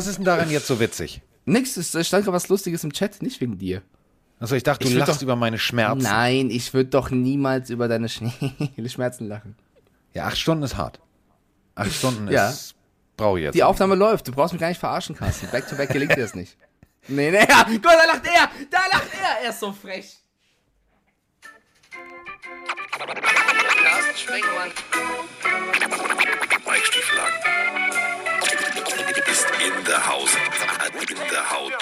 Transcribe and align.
Was 0.00 0.06
ist 0.06 0.16
denn 0.16 0.24
daran 0.24 0.48
jetzt 0.50 0.66
so 0.66 0.80
witzig? 0.80 1.20
Nix, 1.44 1.76
es 1.76 1.90
stand 1.90 2.24
gerade 2.24 2.32
was 2.34 2.48
Lustiges 2.48 2.82
im 2.84 2.92
Chat, 2.94 3.20
nicht 3.20 3.38
wegen 3.42 3.58
dir. 3.58 3.82
Also 4.38 4.56
ich 4.56 4.62
dachte, 4.62 4.84
du 4.84 4.90
Ich 4.90 4.96
lachst 4.96 5.16
doch- 5.16 5.22
über 5.22 5.36
meine 5.36 5.58
Schmerzen. 5.58 5.98
Nein, 6.04 6.48
ich 6.48 6.72
würde 6.72 6.88
doch 6.88 7.10
niemals 7.10 7.68
über 7.68 7.86
deine 7.86 8.08
Sch 8.08 8.22
Schmerzen 8.86 9.28
lachen. 9.28 9.56
Ja, 10.14 10.24
acht 10.24 10.38
Stunden 10.38 10.62
ist 10.64 10.78
hart. 10.78 11.00
Acht 11.74 11.92
Stunden 11.92 12.28
Ja. 12.30 12.48
ist. 12.48 12.74
Brauche 13.18 13.38
ich 13.40 13.44
jetzt. 13.44 13.54
Die 13.56 13.62
Aufnahme 13.62 13.94
läuft, 13.94 14.26
du 14.28 14.32
brauchst 14.32 14.54
mich 14.54 14.60
gar 14.60 14.68
nicht 14.68 14.80
verarschen, 14.80 15.14
Carsten. 15.16 15.48
Back 15.52 15.68
to 15.68 15.76
back 15.76 15.90
gelingt 15.90 16.12
dir 16.16 16.22
das 16.22 16.34
nicht. 16.34 16.56
Nee, 17.08 17.30
nee, 17.30 17.38
ja, 17.46 17.64
guck 17.66 17.82
mal, 17.84 17.96
da 17.96 18.04
lacht 18.12 18.26
er! 18.26 18.50
Da 18.70 18.78
lacht 18.92 19.08
er! 19.14 19.44
Er 19.44 19.50
ist 19.50 19.60
so 19.60 19.70
frech. 19.72 20.16
Carsten 23.82 24.16
Stieflagen 24.16 24.72
ist 27.89 27.89
in 29.60 29.84
der 29.84 30.08
Haus. 30.08 30.34
In 31.00 31.16
der 31.30 31.50
Haut. 31.50 31.72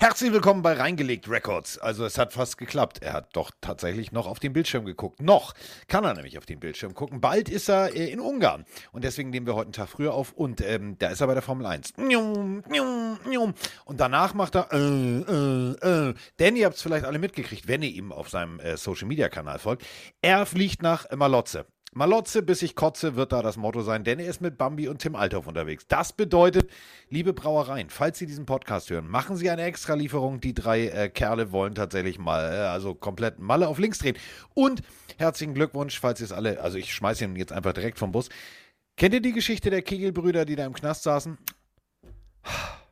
Herzlich 0.00 0.32
willkommen 0.32 0.62
bei 0.62 0.74
Reingelegt 0.74 1.28
Records. 1.28 1.76
Also 1.76 2.04
es 2.04 2.18
hat 2.18 2.32
fast 2.32 2.56
geklappt. 2.56 3.02
Er 3.02 3.14
hat 3.14 3.34
doch 3.34 3.50
tatsächlich 3.60 4.12
noch 4.12 4.28
auf 4.28 4.38
den 4.38 4.52
Bildschirm 4.52 4.84
geguckt. 4.84 5.20
Noch 5.20 5.54
kann 5.88 6.04
er 6.04 6.14
nämlich 6.14 6.38
auf 6.38 6.46
den 6.46 6.60
Bildschirm 6.60 6.94
gucken. 6.94 7.20
Bald 7.20 7.48
ist 7.48 7.68
er 7.68 7.96
äh, 7.96 8.12
in 8.12 8.20
Ungarn. 8.20 8.64
Und 8.92 9.02
deswegen 9.02 9.30
nehmen 9.30 9.46
wir 9.46 9.56
heute 9.56 9.66
einen 9.66 9.72
Tag 9.72 9.88
früher 9.88 10.14
auf. 10.14 10.32
Und 10.32 10.60
ähm, 10.60 10.96
da 11.00 11.08
ist 11.08 11.20
er 11.20 11.26
bei 11.26 11.34
der 11.34 11.42
Formel 11.42 11.66
1. 11.66 11.96
Njum, 11.96 12.62
njum, 12.68 13.18
njum. 13.26 13.54
Und 13.86 13.98
danach 13.98 14.34
macht 14.34 14.54
er 14.54 14.68
äh, 14.72 14.76
äh, 14.78 16.10
äh. 16.10 16.14
Denn 16.38 16.54
ihr 16.54 16.66
habt 16.66 16.76
es 16.76 16.82
vielleicht 16.82 17.04
alle 17.04 17.18
mitgekriegt, 17.18 17.66
wenn 17.66 17.82
ihr 17.82 17.90
ihm 17.90 18.12
auf 18.12 18.28
seinem 18.28 18.60
äh, 18.60 18.76
Social-Media-Kanal 18.76 19.58
folgt. 19.58 19.84
Er 20.22 20.46
fliegt 20.46 20.80
nach 20.80 21.10
Malotze. 21.10 21.66
Malotze, 21.94 22.42
bis 22.42 22.62
ich 22.62 22.74
kotze, 22.74 23.16
wird 23.16 23.32
da 23.32 23.40
das 23.40 23.56
Motto 23.56 23.80
sein, 23.82 24.04
denn 24.04 24.18
er 24.18 24.28
ist 24.28 24.40
mit 24.40 24.58
Bambi 24.58 24.88
und 24.88 24.98
Tim 24.98 25.16
Althoff 25.16 25.46
unterwegs. 25.46 25.86
Das 25.88 26.12
bedeutet, 26.12 26.70
liebe 27.08 27.32
Brauereien, 27.32 27.88
falls 27.88 28.18
Sie 28.18 28.26
diesen 28.26 28.44
Podcast 28.44 28.90
hören, 28.90 29.08
machen 29.08 29.36
Sie 29.36 29.48
eine 29.48 29.62
Extralieferung. 29.62 30.40
Die 30.40 30.52
drei 30.52 30.88
äh, 30.88 31.08
Kerle 31.08 31.50
wollen 31.50 31.74
tatsächlich 31.74 32.18
mal, 32.18 32.52
äh, 32.52 32.56
also 32.58 32.94
komplett 32.94 33.38
Malle 33.38 33.68
auf 33.68 33.78
links 33.78 33.98
drehen. 33.98 34.18
Und 34.54 34.82
herzlichen 35.16 35.54
Glückwunsch, 35.54 35.98
falls 35.98 36.20
ihr 36.20 36.26
es 36.26 36.32
alle, 36.32 36.60
also 36.60 36.76
ich 36.76 36.92
schmeiße 36.92 37.24
ihn 37.24 37.36
jetzt 37.36 37.52
einfach 37.52 37.72
direkt 37.72 37.98
vom 37.98 38.12
Bus. 38.12 38.28
Kennt 38.96 39.14
ihr 39.14 39.22
die 39.22 39.32
Geschichte 39.32 39.70
der 39.70 39.82
Kegelbrüder, 39.82 40.44
die 40.44 40.56
da 40.56 40.66
im 40.66 40.74
Knast 40.74 41.04
saßen? 41.04 41.38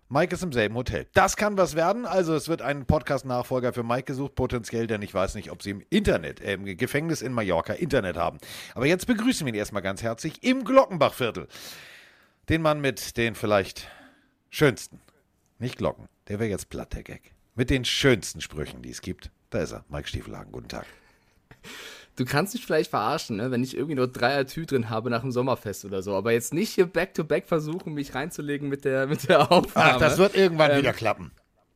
Mike 0.08 0.34
ist 0.34 0.42
im 0.42 0.52
selben 0.52 0.76
Hotel. 0.76 1.06
Das 1.14 1.36
kann 1.36 1.56
was 1.56 1.74
werden. 1.74 2.06
Also 2.06 2.34
es 2.34 2.48
wird 2.48 2.62
ein 2.62 2.86
Podcast-Nachfolger 2.86 3.72
für 3.72 3.82
Mike 3.82 4.04
gesucht, 4.04 4.36
potenziell, 4.36 4.86
denn 4.86 5.02
ich 5.02 5.12
weiß 5.12 5.34
nicht, 5.34 5.50
ob 5.50 5.62
sie 5.62 5.70
im 5.70 5.82
Internet, 5.90 6.40
äh, 6.40 6.54
im 6.54 6.64
Gefängnis 6.64 7.22
in 7.22 7.32
Mallorca 7.32 7.72
Internet 7.72 8.16
haben. 8.16 8.38
Aber 8.74 8.86
jetzt 8.86 9.06
begrüßen 9.06 9.44
wir 9.44 9.52
ihn 9.52 9.58
erstmal 9.58 9.82
ganz 9.82 10.02
herzlich 10.02 10.44
im 10.44 10.64
Glockenbachviertel. 10.64 11.48
Den 12.48 12.62
Mann 12.62 12.80
mit 12.80 13.16
den 13.16 13.34
vielleicht 13.34 13.88
schönsten, 14.48 15.00
nicht 15.58 15.76
Glocken, 15.76 16.08
der 16.28 16.38
wäre 16.38 16.50
jetzt 16.50 16.70
platt, 16.70 16.92
der 16.92 17.02
Gag. 17.02 17.32
Mit 17.56 17.70
den 17.70 17.84
schönsten 17.84 18.41
Sprüchen, 18.41 18.82
die 18.82 18.91
es 18.91 19.00
gibt. 19.00 19.30
Da 19.50 19.60
ist 19.60 19.72
er, 19.72 19.84
Mike 19.88 20.06
Stiefelhagen. 20.06 20.52
Guten 20.52 20.68
Tag. 20.68 20.86
Du 22.17 22.25
kannst 22.25 22.55
mich 22.55 22.64
vielleicht 22.64 22.91
verarschen, 22.91 23.36
ne, 23.36 23.50
wenn 23.50 23.62
ich 23.62 23.77
irgendwie 23.77 23.95
nur 23.95 24.09
Dreier-Tü 24.09 24.64
drin 24.64 24.89
habe 24.89 25.11
nach 25.11 25.20
dem 25.20 25.33
Sommerfest 25.33 25.84
oder 25.84 26.03
so. 26.03 26.14
Aber 26.14 26.33
jetzt 26.33 26.55
nicht 26.55 26.70
hier 26.70 26.86
back-to-back 26.86 27.47
versuchen, 27.47 27.92
mich 27.92 28.14
reinzulegen 28.14 28.69
mit 28.69 28.84
der, 28.86 29.06
mit 29.06 29.28
der 29.28 29.53
Aufnahme. 29.53 29.92
Ach, 29.95 29.98
das 29.98 30.17
wird 30.17 30.34
irgendwann 30.34 30.70
Ähm, 30.70 30.78
wieder 30.78 30.94
klappen. 30.94 31.31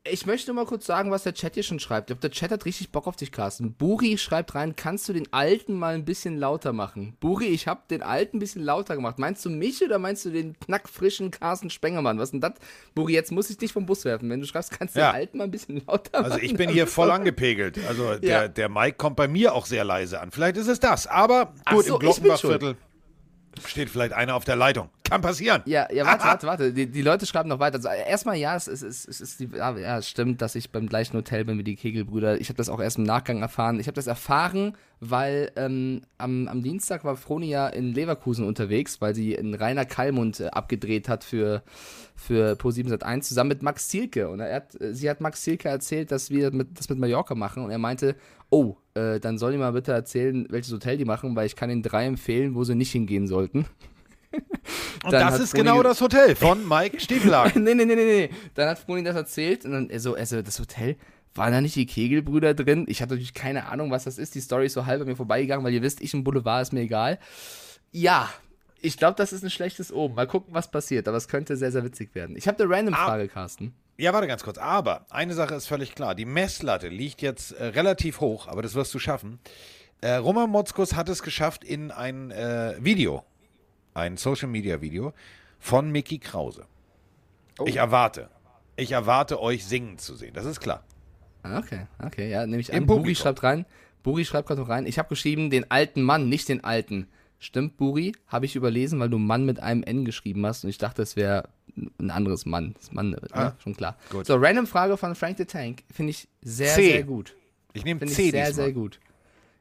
Ich 0.08 0.24
möchte 0.24 0.54
mal 0.54 0.64
kurz 0.64 0.86
sagen, 0.86 1.10
was 1.10 1.24
der 1.24 1.34
Chat 1.34 1.52
hier 1.54 1.62
schon 1.62 1.78
schreibt. 1.78 2.08
Ich 2.08 2.14
glaube, 2.14 2.22
der 2.22 2.30
Chat 2.30 2.50
hat 2.50 2.64
richtig 2.64 2.90
Bock 2.90 3.06
auf 3.06 3.16
dich, 3.16 3.32
Carsten. 3.32 3.74
Buri 3.74 4.16
schreibt 4.16 4.54
rein, 4.54 4.74
kannst 4.74 5.06
du 5.10 5.12
den 5.12 5.30
Alten 5.30 5.74
mal 5.74 5.94
ein 5.94 6.06
bisschen 6.06 6.38
lauter 6.38 6.72
machen? 6.72 7.18
Buri, 7.20 7.48
ich 7.48 7.66
habe 7.68 7.82
den 7.90 8.02
Alten 8.02 8.38
ein 8.38 8.40
bisschen 8.40 8.62
lauter 8.62 8.94
gemacht. 8.96 9.18
Meinst 9.18 9.44
du 9.44 9.50
mich 9.50 9.84
oder 9.84 9.98
meinst 9.98 10.24
du 10.24 10.30
den 10.30 10.58
knackfrischen 10.58 11.30
Carsten 11.30 11.68
Spengemann? 11.68 12.18
Was 12.18 12.30
denn 12.30 12.40
das? 12.40 12.54
Buri, 12.94 13.12
jetzt 13.12 13.30
muss 13.30 13.50
ich 13.50 13.58
dich 13.58 13.74
vom 13.74 13.84
Bus 13.84 14.06
werfen. 14.06 14.30
Wenn 14.30 14.40
du 14.40 14.46
schreibst, 14.46 14.70
kannst 14.70 14.96
du 14.96 15.00
Ja. 15.00 15.10
den 15.12 15.16
Alten 15.16 15.36
mal 15.36 15.44
ein 15.44 15.50
bisschen 15.50 15.82
lauter 15.86 16.22
machen. 16.22 16.32
Also 16.32 16.38
ich 16.42 16.54
bin 16.54 16.70
hier 16.70 16.86
voll 16.86 17.10
angepegelt. 17.10 17.78
Also 17.86 18.14
der, 18.16 18.30
Ja. 18.44 18.48
der 18.48 18.70
Mike 18.70 18.96
kommt 18.96 19.16
bei 19.16 19.28
mir 19.28 19.54
auch 19.54 19.66
sehr 19.66 19.84
leise 19.84 20.18
an. 20.22 20.30
Vielleicht 20.30 20.56
ist 20.56 20.68
es 20.68 20.80
das. 20.80 21.08
Aber 21.08 21.52
gut, 21.70 21.84
so, 21.84 21.94
im 21.96 22.00
Glockenbachviertel 22.00 22.78
steht 23.66 23.90
vielleicht 23.90 24.12
einer 24.12 24.34
auf 24.34 24.44
der 24.44 24.56
Leitung. 24.56 24.90
Kann 25.08 25.22
passieren. 25.22 25.62
Ja, 25.66 25.88
ja, 25.92 26.06
warte, 26.06 26.24
warte, 26.24 26.46
warte. 26.46 26.72
Die, 26.72 26.86
die 26.86 27.02
Leute 27.02 27.26
schreiben 27.26 27.48
noch 27.48 27.58
weiter. 27.58 27.76
Also, 27.76 27.88
erstmal, 27.88 28.36
ja, 28.36 28.54
es 28.54 28.68
ist, 28.68 28.82
es 28.82 29.04
es 29.06 29.20
ist 29.20 29.40
die, 29.40 29.48
ja, 29.56 29.98
es 29.98 30.08
stimmt, 30.08 30.40
dass 30.40 30.54
ich 30.54 30.70
beim 30.70 30.88
gleichen 30.88 31.16
Hotel 31.16 31.44
bin 31.44 31.58
wie 31.58 31.64
die 31.64 31.76
Kegelbrüder. 31.76 32.40
Ich 32.40 32.48
habe 32.48 32.56
das 32.56 32.68
auch 32.68 32.80
erst 32.80 32.98
im 32.98 33.04
Nachgang 33.04 33.42
erfahren. 33.42 33.80
Ich 33.80 33.86
habe 33.86 33.96
das 33.96 34.06
erfahren, 34.06 34.76
weil 35.00 35.50
ähm, 35.56 36.02
am, 36.18 36.46
am 36.46 36.62
Dienstag 36.62 37.04
war 37.04 37.16
Froni 37.16 37.48
ja 37.48 37.68
in 37.68 37.92
Leverkusen 37.92 38.46
unterwegs, 38.46 39.00
weil 39.00 39.14
sie 39.14 39.34
in 39.34 39.54
Rainer 39.54 39.84
Kallmund 39.84 40.40
äh, 40.40 40.46
abgedreht 40.48 41.08
hat 41.08 41.24
für, 41.24 41.62
für 42.14 42.52
Pro7 42.52 42.88
Sat1 42.88 43.22
zusammen 43.22 43.48
mit 43.48 43.62
Max 43.62 43.88
Zielke. 43.88 44.28
Und 44.28 44.40
er 44.40 44.54
hat, 44.54 44.80
äh, 44.80 44.94
sie 44.94 45.10
hat 45.10 45.20
Max 45.20 45.42
Zielke 45.42 45.68
erzählt, 45.68 46.12
dass 46.12 46.30
wir 46.30 46.52
mit, 46.52 46.78
das 46.78 46.88
mit 46.88 46.98
Mallorca 46.98 47.34
machen. 47.34 47.64
Und 47.64 47.70
er 47.70 47.78
meinte, 47.78 48.14
oh, 48.50 48.76
äh, 48.94 49.20
dann 49.20 49.38
soll 49.38 49.52
die 49.52 49.58
mal 49.58 49.72
bitte 49.72 49.92
erzählen, 49.92 50.46
welches 50.50 50.72
Hotel 50.72 50.96
die 50.96 51.04
machen, 51.04 51.34
weil 51.36 51.46
ich 51.46 51.56
kann 51.56 51.70
ihnen 51.70 51.82
drei 51.82 52.06
empfehlen, 52.06 52.54
wo 52.54 52.64
sie 52.64 52.74
nicht 52.74 52.92
hingehen 52.92 53.26
sollten. 53.26 53.66
Und 55.04 55.12
das 55.12 55.40
ist 55.40 55.50
Froni 55.50 55.64
genau 55.64 55.76
ge- 55.76 55.84
das 55.84 56.00
Hotel 56.00 56.36
von 56.36 56.66
Mike 56.68 57.00
Stiefelagen. 57.00 57.64
nee, 57.64 57.74
nee, 57.74 57.84
nee, 57.84 57.94
nee, 57.96 58.04
nee. 58.04 58.30
Dann 58.54 58.68
hat 58.68 58.78
Froni 58.78 59.02
das 59.02 59.16
erzählt 59.16 59.64
und 59.64 59.72
dann 59.72 59.98
so, 59.98 60.14
also 60.14 60.40
das 60.42 60.58
Hotel, 60.60 60.96
waren 61.34 61.52
da 61.52 61.60
nicht 61.60 61.74
die 61.76 61.86
Kegelbrüder 61.86 62.54
drin? 62.54 62.84
Ich 62.88 63.00
hatte 63.02 63.14
natürlich 63.14 63.34
keine 63.34 63.66
Ahnung, 63.66 63.90
was 63.90 64.04
das 64.04 64.18
ist. 64.18 64.34
Die 64.34 64.40
Story 64.40 64.66
ist 64.66 64.74
so 64.74 64.86
halb 64.86 65.00
an 65.00 65.06
mir 65.08 65.16
vorbeigegangen, 65.16 65.64
weil 65.64 65.72
ihr 65.72 65.82
wisst, 65.82 66.00
ich 66.00 66.12
im 66.14 66.22
Boulevard 66.22 66.62
ist 66.62 66.72
mir 66.72 66.80
egal. 66.82 67.18
Ja, 67.92 68.28
ich 68.80 68.96
glaube, 68.96 69.14
das 69.16 69.32
ist 69.32 69.42
ein 69.42 69.50
schlechtes 69.50 69.92
Oben. 69.92 70.14
Mal 70.14 70.26
gucken, 70.26 70.54
was 70.54 70.70
passiert, 70.70 71.08
aber 71.08 71.16
es 71.16 71.28
könnte 71.28 71.56
sehr, 71.56 71.72
sehr 71.72 71.84
witzig 71.84 72.14
werden. 72.14 72.36
Ich 72.36 72.46
habe 72.48 72.62
eine 72.62 72.72
Random-Frage, 72.74 73.28
Carsten. 73.28 73.72
Ja, 74.00 74.14
warte 74.14 74.26
ganz 74.26 74.42
kurz. 74.42 74.56
Aber 74.56 75.04
eine 75.10 75.34
Sache 75.34 75.54
ist 75.54 75.66
völlig 75.66 75.94
klar. 75.94 76.14
Die 76.14 76.24
Messlatte 76.24 76.88
liegt 76.88 77.20
jetzt 77.20 77.52
äh, 77.52 77.66
relativ 77.66 78.20
hoch, 78.20 78.48
aber 78.48 78.62
das 78.62 78.74
wirst 78.74 78.94
du 78.94 78.98
schaffen. 78.98 79.38
Äh, 80.00 80.14
Roman 80.14 80.48
Motzkus 80.48 80.94
hat 80.94 81.10
es 81.10 81.22
geschafft 81.22 81.64
in 81.64 81.90
ein 81.90 82.30
äh, 82.30 82.76
Video, 82.80 83.22
ein 83.92 84.16
Social-Media-Video 84.16 85.12
von 85.58 85.90
Mickey 85.92 86.18
Krause. 86.18 86.64
Oh. 87.58 87.66
Ich 87.66 87.76
erwarte, 87.76 88.30
ich 88.76 88.92
erwarte 88.92 89.38
euch 89.38 89.66
singen 89.66 89.98
zu 89.98 90.14
sehen. 90.14 90.32
Das 90.32 90.46
ist 90.46 90.60
klar. 90.60 90.82
Ah, 91.42 91.58
Okay, 91.58 91.86
okay, 92.02 92.30
ja, 92.30 92.46
nehme 92.46 92.60
ich 92.60 92.72
an. 92.72 92.86
Buri 92.86 93.14
schreibt 93.14 93.42
rein. 93.42 93.66
Buri 94.02 94.24
schreibt 94.24 94.48
gerade 94.48 94.62
noch 94.62 94.70
rein. 94.70 94.86
Ich 94.86 94.98
habe 94.98 95.10
geschrieben, 95.10 95.50
den 95.50 95.70
alten 95.70 96.00
Mann, 96.00 96.30
nicht 96.30 96.48
den 96.48 96.64
alten. 96.64 97.06
Stimmt, 97.38 97.76
Buri? 97.76 98.12
Habe 98.28 98.46
ich 98.46 98.56
überlesen, 98.56 98.98
weil 98.98 99.10
du 99.10 99.18
Mann 99.18 99.44
mit 99.44 99.60
einem 99.60 99.82
N 99.82 100.06
geschrieben 100.06 100.46
hast 100.46 100.64
und 100.64 100.70
ich 100.70 100.78
dachte, 100.78 101.02
es 101.02 101.16
wäre 101.16 101.50
ein 101.98 102.10
anderes 102.10 102.46
Mann. 102.46 102.74
Das 102.74 102.92
Mann, 102.92 103.10
ne? 103.10 103.20
Ah, 103.32 103.52
schon 103.62 103.74
klar. 103.76 103.96
gut. 104.10 104.26
So, 104.26 104.36
random 104.36 104.66
Frage 104.66 104.96
von 104.96 105.14
Frank 105.14 105.38
the 105.38 105.44
Tank. 105.44 105.82
Finde 105.90 106.10
ich 106.10 106.28
sehr, 106.42 106.74
C. 106.74 106.92
sehr 106.92 107.04
gut. 107.04 107.34
Ich 107.72 107.84
nehme 107.84 108.00
Finde 108.00 108.14
C 108.14 108.24
ich 108.24 108.30
sehr, 108.30 108.46
diesmal. 108.46 108.64
sehr 108.66 108.72
gut. 108.72 109.00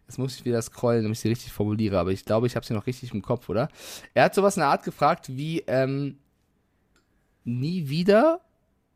Jetzt 0.07 0.17
muss 0.17 0.35
ich 0.35 0.45
wieder 0.45 0.61
scrollen, 0.61 1.03
damit 1.03 1.17
ich 1.17 1.21
sie 1.21 1.29
richtig 1.29 1.51
formuliere, 1.51 1.99
aber 1.99 2.11
ich 2.11 2.25
glaube, 2.25 2.47
ich 2.47 2.55
habe 2.55 2.65
sie 2.65 2.73
noch 2.73 2.87
richtig 2.87 3.13
im 3.13 3.21
Kopf, 3.21 3.47
oder? 3.47 3.69
Er 4.15 4.23
hat 4.23 4.33
sowas 4.33 4.57
in 4.57 4.61
der 4.61 4.69
Art 4.69 4.83
gefragt 4.83 5.27
wie, 5.29 5.59
ähm, 5.67 6.17
nie 7.43 7.89
wieder 7.89 8.41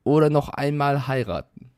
oder 0.04 0.30
noch 0.30 0.50
einmal 0.50 1.08
heiraten? 1.08 1.70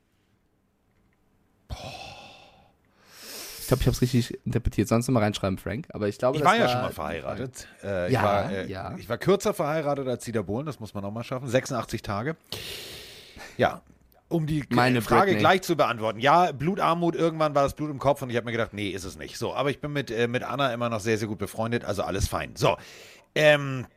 Ich 3.66 3.68
glaube, 3.70 3.81
ich 3.81 3.88
habe 3.88 3.96
es 3.96 4.02
richtig 4.03 4.38
interpretiert. 4.46 4.88
Sonst 4.88 5.08
mal 5.09 5.24
reinschreiben, 5.24 5.58
Frank. 5.58 5.88
Aber 5.90 6.08
ich 6.08 6.20
glaube, 6.20 6.38
Ich 6.38 6.44
war 6.46 6.56
ja 6.56 6.70
schon 6.70 6.81
mal 6.81 6.92
verheiratet. 6.92 7.68
Äh, 7.84 8.08
ich, 8.08 8.14
Ja, 8.14 8.24
war, 8.24 8.52
äh, 8.52 8.68
ja. 8.70 8.96
ich 8.96 9.09
war 9.09 9.18
kürzer 9.18 9.56
verheiratet 9.56 10.08
als 10.08 10.24
Dieter 10.24 10.44
Bohlen, 10.44 10.68
das 10.68 10.80
muss 10.80 10.94
man 10.94 11.03
auch 11.03 11.12
mal 11.12 11.24
schaffen. 11.24 11.48
86 11.48 12.03
Tage. 12.03 12.36
Ja, 13.58 13.81
um 14.30 14.46
die 14.46 14.64
Meine 14.70 15.02
Frage 15.02 15.31
Britney. 15.31 15.40
gleich 15.40 15.62
zu 15.64 15.76
beantworten. 15.76 16.20
Ja, 16.20 16.52
Blutarmut, 16.52 17.16
irgendwann 17.16 17.56
war 17.56 17.64
das 17.64 17.74
Blut 17.74 17.90
im 17.90 17.98
Kopf 17.98 18.22
und 18.22 18.30
ich 18.30 18.36
habe 18.36 18.46
mir 18.46 18.52
gedacht, 18.52 18.74
nee, 18.74 18.90
ist 18.90 19.03
es 19.03 19.18
nicht. 19.18 19.38
So, 19.38 19.56
aber 19.56 19.72
ich 19.72 19.80
bin 19.82 19.92
mit, 19.94 20.12
äh, 20.12 20.28
mit 20.28 20.44
Anna 20.44 20.72
immer 20.72 20.90
noch 20.90 21.00
sehr, 21.00 21.18
sehr 21.18 21.28
gut 21.28 21.40
befreundet, 21.40 21.86
also 21.86 22.03
alles 22.03 22.28
fein. 22.28 22.52
So, 22.56 22.78
ähm, 23.34 23.88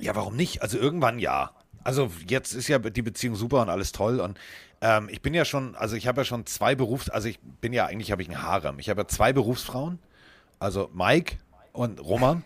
ja, 0.00 0.16
warum 0.16 0.34
nicht? 0.34 0.60
Also 0.62 0.76
irgendwann 0.76 1.20
ja. 1.20 1.52
Also 1.84 2.10
jetzt 2.26 2.52
ist 2.52 2.66
ja 2.68 2.78
die 2.80 3.02
Beziehung 3.02 3.36
super 3.36 3.62
und 3.62 3.68
alles 3.68 3.92
toll 3.92 4.18
und 4.20 4.38
ähm, 4.80 5.08
ich 5.10 5.22
bin 5.22 5.34
ja 5.34 5.44
schon, 5.44 5.74
also 5.74 5.96
ich 5.96 6.06
habe 6.06 6.20
ja 6.20 6.24
schon 6.24 6.46
zwei 6.46 6.74
Berufs, 6.74 7.08
also 7.08 7.28
ich 7.28 7.38
bin 7.40 7.72
ja 7.72 7.86
eigentlich 7.86 8.12
habe 8.12 8.22
ich 8.22 8.28
einen 8.28 8.42
Harem. 8.42 8.78
Ich 8.78 8.88
habe 8.88 9.02
ja 9.02 9.08
zwei 9.08 9.32
Berufsfrauen, 9.32 9.98
also 10.58 10.90
Mike 10.94 11.36
und 11.72 12.04
Roman 12.04 12.44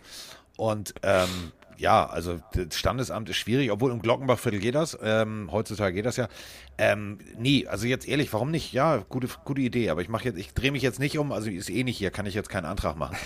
und 0.57 0.95
ähm, 1.03 1.53
ja, 1.79 2.07
also 2.07 2.39
das 2.55 2.79
Standesamt 2.79 3.29
ist 3.29 3.37
schwierig, 3.37 3.71
obwohl 3.73 3.91
im 3.91 4.01
Glockenbachviertel 4.01 4.61
geht 4.61 4.77
das. 4.77 4.97
Ähm, 5.03 5.49
heutzutage 5.51 5.95
geht 5.95 6.07
das 6.07 6.17
ja. 6.17 6.29
Ähm, 6.79 7.19
nee, 7.37 7.67
also 7.67 7.87
jetzt 7.87 8.07
ehrlich, 8.07 8.33
warum 8.33 8.51
nicht? 8.51 8.73
Ja, 8.73 8.99
gute, 9.09 9.29
gute 9.45 9.61
Idee, 9.61 9.91
aber 9.91 10.01
ich 10.01 10.09
mache 10.09 10.25
jetzt, 10.25 10.39
ich 10.39 10.55
drehe 10.55 10.71
mich 10.71 10.83
jetzt 10.83 11.01
nicht 11.01 11.19
um, 11.19 11.33
also 11.33 11.51
ist 11.51 11.71
eh 11.71 11.83
nicht 11.83 11.99
hier, 11.99 12.11
kann 12.11 12.25
ich 12.25 12.35
jetzt 12.35 12.49
keinen 12.49 12.67
Antrag 12.67 12.97
machen. 12.97 13.17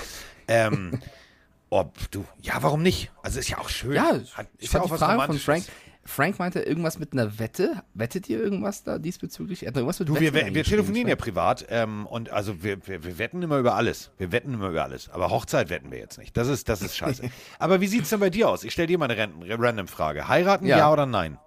Ähm, 0.49 1.01
ob 1.71 2.11
du, 2.11 2.25
ja, 2.41 2.55
warum 2.63 2.83
nicht? 2.83 3.11
Also 3.23 3.39
ist 3.39 3.49
ja 3.49 3.59
auch 3.59 3.69
schön. 3.69 3.93
Ja, 3.93 4.21
Hat, 4.35 4.47
ich 4.59 4.73
ja 4.73 4.81
fand 4.81 4.85
auch 4.85 4.87
die 4.87 4.93
was 4.93 5.01
Frage 5.01 5.23
von. 5.23 5.39
Frank. 5.39 5.65
Frank 6.07 6.39
meinte 6.39 6.61
irgendwas 6.61 6.99
mit 6.99 7.13
einer 7.13 7.39
Wette. 7.39 7.83
Wettet 7.95 8.29
ihr 8.29 8.41
irgendwas 8.43 8.85
da 8.85 8.99
diesbezüglich? 8.99 9.63
Er 9.65 9.69
hat 9.69 9.77
irgendwas 9.77 9.99
mit 9.99 10.09
Du, 10.09 10.15
Wetten 10.15 10.35
wir, 10.35 10.55
wir 10.55 10.65
telefonieren 10.65 11.09
ja 11.09 11.17
privat 11.17 11.67
ähm, 11.69 12.07
und 12.07 12.31
also 12.31 12.63
wir, 12.63 12.87
wir, 12.87 13.05
wir 13.05 13.19
wetten 13.19 13.43
immer 13.43 13.59
über 13.59 13.75
alles. 13.75 14.11
Wir 14.19 14.33
wetten 14.33 14.55
immer 14.55 14.69
über 14.69 14.85
alles. 14.85 15.09
Aber 15.11 15.31
Hochzeit 15.31 15.69
wetten 15.69 15.91
wir 15.91 15.99
jetzt 15.99 16.19
nicht. 16.19 16.37
Das 16.37 16.49
ist, 16.49 16.69
das 16.69 16.83
ist 16.83 16.97
scheiße. 16.97 17.29
Aber 17.59 17.81
wie 17.81 17.87
sieht's 17.89 18.11
denn 18.11 18.21
bei 18.21 18.31
dir 18.31 18.49
aus? 18.49 18.65
Ich 18.65 18.73
stelle 18.73 18.87
dir 18.89 18.99
mal 18.99 19.11
eine 19.11 19.21
ran- 19.21 19.43
random 19.49 19.89
Frage. 19.89 20.29
Heiraten, 20.29 20.67
ja. 20.67 20.79
Ja. 20.79 20.93
oder 20.93 21.07
nein? 21.07 21.39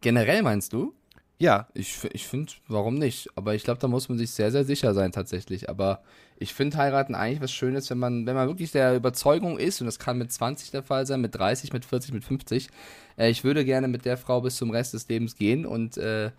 Generell 0.00 0.42
meinst 0.42 0.72
du? 0.72 0.94
Ja. 1.38 1.68
Ich, 1.74 1.98
ich 2.12 2.26
finde, 2.26 2.52
warum 2.66 2.94
nicht? 2.94 3.28
Aber 3.36 3.54
ich 3.54 3.62
glaube, 3.64 3.80
da 3.80 3.88
muss 3.88 4.08
man 4.08 4.18
sich 4.18 4.30
sehr, 4.32 4.50
sehr 4.50 4.64
sicher 4.64 4.92
sein 4.94 5.12
tatsächlich. 5.12 5.68
Aber 5.68 6.02
ich 6.36 6.52
finde 6.54 6.76
heiraten 6.76 7.14
eigentlich 7.14 7.40
was 7.40 7.52
Schönes, 7.52 7.88
wenn 7.90 7.98
man, 7.98 8.26
wenn 8.26 8.34
man 8.34 8.48
wirklich 8.48 8.72
der 8.72 8.96
Überzeugung 8.96 9.58
ist, 9.58 9.80
und 9.80 9.86
das 9.86 9.98
kann 9.98 10.18
mit 10.18 10.32
20 10.32 10.70
der 10.72 10.82
Fall 10.82 11.06
sein, 11.06 11.20
mit 11.20 11.34
30, 11.34 11.72
mit 11.72 11.84
40, 11.84 12.12
mit 12.12 12.24
50. 12.24 12.68
Äh, 13.16 13.30
ich 13.30 13.44
würde 13.44 13.64
gerne 13.64 13.88
mit 13.88 14.04
der 14.04 14.16
Frau 14.16 14.40
bis 14.40 14.56
zum 14.56 14.70
Rest 14.70 14.94
des 14.94 15.08
Lebens 15.08 15.36
gehen 15.36 15.64
und 15.64 15.96
äh, 15.96 16.30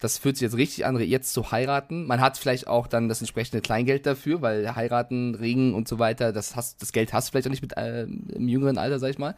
das 0.00 0.18
fühlt 0.18 0.36
sich 0.36 0.42
jetzt 0.42 0.56
richtig 0.56 0.86
an, 0.86 1.00
jetzt 1.00 1.32
zu 1.32 1.50
heiraten. 1.50 2.06
Man 2.06 2.20
hat 2.20 2.36
vielleicht 2.36 2.66
auch 2.66 2.86
dann 2.86 3.08
das 3.08 3.20
entsprechende 3.20 3.62
Kleingeld 3.62 4.06
dafür, 4.06 4.42
weil 4.42 4.74
heiraten, 4.74 5.34
Ring 5.34 5.72
und 5.72 5.88
so 5.88 5.98
weiter, 5.98 6.32
das, 6.32 6.56
hast, 6.56 6.82
das 6.82 6.92
Geld 6.92 7.12
hast 7.12 7.28
du 7.28 7.30
vielleicht 7.32 7.46
auch 7.46 7.50
nicht 7.50 7.62
mit 7.62 7.76
äh, 7.76 8.02
im 8.02 8.48
jüngeren 8.48 8.76
Alter, 8.76 8.98
sag 8.98 9.10
ich 9.10 9.18
mal. 9.18 9.34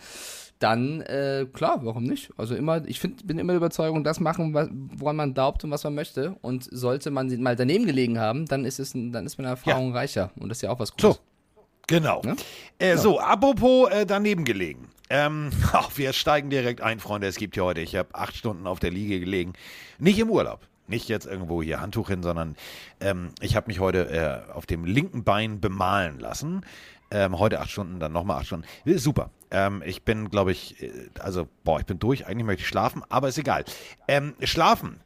Dann, 0.58 1.02
äh, 1.02 1.46
klar, 1.52 1.80
warum 1.82 2.04
nicht? 2.04 2.30
Also 2.38 2.54
immer, 2.54 2.86
ich 2.86 2.98
find, 2.98 3.26
bin 3.26 3.38
immer 3.38 3.52
der 3.52 3.58
Überzeugung, 3.58 4.04
das 4.04 4.20
machen, 4.20 4.54
was, 4.54 4.68
woran 4.72 5.16
man 5.16 5.34
glaubt 5.34 5.62
und 5.64 5.70
was 5.70 5.84
man 5.84 5.94
möchte. 5.94 6.36
Und 6.40 6.64
sollte 6.70 7.10
man 7.10 7.28
sie 7.28 7.36
mal 7.36 7.56
daneben 7.56 7.84
gelegen 7.84 8.18
haben, 8.18 8.46
dann 8.46 8.64
ist 8.64 8.78
es, 8.78 8.92
dann 8.92 9.26
ist 9.26 9.36
meine 9.36 9.50
Erfahrung 9.50 9.92
reicher. 9.92 10.30
Und 10.40 10.48
das 10.48 10.58
ist 10.58 10.62
ja 10.62 10.70
auch 10.70 10.78
was 10.78 10.92
Gutes. 10.92 11.16
So. 11.16 11.18
Genau. 11.86 12.22
Ja? 12.24 12.34
Äh, 12.78 12.96
So, 12.96 13.20
apropos 13.20 13.90
äh, 13.90 14.06
daneben 14.06 14.44
gelegen. 14.44 14.88
Ähm, 15.10 15.50
ach, 15.72 15.90
wir 15.96 16.12
steigen 16.12 16.50
direkt 16.50 16.80
ein, 16.80 17.00
Freunde. 17.00 17.26
Es 17.26 17.36
gibt 17.36 17.54
hier 17.54 17.64
heute, 17.64 17.80
ich 17.80 17.94
habe 17.94 18.14
acht 18.14 18.36
Stunden 18.36 18.66
auf 18.66 18.80
der 18.80 18.90
Liege 18.90 19.20
gelegen. 19.20 19.52
Nicht 19.98 20.18
im 20.18 20.30
Urlaub. 20.30 20.60
Nicht 20.88 21.08
jetzt 21.08 21.26
irgendwo 21.26 21.62
hier 21.62 21.80
Handtuch 21.80 22.08
hin, 22.08 22.22
sondern 22.22 22.54
ähm, 23.00 23.30
ich 23.40 23.56
habe 23.56 23.66
mich 23.66 23.80
heute 23.80 24.08
äh, 24.48 24.52
auf 24.52 24.66
dem 24.66 24.84
linken 24.84 25.24
Bein 25.24 25.60
bemalen 25.60 26.20
lassen. 26.20 26.64
Ähm, 27.10 27.38
heute 27.38 27.60
acht 27.60 27.70
Stunden, 27.70 28.00
dann 28.00 28.12
nochmal 28.12 28.38
acht 28.38 28.46
Stunden. 28.46 28.66
Ist 28.84 29.04
Super. 29.04 29.30
Ähm, 29.50 29.82
ich 29.86 30.02
bin, 30.02 30.28
glaube 30.28 30.52
ich, 30.52 30.82
äh, 30.82 30.90
also, 31.20 31.46
boah, 31.62 31.78
ich 31.78 31.86
bin 31.86 31.98
durch. 31.98 32.26
Eigentlich 32.26 32.46
möchte 32.46 32.62
ich 32.62 32.68
schlafen, 32.68 33.02
aber 33.08 33.28
ist 33.28 33.38
egal. 33.38 33.64
Ähm, 34.08 34.34
schlafen 34.42 35.00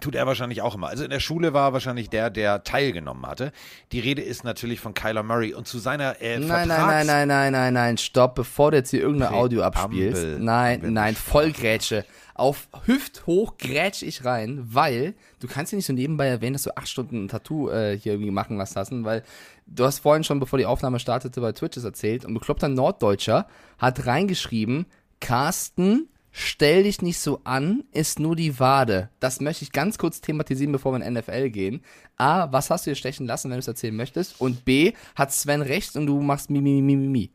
Tut 0.00 0.14
er 0.14 0.26
wahrscheinlich 0.26 0.62
auch 0.62 0.74
immer. 0.74 0.88
Also 0.88 1.04
in 1.04 1.10
der 1.10 1.20
Schule 1.20 1.52
war 1.52 1.70
er 1.70 1.72
wahrscheinlich 1.72 2.08
der, 2.08 2.30
der 2.30 2.62
teilgenommen 2.62 3.26
hatte. 3.26 3.52
Die 3.92 4.00
Rede 4.00 4.22
ist 4.22 4.44
natürlich 4.44 4.80
von 4.80 4.94
Kyler 4.94 5.22
Murray 5.22 5.54
und 5.54 5.66
zu 5.66 5.78
seiner 5.78 6.20
äh, 6.20 6.38
Nein, 6.38 6.48
nein, 6.48 6.68
Vertrags- 6.68 7.06
nein, 7.06 7.06
nein, 7.06 7.28
nein, 7.28 7.52
nein, 7.52 7.74
nein, 7.74 7.98
stopp, 7.98 8.34
bevor 8.34 8.70
du 8.70 8.76
jetzt 8.78 8.90
hier 8.90 9.00
irgendeine 9.00 9.30
Präambel 9.30 9.44
Audio 9.44 9.62
abspielst. 9.62 10.22
haben 10.22 10.44
Nein, 10.44 10.92
nein. 10.92 11.14
Vollgrätsche. 11.14 12.04
Auf 12.34 12.68
hüfthoch 12.84 13.58
grätsch 13.58 14.02
ich 14.04 14.24
rein, 14.24 14.60
weil 14.62 15.14
du 15.40 15.48
kannst 15.48 15.72
ja 15.72 15.76
nicht 15.76 15.86
so 15.86 15.92
nebenbei 15.92 16.28
erwähnen, 16.28 16.52
dass 16.52 16.62
du 16.62 16.76
acht 16.76 16.88
Stunden 16.88 17.24
ein 17.24 17.28
Tattoo 17.28 17.68
äh, 17.68 17.98
hier 17.98 18.12
irgendwie 18.12 18.30
machen 18.30 18.56
lassen 18.56 18.76
hast, 18.76 18.92
weil 19.04 19.24
du 19.68 19.84
hast 19.84 20.00
vorhin 20.00 20.24
schon, 20.24 20.40
bevor 20.40 20.58
die 20.58 20.66
Aufnahme 20.66 20.98
startete, 20.98 21.40
bei 21.40 21.52
Twitch 21.52 21.74
das 21.76 21.84
erzählt 21.84 22.24
und 22.24 22.34
bekloppter 22.34 22.68
Norddeutscher 22.68 23.46
hat 23.78 24.06
reingeschrieben, 24.06 24.86
Carsten, 25.20 26.08
stell 26.30 26.84
dich 26.84 27.02
nicht 27.02 27.18
so 27.18 27.40
an, 27.44 27.84
ist 27.92 28.18
nur 28.20 28.36
die 28.36 28.58
Wade. 28.60 29.10
Das 29.20 29.40
möchte 29.40 29.64
ich 29.64 29.72
ganz 29.72 29.98
kurz 29.98 30.20
thematisieren, 30.20 30.72
bevor 30.72 30.92
wir 30.92 31.04
in 31.04 31.14
NFL 31.14 31.50
gehen. 31.50 31.82
A, 32.16 32.50
was 32.52 32.70
hast 32.70 32.86
du 32.86 32.90
dir 32.90 32.94
stechen 32.96 33.26
lassen, 33.26 33.50
wenn 33.50 33.56
du 33.56 33.60
es 33.60 33.68
erzählen 33.68 33.96
möchtest? 33.96 34.40
Und 34.40 34.64
B, 34.64 34.92
hat 35.16 35.32
Sven 35.32 35.62
recht 35.62 35.96
und 35.96 36.06
du 36.06 36.20
machst 36.20 36.50
mi, 36.50 36.60
mi, 36.60 36.80
mi, 36.82 36.96
mi, 36.96 37.08
mi. 37.08 37.30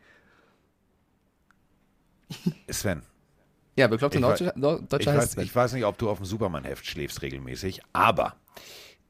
Sven, 2.70 3.02
Ja, 3.76 3.88
bekloppter 3.88 4.20
Norddeutscher, 4.20 4.54
wei- 4.56 4.60
Norddeutscher 4.60 5.00
ich, 5.00 5.08
heißt 5.08 5.18
weiß, 5.18 5.32
Sven. 5.34 5.44
ich 5.46 5.56
weiß 5.56 5.74
nicht, 5.74 5.86
ob 5.86 5.98
du 5.98 6.10
auf 6.10 6.18
dem 6.20 6.26
Superman-Heft 6.26 6.86
schläfst 6.86 7.22
regelmäßig, 7.22 7.82
aber 7.94 8.36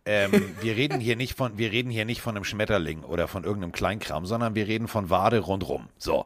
ähm, 0.06 0.56
wir 0.62 0.76
reden 0.76 1.00
hier 1.00 1.16
nicht 1.16 1.36
von, 1.36 1.58
wir 1.58 1.72
reden 1.72 1.90
hier 1.90 2.06
nicht 2.06 2.22
von 2.22 2.36
einem 2.36 2.44
Schmetterling 2.44 3.04
oder 3.04 3.28
von 3.28 3.44
irgendeinem 3.44 3.72
Kleinkram, 3.72 4.26
sondern 4.26 4.56
wir 4.56 4.68
reden 4.68 4.88
von 4.88 5.10
Wade 5.10 5.40
rundrum. 5.40 5.88
So. 5.98 6.26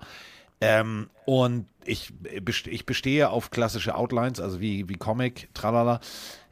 Ähm, 0.60 1.10
und 1.26 1.68
ich, 1.86 2.12
best- 2.42 2.68
ich 2.68 2.86
bestehe 2.86 3.30
auf 3.30 3.52
klassische 3.52 3.96
Outlines, 3.96 4.40
also 4.40 4.60
wie, 4.60 4.90
wie 4.90 4.96
Comic, 4.96 5.50
tralala. 5.54 6.00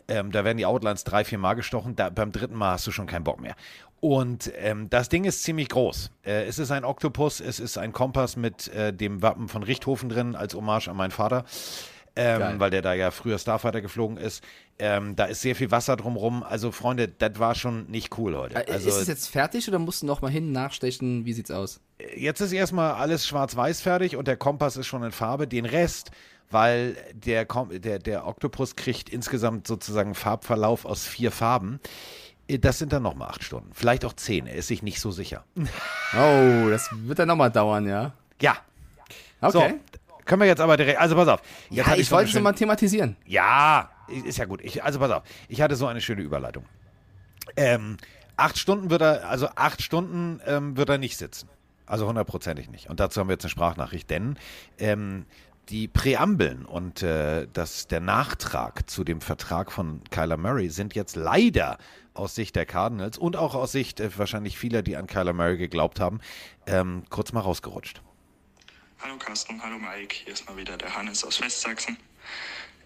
Ähm, 0.07 0.31
da 0.31 0.44
werden 0.44 0.57
die 0.57 0.68
Outlines 0.68 1.04
drei, 1.04 1.24
vier 1.25 1.39
Mal 1.39 1.56
gestochen. 1.56 1.95
Da, 1.95 2.10
beim 2.10 2.31
dritten 2.31 2.56
Mal 2.56 2.74
hast 2.74 2.86
du 2.86 2.92
schon 2.92 3.07
keinen 3.07 3.24
Bock 3.24 3.42
mehr. 3.42 3.56
Und 4.00 4.51
ähm, 4.57 4.88
das 4.92 5.10
Ding 5.10 5.24
ist 5.24 5.42
ziemlich 5.42 5.69
groß. 5.69 6.12
Äh, 6.24 6.44
es 6.44 6.60
ist 6.60 6.69
ein 6.69 6.86
Oktopus, 6.86 7.39
es 7.39 7.60
ist 7.60 7.80
ein 7.80 7.92
Kompass 7.92 8.36
mit 8.36 8.68
äh, 8.68 8.94
dem 8.94 9.24
Wappen 9.24 9.48
von 9.48 9.63
Richthofen 9.63 10.10
drin, 10.10 10.36
als 10.36 10.54
Hommage 10.54 10.89
an 10.89 10.98
meinen 10.98 11.10
Vater. 11.10 11.44
Ähm, 12.18 12.60
weil 12.60 12.70
der 12.70 12.82
da 12.82 12.94
ja 12.94 13.12
früher 13.12 13.38
Starfighter 13.38 13.82
geflogen 13.82 14.16
ist. 14.18 14.42
Ähm, 14.80 15.16
da 15.18 15.26
ist 15.26 15.42
sehr 15.42 15.56
viel 15.56 15.70
Wasser 15.72 15.98
drumrum. 15.98 16.44
Also, 16.44 16.72
Freunde, 16.72 17.08
das 17.10 17.40
war 17.40 17.56
schon 17.56 17.88
nicht 17.88 18.18
cool 18.18 18.38
heute. 18.38 18.56
Äh, 18.56 18.72
Also, 18.72 18.88
ist 18.90 18.96
es 19.02 19.08
jetzt 19.08 19.28
fertig 19.28 19.68
oder 19.68 19.80
musst 19.80 20.02
du 20.02 20.06
noch 20.06 20.22
mal 20.22 20.32
hin 20.32 20.52
nachstechen? 20.54 21.26
Wie 21.26 21.34
sieht's 21.34 21.52
aus? 21.52 21.82
jetzt 22.16 22.42
ist 22.42 22.52
erstmal 22.52 22.92
alles 22.94 23.26
schwarz-weiß 23.26 23.80
fertig 23.82 24.16
und 24.18 24.28
der 24.28 24.36
Kompass 24.38 24.76
ist 24.78 24.86
schon 24.88 25.04
in 25.04 25.12
Farbe. 25.14 25.48
Den 25.48 25.66
Rest, 25.66 26.12
weil 26.52 26.96
der, 27.14 27.46
Kom 27.46 27.70
der, 27.82 28.00
der 28.00 28.28
Oktopus 28.28 28.76
kriegt 28.76 29.10
insgesamt 29.10 29.66
sozusagen 29.68 30.14
Farbverlauf 30.16 30.86
aus 30.86 31.06
vier 31.06 31.32
Farben. 31.32 31.80
Äh, 32.48 32.60
Das 32.60 32.80
sind 32.80 32.94
dann 32.94 33.04
nochmal 33.04 33.30
acht 33.30 33.44
Stunden. 33.44 33.72
Vielleicht 33.74 34.06
auch 34.06 34.14
zehn. 34.14 34.46
Er 34.48 34.56
ist 34.56 34.68
sich 34.68 34.84
nicht 34.84 35.00
so 35.02 35.12
sicher. 35.12 35.44
Oh, 35.58 36.70
das 36.70 36.90
wird 36.92 37.20
dann 37.20 37.28
noch 37.30 37.36
mal 37.38 37.50
dauern, 37.50 37.88
ja. 37.88 38.14
Ja. 38.42 38.58
Okay. 39.42 39.52
So. 39.52 39.95
Können 40.25 40.42
wir 40.42 40.48
jetzt 40.48 40.62
aber 40.62 40.75
direkt. 40.77 41.00
Also, 41.00 41.16
pass 41.16 41.27
auf. 41.27 41.42
Jetzt 41.69 41.88
ja, 41.88 41.94
ich 41.94 42.07
eine 42.07 42.12
wollte 42.12 42.38
es 42.38 42.44
mal 42.44 42.54
thematisieren. 42.54 43.16
Ja, 43.25 43.89
ist 44.07 44.38
ja 44.38 44.45
gut. 44.45 44.62
Ich, 44.62 44.83
also 44.83 45.00
pass 45.00 45.12
auf, 45.12 45.24
ich 45.48 45.62
hatte 45.62 45.75
so 45.75 45.88
eine 45.88 46.01
schöne 46.01 46.22
Überleitung. 46.22 46.66
Ähm, 47.56 47.98
acht 48.38 48.57
Stunden 48.57 48.89
wird 48.89 49.01
er, 49.01 49.30
also 49.30 49.48
acht 49.56 49.81
Stunden 49.81 50.42
ähm, 50.45 50.77
wird 50.77 50.89
er 50.89 50.98
nicht 50.98 51.18
sitzen. 51.18 51.50
Also 51.86 52.07
hundertprozentig 52.07 52.69
nicht. 52.69 52.89
Und 52.89 53.00
dazu 53.00 53.19
haben 53.19 53.27
wir 53.27 53.33
jetzt 53.33 53.45
eine 53.45 53.51
Sprachnachricht, 53.51 54.10
denn 54.10 54.38
ähm, 54.80 55.25
die 55.69 55.88
Präambeln 55.88 56.66
und 56.66 57.04
äh, 57.04 57.48
das, 57.51 57.88
der 57.88 58.00
Nachtrag 58.00 58.89
zu 58.89 59.04
dem 59.04 59.22
Vertrag 59.22 59.72
von 59.72 60.01
Kyler 60.10 60.38
Murray 60.38 60.69
sind 60.69 60.95
jetzt 60.95 61.16
leider 61.16 61.77
aus 62.13 62.36
Sicht 62.36 62.56
der 62.56 62.66
Cardinals 62.66 63.18
und 63.18 63.36
auch 63.36 63.56
aus 63.56 63.72
Sicht 63.72 64.00
äh, 64.00 64.10
wahrscheinlich 64.18 64.57
vieler, 64.57 64.81
die 64.81 64.98
an 64.98 65.07
Kyler 65.07 65.33
Murray 65.33 65.57
geglaubt 65.57 66.00
haben, 66.00 66.19
ähm, 66.66 67.04
kurz 67.10 67.33
mal 67.33 67.42
rausgerutscht. 67.42 68.01
Hallo 69.06 69.18
Carsten, 69.19 69.62
hallo 69.62 69.78
Mike, 69.78 70.16
hier 70.24 70.34
ist 70.34 70.48
mal 70.48 70.57
wieder 70.57 70.78
der 70.78 70.96
Hannes 70.96 71.24
aus 71.24 71.40
Westsachsen. 71.40 71.96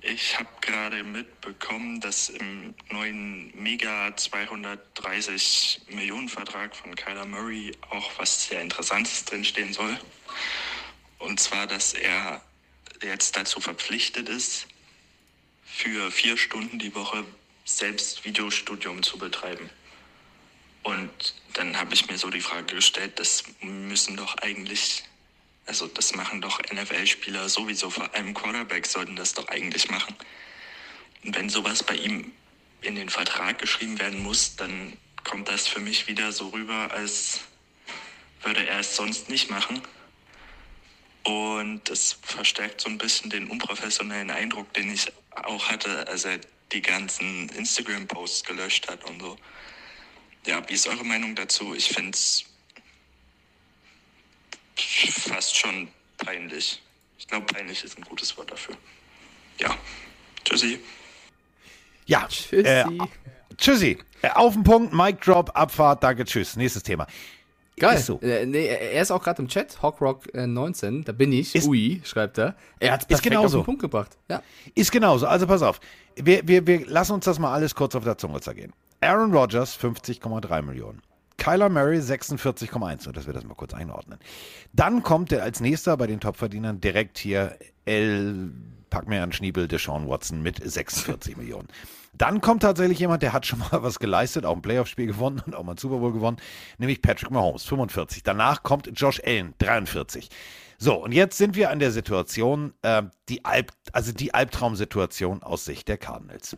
Ich 0.01 0.37
habe 0.37 0.49
gerade 0.59 1.01
mitbekommen, 1.01 2.01
dass 2.01 2.27
im 2.27 2.75
neuen 2.91 3.55
Mega 3.55 4.13
230 4.13 5.83
Millionen 5.87 6.27
Vertrag 6.27 6.75
von 6.75 6.93
Kyler 6.93 7.25
Murray 7.25 7.71
auch 7.89 8.11
was 8.17 8.49
sehr 8.49 8.59
Interessantes 8.59 9.23
drinstehen 9.23 9.71
soll. 9.71 9.97
Und 11.19 11.39
zwar, 11.39 11.67
dass 11.67 11.93
er 11.93 12.43
jetzt 13.01 13.37
dazu 13.37 13.61
verpflichtet 13.61 14.27
ist, 14.27 14.67
für 15.63 16.11
vier 16.11 16.35
Stunden 16.35 16.79
die 16.79 16.93
Woche 16.95 17.23
selbst 17.63 18.25
Videostudium 18.25 19.03
zu 19.03 19.17
betreiben. 19.17 19.69
Und 20.83 21.33
dann 21.53 21.77
habe 21.77 21.93
ich 21.93 22.09
mir 22.09 22.17
so 22.17 22.29
die 22.29 22.41
Frage 22.41 22.75
gestellt, 22.75 23.19
das 23.19 23.45
müssen 23.61 24.17
doch 24.17 24.35
eigentlich, 24.39 25.05
also 25.69 25.85
das 25.85 26.15
machen 26.15 26.41
doch 26.41 26.59
NFL-Spieler 26.73 27.47
sowieso, 27.47 27.91
vor 27.91 28.11
allem 28.15 28.33
Quarterbacks 28.33 28.91
sollten 28.91 29.15
das 29.15 29.35
doch 29.35 29.47
eigentlich 29.49 29.87
machen. 29.91 30.15
Und 31.23 31.35
wenn 31.35 31.47
sowas 31.47 31.83
bei 31.83 31.93
ihm 31.93 32.31
in 32.81 32.95
den 32.95 33.09
Vertrag 33.09 33.59
geschrieben 33.59 33.99
werden 33.99 34.23
muss, 34.23 34.55
dann 34.55 34.97
kommt 35.23 35.47
das 35.47 35.67
für 35.67 35.79
mich 35.79 36.07
wieder 36.07 36.31
so 36.31 36.47
rüber, 36.47 36.89
als 36.91 37.41
würde 38.41 38.65
er 38.65 38.79
es 38.79 38.95
sonst 38.95 39.29
nicht 39.29 39.51
machen. 39.51 39.83
Und 41.23 41.87
das 41.87 42.17
verstärkt 42.23 42.81
so 42.81 42.89
ein 42.89 42.97
bisschen 42.97 43.29
den 43.29 43.47
unprofessionellen 43.47 44.31
Eindruck, 44.31 44.73
den 44.73 44.91
ich 44.91 45.13
auch 45.35 45.69
hatte, 45.69 46.07
als 46.07 46.25
er 46.25 46.39
die 46.71 46.81
ganzen 46.81 47.47
Instagram-Posts 47.49 48.43
gelöscht 48.45 48.89
hat 48.89 49.03
und 49.05 49.21
so. 49.21 49.37
Ja, 50.47 50.67
wie 50.67 50.73
ist 50.73 50.87
eure 50.87 51.05
Meinung 51.05 51.35
dazu? 51.35 51.75
Ich 51.75 51.89
finde 51.89 52.11
es 52.11 52.48
fast 54.81 55.55
schon 55.57 55.87
peinlich. 56.17 56.81
Ich 57.17 57.27
glaube, 57.27 57.45
peinlich 57.45 57.83
ist 57.83 57.97
ein 57.97 58.03
gutes 58.03 58.35
Wort 58.37 58.51
dafür. 58.51 58.75
Ja, 59.59 59.75
tschüssi. 60.45 60.79
Ja, 62.05 62.25
Tschüssi. 62.27 62.57
Äh, 62.67 62.85
tschüssi. 63.57 63.97
Äh, 64.21 64.29
auf 64.31 64.53
den 64.53 64.63
Punkt, 64.63 64.93
Mic 64.93 65.19
Drop, 65.23 65.51
Abfahrt, 65.53 66.03
danke, 66.03 66.25
tschüss. 66.25 66.55
Nächstes 66.55 66.83
Thema. 66.83 67.05
Geil. 67.77 67.97
Ist 67.97 68.07
so. 68.07 68.19
Äh, 68.21 68.45
nee, 68.45 68.65
er 68.65 69.01
ist 69.01 69.11
auch 69.11 69.23
gerade 69.23 69.41
im 69.41 69.47
Chat, 69.47 69.81
Hawkrock 69.81 70.33
äh, 70.33 70.45
19, 70.47 71.03
da 71.05 71.11
bin 71.13 71.31
ich. 71.31 71.55
Ist- 71.55 71.67
Ui, 71.67 72.01
schreibt 72.03 72.37
er. 72.37 72.55
Er 72.79 72.93
hat 72.93 73.07
perfekt 73.07 73.29
genauso. 73.29 73.59
auf 73.59 73.63
den 73.63 73.65
Punkt 73.65 73.81
gebracht. 73.81 74.17
Ja. 74.29 74.41
Ist 74.75 74.91
genauso. 74.91 75.27
Also 75.27 75.47
pass 75.47 75.61
auf. 75.61 75.79
Wir, 76.15 76.45
wir, 76.47 76.65
wir 76.67 76.85
lassen 76.87 77.13
uns 77.13 77.25
das 77.25 77.39
mal 77.39 77.53
alles 77.53 77.73
kurz 77.75 77.95
auf 77.95 78.03
der 78.03 78.17
Zunge 78.17 78.41
zergehen. 78.41 78.73
Aaron 79.01 79.33
Rodgers 79.33 79.79
50,3 79.79 80.61
Millionen. 80.61 81.01
Kyler 81.39 81.69
Murray 81.69 81.99
46,1. 81.99 83.01
So, 83.01 83.11
dass 83.11 83.25
wir 83.25 83.33
das 83.33 83.43
mal 83.43 83.55
kurz 83.55 83.73
einordnen. 83.73 84.19
Dann 84.73 85.01
kommt 85.01 85.31
er 85.31 85.41
als 85.41 85.59
nächster 85.59 85.97
bei 85.97 86.05
den 86.05 86.19
Topverdienern 86.19 86.79
direkt 86.79 87.17
hier 87.17 87.57
El 87.85 88.51
pack 88.89 89.07
mir 89.07 89.21
einen 89.23 89.31
Schniebel 89.31 89.67
Deshaun 89.67 90.07
Watson 90.07 90.41
mit 90.41 90.61
46 90.63 91.37
Millionen. 91.37 91.67
Dann 92.13 92.41
kommt 92.41 92.63
tatsächlich 92.63 92.99
jemand, 92.99 93.23
der 93.23 93.33
hat 93.33 93.45
schon 93.45 93.59
mal 93.59 93.69
was 93.83 93.99
geleistet, 93.99 94.45
auch 94.45 94.55
ein 94.55 94.61
Playoff-Spiel 94.61 95.07
gewonnen 95.07 95.41
und 95.45 95.55
auch 95.55 95.63
mal 95.63 95.73
ein 95.73 95.77
Super 95.77 95.97
Bowl 95.97 96.11
gewonnen, 96.11 96.37
nämlich 96.77 97.01
Patrick 97.01 97.31
Mahomes, 97.31 97.63
45. 97.63 98.23
Danach 98.23 98.63
kommt 98.63 98.89
Josh 98.93 99.21
Allen, 99.23 99.53
43. 99.59 100.29
So, 100.81 100.95
und 100.95 101.11
jetzt 101.11 101.37
sind 101.37 101.57
wir 101.57 101.71
an 101.71 101.79
der 101.79 101.91
Situation, 101.91 102.73
äh, 102.83 103.03
die 103.27 103.43
Alb, 103.43 103.73
also 103.91 104.13
die 104.13 104.33
Albtraumsituation 104.33 105.43
aus 105.43 105.65
Sicht 105.65 105.89
der 105.89 105.97
Cardinals. 105.97 106.55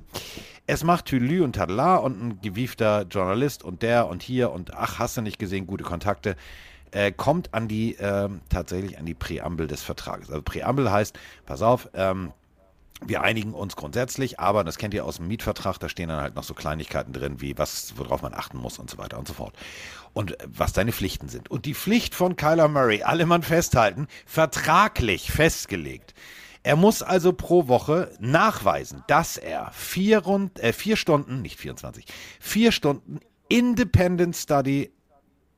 Es 0.67 0.83
macht 0.83 1.05
Tülü 1.05 1.43
und 1.43 1.53
Tadla 1.55 1.95
und 1.95 2.21
ein 2.21 2.41
gewiefter 2.41 3.07
Journalist 3.09 3.63
und 3.63 3.81
der 3.81 4.07
und 4.07 4.21
hier 4.21 4.51
und 4.51 4.75
ach, 4.75 4.99
hast 4.99 5.17
du 5.17 5.21
nicht 5.23 5.39
gesehen, 5.39 5.65
gute 5.65 5.83
Kontakte, 5.83 6.35
äh, 6.91 7.11
kommt 7.11 7.55
an 7.55 7.67
die, 7.67 7.95
äh, 7.95 8.29
tatsächlich 8.49 8.99
an 8.99 9.07
die 9.07 9.15
Präambel 9.15 9.65
des 9.65 9.81
Vertrages. 9.81 10.29
Also 10.29 10.43
Präambel 10.43 10.91
heißt, 10.91 11.17
pass 11.47 11.63
auf, 11.63 11.89
ähm, 11.95 12.31
wir 13.05 13.21
einigen 13.21 13.53
uns 13.53 13.75
grundsätzlich, 13.75 14.39
aber 14.39 14.63
das 14.63 14.77
kennt 14.77 14.93
ihr 14.93 15.05
aus 15.05 15.17
dem 15.17 15.27
Mietvertrag, 15.27 15.79
da 15.79 15.89
stehen 15.89 16.09
dann 16.09 16.21
halt 16.21 16.35
noch 16.35 16.43
so 16.43 16.53
Kleinigkeiten 16.53 17.13
drin, 17.13 17.41
wie 17.41 17.57
was, 17.57 17.93
worauf 17.97 18.21
man 18.21 18.33
achten 18.33 18.57
muss 18.57 18.77
und 18.79 18.89
so 18.89 18.97
weiter 18.97 19.17
und 19.17 19.27
so 19.27 19.33
fort. 19.33 19.55
Und 20.13 20.39
äh, 20.39 20.47
was 20.47 20.73
deine 20.73 20.91
Pflichten 20.91 21.29
sind. 21.29 21.49
Und 21.49 21.65
die 21.65 21.73
Pflicht 21.73 22.15
von 22.15 22.35
Kyler 22.35 22.67
Murray, 22.67 23.03
alle 23.03 23.25
Mann 23.25 23.43
festhalten, 23.43 24.07
vertraglich 24.25 25.31
festgelegt. 25.31 26.13
Er 26.63 26.75
muss 26.75 27.01
also 27.01 27.33
pro 27.33 27.67
Woche 27.67 28.11
nachweisen, 28.19 29.03
dass 29.07 29.37
er 29.37 29.71
vier, 29.71 30.19
Rund, 30.19 30.59
äh, 30.59 30.73
vier 30.73 30.95
Stunden, 30.95 31.41
nicht 31.41 31.59
24, 31.59 32.05
vier 32.39 32.71
Stunden 32.71 33.19
Independent 33.49 34.35
Study 34.35 34.91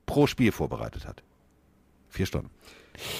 pro 0.05 0.27
Spiel 0.27 0.51
vorbereitet 0.51 1.05
hat. 1.05 1.23
Vier 2.09 2.25
Stunden. 2.25 2.49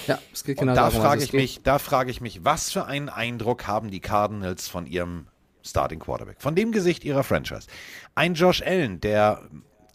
Ja, 0.06 0.18
es 0.32 0.44
geht 0.44 0.58
genau 0.58 0.72
Und 0.72 0.76
da 0.76 0.84
darum. 0.84 1.00
frage 1.00 1.12
also 1.12 1.24
es 1.24 1.28
ich 1.28 1.32
mich, 1.32 1.62
da 1.62 1.78
frage 1.78 2.10
ich 2.10 2.20
mich, 2.20 2.44
was 2.44 2.70
für 2.70 2.86
einen 2.86 3.08
Eindruck 3.08 3.66
haben 3.66 3.90
die 3.90 4.00
Cardinals 4.00 4.68
von 4.68 4.86
ihrem 4.86 5.26
Starting 5.62 5.98
Quarterback, 5.98 6.40
von 6.40 6.54
dem 6.54 6.72
Gesicht 6.72 7.04
ihrer 7.04 7.24
Franchise? 7.24 7.66
Ein 8.14 8.34
Josh 8.34 8.62
Allen, 8.62 9.00
der 9.00 9.42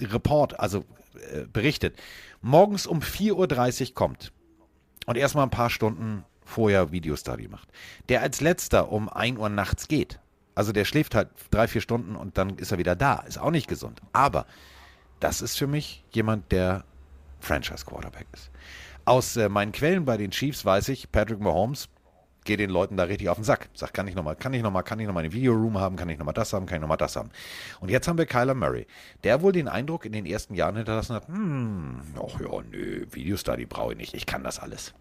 Report, 0.01 0.59
also 0.59 0.85
äh, 1.33 1.45
berichtet, 1.51 1.97
morgens 2.41 2.87
um 2.87 2.99
4.30 2.99 3.89
Uhr 3.89 3.95
kommt 3.95 4.31
und 5.05 5.17
erstmal 5.17 5.45
ein 5.45 5.51
paar 5.51 5.69
Stunden 5.69 6.23
vorher 6.43 6.91
Videostudy 6.91 7.47
macht. 7.47 7.69
Der 8.09 8.21
als 8.21 8.41
letzter 8.41 8.91
um 8.91 9.09
1 9.09 9.37
Uhr 9.37 9.49
nachts 9.49 9.87
geht. 9.87 10.19
Also 10.55 10.71
der 10.71 10.83
schläft 10.83 11.15
halt 11.15 11.29
drei, 11.51 11.67
vier 11.67 11.81
Stunden 11.81 12.15
und 12.15 12.37
dann 12.37 12.57
ist 12.57 12.71
er 12.71 12.77
wieder 12.77 12.95
da. 12.95 13.19
Ist 13.19 13.37
auch 13.37 13.51
nicht 13.51 13.67
gesund. 13.67 14.01
Aber 14.11 14.45
das 15.19 15.41
ist 15.41 15.57
für 15.57 15.67
mich 15.67 16.03
jemand, 16.11 16.51
der 16.51 16.83
Franchise 17.39 17.85
Quarterback 17.85 18.27
ist. 18.33 18.49
Aus 19.09 19.37
äh, 19.37 19.49
meinen 19.49 19.71
Quellen 19.71 20.05
bei 20.05 20.17
den 20.17 20.29
Chiefs 20.29 20.63
weiß 20.63 20.89
ich, 20.89 21.11
Patrick 21.11 21.39
Mahomes 21.39 21.89
geht 22.43 22.59
den 22.59 22.69
Leuten 22.69 22.95
da 22.95 23.05
richtig 23.05 23.27
auf 23.29 23.39
den 23.39 23.43
Sack. 23.43 23.67
Sagt, 23.73 23.95
kann 23.95 24.07
ich 24.07 24.13
nochmal, 24.13 24.35
kann 24.35 24.53
ich 24.53 24.61
nochmal, 24.61 24.83
kann 24.83 24.99
ich 24.99 25.07
nochmal 25.07 25.23
eine 25.23 25.33
Videoroom 25.33 25.79
haben, 25.79 25.95
kann 25.95 26.09
ich 26.09 26.19
nochmal 26.19 26.35
das 26.35 26.53
haben, 26.53 26.67
kann 26.67 26.75
ich 26.75 26.81
nochmal 26.81 26.97
das 26.97 27.15
haben. 27.15 27.31
Und 27.79 27.89
jetzt 27.89 28.07
haben 28.07 28.19
wir 28.19 28.27
Kyler 28.27 28.53
Murray, 28.53 28.85
der 29.23 29.41
wohl 29.41 29.51
den 29.51 29.67
Eindruck 29.67 30.05
in 30.05 30.11
den 30.11 30.27
ersten 30.27 30.53
Jahren 30.53 30.75
hinterlassen 30.75 31.15
hat, 31.15 31.27
hm, 31.27 32.01
ach 32.23 32.39
ja, 32.39 32.61
nö, 32.69 33.07
Videostudy 33.09 33.65
brauche 33.65 33.93
ich 33.93 33.97
nicht, 33.97 34.13
ich 34.13 34.27
kann 34.27 34.43
das 34.43 34.59
alles. 34.59 34.93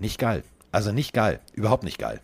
Nicht 0.00 0.18
geil. 0.18 0.42
Also 0.72 0.90
nicht 0.90 1.12
geil, 1.12 1.38
überhaupt 1.52 1.84
nicht 1.84 2.00
geil. 2.00 2.20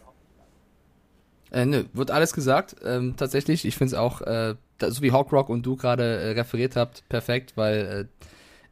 Äh, 1.53 1.67
nö, 1.67 1.85
wird 1.93 2.11
alles 2.11 2.33
gesagt. 2.33 2.75
Ähm, 2.85 3.15
tatsächlich, 3.17 3.65
ich 3.65 3.77
finde 3.77 3.95
es 3.95 4.01
auch, 4.01 4.23
äh, 4.23 4.57
so 4.81 5.03
wie 5.03 5.13
Hawkrock 5.13 5.51
und 5.51 5.65
du 5.65 5.77
gerade 5.77 6.03
äh, 6.03 6.31
referiert 6.33 6.75
habt, 6.75 7.09
perfekt, 7.09 7.53
weil 7.55 8.09
äh, 8.11 8.25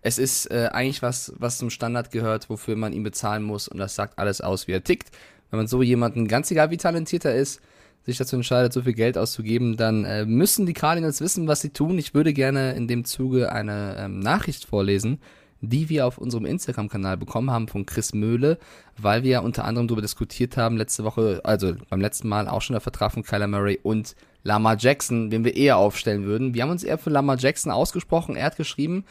es 0.06 0.18
ist 0.18 0.48
äh, 0.52 0.68
eigentlich 0.72 1.02
was, 1.02 1.32
was 1.36 1.58
zum 1.58 1.68
Standard 1.68 2.12
gehört, 2.12 2.48
wofür 2.48 2.76
man 2.76 2.92
ihn 2.92 3.02
bezahlen 3.02 3.42
muss 3.42 3.66
und 3.66 3.78
das 3.78 3.96
sagt 3.96 4.20
alles 4.20 4.40
aus, 4.40 4.68
wie 4.68 4.72
er 4.72 4.84
tickt. 4.84 5.10
Wenn 5.50 5.58
man 5.58 5.66
so 5.66 5.82
jemanden, 5.82 6.28
ganz 6.28 6.48
egal 6.52 6.70
wie 6.70 6.76
talentiert 6.76 7.25
er 7.25 7.34
ist, 7.34 7.60
sich 8.04 8.16
dazu 8.16 8.36
entscheidet, 8.36 8.72
so 8.72 8.82
viel 8.82 8.92
Geld 8.92 9.18
auszugeben, 9.18 9.76
dann 9.76 10.04
äh, 10.04 10.25
müssen 10.25 10.64
die 10.64 10.75
Cardinals 10.75 11.20
wissen, 11.20 11.48
was 11.48 11.60
sie 11.60 11.70
tun. 11.70 11.98
Ich 11.98 12.14
würde 12.14 12.32
gerne 12.32 12.75
in 12.75 12.86
dem 12.86 13.04
Zuge 13.04 13.50
eine 13.50 13.96
ähm, 13.98 14.20
Nachricht 14.20 14.64
vorlesen, 14.64 15.18
die 15.60 15.88
wir 15.88 16.06
auf 16.06 16.18
unserem 16.18 16.46
Instagram-Kanal 16.46 17.16
bekommen 17.16 17.50
haben 17.50 17.66
von 17.66 17.84
Chris 17.84 18.14
Möhle, 18.14 18.58
weil 18.96 19.25
wir 19.25 19.30
ja 19.30 19.40
unter 19.40 19.64
anderem 19.64 19.88
darüber 19.88 20.02
diskutiert 20.02 20.56
haben, 20.56 20.76
letzte 20.76 21.02
Woche, 21.02 21.40
also 21.42 21.75
beim 21.90 22.00
letzten 22.00 22.28
Mal 22.28 22.46
auch 22.46 22.62
schon 22.62 22.75
der 22.75 22.80
Vertrag 22.80 23.10
von 23.10 23.25
Kyler 23.25 23.48
Murray 23.48 23.80
und 23.82 24.14
Lamar 24.44 24.76
Jackson, 24.78 25.30
den 25.30 25.44
wir 25.44 25.56
eher 25.56 25.78
aufstellen 25.78 26.26
würden. 26.26 26.54
Wir 26.54 26.62
haben 26.62 26.70
uns 26.70 26.84
eher 26.84 26.98
für 26.98 27.10
Lamar 27.10 27.38
Jackson 27.38 27.72
ausgesprochen. 27.72 28.36
Er 28.36 28.46
hat 28.46 28.56
geschrieben, 28.56 29.04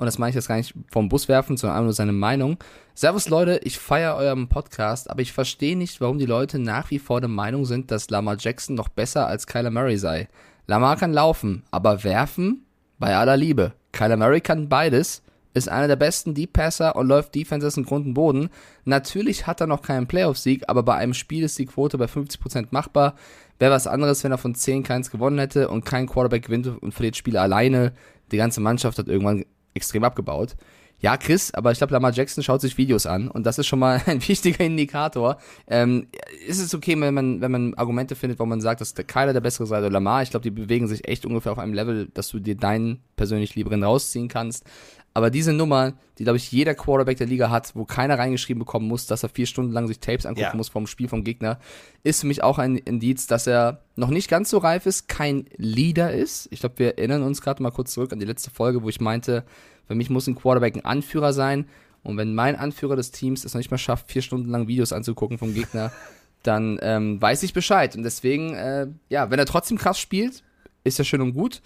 und 0.00 0.06
das 0.06 0.16
meine 0.16 0.30
ich 0.30 0.34
jetzt 0.34 0.48
gar 0.48 0.56
nicht 0.56 0.72
vom 0.90 1.10
Bus 1.10 1.28
werfen, 1.28 1.58
sondern 1.58 1.76
einfach 1.76 1.84
nur 1.84 1.92
seine 1.92 2.12
Meinung. 2.12 2.56
Servus 2.94 3.28
Leute, 3.28 3.60
ich 3.64 3.78
feiere 3.78 4.16
euren 4.16 4.48
Podcast, 4.48 5.10
aber 5.10 5.20
ich 5.20 5.34
verstehe 5.34 5.76
nicht, 5.76 6.00
warum 6.00 6.16
die 6.16 6.24
Leute 6.24 6.58
nach 6.58 6.90
wie 6.90 6.98
vor 6.98 7.20
der 7.20 7.28
Meinung 7.28 7.66
sind, 7.66 7.90
dass 7.90 8.08
Lamar 8.08 8.38
Jackson 8.38 8.76
noch 8.76 8.88
besser 8.88 9.26
als 9.26 9.46
Kyler 9.46 9.70
Murray 9.70 9.98
sei. 9.98 10.28
Lamar 10.66 10.96
kann 10.96 11.12
laufen, 11.12 11.64
aber 11.70 12.02
werfen? 12.02 12.64
Bei 12.98 13.14
aller 13.14 13.36
Liebe. 13.36 13.74
Kyler 13.92 14.16
Murray 14.16 14.40
kann 14.40 14.70
beides, 14.70 15.22
ist 15.52 15.68
einer 15.68 15.86
der 15.86 15.96
besten 15.96 16.32
Deep 16.32 16.54
Passer 16.54 16.96
und 16.96 17.06
läuft 17.06 17.34
Defenses 17.34 17.76
in 17.76 17.84
Grund 17.84 18.06
und 18.06 18.14
Boden. 18.14 18.48
Natürlich 18.86 19.46
hat 19.46 19.60
er 19.60 19.66
noch 19.66 19.82
keinen 19.82 20.06
Playoff-Sieg, 20.06 20.64
aber 20.66 20.82
bei 20.82 20.94
einem 20.94 21.12
Spiel 21.12 21.44
ist 21.44 21.58
die 21.58 21.66
Quote 21.66 21.98
bei 21.98 22.06
50% 22.06 22.68
machbar. 22.70 23.16
Wäre 23.58 23.72
was 23.72 23.86
anderes, 23.86 24.24
wenn 24.24 24.32
er 24.32 24.38
von 24.38 24.54
10 24.54 24.82
keins 24.82 25.10
gewonnen 25.10 25.38
hätte 25.38 25.68
und 25.68 25.84
kein 25.84 26.06
Quarterback 26.06 26.46
gewinnt 26.46 26.68
und 26.68 26.94
verliert 26.94 27.16
Spiele 27.16 27.42
alleine. 27.42 27.92
Die 28.32 28.38
ganze 28.38 28.62
Mannschaft 28.62 28.98
hat 28.98 29.08
irgendwann 29.08 29.44
extrem 29.74 30.04
abgebaut. 30.04 30.56
Ja, 31.00 31.16
Chris, 31.16 31.52
aber 31.54 31.72
ich 31.72 31.78
glaube, 31.78 31.92
Lamar 31.94 32.12
Jackson 32.12 32.44
schaut 32.44 32.60
sich 32.60 32.76
Videos 32.76 33.06
an 33.06 33.28
und 33.28 33.44
das 33.46 33.58
ist 33.58 33.66
schon 33.66 33.78
mal 33.78 34.02
ein 34.06 34.26
wichtiger 34.26 34.64
Indikator. 34.64 35.38
Ähm, 35.66 36.08
ist 36.46 36.60
es 36.60 36.74
okay, 36.74 36.98
wenn 37.00 37.14
man, 37.14 37.40
wenn 37.40 37.50
man 37.50 37.74
Argumente 37.74 38.14
findet, 38.14 38.38
wo 38.38 38.46
man 38.46 38.60
sagt, 38.60 38.80
dass 38.80 38.94
der 38.94 39.04
Kyler 39.04 39.32
der 39.32 39.40
bessere 39.40 39.66
sei 39.66 39.78
oder 39.78 39.90
Lamar? 39.90 40.22
Ich 40.22 40.30
glaube, 40.30 40.42
die 40.42 40.50
bewegen 40.50 40.86
sich 40.88 41.08
echt 41.08 41.24
ungefähr 41.24 41.52
auf 41.52 41.58
einem 41.58 41.74
Level, 41.74 42.08
dass 42.12 42.28
du 42.28 42.38
dir 42.38 42.54
deinen 42.56 43.00
persönlich 43.16 43.54
Lieberen 43.54 43.82
rausziehen 43.82 44.28
kannst. 44.28 44.64
Aber 45.12 45.30
diese 45.30 45.52
Nummer, 45.52 45.94
die, 46.18 46.24
glaube 46.24 46.36
ich, 46.36 46.52
jeder 46.52 46.74
Quarterback 46.74 47.18
der 47.18 47.26
Liga 47.26 47.50
hat, 47.50 47.74
wo 47.74 47.84
keiner 47.84 48.16
reingeschrieben 48.16 48.60
bekommen 48.60 48.86
muss, 48.86 49.06
dass 49.06 49.24
er 49.24 49.28
vier 49.28 49.46
Stunden 49.46 49.72
lang 49.72 49.88
sich 49.88 49.98
Tapes 49.98 50.24
angucken 50.24 50.50
Ja. 50.52 50.56
muss 50.56 50.68
vom 50.68 50.86
Spiel 50.86 51.08
vom 51.08 51.24
Gegner, 51.24 51.58
ist 52.04 52.20
für 52.20 52.28
mich 52.28 52.44
auch 52.44 52.58
ein 52.58 52.76
Indiz, 52.76 53.26
dass 53.26 53.48
er 53.48 53.82
noch 53.96 54.10
nicht 54.10 54.28
ganz 54.28 54.50
so 54.50 54.58
reif 54.58 54.86
ist, 54.86 55.08
kein 55.08 55.46
Leader 55.56 56.12
ist. 56.12 56.46
Ich 56.52 56.60
glaube, 56.60 56.78
wir 56.78 56.98
erinnern 56.98 57.22
uns 57.22 57.42
gerade 57.42 57.60
mal 57.60 57.72
kurz 57.72 57.92
zurück 57.92 58.12
an 58.12 58.20
die 58.20 58.26
letzte 58.26 58.50
Folge, 58.50 58.84
wo 58.84 58.88
ich 58.88 59.00
meinte, 59.00 59.44
für 59.90 59.96
mich 59.96 60.08
muss 60.08 60.28
ein 60.28 60.36
Quarterback 60.36 60.76
ein 60.76 60.84
Anführer 60.84 61.32
sein. 61.32 61.66
Und 62.04 62.16
wenn 62.16 62.32
mein 62.32 62.54
Anführer 62.54 62.94
des 62.94 63.10
Teams 63.10 63.44
es 63.44 63.54
noch 63.54 63.58
nicht 63.58 63.72
mal 63.72 63.76
schafft, 63.76 64.06
vier 64.06 64.22
Stunden 64.22 64.48
lang 64.48 64.68
Videos 64.68 64.92
anzugucken 64.92 65.36
vom 65.36 65.52
Gegner, 65.52 65.90
dann 66.44 66.78
ähm, 66.80 67.20
weiß 67.20 67.42
ich 67.42 67.54
Bescheid. 67.54 67.96
Und 67.96 68.04
deswegen, 68.04 68.54
äh, 68.54 68.86
ja, 69.08 69.32
wenn 69.32 69.40
er 69.40 69.46
trotzdem 69.46 69.78
krass 69.78 69.98
spielt, 69.98 70.44
ist 70.84 70.98
ja 70.98 71.04
schön 71.04 71.20
und 71.20 71.32
gut. 71.32 71.60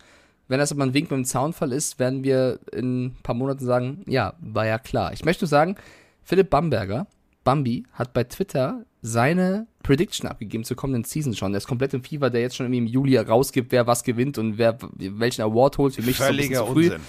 Wenn 0.49 0.59
das 0.59 0.73
aber 0.73 0.85
ein 0.85 0.95
Wink 0.95 1.11
mit 1.11 1.19
dem 1.19 1.27
Zaunfall 1.27 1.71
ist, 1.71 1.99
werden 1.99 2.25
wir 2.25 2.61
in 2.73 3.05
ein 3.05 3.17
paar 3.23 3.35
Monaten 3.35 3.63
sagen, 3.63 4.05
ja, 4.07 4.33
war 4.41 4.65
ja 4.65 4.79
klar. 4.79 5.13
Ich 5.13 5.27
möchte 5.27 5.45
nur 5.45 5.51
sagen, 5.51 5.77
Philipp 6.23 6.49
Bamberger, 6.49 7.07
Bambi, 7.45 7.85
hat 7.93 8.15
bei 8.15 8.25
Twitter 8.25 8.87
seine 9.03 9.67
Prediction 9.83 10.31
abgegeben 10.31 10.65
zur 10.65 10.79
kommenden 10.79 11.05
Season 11.05 11.35
schon. 11.35 11.53
Der 11.53 11.59
ist 11.59 11.69
komplett 11.69 11.93
im 11.93 12.03
Fieber, 12.03 12.31
der 12.31 12.41
jetzt 12.41 12.57
schon 12.57 12.65
irgendwie 12.65 12.79
im 12.79 12.87
Juli 12.87 13.19
rausgibt, 13.19 13.71
wer 13.71 13.87
was 13.87 14.03
gewinnt 14.03 14.39
und 14.39 14.57
wer 14.57 14.79
welchen 14.97 15.43
Award 15.43 15.77
holt. 15.77 15.95
Für 15.97 16.01
mich 16.01 16.19
ist 16.19 16.21
es 16.21 16.27
so 16.27 16.33
ein 16.33 16.37
bisschen 16.39 16.55
Völliger 16.55 16.67
zu 16.67 16.73
früh. 16.73 16.85
Unsinn. 16.85 17.01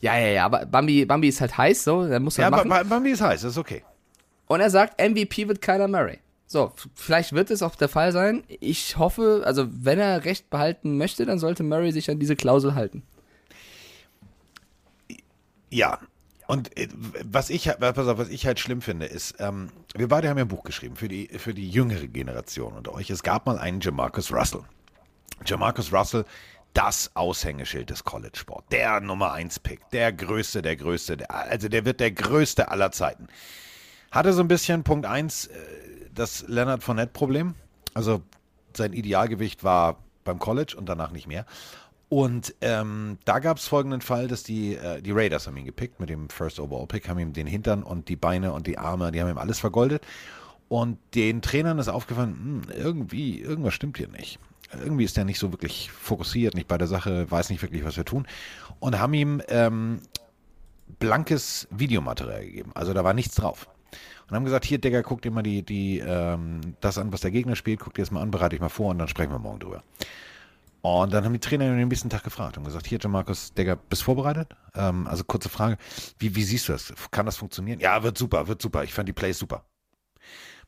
Ja, 0.00 0.18
ja, 0.18 0.26
ja, 0.28 0.44
aber 0.44 0.66
Bambi, 0.66 1.04
Bambi 1.06 1.28
ist 1.28 1.40
halt 1.40 1.56
heiß, 1.56 1.84
so, 1.84 2.06
der 2.06 2.20
muss 2.20 2.36
Ja, 2.36 2.44
halt 2.44 2.54
aber 2.54 2.64
machen. 2.64 2.88
bei 2.88 3.00
mir 3.00 3.14
ist 3.14 3.20
heiß, 3.22 3.42
das 3.42 3.52
ist 3.52 3.58
okay. 3.58 3.82
Und 4.46 4.60
er 4.60 4.68
sagt, 4.70 5.00
MVP 5.00 5.48
wird 5.48 5.62
Kyler 5.62 5.88
Murray. 5.88 6.18
So, 6.46 6.72
vielleicht 6.94 7.32
wird 7.32 7.50
es 7.50 7.62
auch 7.62 7.74
der 7.74 7.88
Fall 7.88 8.12
sein. 8.12 8.44
Ich 8.60 8.98
hoffe, 8.98 9.42
also 9.46 9.66
wenn 9.70 9.98
er 9.98 10.24
Recht 10.26 10.50
behalten 10.50 10.98
möchte, 10.98 11.24
dann 11.24 11.38
sollte 11.38 11.62
Murray 11.62 11.90
sich 11.90 12.10
an 12.10 12.18
diese 12.18 12.36
Klausel 12.36 12.74
halten. 12.74 13.02
Ja. 15.70 15.98
Und 16.46 16.76
äh, 16.76 16.88
was 17.24 17.48
ich, 17.48 17.70
pass 17.80 17.98
auf, 18.06 18.18
was 18.18 18.28
ich 18.28 18.46
halt 18.46 18.60
schlimm 18.60 18.82
finde, 18.82 19.06
ist, 19.06 19.36
ähm, 19.38 19.70
wir 19.96 20.08
beide 20.08 20.28
haben 20.28 20.36
ja 20.36 20.44
ein 20.44 20.48
Buch 20.48 20.62
geschrieben 20.64 20.94
für 20.96 21.08
die, 21.08 21.28
für 21.38 21.54
die 21.54 21.68
jüngere 21.70 22.06
Generation 22.06 22.74
unter 22.74 22.92
euch. 22.92 23.08
Es 23.08 23.22
gab 23.22 23.46
mal 23.46 23.58
einen 23.58 23.80
Jamarcus 23.80 24.30
Russell. 24.30 24.60
Jamarcus 25.46 25.92
Russell, 25.92 26.26
das 26.74 27.10
Aushängeschild 27.14 27.88
des 27.90 28.04
College-Sport. 28.04 28.64
Der 28.72 29.00
Nummer 29.00 29.32
1-Pick, 29.34 29.88
der 29.90 30.12
Größte, 30.12 30.60
der 30.60 30.76
Größte, 30.76 31.16
der, 31.16 31.32
also 31.32 31.68
der 31.68 31.84
wird 31.84 32.00
der 32.00 32.10
Größte 32.10 32.68
aller 32.68 32.90
Zeiten. 32.92 33.28
Hatte 34.10 34.32
so 34.32 34.40
ein 34.40 34.48
bisschen 34.48 34.84
Punkt 34.84 35.06
1 35.06 35.46
äh, 35.46 35.52
das 36.14 36.44
Leonard 36.48 36.82
Fournette-Problem. 36.82 37.54
Also 37.94 38.22
sein 38.76 38.92
Idealgewicht 38.92 39.64
war 39.64 39.98
beim 40.24 40.38
College 40.38 40.74
und 40.76 40.88
danach 40.88 41.12
nicht 41.12 41.26
mehr. 41.26 41.46
Und 42.08 42.54
ähm, 42.60 43.18
da 43.24 43.38
gab 43.38 43.56
es 43.58 43.66
folgenden 43.66 44.00
Fall, 44.00 44.28
dass 44.28 44.42
die, 44.42 44.76
äh, 44.76 45.00
die 45.00 45.12
Raiders 45.12 45.46
haben 45.46 45.56
ihn 45.56 45.64
gepickt 45.64 46.00
mit 46.00 46.10
dem 46.10 46.28
First 46.28 46.60
Overall 46.60 46.86
Pick, 46.86 47.08
haben 47.08 47.18
ihm 47.18 47.32
den 47.32 47.46
Hintern 47.46 47.82
und 47.82 48.08
die 48.08 48.16
Beine 48.16 48.52
und 48.52 48.66
die 48.66 48.78
Arme, 48.78 49.10
die 49.10 49.20
haben 49.20 49.30
ihm 49.30 49.38
alles 49.38 49.58
vergoldet. 49.58 50.04
Und 50.68 50.98
den 51.14 51.42
Trainern 51.42 51.78
ist 51.78 51.88
aufgefallen, 51.88 52.64
hm, 52.68 52.76
irgendwie, 52.76 53.40
irgendwas 53.40 53.74
stimmt 53.74 53.98
hier 53.98 54.08
nicht. 54.08 54.38
Irgendwie 54.82 55.04
ist 55.04 55.16
der 55.16 55.24
nicht 55.24 55.38
so 55.38 55.52
wirklich 55.52 55.90
fokussiert, 55.90 56.54
nicht 56.54 56.68
bei 56.68 56.78
der 56.78 56.86
Sache, 56.86 57.30
weiß 57.30 57.50
nicht 57.50 57.62
wirklich, 57.62 57.84
was 57.84 57.96
wir 57.96 58.04
tun. 58.04 58.26
Und 58.80 58.98
haben 58.98 59.14
ihm 59.14 59.42
ähm, 59.48 60.00
blankes 60.98 61.68
Videomaterial 61.70 62.44
gegeben. 62.44 62.72
Also 62.74 62.92
da 62.92 63.04
war 63.04 63.14
nichts 63.14 63.34
drauf. 63.34 63.68
und 64.28 64.36
haben 64.36 64.44
gesagt, 64.44 64.64
hier, 64.64 64.78
Digga, 64.78 65.02
guck 65.02 65.22
dir 65.22 65.30
mal 65.30 65.42
die, 65.42 65.62
die, 65.62 65.98
ähm, 65.98 66.60
das 66.80 66.98
an, 66.98 67.12
was 67.12 67.20
der 67.20 67.30
Gegner 67.30 67.56
spielt, 67.56 67.80
guck 67.80 67.94
dir 67.94 68.02
das 68.02 68.10
mal 68.10 68.22
an, 68.22 68.30
bereite 68.30 68.50
dich 68.50 68.60
mal 68.60 68.68
vor 68.68 68.90
und 68.90 68.98
dann 68.98 69.08
sprechen 69.08 69.32
wir 69.32 69.38
morgen 69.38 69.60
drüber. 69.60 69.82
Und 70.82 71.14
dann 71.14 71.24
haben 71.24 71.32
die 71.32 71.40
Trainer 71.40 71.64
ihn 71.64 71.78
den 71.78 71.88
nächsten 71.88 72.10
Tag 72.10 72.24
gefragt 72.24 72.58
und 72.58 72.64
gesagt, 72.64 72.86
hier, 72.86 72.98
Markus, 73.08 73.54
Digga, 73.54 73.76
bist 73.88 74.02
du 74.02 74.04
vorbereitet? 74.04 74.54
Ähm, 74.74 75.06
also 75.06 75.24
kurze 75.24 75.48
Frage, 75.48 75.78
wie, 76.18 76.36
wie 76.36 76.44
siehst 76.44 76.68
du 76.68 76.72
das? 76.72 76.92
Kann 77.10 77.24
das 77.24 77.36
funktionieren? 77.36 77.80
Ja, 77.80 78.02
wird 78.02 78.18
super, 78.18 78.48
wird 78.48 78.60
super. 78.60 78.84
Ich 78.84 78.92
fand 78.92 79.08
die 79.08 79.14
Plays 79.14 79.38
super. 79.38 79.64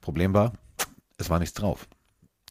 Problem 0.01 0.33
war, 0.33 0.55
es 1.19 1.29
war 1.29 1.39
nichts 1.39 1.55
drauf. 1.55 1.87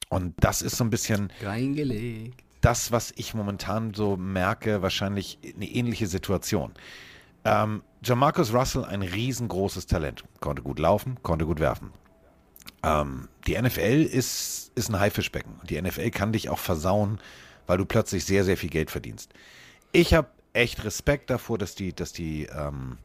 Und 0.09 0.33
das 0.37 0.61
ist 0.61 0.77
so 0.77 0.83
ein 0.83 0.89
bisschen 0.89 1.31
Reingelegt. 1.41 2.43
das, 2.61 2.91
was 2.91 3.13
ich 3.15 3.33
momentan 3.33 3.93
so 3.93 4.17
merke, 4.17 4.81
wahrscheinlich 4.81 5.39
eine 5.55 5.65
ähnliche 5.65 6.07
Situation. 6.07 6.73
Ähm, 7.43 7.83
Jamarcus 8.03 8.53
Russell, 8.53 8.85
ein 8.85 9.01
riesengroßes 9.01 9.85
Talent. 9.87 10.23
Konnte 10.39 10.61
gut 10.61 10.79
laufen, 10.79 11.17
konnte 11.21 11.45
gut 11.45 11.59
werfen. 11.59 11.91
Ähm, 12.83 13.27
die 13.47 13.59
NFL 13.59 14.03
ist, 14.03 14.71
ist 14.75 14.89
ein 14.89 14.99
Haifischbecken. 14.99 15.59
Die 15.69 15.81
NFL 15.81 16.09
kann 16.11 16.33
dich 16.33 16.49
auch 16.49 16.59
versauen, 16.59 17.19
weil 17.67 17.77
du 17.77 17.85
plötzlich 17.85 18.25
sehr, 18.25 18.43
sehr 18.43 18.57
viel 18.57 18.69
Geld 18.69 18.91
verdienst. 18.91 19.33
Ich 19.91 20.13
habe 20.13 20.29
echt 20.53 20.83
Respekt 20.83 21.29
davor, 21.29 21.57
dass 21.57 21.75
die, 21.75 21.93
dass 21.93 22.13
die 22.13 22.45
ähm, 22.45 22.97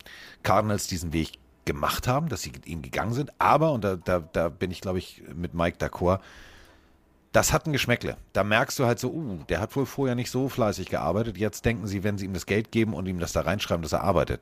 Cardinals 0.43 0.87
diesen 0.87 1.13
Weg 1.13 1.33
gemacht 1.65 2.09
haben, 2.09 2.29
dass 2.29 2.43
sie 2.43 2.53
ihn 2.65 2.83
gegangen 2.83 3.13
sind. 3.13 3.33
Aber, 3.39 3.73
und 3.73 3.85
da, 3.85 3.97
da, 3.97 4.21
da 4.21 4.49
bin 4.49 4.71
ich, 4.71 4.81
glaube 4.81 4.99
ich, 4.99 5.23
mit 5.35 5.55
Mike 5.55 5.79
d'accord, 5.79 6.21
das 7.33 7.53
hat 7.53 7.67
ein 7.67 7.73
Geschmäckle. 7.73 8.17
Da 8.33 8.43
merkst 8.43 8.79
du 8.79 8.87
halt 8.87 8.99
so, 8.99 9.11
uh, 9.13 9.39
der 9.49 9.61
hat 9.61 9.75
wohl 9.77 9.87
vorher 9.87 10.15
nicht 10.15 10.31
so 10.31 10.49
fleißig 10.49 10.89
gearbeitet. 10.89 11.39
Jetzt 11.39 11.65
denken 11.65 11.87
sie, 11.87 12.03
wenn 12.03 12.19
sie 12.19 12.25
ihm 12.25 12.35
das 12.35 12.47
Geld 12.47 12.73
geben 12.73 12.95
und 12.95 13.07
ihm 13.07 13.21
das 13.21 13.33
da 13.33 13.43
reinschreiben, 13.43 13.83
dass 13.83 13.93
er 13.93 14.03
arbeitet. 14.03 14.41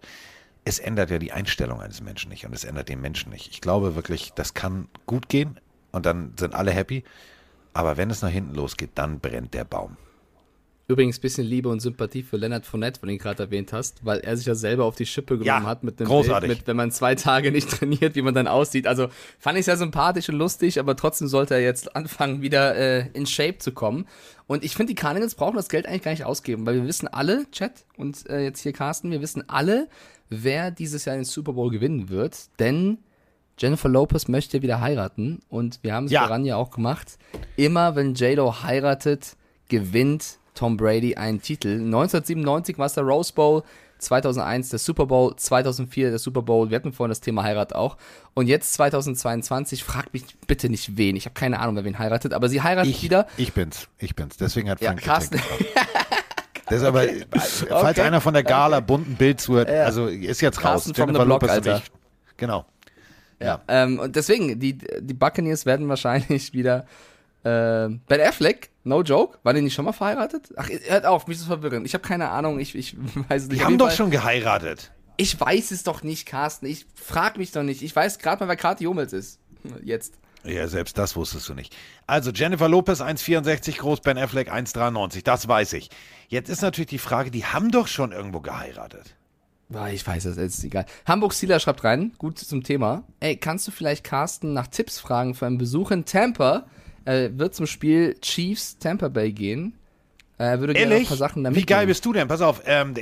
Es 0.64 0.78
ändert 0.78 1.10
ja 1.10 1.18
die 1.18 1.32
Einstellung 1.32 1.80
eines 1.80 2.00
Menschen 2.00 2.30
nicht 2.30 2.46
und 2.46 2.54
es 2.54 2.64
ändert 2.64 2.88
den 2.88 3.00
Menschen 3.00 3.30
nicht. 3.30 3.50
Ich 3.50 3.60
glaube 3.60 3.94
wirklich, 3.94 4.32
das 4.34 4.54
kann 4.54 4.88
gut 5.06 5.28
gehen 5.28 5.60
und 5.92 6.06
dann 6.06 6.34
sind 6.38 6.54
alle 6.54 6.70
happy. 6.70 7.04
Aber 7.74 7.96
wenn 7.96 8.10
es 8.10 8.22
nach 8.22 8.30
hinten 8.30 8.54
losgeht, 8.54 8.90
dann 8.94 9.20
brennt 9.20 9.54
der 9.54 9.64
Baum. 9.64 9.96
Übrigens 10.90 11.18
bisschen 11.18 11.46
Liebe 11.46 11.68
und 11.68 11.80
Sympathie 11.80 12.22
für 12.22 12.38
Leonard 12.38 12.64
Fournette, 12.64 12.98
von 12.98 13.10
den 13.10 13.18
du 13.18 13.22
gerade 13.22 13.42
erwähnt 13.42 13.74
hast, 13.74 14.06
weil 14.06 14.20
er 14.20 14.34
sich 14.38 14.46
ja 14.46 14.54
selber 14.54 14.86
auf 14.86 14.96
die 14.96 15.04
Schippe 15.04 15.34
genommen 15.36 15.44
Ja, 15.64 15.68
hat 15.68 15.84
mit 15.84 16.00
einem 16.00 16.08
großartig. 16.08 16.48
Bild, 16.48 16.58
mit, 16.60 16.66
wenn 16.66 16.76
man 16.78 16.90
zwei 16.90 17.14
Tage 17.14 17.52
nicht 17.52 17.68
trainiert, 17.78 18.14
wie 18.14 18.22
man 18.22 18.32
dann 18.32 18.48
aussieht. 18.48 18.86
Also 18.86 19.08
fand 19.38 19.58
ich 19.58 19.66
sehr 19.66 19.76
sympathisch 19.76 20.30
und 20.30 20.36
lustig, 20.36 20.80
aber 20.80 20.96
trotzdem 20.96 21.28
sollte 21.28 21.52
er 21.52 21.60
jetzt 21.60 21.94
anfangen, 21.94 22.40
wieder 22.40 22.74
äh, 22.74 23.06
in 23.12 23.26
Shape 23.26 23.58
zu 23.58 23.72
kommen. 23.72 24.06
Und 24.46 24.64
ich 24.64 24.74
finde, 24.76 24.94
die 24.94 24.94
Cardinals 24.94 25.34
brauchen 25.34 25.56
das 25.56 25.68
Geld 25.68 25.84
eigentlich 25.86 26.04
gar 26.04 26.12
nicht 26.12 26.24
ausgeben, 26.24 26.64
weil 26.64 26.76
wir 26.76 26.86
wissen 26.86 27.06
alle, 27.06 27.44
Chat 27.50 27.84
und 27.98 28.26
äh, 28.30 28.40
jetzt 28.44 28.62
hier 28.62 28.72
Carsten, 28.72 29.10
wir 29.10 29.20
wissen 29.20 29.44
alle, 29.46 29.88
wer 30.30 30.70
dieses 30.70 31.04
Jahr 31.04 31.16
den 31.16 31.26
Super 31.26 31.52
Bowl 31.52 31.70
gewinnen 31.70 32.08
wird, 32.08 32.34
denn 32.60 32.96
Jennifer 33.58 33.90
Lopez 33.90 34.26
möchte 34.28 34.62
wieder 34.62 34.80
heiraten 34.80 35.40
und 35.50 35.80
wir 35.82 35.92
haben 35.92 36.06
es 36.06 36.12
Ja. 36.12 36.22
voran 36.22 36.46
ja 36.46 36.56
auch 36.56 36.70
gemacht. 36.70 37.18
Immer 37.56 37.94
wenn 37.94 38.14
J-Lo 38.14 38.62
heiratet, 38.62 39.36
gewinnt 39.68 40.38
Tom 40.58 40.76
Brady 40.76 41.14
einen 41.14 41.40
Titel. 41.40 41.68
1997 41.74 42.78
war 42.78 42.86
es 42.86 42.94
der 42.94 43.04
Rose 43.04 43.32
Bowl, 43.32 43.62
2001 43.98 44.70
der 44.70 44.78
Super 44.80 45.06
Bowl, 45.06 45.34
2004 45.36 46.10
der 46.10 46.18
Super 46.18 46.42
Bowl. 46.42 46.68
Wir 46.70 46.76
hatten 46.76 46.92
vorhin 46.92 47.10
das 47.10 47.20
Thema 47.20 47.44
Heirat 47.44 47.74
auch. 47.74 47.96
Und 48.34 48.48
jetzt 48.48 48.72
2022, 48.74 49.84
fragt 49.84 50.12
mich 50.12 50.24
bitte 50.48 50.68
nicht 50.68 50.96
wen. 50.96 51.14
Ich 51.16 51.26
habe 51.26 51.34
keine 51.34 51.60
Ahnung, 51.60 51.76
wer 51.76 51.84
wen 51.84 51.98
heiratet, 51.98 52.32
aber 52.34 52.48
sie 52.48 52.60
heiratet 52.62 52.90
Ich, 52.90 53.02
wieder. 53.04 53.26
ich 53.36 53.52
bin's, 53.52 53.88
ich 53.98 54.16
bin's. 54.16 54.36
Deswegen 54.36 54.68
hat 54.68 54.80
Ja, 54.80 54.88
Frank 54.90 55.02
Carsten. 55.02 55.36
Getränk 55.38 55.58
gekauft. 55.58 55.88
Das 56.70 56.80
ist 56.82 56.84
aber, 56.84 57.04
falls 57.30 57.62
Okay. 57.62 58.02
einer 58.02 58.20
von 58.20 58.34
der 58.34 58.42
Gala 58.42 58.80
bunten 58.80 59.14
Bild 59.14 59.40
zuhört, 59.40 59.70
Ja. 59.70 59.84
also 59.84 60.06
ist 60.06 60.42
jetzt 60.42 60.58
raus. 60.58 60.64
Carsten 60.84 60.94
the 60.94 61.00
Jennifer 61.00 61.24
block, 61.24 61.40
Lopez 61.40 61.48
und 61.56 61.66
Alter. 61.68 61.76
ich. 61.82 62.36
Genau. 62.36 62.66
Ja. 63.40 63.62
Ähm, 63.68 63.98
und 63.98 64.14
deswegen, 64.16 64.60
die, 64.60 64.76
die 64.76 65.14
Buccaneers 65.14 65.64
werden 65.64 65.88
wahrscheinlich 65.88 66.52
wieder. 66.52 66.84
Äh, 67.44 67.88
ben 68.08 68.20
Affleck, 68.20 68.70
no 68.84 69.02
joke, 69.02 69.38
war 69.42 69.52
der 69.52 69.62
nicht 69.62 69.74
schon 69.74 69.84
mal 69.84 69.92
verheiratet? 69.92 70.52
Ach, 70.56 70.68
hört 70.68 71.06
auf, 71.06 71.26
mich 71.26 71.36
ist 71.36 71.42
das 71.42 71.48
verwirrend. 71.60 71.86
Ich 71.86 71.94
habe 71.94 72.06
keine 72.06 72.28
Ahnung, 72.30 72.58
ich, 72.58 72.74
ich 72.74 72.96
weiß 73.28 73.42
es 73.44 73.48
nicht. 73.48 73.60
Die 73.60 73.64
haben 73.64 73.78
doch 73.78 73.86
Fall- 73.88 73.96
schon 73.96 74.10
geheiratet. 74.10 74.92
Ich 75.16 75.40
weiß 75.40 75.72
es 75.72 75.82
doch 75.82 76.02
nicht, 76.04 76.26
Carsten. 76.26 76.66
Ich 76.66 76.86
frag 76.94 77.38
mich 77.38 77.50
doch 77.50 77.64
nicht. 77.64 77.82
Ich 77.82 77.94
weiß 77.94 78.18
gerade 78.20 78.42
mal, 78.44 78.48
wer 78.48 78.56
Kati 78.56 78.84
Hummels 78.84 79.12
ist. 79.12 79.40
Jetzt. 79.82 80.14
Ja, 80.44 80.68
selbst 80.68 80.96
das 80.96 81.16
wusstest 81.16 81.48
du 81.48 81.54
nicht. 81.54 81.76
Also 82.06 82.30
Jennifer 82.30 82.68
Lopez 82.68 83.00
1,64 83.00 83.78
groß, 83.78 84.00
Ben 84.00 84.16
Affleck 84.16 84.52
1,93, 84.52 85.24
das 85.24 85.48
weiß 85.48 85.72
ich. 85.72 85.90
Jetzt 86.28 86.48
ist 86.48 86.62
natürlich 86.62 86.86
die 86.90 86.98
Frage, 86.98 87.32
die 87.32 87.44
haben 87.44 87.72
doch 87.72 87.88
schon 87.88 88.12
irgendwo 88.12 88.40
geheiratet. 88.40 89.16
Ich 89.92 90.06
weiß 90.06 90.24
es, 90.26 90.36
ist 90.36 90.62
egal. 90.64 90.86
Hamburg 91.04 91.34
Steeler 91.34 91.58
schreibt 91.60 91.82
rein, 91.84 92.12
gut 92.18 92.38
zum 92.38 92.62
Thema. 92.62 93.02
Ey, 93.20 93.36
kannst 93.36 93.66
du 93.66 93.72
vielleicht 93.72 94.04
Carsten 94.04 94.52
nach 94.54 94.68
Tipps 94.68 94.98
fragen 95.00 95.34
für 95.34 95.46
einen 95.46 95.58
Besuch 95.58 95.90
in 95.90 96.04
Tampa? 96.04 96.66
Er 97.08 97.38
wird 97.38 97.54
zum 97.54 97.66
Spiel 97.66 98.16
Chiefs 98.20 98.76
Tampa 98.78 99.08
Bay 99.08 99.32
gehen. 99.32 99.72
Äh, 100.38 100.44
Er 100.44 100.60
würde 100.60 100.74
gerne 100.74 100.86
ein 100.88 100.92
Ehrlich? 100.92 101.08
paar 101.08 101.16
Sachen 101.16 101.42
da 101.42 101.54
Wie 101.54 101.64
geil 101.64 101.86
bist 101.86 102.04
du 102.04 102.12
denn? 102.12 102.28
Pass 102.28 102.42
auf, 102.42 102.60
ähm, 102.66 102.94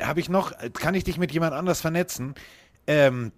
habe 0.00 0.20
ich 0.20 0.28
noch, 0.28 0.52
kann 0.74 0.94
ich 0.94 1.02
dich 1.02 1.18
mit 1.18 1.32
jemand 1.32 1.52
anders 1.52 1.80
vernetzen? 1.80 2.36
Ähm, 2.86 3.32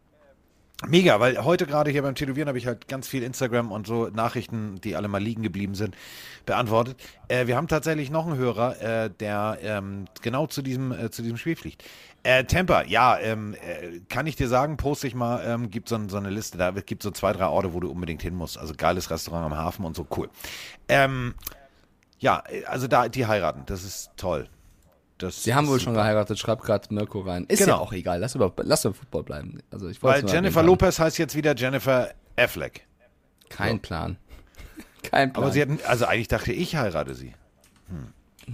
mega, 0.86 1.20
weil 1.20 1.42
heute 1.42 1.64
gerade 1.66 1.90
hier 1.90 2.02
beim 2.02 2.14
Tätowieren 2.14 2.48
habe 2.48 2.58
ich 2.58 2.66
halt 2.66 2.86
ganz 2.86 3.08
viel 3.08 3.22
Instagram 3.22 3.72
und 3.72 3.86
so 3.86 4.08
Nachrichten, 4.08 4.78
die 4.82 4.94
alle 4.94 5.08
mal 5.08 5.22
liegen 5.22 5.42
geblieben 5.42 5.74
sind, 5.74 5.96
beantwortet. 6.44 6.96
Äh, 7.28 7.46
wir 7.46 7.56
haben 7.56 7.68
tatsächlich 7.68 8.10
noch 8.10 8.26
einen 8.26 8.36
Hörer, 8.36 8.82
äh, 8.82 9.10
der 9.10 9.58
ähm, 9.62 10.04
genau 10.20 10.46
zu 10.46 10.60
diesem, 10.60 10.92
äh, 10.92 11.10
zu 11.10 11.22
diesem 11.22 11.38
Spiel 11.38 11.56
fliegt. 11.56 11.82
Äh, 12.24 12.44
Tampa, 12.44 12.84
ja, 12.84 13.18
ähm, 13.18 13.54
äh, 13.54 14.00
kann 14.08 14.26
ich 14.26 14.34
dir 14.34 14.48
sagen, 14.48 14.76
poste 14.78 15.06
ich 15.06 15.14
mal, 15.14 15.44
ähm, 15.46 15.70
gibt 15.70 15.88
so, 15.90 16.08
so 16.08 16.16
eine 16.16 16.30
Liste, 16.30 16.56
da 16.56 16.70
gibt 16.70 17.02
so 17.02 17.10
zwei, 17.10 17.32
drei 17.34 17.46
Orte, 17.46 17.74
wo 17.74 17.80
du 17.80 17.90
unbedingt 17.90 18.22
hin 18.22 18.34
musst. 18.34 18.56
Also 18.58 18.72
geiles 18.76 19.10
Restaurant 19.10 19.44
am 19.44 19.56
Hafen 19.58 19.84
und 19.84 19.94
so, 19.94 20.06
cool. 20.16 20.30
Ähm, 20.88 21.34
ja, 22.18 22.42
äh, 22.48 22.64
also 22.64 22.88
da, 22.88 23.08
die 23.10 23.26
heiraten, 23.26 23.64
das 23.66 23.84
ist 23.84 24.10
toll. 24.16 24.48
Das 25.18 25.44
Sie 25.44 25.54
haben 25.54 25.68
wohl 25.68 25.78
schon 25.78 25.92
super. 25.92 26.02
geheiratet, 26.04 26.38
schreibt 26.38 26.62
gerade 26.62 26.92
Mirko 26.92 27.20
rein. 27.20 27.44
Ist 27.44 27.60
ja 27.60 27.66
Genau. 27.66 27.78
auch 27.78 27.92
egal, 27.92 28.18
lass 28.20 28.34
über, 28.34 28.52
lass 28.62 28.84
über 28.86 28.94
Football 28.94 29.22
bleiben. 29.22 29.60
Also 29.70 29.88
ich 29.88 30.02
Weil 30.02 30.26
Jennifer 30.26 30.62
Lopez 30.62 30.98
heißt 30.98 31.18
jetzt 31.18 31.36
wieder 31.36 31.54
Jennifer 31.54 32.08
Affleck. 32.36 32.86
Kein 33.50 33.80
Plan. 33.80 34.16
Kein 35.02 35.32
Plan. 35.32 35.44
Aber 35.44 35.52
sie 35.52 35.60
hatten, 35.60 35.78
also 35.86 36.06
eigentlich 36.06 36.28
dachte 36.28 36.52
ich, 36.52 36.74
heirate 36.74 37.14
sie. 37.14 37.34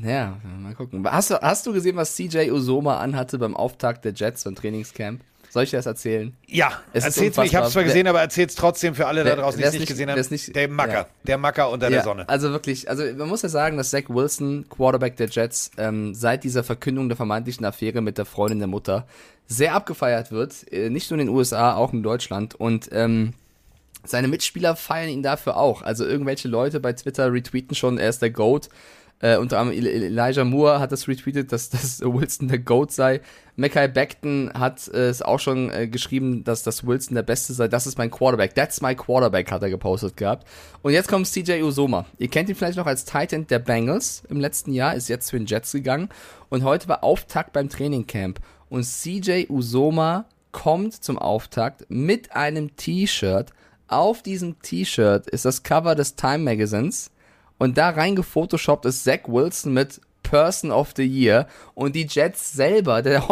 Ja, 0.04 0.36
mal 0.60 0.74
gucken. 0.74 1.06
Hast 1.10 1.30
du, 1.30 1.40
hast 1.40 1.66
du 1.66 1.72
gesehen, 1.72 1.96
was 1.96 2.14
CJ 2.14 2.50
Usoma 2.50 2.98
anhatte 2.98 3.38
beim 3.38 3.56
Auftakt 3.56 4.04
der 4.04 4.12
Jets 4.12 4.44
beim 4.44 4.54
Trainingscamp? 4.54 5.20
Soll 5.52 5.64
ich 5.64 5.70
dir 5.70 5.78
das 5.78 5.86
erzählen? 5.86 6.32
Ja, 6.46 6.70
Es 6.92 7.02
erzähl's 7.04 7.36
mir. 7.36 7.44
Ich 7.44 7.56
habe 7.56 7.66
es 7.66 7.72
zwar 7.72 7.82
gesehen, 7.82 8.06
aber 8.06 8.20
erzähl's 8.20 8.54
trotzdem 8.54 8.94
für 8.94 9.08
alle 9.08 9.24
da 9.24 9.34
draußen, 9.34 9.58
die 9.58 9.64
es 9.64 9.72
nicht 9.72 9.80
nicht- 9.80 9.88
gesehen 9.88 10.08
haben. 10.08 10.24
nicht- 10.30 10.54
der 10.54 10.68
Macker, 10.68 10.92
ja. 10.92 11.06
der 11.24 11.38
Macker 11.38 11.70
unter 11.70 11.90
der 11.90 12.04
Sonne. 12.04 12.28
Also 12.28 12.52
wirklich, 12.52 12.88
also 12.88 13.02
man 13.16 13.28
muss 13.28 13.42
ja 13.42 13.48
sagen, 13.48 13.76
dass 13.76 13.90
Zach 13.90 14.04
Wilson, 14.08 14.66
Quarterback 14.70 15.16
der 15.16 15.26
Jets, 15.28 15.72
ähm, 15.76 16.14
seit 16.14 16.44
dieser 16.44 16.62
Verkündung 16.62 17.08
der 17.08 17.16
vermeintlichen 17.16 17.64
Affäre 17.66 18.00
mit 18.00 18.16
der 18.16 18.26
Freundin 18.26 18.60
der 18.60 18.68
Mutter 18.68 19.08
sehr 19.48 19.74
abgefeiert 19.74 20.30
wird. 20.30 20.72
Äh, 20.72 20.88
nicht 20.88 21.10
nur 21.10 21.18
in 21.18 21.26
den 21.26 21.34
USA, 21.34 21.74
auch 21.74 21.92
in 21.92 22.04
Deutschland. 22.04 22.54
Und 22.54 22.88
ähm, 22.92 23.32
seine 24.04 24.28
Mitspieler 24.28 24.76
feiern 24.76 25.08
ihn 25.08 25.24
dafür 25.24 25.56
auch. 25.56 25.82
Also 25.82 26.06
irgendwelche 26.06 26.46
Leute 26.46 26.78
bei 26.78 26.92
Twitter 26.92 27.32
retweeten 27.32 27.74
schon, 27.74 27.98
er 27.98 28.08
ist 28.10 28.22
der 28.22 28.30
GOAT. 28.30 28.68
Äh, 29.22 29.36
unter 29.36 29.58
anderem 29.58 29.78
El- 29.78 30.02
Elijah 30.04 30.44
Moore 30.44 30.80
hat 30.80 30.92
das 30.92 31.06
retweetet, 31.06 31.52
dass, 31.52 31.68
dass 31.68 32.00
Wilson 32.04 32.48
der 32.48 32.58
GOAT 32.58 32.90
sei. 32.90 33.20
Mackay 33.56 33.86
Beckton 33.88 34.50
hat 34.54 34.88
äh, 34.88 35.08
es 35.08 35.20
auch 35.20 35.38
schon 35.38 35.70
äh, 35.70 35.88
geschrieben, 35.88 36.42
dass 36.42 36.62
das 36.62 36.86
Wilson 36.86 37.14
der 37.16 37.22
Beste 37.22 37.52
sei. 37.52 37.68
Das 37.68 37.86
ist 37.86 37.98
mein 37.98 38.10
Quarterback. 38.10 38.54
That's 38.54 38.80
my 38.80 38.94
Quarterback, 38.94 39.50
hat 39.52 39.62
er 39.62 39.68
gepostet 39.68 40.16
gehabt. 40.16 40.46
Und 40.80 40.92
jetzt 40.94 41.08
kommt 41.08 41.26
CJ 41.26 41.62
Usoma. 41.62 42.06
Ihr 42.18 42.28
kennt 42.28 42.48
ihn 42.48 42.54
vielleicht 42.54 42.78
noch 42.78 42.86
als 42.86 43.04
Titan 43.04 43.46
der 43.46 43.58
Bengals 43.58 44.22
im 44.30 44.40
letzten 44.40 44.72
Jahr, 44.72 44.94
ist 44.94 45.08
jetzt 45.08 45.26
zu 45.26 45.36
den 45.36 45.44
Jets 45.46 45.72
gegangen. 45.72 46.08
Und 46.48 46.64
heute 46.64 46.88
war 46.88 47.04
Auftakt 47.04 47.52
beim 47.52 47.68
Trainingcamp. 47.68 48.40
Und 48.70 48.84
CJ 48.84 49.46
Usoma 49.50 50.24
kommt 50.52 50.94
zum 51.04 51.18
Auftakt 51.18 51.84
mit 51.90 52.34
einem 52.34 52.74
T-Shirt. 52.76 53.50
Auf 53.88 54.22
diesem 54.22 54.62
T-Shirt 54.62 55.28
ist 55.28 55.44
das 55.44 55.62
Cover 55.62 55.94
des 55.94 56.16
Time 56.16 56.38
Magazines. 56.38 57.10
Und 57.60 57.76
da 57.76 57.90
reingefotoshoppt 57.90 58.86
ist 58.86 59.04
Zach 59.04 59.20
Wilson 59.26 59.74
mit 59.74 60.00
Person 60.22 60.70
of 60.70 60.94
the 60.96 61.04
Year. 61.04 61.46
Und 61.74 61.94
die 61.94 62.06
Jets 62.08 62.54
selber, 62.54 63.02
der, 63.02 63.22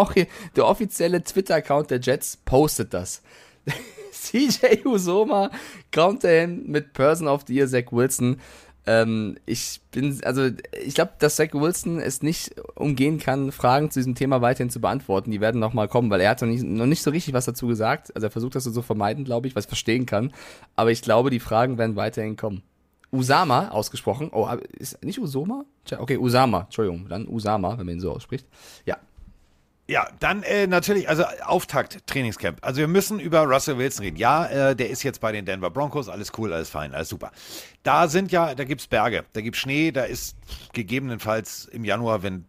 der 0.55 0.67
offizielle 0.67 1.25
Twitter-Account 1.25 1.91
der 1.91 1.99
Jets, 1.99 2.37
postet 2.45 2.93
das. 2.93 3.23
CJ 4.13 4.85
Usoma 4.85 5.51
kommt 5.95 6.25
dahin 6.25 6.71
mit 6.71 6.93
Person 6.93 7.27
of 7.27 7.45
the 7.47 7.55
Year 7.55 7.69
Zach 7.69 7.91
Wilson. 7.91 8.39
Ähm, 8.85 9.39
ich 9.47 9.81
bin, 9.93 10.21
also 10.25 10.51
ich 10.85 10.95
glaube, 10.95 11.13
dass 11.21 11.37
Zach 11.37 11.55
Wilson 11.55 11.99
es 11.99 12.21
nicht 12.21 12.55
umgehen 12.75 13.19
kann, 13.19 13.51
Fragen 13.51 13.91
zu 13.91 13.99
diesem 13.99 14.15
Thema 14.15 14.43
weiterhin 14.43 14.69
zu 14.69 14.83
beantworten. 14.83 15.31
Die 15.31 15.41
werden 15.41 15.59
noch 15.59 15.73
mal 15.73 15.89
kommen, 15.89 16.11
weil 16.11 16.21
er 16.21 16.31
hat 16.31 16.43
noch 16.43 16.49
nicht, 16.49 16.65
noch 16.65 16.85
nicht 16.85 17.03
so 17.03 17.11
richtig 17.11 17.33
was 17.33 17.47
dazu 17.47 17.67
gesagt. 17.67 18.15
Also 18.15 18.27
er 18.27 18.31
versucht 18.31 18.57
das 18.57 18.65
so 18.65 18.73
zu 18.73 18.83
vermeiden, 18.83 19.25
glaube 19.25 19.49
ich, 19.49 19.57
was 19.57 19.65
ich 19.65 19.69
verstehen 19.69 20.05
kann. 20.05 20.35
Aber 20.77 20.91
ich 20.91 21.01
glaube, 21.01 21.31
die 21.31 21.41
Fragen 21.41 21.79
werden 21.79 21.97
weiterhin 21.97 22.37
kommen. 22.37 22.63
Usama, 23.11 23.69
ausgesprochen. 23.69 24.31
Oh, 24.33 24.49
ist 24.73 25.03
nicht 25.03 25.19
Usoma? 25.19 25.65
Okay, 25.91 26.19
Usama, 26.19 26.63
Entschuldigung, 26.63 27.09
dann 27.09 27.27
Usama, 27.27 27.79
wenn 27.79 27.87
man 27.87 27.97
ihn 27.97 28.01
so 28.01 28.13
ausspricht. 28.13 28.47
Ja. 28.85 28.99
Ja, 29.91 30.07
dann 30.21 30.43
äh, 30.43 30.67
natürlich, 30.67 31.09
also 31.09 31.25
Auftakt, 31.47 32.07
Trainingscamp. 32.07 32.59
Also 32.61 32.81
wir 32.81 32.89
müssen 32.89 33.19
über 33.19 33.45
Russell 33.45 33.79
Wilson 33.79 34.05
reden. 34.05 34.19
Ja, 34.19 34.45
äh, 34.45 34.77
der 34.77 34.91
ist 34.91 35.03
jetzt 35.03 35.23
bei 35.23 35.33
den 35.33 35.47
Denver 35.47 35.71
Broncos, 35.71 36.11
alles 36.11 36.31
cool, 36.37 36.53
alles 36.53 36.69
fein, 36.69 36.95
alles 36.95 37.09
super. 37.09 37.33
Da 37.85 38.07
sind 38.07 38.31
ja, 38.31 38.55
da 38.55 38.65
gibt's 38.65 38.87
Berge, 38.87 39.25
da 39.33 39.41
gibt's 39.41 39.61
Schnee, 39.61 39.91
da 39.91 40.03
ist 40.03 40.37
gegebenenfalls 40.75 41.65
im 41.65 41.87
Januar, 41.87 42.23
wenn 42.23 42.45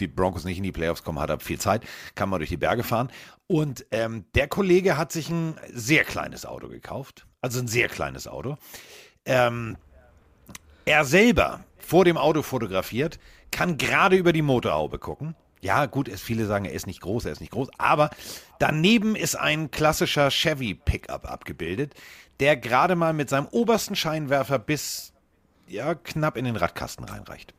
die 0.00 0.08
Broncos 0.08 0.44
nicht 0.44 0.56
in 0.56 0.62
die 0.62 0.72
Playoffs 0.72 1.04
kommen, 1.04 1.18
hat 1.18 1.28
er 1.28 1.40
viel 1.40 1.58
Zeit, 1.58 1.82
kann 2.14 2.30
man 2.30 2.40
durch 2.40 2.48
die 2.48 2.56
Berge 2.56 2.82
fahren. 2.82 3.10
Und 3.46 3.84
ähm, 3.90 4.24
der 4.34 4.48
Kollege 4.48 4.96
hat 4.96 5.12
sich 5.12 5.28
ein 5.28 5.56
sehr 5.70 6.04
kleines 6.04 6.46
Auto 6.46 6.68
gekauft, 6.68 7.26
also 7.42 7.60
ein 7.60 7.68
sehr 7.68 7.88
kleines 7.88 8.26
Auto. 8.26 8.56
Ähm, 9.26 9.76
er 10.88 11.04
selber 11.04 11.60
vor 11.76 12.06
dem 12.06 12.16
Auto 12.16 12.40
fotografiert, 12.40 13.18
kann 13.50 13.76
gerade 13.76 14.16
über 14.16 14.32
die 14.32 14.40
Motorhaube 14.40 14.98
gucken. 14.98 15.36
Ja, 15.60 15.84
gut, 15.84 16.08
es, 16.08 16.22
viele 16.22 16.46
sagen, 16.46 16.64
er 16.64 16.72
ist 16.72 16.86
nicht 16.86 17.02
groß, 17.02 17.26
er 17.26 17.32
ist 17.32 17.40
nicht 17.40 17.52
groß, 17.52 17.68
aber 17.76 18.08
daneben 18.58 19.14
ist 19.14 19.34
ein 19.34 19.70
klassischer 19.70 20.30
Chevy 20.30 20.74
Pickup 20.74 21.30
abgebildet, 21.30 21.92
der 22.40 22.56
gerade 22.56 22.96
mal 22.96 23.12
mit 23.12 23.28
seinem 23.28 23.48
obersten 23.48 23.96
Scheinwerfer 23.96 24.58
bis 24.58 25.12
ja, 25.66 25.94
knapp 25.94 26.38
in 26.38 26.46
den 26.46 26.56
Radkasten 26.56 27.04
reinreicht. 27.04 27.52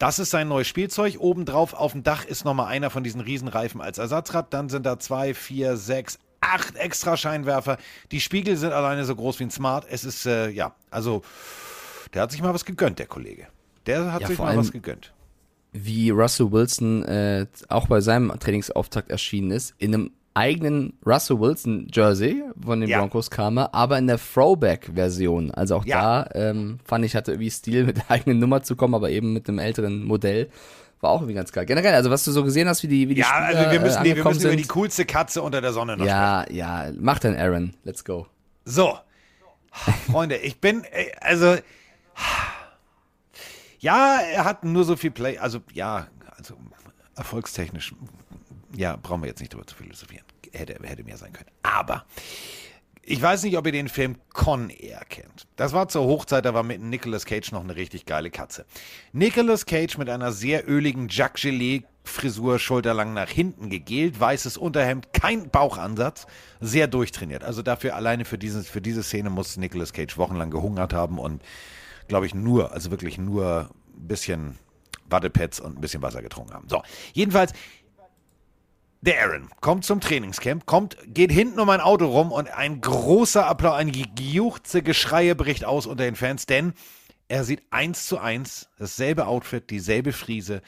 Das 0.00 0.18
ist 0.18 0.30
sein 0.30 0.48
neues 0.48 0.66
Spielzeug. 0.66 1.18
Obendrauf 1.20 1.74
auf 1.74 1.92
dem 1.92 2.02
Dach 2.02 2.24
ist 2.24 2.44
nochmal 2.44 2.66
einer 2.66 2.90
von 2.90 3.04
diesen 3.04 3.20
Riesenreifen 3.20 3.80
als 3.80 3.98
Ersatzrad. 3.98 4.52
Dann 4.52 4.68
sind 4.68 4.84
da 4.84 4.98
zwei, 4.98 5.32
vier, 5.32 5.76
sechs, 5.76 6.18
acht 6.40 6.74
extra 6.74 7.16
Scheinwerfer. 7.16 7.78
Die 8.10 8.20
Spiegel 8.20 8.56
sind 8.56 8.72
alleine 8.72 9.04
so 9.04 9.14
groß 9.14 9.38
wie 9.38 9.44
ein 9.44 9.50
Smart. 9.50 9.86
Es 9.88 10.04
ist, 10.04 10.26
äh, 10.26 10.48
ja, 10.50 10.74
also, 10.90 11.22
der 12.16 12.22
hat 12.24 12.32
sich 12.32 12.42
mal 12.42 12.52
was 12.54 12.64
gegönnt, 12.64 12.98
der 12.98 13.06
Kollege. 13.06 13.46
Der 13.86 14.12
hat 14.12 14.22
Ja, 14.22 14.28
sich 14.28 14.38
mal 14.38 14.56
was 14.56 14.72
gegönnt. 14.72 15.12
wie 15.72 16.10
Russell 16.10 16.50
Wilson 16.50 17.04
äh, 17.04 17.46
auch 17.68 17.86
bei 17.86 18.00
seinem 18.00 18.32
Trainingsauftakt 18.40 19.10
erschienen 19.10 19.50
ist, 19.52 19.74
in 19.78 19.94
einem 19.94 20.10
eigenen 20.34 20.94
Russell 21.06 21.38
Wilson 21.40 21.88
Jersey 21.92 22.42
von 22.62 22.80
den 22.80 22.90
Ja. 22.90 22.98
Broncos 23.00 23.30
kam 23.30 23.58
er, 23.58 23.74
aber 23.74 23.96
in 23.98 24.06
der 24.06 24.18
Throwback-Version. 24.18 25.50
Also 25.52 25.76
auch 25.76 25.84
Ja. 25.86 26.24
da 26.24 26.30
ähm, 26.50 26.78
fand 26.84 27.04
ich, 27.04 27.14
hatte 27.14 27.32
irgendwie 27.32 27.50
Stil, 27.50 27.84
mit 27.86 27.98
der 27.98 28.10
eigenen 28.10 28.38
Nummer 28.38 28.62
zu 28.62 28.76
kommen, 28.76 28.94
aber 28.94 29.10
eben 29.10 29.32
mit 29.32 29.48
einem 29.48 29.58
älteren 29.58 30.04
Modell. 30.04 30.48
War 31.00 31.10
auch 31.10 31.20
irgendwie 31.20 31.34
ganz 31.34 31.52
geil. 31.52 31.66
Generell, 31.66 31.94
also 31.94 32.10
was 32.10 32.24
du 32.24 32.32
so 32.32 32.42
gesehen 32.42 32.68
hast, 32.68 32.82
wie 32.82 32.88
die, 32.88 33.08
wie 33.08 33.14
die 33.14 33.20
Ja, 33.20 33.26
Spieler, 33.26 33.46
also 33.60 33.70
wir 33.70 33.80
müssen, 33.80 33.98
äh, 33.98 34.02
nee, 34.08 34.16
wir 34.16 34.24
müssen 34.24 34.40
über 34.40 34.50
sind. 34.50 34.60
die 34.60 34.66
coolste 34.68 35.04
Katze 35.04 35.42
unter 35.42 35.60
der 35.60 35.72
Sonne 35.74 35.96
noch 35.96 36.06
ja, 36.06 36.50
ja, 36.50 36.86
mach 36.98 37.18
dann 37.18 37.36
Aaron. 37.36 37.74
Let's 37.84 38.02
go. 38.04 38.26
So, 38.64 38.98
Freunde, 40.10 40.36
ich 40.36 40.58
bin, 40.60 40.84
äh, 40.84 41.06
also, 41.20 41.56
ja, 43.78 44.18
er 44.20 44.44
hat 44.44 44.64
nur 44.64 44.84
so 44.84 44.96
viel 44.96 45.10
Play, 45.10 45.38
also, 45.38 45.60
ja, 45.72 46.08
also, 46.36 46.56
erfolgstechnisch, 47.14 47.94
ja, 48.74 48.96
brauchen 48.96 49.22
wir 49.22 49.28
jetzt 49.28 49.40
nicht 49.40 49.52
drüber 49.52 49.66
zu 49.66 49.74
philosophieren. 49.74 50.24
Hätte, 50.52 50.78
hätte 50.82 51.04
mehr 51.04 51.18
sein 51.18 51.32
können. 51.32 51.50
Aber, 51.62 52.06
ich 53.02 53.20
weiß 53.20 53.44
nicht, 53.44 53.56
ob 53.56 53.66
ihr 53.66 53.72
den 53.72 53.88
Film 53.88 54.16
Con 54.32 54.70
Air 54.70 55.02
kennt. 55.08 55.46
Das 55.56 55.72
war 55.72 55.88
zur 55.88 56.04
Hochzeit, 56.04 56.44
da 56.44 56.54
war 56.54 56.62
mit 56.62 56.80
Nicolas 56.80 57.24
Cage 57.24 57.52
noch 57.52 57.62
eine 57.62 57.76
richtig 57.76 58.06
geile 58.06 58.30
Katze. 58.30 58.66
Nicolas 59.12 59.66
Cage 59.66 59.98
mit 59.98 60.08
einer 60.08 60.32
sehr 60.32 60.68
öligen 60.68 61.08
Jacques 61.08 61.42
Gelee 61.42 61.84
Frisur, 62.06 62.58
schulterlang 62.58 63.14
nach 63.14 63.28
hinten 63.28 63.68
gegelt, 63.68 64.18
weißes 64.18 64.56
Unterhemd, 64.56 65.12
kein 65.12 65.50
Bauchansatz, 65.50 66.26
sehr 66.60 66.86
durchtrainiert. 66.86 67.44
Also 67.44 67.62
dafür 67.62 67.96
alleine 67.96 68.24
für, 68.24 68.38
dieses, 68.38 68.68
für 68.68 68.80
diese 68.80 69.02
Szene 69.02 69.30
muss 69.30 69.56
Nicolas 69.56 69.92
Cage 69.92 70.16
wochenlang 70.16 70.50
gehungert 70.50 70.92
haben 70.92 71.18
und 71.18 71.42
glaube 72.08 72.26
ich 72.26 72.34
nur, 72.34 72.72
also 72.72 72.90
wirklich 72.90 73.18
nur 73.18 73.70
ein 73.94 74.08
bisschen 74.08 74.58
Wattepads 75.08 75.60
und 75.60 75.78
ein 75.78 75.80
bisschen 75.80 76.02
Wasser 76.02 76.22
getrunken 76.22 76.54
haben. 76.54 76.68
So, 76.68 76.82
jedenfalls, 77.12 77.52
der 79.00 79.22
Aaron 79.22 79.48
kommt 79.60 79.84
zum 79.84 80.00
Trainingscamp, 80.00 80.66
kommt, 80.66 80.96
geht 81.06 81.30
hinten 81.30 81.60
um 81.60 81.70
ein 81.70 81.80
Auto 81.80 82.06
rum 82.06 82.32
und 82.32 82.48
ein 82.48 82.80
großer 82.80 83.46
Applaus, 83.46 83.76
ein 83.76 83.92
gejuchze 83.92 84.82
Geschreie 84.82 85.34
bricht 85.34 85.64
aus 85.64 85.86
unter 85.86 86.04
den 86.04 86.16
Fans, 86.16 86.46
denn 86.46 86.72
er 87.28 87.44
sieht 87.44 87.62
eins 87.70 88.06
zu 88.06 88.18
eins 88.18 88.68
dasselbe 88.78 89.26
Outfit, 89.26 89.70
dieselbe 89.70 90.12
Friese, 90.12 90.62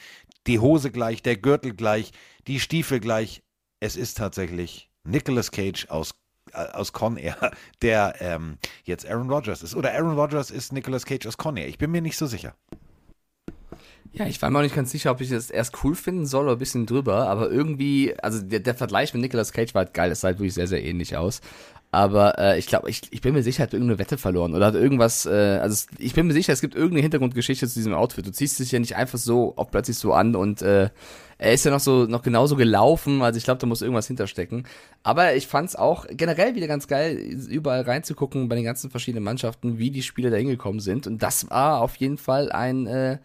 die 0.47 0.59
Hose 0.59 0.91
gleich, 0.91 1.21
der 1.21 1.37
Gürtel 1.37 1.73
gleich, 1.73 2.11
die 2.47 2.59
Stiefel 2.59 2.99
gleich. 2.99 3.43
Es 3.79 3.95
ist 3.95 4.17
tatsächlich 4.17 4.89
Nicolas 5.03 5.51
Cage 5.51 5.87
aus, 5.89 6.15
aus 6.53 6.93
Con 6.93 7.17
Air, 7.17 7.51
der 7.81 8.15
ähm, 8.19 8.57
jetzt 8.83 9.07
Aaron 9.07 9.29
Rodgers 9.29 9.63
ist. 9.63 9.75
Oder 9.75 9.93
Aaron 9.93 10.17
Rodgers 10.17 10.51
ist 10.51 10.73
Nicolas 10.73 11.05
Cage 11.05 11.27
aus 11.27 11.37
Con 11.37 11.57
Air. 11.57 11.67
Ich 11.67 11.77
bin 11.77 11.91
mir 11.91 12.01
nicht 12.01 12.17
so 12.17 12.25
sicher. 12.25 12.55
Ja, 14.11 14.25
ich 14.25 14.41
war 14.41 14.49
mir 14.49 14.57
auch 14.57 14.63
nicht 14.63 14.75
ganz 14.75 14.89
sicher, 14.91 15.11
ob 15.11 15.21
ich 15.21 15.29
das 15.29 15.51
erst 15.51 15.83
cool 15.83 15.93
finden 15.95 16.25
soll 16.25 16.45
oder 16.45 16.53
ein 16.53 16.59
bisschen 16.59 16.87
drüber, 16.87 17.27
aber 17.29 17.51
irgendwie, 17.51 18.15
also 18.19 18.41
der, 18.41 18.59
der 18.59 18.73
Vergleich 18.73 19.13
mit 19.13 19.21
Nicolas 19.21 19.53
Cage 19.53 19.75
war 19.75 19.85
halt 19.85 19.93
geil, 19.93 20.11
es 20.11 20.21
sah 20.21 20.29
halt 20.29 20.39
wirklich 20.39 20.55
sehr, 20.55 20.67
sehr 20.67 20.83
ähnlich 20.83 21.15
aus. 21.15 21.41
Aber 21.91 22.37
äh, 22.37 22.59
ich 22.59 22.67
glaube, 22.67 22.89
ich, 22.89 23.01
ich 23.09 23.21
bin 23.21 23.33
mir 23.33 23.41
sicher, 23.41 23.63
er 23.63 23.67
hat 23.67 23.73
irgendeine 23.73 23.97
Wette 23.97 24.19
verloren 24.19 24.53
oder 24.53 24.67
hat 24.67 24.75
irgendwas, 24.75 25.25
äh, 25.25 25.59
also 25.59 25.73
es, 25.73 25.87
ich 25.97 26.13
bin 26.13 26.27
mir 26.27 26.33
sicher, 26.33 26.53
es 26.53 26.61
gibt 26.61 26.75
irgendeine 26.75 27.01
Hintergrundgeschichte 27.01 27.67
zu 27.67 27.73
diesem 27.79 27.95
Outfit. 27.95 28.27
Du 28.27 28.31
ziehst 28.31 28.59
dich 28.59 28.71
ja 28.71 28.79
nicht 28.79 28.95
einfach 28.95 29.17
so 29.17 29.53
auch 29.55 29.71
plötzlich 29.71 29.97
so 29.97 30.13
an 30.13 30.35
und 30.35 30.61
äh, 30.61 30.89
er 31.39 31.53
ist 31.53 31.65
ja 31.65 31.71
noch 31.71 31.79
so 31.79 32.05
noch 32.05 32.21
genauso 32.21 32.57
gelaufen, 32.57 33.23
also 33.23 33.37
ich 33.37 33.43
glaube, 33.43 33.59
da 33.59 33.65
muss 33.65 33.81
irgendwas 33.81 34.05
hinterstecken. 34.05 34.67
Aber 35.01 35.33
ich 35.35 35.47
fand's 35.47 35.75
auch 35.75 36.05
generell 36.11 36.53
wieder 36.53 36.67
ganz 36.67 36.87
geil, 36.87 37.15
überall 37.15 37.81
reinzugucken 37.81 38.49
bei 38.49 38.55
den 38.55 38.65
ganzen 38.65 38.91
verschiedenen 38.91 39.23
Mannschaften, 39.23 39.79
wie 39.79 39.89
die 39.89 40.03
Spieler 40.03 40.29
da 40.29 40.37
hingekommen 40.37 40.81
sind. 40.81 41.07
Und 41.07 41.23
das 41.23 41.49
war 41.49 41.81
auf 41.81 41.95
jeden 41.95 42.19
Fall 42.19 42.51
ein, 42.51 42.85
äh, 42.85 43.17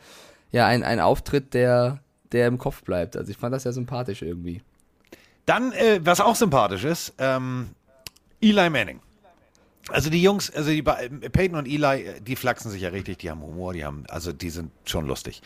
ja, 0.53 0.67
ein, 0.67 0.85
ein 0.85 1.01
Auftritt, 1.01 1.53
der, 1.53 1.99
der 2.33 2.47
im 2.47 2.57
Kopf 2.57 2.83
bleibt. 2.85 3.17
Also 3.17 3.31
ich 3.31 3.37
fand 3.37 3.53
das 3.53 3.65
ja 3.65 3.73
sympathisch 3.73 4.23
irgendwie. 4.23 4.63
Dann, 5.45 5.73
äh, 5.73 6.01
was 6.03 6.21
auch 6.21 6.37
sympathisch 6.37 6.85
ist, 6.85 7.13
ähm, 7.19 7.71
Eli 8.45 8.69
Manning. 8.71 9.01
Also 9.89 10.11
die 10.11 10.23
Jungs, 10.23 10.51
also 10.51 10.71
die 10.71 10.83
Ba- 10.83 10.99
Peyton 11.33 11.59
und 11.59 11.67
Eli, 11.67 12.05
äh, 12.05 12.21
die 12.21 12.37
flachsen 12.37 12.71
sich 12.71 12.83
ja 12.83 12.91
richtig, 12.91 13.19
die 13.19 13.31
haben 13.31 13.43
Humor, 13.43 13.73
die 13.75 13.85
haben, 13.85 14.05
also 14.09 14.33
die 14.33 14.51
sind 14.51 14.71
schon 14.85 15.07
lustig. 15.07 15.43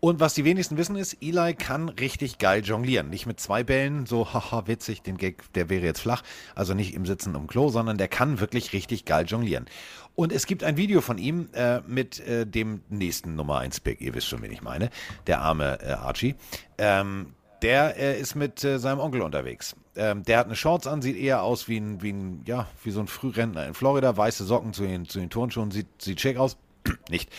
Und 0.00 0.20
was 0.20 0.34
die 0.34 0.44
wenigsten 0.44 0.76
wissen 0.76 0.96
ist, 0.96 1.16
Eli 1.22 1.54
kann 1.54 1.88
richtig 1.88 2.38
geil 2.38 2.62
jonglieren. 2.62 3.08
Nicht 3.08 3.24
mit 3.26 3.40
zwei 3.40 3.64
Bällen, 3.64 4.04
so 4.04 4.32
haha, 4.34 4.66
witzig, 4.66 5.02
den 5.02 5.16
Gag, 5.16 5.52
der 5.54 5.70
wäre 5.70 5.84
jetzt 5.84 6.00
flach. 6.00 6.22
Also 6.54 6.74
nicht 6.74 6.92
im 6.94 7.06
Sitzen 7.06 7.34
um 7.36 7.46
Klo, 7.46 7.68
sondern 7.70 7.98
der 7.98 8.08
kann 8.08 8.38
wirklich 8.38 8.72
richtig 8.72 9.04
geil 9.06 9.24
jonglieren. 9.26 9.66
Und 10.14 10.30
es 10.30 10.46
gibt 10.46 10.62
ein 10.62 10.76
Video 10.76 11.00
von 11.00 11.18
ihm 11.18 11.48
äh, 11.54 11.80
mit 11.86 12.20
äh, 12.20 12.46
dem 12.46 12.82
nächsten 12.90 13.34
Nummer 13.34 13.58
1 13.60 13.80
Pick, 13.80 14.00
ihr 14.00 14.14
wisst 14.14 14.28
schon, 14.28 14.42
wen 14.42 14.52
ich 14.52 14.62
meine, 14.62 14.90
der 15.26 15.40
arme 15.40 15.78
äh, 15.80 15.92
Archie. 15.92 16.34
Ähm, 16.78 17.34
der 17.62 17.96
äh, 17.96 18.20
ist 18.20 18.34
mit 18.34 18.62
äh, 18.62 18.78
seinem 18.78 19.00
Onkel 19.00 19.22
unterwegs. 19.22 19.74
Ähm, 19.96 20.24
der 20.24 20.38
hat 20.38 20.46
eine 20.46 20.56
Shorts 20.56 20.86
an, 20.86 21.02
sieht 21.02 21.16
eher 21.16 21.42
aus 21.42 21.68
wie 21.68 21.78
ein, 21.78 22.02
wie 22.02 22.12
ein, 22.12 22.42
ja, 22.46 22.66
wie 22.82 22.90
so 22.90 23.00
ein 23.00 23.06
Frührentner 23.06 23.66
in 23.66 23.74
Florida, 23.74 24.16
weiße 24.16 24.44
Socken 24.44 24.72
zu 24.72 24.82
den, 24.82 25.08
zu 25.08 25.20
den 25.20 25.30
Turnschuhen, 25.30 25.70
sieht, 25.70 25.86
sieht 26.00 26.20
schick 26.20 26.36
aus. 26.36 26.56
Nicht. 27.08 27.30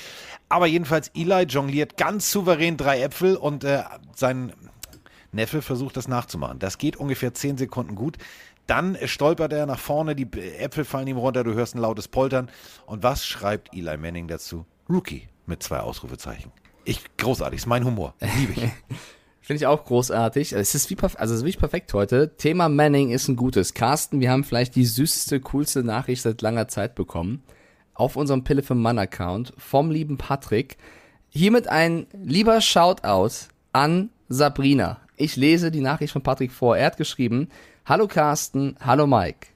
Aber 0.47 0.65
jedenfalls, 0.65 1.09
Eli 1.13 1.43
jongliert 1.43 1.97
ganz 1.97 2.31
souverän 2.31 2.77
drei 2.77 3.01
Äpfel 3.01 3.35
und 3.35 3.63
äh, 3.63 3.83
sein 4.15 4.53
Neffe 5.31 5.61
versucht 5.61 5.97
das 5.97 6.07
nachzumachen. 6.07 6.59
Das 6.59 6.77
geht 6.77 6.97
ungefähr 6.97 7.33
zehn 7.33 7.57
Sekunden 7.57 7.95
gut. 7.95 8.17
Dann 8.67 8.97
stolpert 9.05 9.53
er 9.53 9.65
nach 9.65 9.79
vorne, 9.79 10.15
die 10.15 10.25
Äpfel 10.57 10.85
fallen 10.85 11.07
ihm 11.07 11.17
runter, 11.17 11.43
du 11.43 11.53
hörst 11.53 11.75
ein 11.75 11.79
lautes 11.79 12.07
Poltern. 12.07 12.49
Und 12.85 13.03
was 13.03 13.25
schreibt 13.25 13.75
Eli 13.75 13.97
Manning 13.97 14.27
dazu? 14.27 14.65
Rookie 14.89 15.27
mit 15.45 15.61
zwei 15.61 15.79
Ausrufezeichen. 15.79 16.51
Ich, 16.83 17.01
großartig, 17.17 17.57
ist 17.57 17.65
mein 17.65 17.83
Humor. 17.83 18.15
Liebe 18.37 18.53
ich. 18.53 18.69
Finde 19.45 19.57
ich 19.61 19.67
auch 19.67 19.85
großartig. 19.85 20.53
Es 20.53 20.73
ist 20.73 20.89
wie 20.89 20.97
also 20.97 21.13
es 21.19 21.29
ist 21.29 21.41
wirklich 21.41 21.59
perfekt 21.59 21.93
heute. 21.93 22.35
Thema 22.35 22.67
Manning 22.67 23.11
ist 23.11 23.27
ein 23.27 23.35
gutes. 23.35 23.75
Carsten, 23.75 24.19
wir 24.19 24.31
haben 24.31 24.43
vielleicht 24.43 24.75
die 24.75 24.87
süßeste, 24.87 25.39
coolste 25.39 25.83
Nachricht 25.83 26.23
seit 26.23 26.41
langer 26.41 26.67
Zeit 26.67 26.95
bekommen. 26.95 27.43
Auf 27.93 28.15
unserem 28.15 28.43
Pille 28.43 28.63
für 28.63 28.73
Mann 28.73 28.97
Account 28.97 29.53
vom 29.55 29.91
lieben 29.91 30.17
Patrick. 30.17 30.77
Hiermit 31.29 31.67
ein 31.67 32.07
lieber 32.23 32.59
Shoutout 32.59 33.49
an 33.71 34.09
Sabrina. 34.29 35.01
Ich 35.15 35.35
lese 35.35 35.69
die 35.69 35.79
Nachricht 35.79 36.13
von 36.13 36.23
Patrick 36.23 36.51
vor. 36.51 36.75
Er 36.75 36.87
hat 36.87 36.97
geschrieben, 36.97 37.49
Hallo 37.85 38.07
Carsten, 38.07 38.75
hallo 38.79 39.05
Mike. 39.05 39.49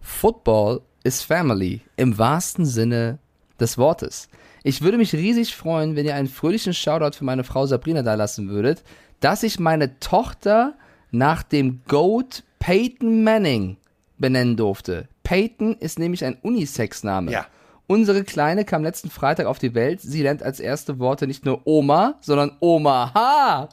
Football 0.00 0.82
is 1.02 1.20
family 1.20 1.80
im 1.96 2.16
wahrsten 2.16 2.64
Sinne 2.64 3.18
des 3.58 3.76
Wortes. 3.76 4.28
Ich 4.62 4.82
würde 4.82 4.98
mich 4.98 5.12
riesig 5.12 5.56
freuen, 5.56 5.96
wenn 5.96 6.06
ihr 6.06 6.14
einen 6.14 6.28
fröhlichen 6.28 6.74
Shoutout 6.74 7.16
für 7.16 7.24
meine 7.24 7.42
Frau 7.42 7.66
Sabrina 7.66 8.04
da 8.04 8.14
lassen 8.14 8.48
würdet, 8.48 8.84
dass 9.22 9.44
ich 9.44 9.58
meine 9.60 9.98
Tochter 10.00 10.74
nach 11.12 11.42
dem 11.42 11.80
Goat 11.86 12.42
Peyton 12.58 13.22
Manning 13.22 13.76
benennen 14.18 14.56
durfte. 14.56 15.08
Peyton 15.22 15.76
ist 15.78 15.98
nämlich 15.98 16.24
ein 16.24 16.36
Unisex-Name. 16.42 17.30
Ja. 17.30 17.46
Unsere 17.86 18.24
Kleine 18.24 18.64
kam 18.64 18.82
letzten 18.82 19.10
Freitag 19.10 19.46
auf 19.46 19.58
die 19.58 19.74
Welt. 19.74 20.00
Sie 20.00 20.22
lernt 20.22 20.42
als 20.42 20.60
erste 20.60 20.98
Worte 20.98 21.26
nicht 21.26 21.44
nur 21.44 21.66
Oma, 21.66 22.18
sondern 22.20 22.56
Omaha. 22.60 23.68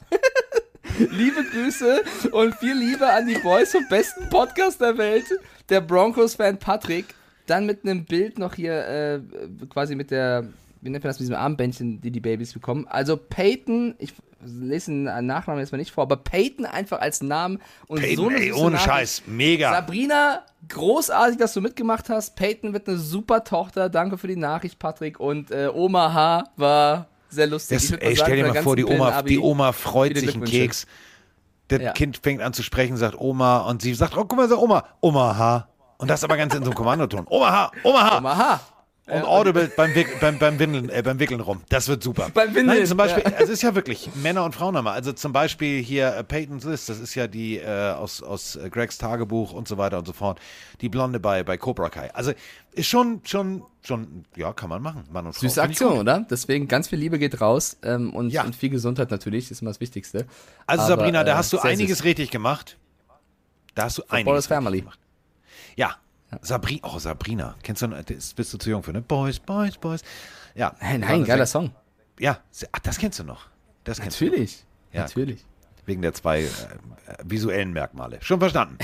Liebe 1.10 1.42
Grüße 1.44 2.02
und 2.32 2.54
viel 2.54 2.76
Liebe 2.76 3.08
an 3.08 3.26
die 3.26 3.38
Boys 3.38 3.72
vom 3.72 3.86
besten 3.88 4.28
Podcast 4.28 4.80
der 4.80 4.98
Welt, 4.98 5.26
der 5.68 5.80
Broncos-Fan 5.80 6.58
Patrick. 6.58 7.06
Dann 7.46 7.66
mit 7.66 7.84
einem 7.84 8.04
Bild 8.04 8.38
noch 8.38 8.54
hier, 8.54 8.86
äh, 8.86 9.20
quasi 9.68 9.96
mit 9.96 10.12
der, 10.12 10.44
wie 10.80 10.90
nennt 10.90 11.02
man 11.02 11.10
das 11.10 11.18
mit 11.18 11.22
diesem 11.22 11.36
Armbändchen, 11.36 12.00
die 12.00 12.12
die 12.12 12.20
Babys 12.20 12.52
bekommen. 12.52 12.86
Also 12.88 13.16
Peyton, 13.16 13.94
ich 13.98 14.12
lese 14.42 14.90
den 14.90 15.04
Nachnamen 15.26 15.60
jetzt 15.60 15.72
mal 15.72 15.78
nicht 15.78 15.90
vor, 15.92 16.02
aber 16.02 16.16
Peyton 16.16 16.66
einfach 16.66 17.00
als 17.00 17.22
Namen 17.22 17.60
und 17.86 18.00
Peyton, 18.00 18.24
so 18.24 18.28
eine 18.30 18.40
ey, 18.40 18.52
ohne 18.52 18.70
Nachricht. 18.72 18.84
Scheiß, 18.84 19.22
mega. 19.26 19.70
Sabrina, 19.72 20.44
großartig, 20.68 21.38
dass 21.38 21.52
du 21.54 21.60
mitgemacht 21.60 22.08
hast. 22.08 22.36
Peyton 22.36 22.72
wird 22.72 22.88
eine 22.88 22.98
super 22.98 23.44
Tochter. 23.44 23.88
Danke 23.88 24.18
für 24.18 24.28
die 24.28 24.36
Nachricht, 24.36 24.78
Patrick. 24.78 25.20
Und 25.20 25.50
äh, 25.50 25.68
Oma 25.72 26.12
H 26.12 26.44
war 26.56 27.06
sehr 27.28 27.46
lustig. 27.46 27.78
Das, 27.78 27.90
ey, 27.90 28.16
sagen, 28.16 28.32
stell 28.32 28.36
dir 28.42 28.52
mal 28.52 28.62
vor, 28.62 28.76
die 28.76 28.84
Oma, 28.84 29.22
die 29.22 29.38
Oma 29.38 29.72
freut 29.72 30.16
sich 30.16 30.34
einen. 30.34 30.44
Keks. 30.44 30.86
Das 31.68 31.80
Ja. 31.80 31.92
Kind 31.92 32.18
fängt 32.20 32.42
an 32.42 32.52
zu 32.52 32.62
sprechen, 32.64 32.96
sagt 32.96 33.16
Oma 33.18 33.58
und 33.58 33.82
sie 33.82 33.94
sagt, 33.94 34.16
oh, 34.16 34.24
guck 34.24 34.36
mal, 34.36 34.48
so 34.48 34.60
Oma, 34.60 34.84
Oma 35.00 35.36
H. 35.38 35.68
Und 35.98 36.08
das 36.08 36.24
aber 36.24 36.36
ganz 36.36 36.54
in 36.54 36.60
so 36.64 36.70
einem 36.70 36.74
Kommandoton. 36.74 37.26
Oma 37.28 37.52
H, 37.52 37.70
Oma 37.84 38.10
H. 38.10 38.18
Oma 38.18 38.36
H. 38.36 38.60
Und 39.06 39.24
Audible 39.24 39.72
beim, 39.76 39.92
Wick, 39.96 40.20
beim, 40.20 40.38
beim, 40.38 40.58
Windeln, 40.60 40.88
äh, 40.88 41.02
beim 41.02 41.18
Wickeln 41.18 41.40
rum. 41.40 41.62
Das 41.68 41.88
wird 41.88 42.00
super. 42.00 42.28
Beim 42.32 42.54
Windeln, 42.54 42.78
Nein, 42.78 42.86
zum 42.86 42.96
Beispiel, 42.96 43.24
es 43.40 43.48
ist 43.48 43.60
ja 43.60 43.74
wirklich 43.74 44.08
Männer- 44.14 44.44
und 44.44 44.54
Frauenname. 44.54 44.90
Also 44.92 45.12
zum 45.12 45.32
Beispiel 45.32 45.82
hier 45.82 46.14
äh, 46.14 46.22
Peyton's 46.22 46.62
List, 46.64 46.88
das 46.88 47.00
ist 47.00 47.16
ja 47.16 47.26
die 47.26 47.56
äh, 47.58 47.90
aus, 47.92 48.22
aus 48.22 48.54
äh, 48.54 48.70
Gregs 48.70 48.98
Tagebuch 48.98 49.52
und 49.52 49.66
so 49.66 49.78
weiter 49.78 49.98
und 49.98 50.06
so 50.06 50.12
fort. 50.12 50.38
Die 50.80 50.88
Blonde 50.88 51.18
bei, 51.18 51.42
bei 51.42 51.56
Cobra 51.58 51.88
Kai. 51.90 52.14
Also 52.14 52.32
ist 52.72 52.86
schon, 52.86 53.20
schon, 53.24 53.64
schon, 53.82 54.26
ja, 54.36 54.52
kann 54.52 54.68
man 54.68 54.80
machen. 54.80 55.02
Mann 55.10 55.26
und 55.26 55.32
Frau. 55.32 55.40
Süße 55.40 55.60
Aktion, 55.60 55.98
oder? 55.98 56.24
Deswegen 56.30 56.68
ganz 56.68 56.86
viel 56.86 57.00
Liebe 57.00 57.18
geht 57.18 57.40
raus 57.40 57.78
ähm, 57.82 58.14
und, 58.14 58.30
Ja. 58.30 58.44
und 58.44 58.54
viel 58.54 58.70
Gesundheit 58.70 59.10
natürlich, 59.10 59.46
das 59.46 59.52
ist 59.58 59.62
immer 59.62 59.70
das 59.72 59.80
Wichtigste. 59.80 60.26
Also 60.68 60.84
Aber, 60.84 60.88
Sabrina, 60.90 61.24
da 61.24 61.32
äh, 61.32 61.34
hast 61.34 61.52
du 61.52 61.56
sehr 61.56 61.68
einiges 61.70 61.98
süß. 61.98 62.04
richtig 62.04 62.30
gemacht. 62.30 62.76
Da 63.74 63.84
hast 63.84 63.98
du 63.98 64.02
einiges 64.08 64.24
Boris 64.26 64.44
richtig 64.44 64.54
Family. 64.56 64.80
gemacht. 64.82 65.00
Ja. 65.74 65.96
Sabri 66.42 66.80
oh, 66.82 66.98
Sabrina. 66.98 67.56
Kennst 67.62 67.82
du, 67.82 67.88
das 67.88 68.34
bist 68.34 68.52
du 68.52 68.58
zu 68.58 68.70
jung 68.70 68.82
für, 68.82 68.92
ne? 68.92 69.02
Boys, 69.02 69.38
Boys, 69.38 69.76
Boys. 69.76 70.02
Ja. 70.54 70.74
Nein, 70.80 71.00
nein, 71.00 71.24
geiler 71.24 71.46
Song. 71.46 71.72
Ja, 72.18 72.38
ach, 72.72 72.78
das 72.80 72.98
kennst 72.98 73.18
du 73.18 73.24
noch. 73.24 73.46
Das 73.84 74.00
kennst 74.00 74.20
du. 74.20 74.26
Natürlich. 74.26 74.64
Ja. 74.92 75.02
Natürlich. 75.02 75.44
Wegen 75.86 76.02
der 76.02 76.12
zwei 76.14 76.42
äh, 76.42 76.44
äh, 76.44 76.48
visuellen 77.24 77.72
Merkmale. 77.72 78.18
Schon 78.20 78.38
verstanden. 78.38 78.78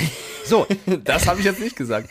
So, 0.45 0.67
Das 1.05 1.27
habe 1.27 1.39
ich 1.41 1.45
jetzt 1.45 1.61
nicht 1.61 1.77
gesagt. 1.77 2.09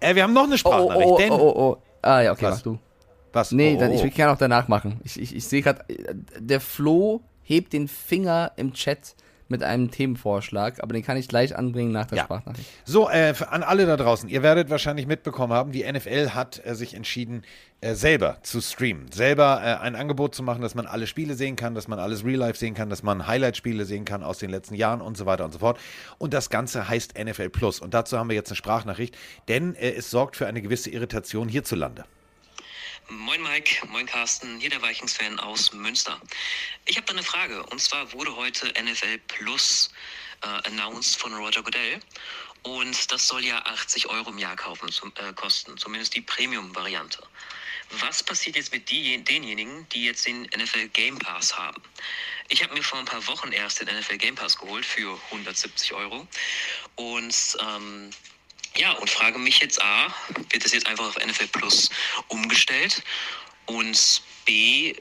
äh, 0.00 0.14
wir 0.14 0.22
haben 0.22 0.32
noch 0.32 0.44
eine 0.44 0.54
Oh, 0.54 0.56
oh, 0.56 0.58
Sprachnachricht. 0.58 1.08
oh, 1.08 1.18
denn, 1.18 1.30
oh, 1.32 1.36
oh, 1.36 1.60
oh. 1.60 1.82
Ah 2.02 2.20
ja, 2.20 2.32
okay, 2.32 2.46
Was? 2.46 2.56
mach 2.56 2.62
du. 2.62 2.78
was? 3.32 3.52
Nee, 3.52 3.74
oh, 3.76 3.80
dann, 3.80 3.90
oh, 3.90 3.94
ich 3.94 4.00
oh. 4.00 4.04
will 4.04 4.10
gerne 4.10 4.32
auch 4.32 4.38
danach 4.38 4.68
machen. 4.68 5.00
Ich, 5.04 5.18
ich, 5.20 5.34
ich 5.34 5.44
sehe 5.46 5.62
gerade, 5.62 5.84
der 6.38 6.60
Flo 6.60 7.22
hebt 7.42 7.72
den 7.72 7.88
Finger 7.88 8.52
im 8.56 8.72
Chat 8.74 9.16
mit 9.48 9.62
einem 9.62 9.90
Themenvorschlag, 9.90 10.82
aber 10.82 10.94
den 10.94 11.02
kann 11.02 11.16
ich 11.16 11.28
gleich 11.28 11.56
anbringen 11.56 11.92
nach 11.92 12.06
der 12.06 12.18
Ja. 12.18 12.24
Sprachnachricht. 12.24 12.68
So, 12.84 13.08
äh, 13.10 13.34
an 13.50 13.62
alle 13.62 13.86
da 13.86 13.96
draußen, 13.96 14.28
ihr 14.28 14.42
werdet 14.42 14.70
wahrscheinlich 14.70 15.06
mitbekommen 15.06 15.52
haben, 15.52 15.72
die 15.72 15.84
NFL 15.90 16.30
hat 16.30 16.64
äh, 16.64 16.74
sich 16.74 16.94
entschieden, 16.94 17.42
äh, 17.80 17.94
selber 17.94 18.38
zu 18.42 18.60
streamen. 18.60 19.12
Selber 19.12 19.60
äh, 19.62 19.82
ein 19.84 19.94
Angebot 19.96 20.34
zu 20.34 20.42
machen, 20.42 20.62
dass 20.62 20.74
man 20.74 20.86
alle 20.86 21.06
Spiele 21.06 21.34
sehen 21.34 21.56
kann, 21.56 21.74
dass 21.74 21.88
man 21.88 21.98
alles 21.98 22.24
Real 22.24 22.38
Life 22.38 22.58
sehen 22.58 22.74
kann, 22.74 22.88
dass 22.88 23.02
man 23.02 23.26
Highlight-Spiele 23.26 23.84
sehen 23.84 24.04
kann 24.06 24.22
aus 24.22 24.38
den 24.38 24.50
letzten 24.50 24.74
Jahren 24.74 25.00
und 25.02 25.16
so 25.16 25.26
weiter 25.26 25.44
und 25.44 25.52
so 25.52 25.58
fort. 25.58 25.78
Und 26.18 26.32
das 26.32 26.48
Ganze 26.48 26.88
heißt 26.88 27.18
NFL 27.22 27.50
Plus. 27.50 27.80
Und 27.80 27.92
dazu 27.92 28.18
haben 28.18 28.28
wir 28.30 28.36
jetzt 28.36 28.50
eine 28.50 28.56
Sprachnachricht, 28.56 29.16
denn 29.48 29.74
äh, 29.74 29.92
es 29.92 30.10
sorgt 30.10 30.36
für 30.36 30.46
eine 30.46 30.62
gewisse 30.62 30.90
Irritation 30.90 31.48
hierzulande. 31.48 32.04
Moin 33.08 33.42
Mike, 33.42 33.86
moin 33.88 34.06
Carsten, 34.06 34.58
hier 34.60 34.70
der 34.70 34.80
Vikings-Fan 34.80 35.38
aus 35.38 35.74
Münster. 35.74 36.18
Ich 36.86 36.96
habe 36.96 37.06
da 37.06 37.12
eine 37.12 37.22
Frage 37.22 37.62
und 37.64 37.78
zwar 37.78 38.10
wurde 38.14 38.34
heute 38.34 38.72
NFL 38.82 39.18
Plus 39.28 39.90
äh, 40.42 40.46
announced 40.68 41.16
von 41.20 41.34
Roger 41.34 41.62
Goodell 41.62 42.00
und 42.62 43.12
das 43.12 43.28
soll 43.28 43.44
ja 43.44 43.58
80 43.58 44.08
Euro 44.08 44.30
im 44.30 44.38
Jahr 44.38 44.56
kaufen, 44.56 44.90
zum, 44.90 45.12
äh, 45.16 45.34
kosten, 45.34 45.76
zumindest 45.76 46.14
die 46.14 46.22
Premium-Variante. 46.22 47.22
Was 47.90 48.22
passiert 48.22 48.56
jetzt 48.56 48.72
mit 48.72 48.90
die, 48.90 49.22
denjenigen, 49.22 49.86
die 49.90 50.06
jetzt 50.06 50.26
den 50.26 50.44
NFL 50.44 50.88
Game 50.88 51.18
Pass 51.18 51.54
haben? 51.58 51.82
Ich 52.48 52.62
habe 52.62 52.72
mir 52.72 52.82
vor 52.82 52.98
ein 52.98 53.04
paar 53.04 53.26
Wochen 53.26 53.52
erst 53.52 53.80
den 53.80 53.94
NFL 53.94 54.16
Game 54.16 54.34
Pass 54.34 54.56
geholt 54.56 54.86
für 54.86 55.20
170 55.30 55.92
Euro 55.92 56.26
und 56.96 57.56
ähm, 57.60 58.10
ja, 58.76 58.92
und 58.92 59.10
frage 59.10 59.38
mich 59.38 59.58
jetzt 59.60 59.80
A, 59.80 60.14
wird 60.50 60.64
das 60.64 60.72
jetzt 60.72 60.86
einfach 60.86 61.06
auf 61.06 61.16
NFL 61.16 61.48
Plus 61.48 61.90
umgestellt? 62.28 63.02
Und 63.66 64.22
B, 64.44 64.94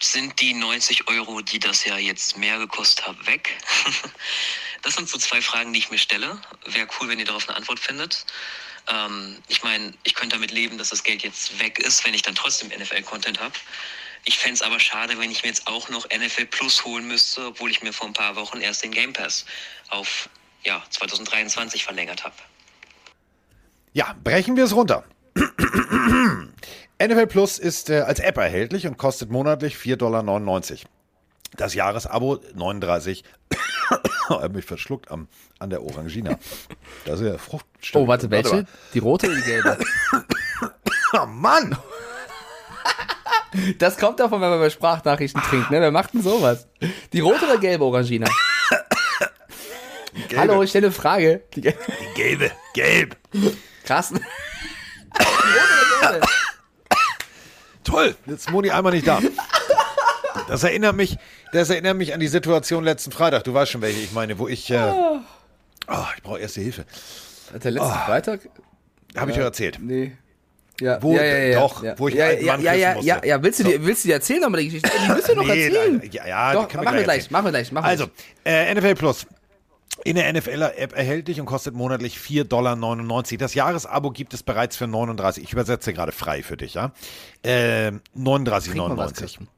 sind 0.00 0.40
die 0.40 0.54
90 0.54 1.08
Euro, 1.08 1.40
die 1.40 1.58
das 1.58 1.84
ja 1.84 1.98
jetzt 1.98 2.36
mehr 2.36 2.58
gekostet 2.58 3.06
hat, 3.06 3.26
weg? 3.26 3.56
das 4.82 4.94
sind 4.94 5.08
so 5.08 5.18
zwei 5.18 5.42
Fragen, 5.42 5.72
die 5.72 5.80
ich 5.80 5.90
mir 5.90 5.98
stelle. 5.98 6.40
Wäre 6.66 6.86
cool, 6.98 7.08
wenn 7.08 7.18
ihr 7.18 7.24
darauf 7.24 7.48
eine 7.48 7.56
Antwort 7.56 7.80
findet. 7.80 8.24
Ähm, 8.86 9.42
ich 9.48 9.62
meine, 9.62 9.92
ich 10.04 10.14
könnte 10.14 10.36
damit 10.36 10.52
leben, 10.52 10.78
dass 10.78 10.90
das 10.90 11.02
Geld 11.02 11.22
jetzt 11.22 11.58
weg 11.58 11.78
ist, 11.80 12.04
wenn 12.04 12.14
ich 12.14 12.22
dann 12.22 12.34
trotzdem 12.34 12.68
NFL-Content 12.68 13.40
habe. 13.40 13.54
Ich 14.24 14.38
fände 14.38 14.54
es 14.54 14.62
aber 14.62 14.78
schade, 14.78 15.18
wenn 15.18 15.30
ich 15.30 15.42
mir 15.42 15.48
jetzt 15.48 15.66
auch 15.66 15.88
noch 15.88 16.06
NFL 16.08 16.46
Plus 16.46 16.84
holen 16.84 17.06
müsste, 17.06 17.46
obwohl 17.46 17.70
ich 17.70 17.82
mir 17.82 17.92
vor 17.92 18.06
ein 18.06 18.12
paar 18.12 18.36
Wochen 18.36 18.60
erst 18.60 18.82
den 18.82 18.92
Game 18.92 19.12
Pass 19.12 19.44
auf 19.88 20.28
ja, 20.64 20.84
2023 20.90 21.84
verlängert 21.84 22.24
habe. 22.24 22.36
Ja, 23.92 24.14
brechen 24.22 24.56
wir 24.56 24.64
es 24.64 24.74
runter. 24.74 25.04
NFL 27.02 27.26
Plus 27.26 27.58
ist 27.58 27.90
äh, 27.90 28.00
als 28.00 28.18
App 28.20 28.36
erhältlich 28.38 28.86
und 28.86 28.98
kostet 28.98 29.30
monatlich 29.30 29.76
4,99 29.76 29.96
Dollar. 29.96 30.22
Das 31.56 31.74
Jahresabo 31.74 32.40
39. 32.54 33.24
Ich 33.50 33.58
hab 34.28 34.52
mich 34.52 34.64
verschluckt 34.66 35.10
am, 35.10 35.28
an 35.58 35.70
der 35.70 35.82
Orangina. 35.82 36.38
Das 37.06 37.20
ist 37.20 37.26
ja 37.26 37.38
Frucht. 37.38 37.64
Oh, 37.94 38.06
warte, 38.06 38.30
welche? 38.30 38.66
Die 38.92 38.98
rote 38.98 39.26
oder 39.28 39.36
die 39.36 39.42
gelbe? 39.42 39.78
Oh 41.14 41.24
Mann! 41.24 41.74
Das 43.78 43.96
kommt 43.96 44.20
davon, 44.20 44.42
wenn 44.42 44.50
man 44.50 44.60
bei 44.60 44.68
Sprachnachrichten 44.68 45.40
trinkt, 45.40 45.70
ne? 45.70 45.80
Wer 45.80 45.90
macht 45.90 46.12
denn 46.12 46.20
sowas? 46.20 46.68
Die 47.14 47.20
rote 47.20 47.46
oder 47.46 47.56
gelbe 47.56 47.82
Orangina? 47.84 48.28
Gelbe. 50.28 50.36
Hallo, 50.36 50.62
ich 50.62 50.68
stelle 50.68 50.88
eine 50.88 50.94
Frage. 50.94 51.44
Die 51.54 51.62
gelbe. 51.62 51.78
Die 51.88 52.14
gelbe. 52.20 52.50
Gelb. 52.74 53.16
Krass. 53.88 54.12
Toll. 57.84 58.14
Jetzt 58.26 58.40
ist 58.40 58.50
Moni 58.50 58.70
einmal 58.70 58.92
nicht 58.92 59.06
da. 59.06 59.18
Das 60.46 60.62
erinnert 60.62 60.94
mich, 60.94 61.16
das 61.52 61.70
erinnert 61.70 61.96
mich 61.96 62.12
an 62.12 62.20
die 62.20 62.28
Situation 62.28 62.84
letzten 62.84 63.12
Freitag. 63.12 63.44
Du 63.44 63.54
weißt 63.54 63.72
schon, 63.72 63.80
welche 63.80 64.00
ich 64.00 64.12
meine, 64.12 64.38
wo 64.38 64.46
ich. 64.46 64.70
Äh, 64.70 64.92
oh, 65.88 66.04
ich 66.16 66.22
brauche 66.22 66.38
erste 66.38 66.60
Hilfe. 66.60 66.84
Der 67.64 67.70
letzte 67.70 67.88
Freitag? 67.88 68.40
Habe 69.16 69.30
ich 69.30 69.38
dir 69.38 69.42
erzählt. 69.44 69.78
Nee. 69.80 70.12
Ja, 70.82 71.02
Wo- 71.02 71.16
ja, 71.16 71.24
ja, 71.24 71.36
ja, 71.38 71.60
doch, 71.60 71.82
ja. 71.82 71.98
wo 71.98 72.08
ich 72.08 72.14
ja, 72.14 72.30
ja, 72.30 72.52
Mann 72.52 72.62
ja, 72.62 72.74
ja, 72.74 73.00
ja, 73.00 73.24
ja, 73.24 73.42
willst 73.42 73.58
du, 73.58 73.64
dir, 73.64 73.84
willst 73.84 74.04
du 74.04 74.08
dir 74.08 74.14
erzählen, 74.16 74.44
aber 74.44 74.58
die 74.58 74.66
Geschichte, 74.66 74.90
die 75.02 75.08
müsst 75.12 75.28
ihr 75.30 75.34
noch 75.34 75.42
Nee, 75.46 75.64
erzählen. 75.64 76.02
ja, 76.12 76.26
ja, 76.28 76.52
Doch, 76.52 76.72
wir 76.72 76.82
machen 76.82 76.96
wir 76.98 77.02
gleich 77.04 77.30
machen 77.32 77.46
wir 77.46 77.50
gleich, 77.50 77.72
machen 77.72 77.84
wir 77.86 77.88
Also, 77.88 78.06
äh, 78.44 78.72
NFL 78.74 78.94
Plus. 78.94 79.26
In 80.04 80.16
der 80.16 80.32
NFL-App 80.32 80.96
erhältlich 80.96 81.40
und 81.40 81.46
kostet 81.46 81.74
monatlich 81.74 82.16
4,99 82.16 82.44
Dollar. 82.44 83.38
Das 83.38 83.54
Jahresabo 83.54 84.10
gibt 84.10 84.32
es 84.32 84.42
bereits 84.42 84.76
für 84.76 84.86
39. 84.86 85.42
Ich 85.42 85.52
übersetze 85.52 85.92
gerade 85.92 86.12
frei 86.12 86.42
für 86.42 86.56
dich, 86.56 86.74
ja. 86.74 86.92
Äh, 87.42 87.90
Trink 87.90 88.04
mal 88.14 88.46
was, 88.46 88.68
39,99. 88.68 89.14
Christian. 89.14 89.48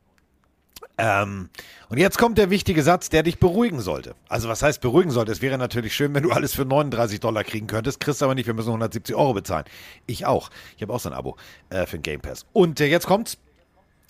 Ähm, 1.00 1.48
und 1.88 1.98
jetzt 1.98 2.18
kommt 2.18 2.37
der 2.37 2.50
wichtige 2.50 2.83
Satz, 2.83 3.09
der 3.09 3.22
dich 3.22 3.38
beruhigen 3.38 3.81
sollte. 3.81 4.14
Also 4.29 4.48
was 4.48 4.62
heißt 4.62 4.83
beruhigen 4.83 5.11
sollte? 5.11 5.33
Es 5.33 5.40
wäre 5.40 5.57
natürlich 5.57 5.94
schön, 5.94 6.14
wenn 6.14 6.22
du 6.22 6.31
alles 6.31 6.55
für 6.55 6.66
39 6.66 7.20
Dollar 7.20 7.42
kriegen 7.42 7.66
könntest. 7.66 8.00
Kriegst 8.00 8.22
aber 8.22 8.35
nicht, 8.35 8.46
wir 8.46 8.55
müssen 8.55 8.68
170 8.68 9.16
Euro 9.16 9.33
bezahlen. 9.33 9.64
Ich 10.07 10.26
auch. 10.26 10.50
Ich 10.76 10.83
habe 10.83 10.92
auch 10.92 11.00
so 11.00 11.09
ein 11.09 11.14
Abo 11.14 11.37
äh, 11.70 11.87
für 11.87 11.98
den 11.98 12.03
Game 12.03 12.20
Pass. 12.20 12.44
Und 12.53 12.81
äh, 12.81 12.87
jetzt 12.87 13.07
kommt's. 13.07 13.38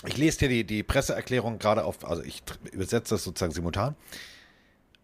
Ich 0.07 0.17
lese 0.17 0.39
dir 0.39 0.49
die, 0.49 0.65
die 0.65 0.83
Presseerklärung 0.83 1.59
gerade 1.59 1.85
auf, 1.85 2.09
also 2.09 2.23
ich 2.23 2.43
übersetze 2.73 3.15
das 3.15 3.23
sozusagen 3.23 3.53
simultan. 3.53 3.97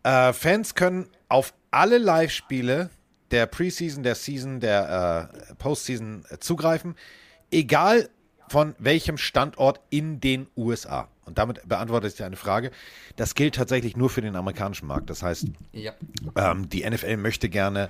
Äh, 0.07 0.33
Fans 0.33 0.75
können 0.77 1.09
auf 1.29 1.53
alle 1.73 1.99
Live-Spiele 1.99 2.91
der 3.33 3.47
Preseason, 3.47 4.05
der 4.05 4.15
Season, 4.15 4.61
der 4.61 5.31
äh, 5.51 5.55
Postseason 5.57 6.25
äh, 6.31 6.39
zugreifen, 6.39 6.95
egal 7.51 8.09
von 8.49 8.77
welchem 8.79 9.19
Standort 9.19 9.81
in 9.91 10.21
den 10.21 10.47
USA. 10.57 11.09
Und 11.25 11.39
damit 11.39 11.69
beantworte 11.69 12.07
ich 12.07 12.15
dir 12.15 12.25
eine 12.27 12.37
Frage. 12.37 12.71
Das 13.17 13.35
gilt 13.35 13.57
tatsächlich 13.57 13.97
nur 13.97 14.09
für 14.09 14.21
den 14.21 14.37
amerikanischen 14.37 14.87
Markt. 14.87 15.11
Das 15.11 15.25
heißt, 15.25 15.47
Ja. 15.73 15.93
ähm, 16.37 16.69
die 16.69 16.89
NFL 16.89 17.17
möchte 17.17 17.49
gerne 17.49 17.89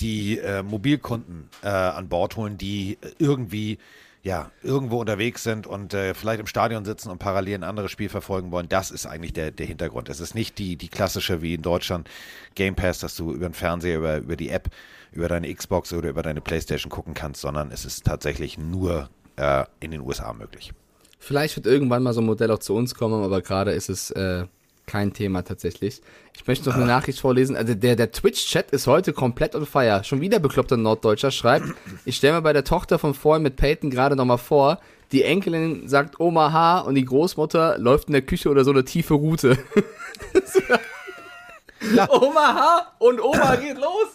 die 0.00 0.38
äh, 0.38 0.62
Mobilkunden 0.62 1.50
äh, 1.62 1.68
an 1.68 2.08
Bord 2.08 2.36
holen, 2.36 2.56
die 2.56 2.96
irgendwie 3.18 3.78
ja, 4.24 4.50
irgendwo 4.62 5.00
unterwegs 5.00 5.42
sind 5.42 5.66
und 5.66 5.92
äh, 5.92 6.14
vielleicht 6.14 6.40
im 6.40 6.46
Stadion 6.46 6.86
sitzen 6.86 7.10
und 7.10 7.18
parallel 7.18 7.56
ein 7.56 7.62
anderes 7.62 7.90
Spiel 7.90 8.08
verfolgen 8.08 8.50
wollen. 8.52 8.70
Das 8.70 8.90
ist 8.90 9.04
eigentlich 9.04 9.34
der, 9.34 9.50
der 9.50 9.66
Hintergrund. 9.66 10.08
Es 10.08 10.18
ist 10.18 10.34
nicht 10.34 10.58
die, 10.58 10.76
die 10.76 10.88
klassische 10.88 11.42
wie 11.42 11.52
in 11.54 11.62
Deutschland 11.62 12.08
Game 12.54 12.74
Pass, 12.74 13.00
dass 13.00 13.16
du 13.16 13.34
über 13.34 13.46
den 13.46 13.52
Fernseher, 13.52 13.98
über, 13.98 14.16
über 14.16 14.36
die 14.36 14.48
App, 14.48 14.70
über 15.12 15.28
deine 15.28 15.54
Xbox 15.54 15.92
oder 15.92 16.08
über 16.08 16.22
deine 16.22 16.40
Playstation 16.40 16.90
gucken 16.90 17.12
kannst, 17.12 17.42
sondern 17.42 17.70
es 17.70 17.84
ist 17.84 18.06
tatsächlich 18.06 18.56
nur 18.56 19.10
äh, 19.36 19.64
in 19.80 19.90
den 19.90 20.00
USA 20.00 20.32
möglich. 20.32 20.72
Vielleicht 21.18 21.56
wird 21.56 21.66
irgendwann 21.66 22.02
mal 22.02 22.14
so 22.14 22.22
ein 22.22 22.26
Modell 22.26 22.50
auch 22.50 22.58
zu 22.58 22.74
uns 22.74 22.94
kommen, 22.94 23.22
aber 23.22 23.42
gerade 23.42 23.72
ist 23.72 23.90
es 23.90 24.10
äh, 24.10 24.46
kein 24.86 25.12
Thema 25.12 25.42
tatsächlich. 25.42 26.00
Ich 26.36 26.46
möchte 26.46 26.68
noch 26.68 26.76
eine 26.76 26.86
Nachricht 26.86 27.20
vorlesen. 27.20 27.56
Also 27.56 27.74
der, 27.74 27.96
der 27.96 28.12
Twitch-Chat 28.12 28.70
ist 28.70 28.86
heute 28.86 29.12
komplett 29.12 29.54
on 29.54 29.66
fire. 29.66 30.04
Schon 30.04 30.20
wieder 30.20 30.38
bekloppter 30.38 30.76
Norddeutscher 30.76 31.30
schreibt, 31.30 31.66
ich 32.04 32.16
stelle 32.16 32.34
mir 32.34 32.42
bei 32.42 32.52
der 32.52 32.64
Tochter 32.64 32.98
von 32.98 33.14
vorhin 33.14 33.42
mit 33.42 33.56
Peyton 33.56 33.90
gerade 33.90 34.16
nochmal 34.16 34.38
vor, 34.38 34.80
die 35.12 35.22
Enkelin 35.22 35.88
sagt 35.88 36.18
Oma 36.18 36.52
H 36.52 36.80
und 36.80 36.94
die 36.94 37.04
Großmutter 37.04 37.78
läuft 37.78 38.08
in 38.08 38.12
der 38.12 38.22
Küche 38.22 38.48
oder 38.48 38.64
so 38.64 38.72
eine 38.72 38.84
tiefe 38.84 39.14
Route. 39.14 39.58
Oma 42.08 42.54
H 42.54 42.94
und 42.98 43.20
Oma 43.20 43.56
geht 43.56 43.78
los. 43.78 44.08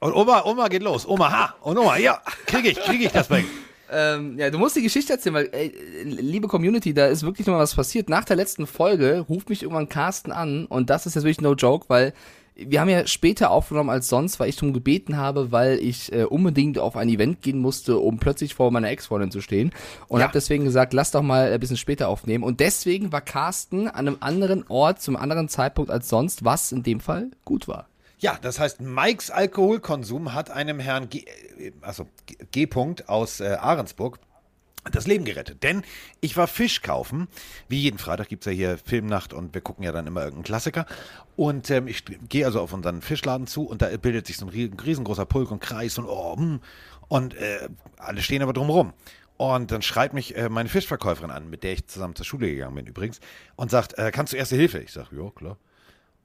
Und 0.00 0.14
Oma, 0.14 0.44
Oma 0.44 0.68
geht 0.68 0.82
los. 0.82 1.06
Oma, 1.06 1.30
ha. 1.30 1.54
Und 1.62 1.78
Oma, 1.78 1.96
ja, 1.96 2.20
kriege 2.46 2.68
ich, 2.68 2.78
kriege 2.78 3.06
ich 3.06 3.12
das 3.12 3.28
Ding. 3.28 3.46
Ähm, 3.90 4.38
ja, 4.38 4.50
du 4.50 4.58
musst 4.58 4.76
die 4.76 4.82
Geschichte 4.82 5.12
erzählen, 5.12 5.34
weil, 5.34 5.48
ey, 5.52 5.72
liebe 6.04 6.48
Community, 6.48 6.92
da 6.94 7.06
ist 7.06 7.22
wirklich 7.22 7.46
nochmal 7.46 7.62
was 7.62 7.74
passiert. 7.74 8.08
Nach 8.08 8.24
der 8.24 8.36
letzten 8.36 8.66
Folge 8.66 9.20
ruft 9.28 9.48
mich 9.48 9.62
irgendwann 9.62 9.88
Carsten 9.88 10.32
an 10.32 10.66
und 10.66 10.90
das 10.90 11.06
ist 11.06 11.14
jetzt 11.14 11.24
wirklich 11.24 11.40
no 11.40 11.54
joke, 11.54 11.86
weil 11.88 12.12
wir 12.58 12.80
haben 12.80 12.88
ja 12.88 13.06
später 13.06 13.50
aufgenommen 13.50 13.90
als 13.90 14.08
sonst, 14.08 14.40
weil 14.40 14.48
ich 14.48 14.56
darum 14.56 14.72
gebeten 14.72 15.18
habe, 15.18 15.52
weil 15.52 15.78
ich 15.78 16.10
äh, 16.12 16.24
unbedingt 16.24 16.78
auf 16.78 16.96
ein 16.96 17.08
Event 17.10 17.42
gehen 17.42 17.58
musste, 17.58 17.98
um 17.98 18.18
plötzlich 18.18 18.54
vor 18.54 18.70
meiner 18.70 18.88
Ex-Freundin 18.88 19.30
zu 19.30 19.42
stehen. 19.42 19.72
Und 20.08 20.20
Ja. 20.20 20.24
habe 20.24 20.32
deswegen 20.32 20.64
gesagt, 20.64 20.94
lass 20.94 21.10
doch 21.10 21.20
mal 21.20 21.52
ein 21.52 21.60
bisschen 21.60 21.76
später 21.76 22.08
aufnehmen. 22.08 22.42
Und 22.44 22.60
deswegen 22.60 23.12
war 23.12 23.20
Carsten 23.20 23.88
an 23.88 24.08
einem 24.08 24.16
anderen 24.20 24.64
Ort, 24.68 25.02
zum 25.02 25.16
anderen 25.16 25.50
Zeitpunkt 25.50 25.90
als 25.90 26.08
sonst, 26.08 26.44
was 26.46 26.72
in 26.72 26.82
dem 26.82 27.00
Fall 27.00 27.30
gut 27.44 27.68
war. 27.68 27.88
Ja, 28.18 28.38
das 28.40 28.58
heißt, 28.58 28.80
Mikes 28.80 29.30
Alkoholkonsum 29.30 30.32
hat 30.32 30.50
einem 30.50 30.80
Herrn 30.80 31.10
G, 31.10 31.24
äh, 31.58 31.72
also 31.82 32.08
G. 32.50 32.66
Punkt 32.66 33.08
aus 33.08 33.40
äh, 33.40 33.56
Ahrensburg 33.60 34.18
das 34.90 35.06
Leben 35.06 35.24
gerettet. 35.24 35.62
Denn 35.62 35.82
ich 36.20 36.36
war 36.36 36.46
Fisch 36.46 36.80
kaufen. 36.80 37.28
Wie 37.68 37.80
jeden 37.80 37.98
Freitag 37.98 38.28
gibt 38.28 38.46
es 38.46 38.52
ja 38.52 38.56
hier 38.56 38.78
Filmnacht 38.78 39.34
und 39.34 39.52
wir 39.52 39.60
gucken 39.60 39.84
ja 39.84 39.92
dann 39.92 40.06
immer 40.06 40.20
irgendeinen 40.20 40.44
Klassiker. 40.44 40.86
Und 41.34 41.70
ähm, 41.70 41.88
ich 41.88 42.04
gehe 42.28 42.46
also 42.46 42.60
auf 42.60 42.72
unseren 42.72 43.02
Fischladen 43.02 43.46
zu 43.46 43.64
und 43.64 43.82
da 43.82 43.94
bildet 43.96 44.26
sich 44.26 44.38
so 44.38 44.46
ein 44.46 44.52
rie- 44.52 44.70
riesengroßer 44.82 45.26
Pulk 45.26 45.50
und 45.50 45.60
Kreis 45.60 45.98
und 45.98 46.06
oh, 46.06 46.36
hm. 46.36 46.60
und 47.08 47.34
äh, 47.34 47.68
alle 47.98 48.22
stehen 48.22 48.42
aber 48.42 48.52
drumherum. 48.52 48.94
Und 49.36 49.70
dann 49.70 49.82
schreit 49.82 50.14
mich 50.14 50.34
äh, 50.36 50.48
meine 50.48 50.70
Fischverkäuferin 50.70 51.30
an, 51.30 51.50
mit 51.50 51.64
der 51.64 51.72
ich 51.72 51.86
zusammen 51.86 52.14
zur 52.14 52.24
Schule 52.24 52.48
gegangen 52.48 52.76
bin 52.76 52.86
übrigens, 52.86 53.20
und 53.56 53.70
sagt, 53.70 53.98
äh, 53.98 54.10
kannst 54.10 54.32
du 54.32 54.38
Erste 54.38 54.56
Hilfe? 54.56 54.78
Ich 54.78 54.92
sage, 54.92 55.14
ja, 55.14 55.30
klar 55.30 55.58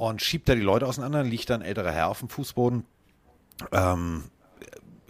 und 0.02 0.20
schiebt 0.20 0.50
da 0.50 0.56
die 0.56 0.62
Leute 0.62 0.88
auseinander. 0.88 1.22
Liegt 1.22 1.52
da 1.52 1.56
ein 1.56 1.62
älterer 1.62 1.92
Herr 1.92 2.08
auf 2.08 2.20
dem 2.20 2.30
Fußboden, 2.30 2.86
ähm, 3.72 4.24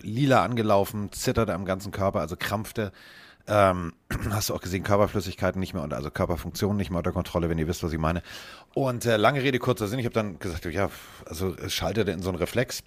lila 0.01 0.43
angelaufen, 0.43 1.13
zitterte 1.13 1.54
am 1.54 1.63
ganzen 1.63 1.93
Körper, 1.93 2.19
also 2.19 2.36
krampfte. 2.36 2.91
Ähm, 3.47 3.93
hast 4.32 4.49
du 4.49 4.54
auch 4.54 4.60
gesehen, 4.60 4.84
Körperflüssigkeiten 4.84 5.62
nicht 5.62 5.73
mehr 5.73 5.82
unter, 5.82 5.95
also 5.95 6.12
Körperfunktionen 6.12 6.75
nicht 6.75 6.89
mehr 6.89 6.97
unter 6.97 7.13
Kontrolle, 7.13 7.49
wenn 7.49 7.58
ihr 7.58 7.69
wisst, 7.69 7.84
was 7.84 7.93
ich 7.93 7.99
meine. 7.99 8.21
Und 8.73 9.06
äh, 9.06 9.15
lange 9.15 9.41
Rede, 9.41 9.60
kurzer 9.60 9.88
Sinn, 9.88 9.97
ich 9.97 10.06
habe 10.06 10.13
dann 10.13 10.39
gesagt, 10.39 10.65
ja, 10.65 10.89
also 11.25 11.56
schaltete 11.69 12.12
in 12.12 12.21
so 12.21 12.27
einen 12.27 12.39
Reflex. 12.39 12.84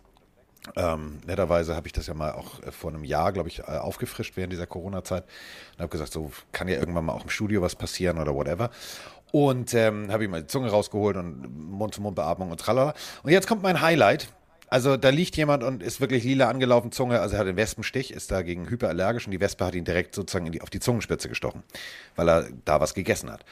Ähm, 0.76 1.20
netterweise 1.26 1.76
habe 1.76 1.86
ich 1.86 1.92
das 1.92 2.06
ja 2.06 2.14
mal 2.14 2.32
auch 2.32 2.62
äh, 2.62 2.72
vor 2.72 2.90
einem 2.90 3.04
Jahr, 3.04 3.32
glaube 3.32 3.48
ich, 3.48 3.60
äh, 3.60 3.62
aufgefrischt 3.62 4.36
während 4.36 4.52
dieser 4.52 4.66
Corona-Zeit 4.66 5.24
und 5.74 5.78
habe 5.80 5.90
gesagt, 5.90 6.12
so 6.12 6.32
kann 6.52 6.68
ja 6.68 6.78
irgendwann 6.78 7.04
mal 7.04 7.12
auch 7.12 7.24
im 7.24 7.30
Studio 7.30 7.60
was 7.60 7.76
passieren 7.76 8.18
oder 8.18 8.34
whatever. 8.34 8.70
Und 9.34 9.74
ähm, 9.74 10.12
habe 10.12 10.22
ihm 10.22 10.30
mal 10.30 10.42
die 10.42 10.46
Zunge 10.46 10.70
rausgeholt 10.70 11.16
und 11.16 11.72
Mund-zu-Mund-Beatmung 11.72 12.52
und 12.52 12.60
tralala. 12.60 12.94
Und 13.24 13.32
jetzt 13.32 13.48
kommt 13.48 13.64
mein 13.64 13.80
Highlight. 13.80 14.28
Also 14.68 14.96
da 14.96 15.08
liegt 15.08 15.36
jemand 15.36 15.64
und 15.64 15.82
ist 15.82 16.00
wirklich 16.00 16.22
lila 16.22 16.48
angelaufen, 16.48 16.92
Zunge, 16.92 17.18
also 17.18 17.34
er 17.34 17.40
hat 17.40 17.48
einen 17.48 17.56
Wespenstich, 17.56 18.12
ist 18.12 18.30
dagegen 18.30 18.70
hyperallergisch 18.70 19.26
und 19.26 19.32
die 19.32 19.40
Wespe 19.40 19.64
hat 19.64 19.74
ihn 19.74 19.84
direkt 19.84 20.14
sozusagen 20.14 20.52
die, 20.52 20.62
auf 20.62 20.70
die 20.70 20.78
Zungenspitze 20.78 21.28
gestochen, 21.28 21.64
weil 22.14 22.28
er 22.28 22.48
da 22.64 22.80
was 22.80 22.94
gegessen 22.94 23.28
hat. 23.28 23.44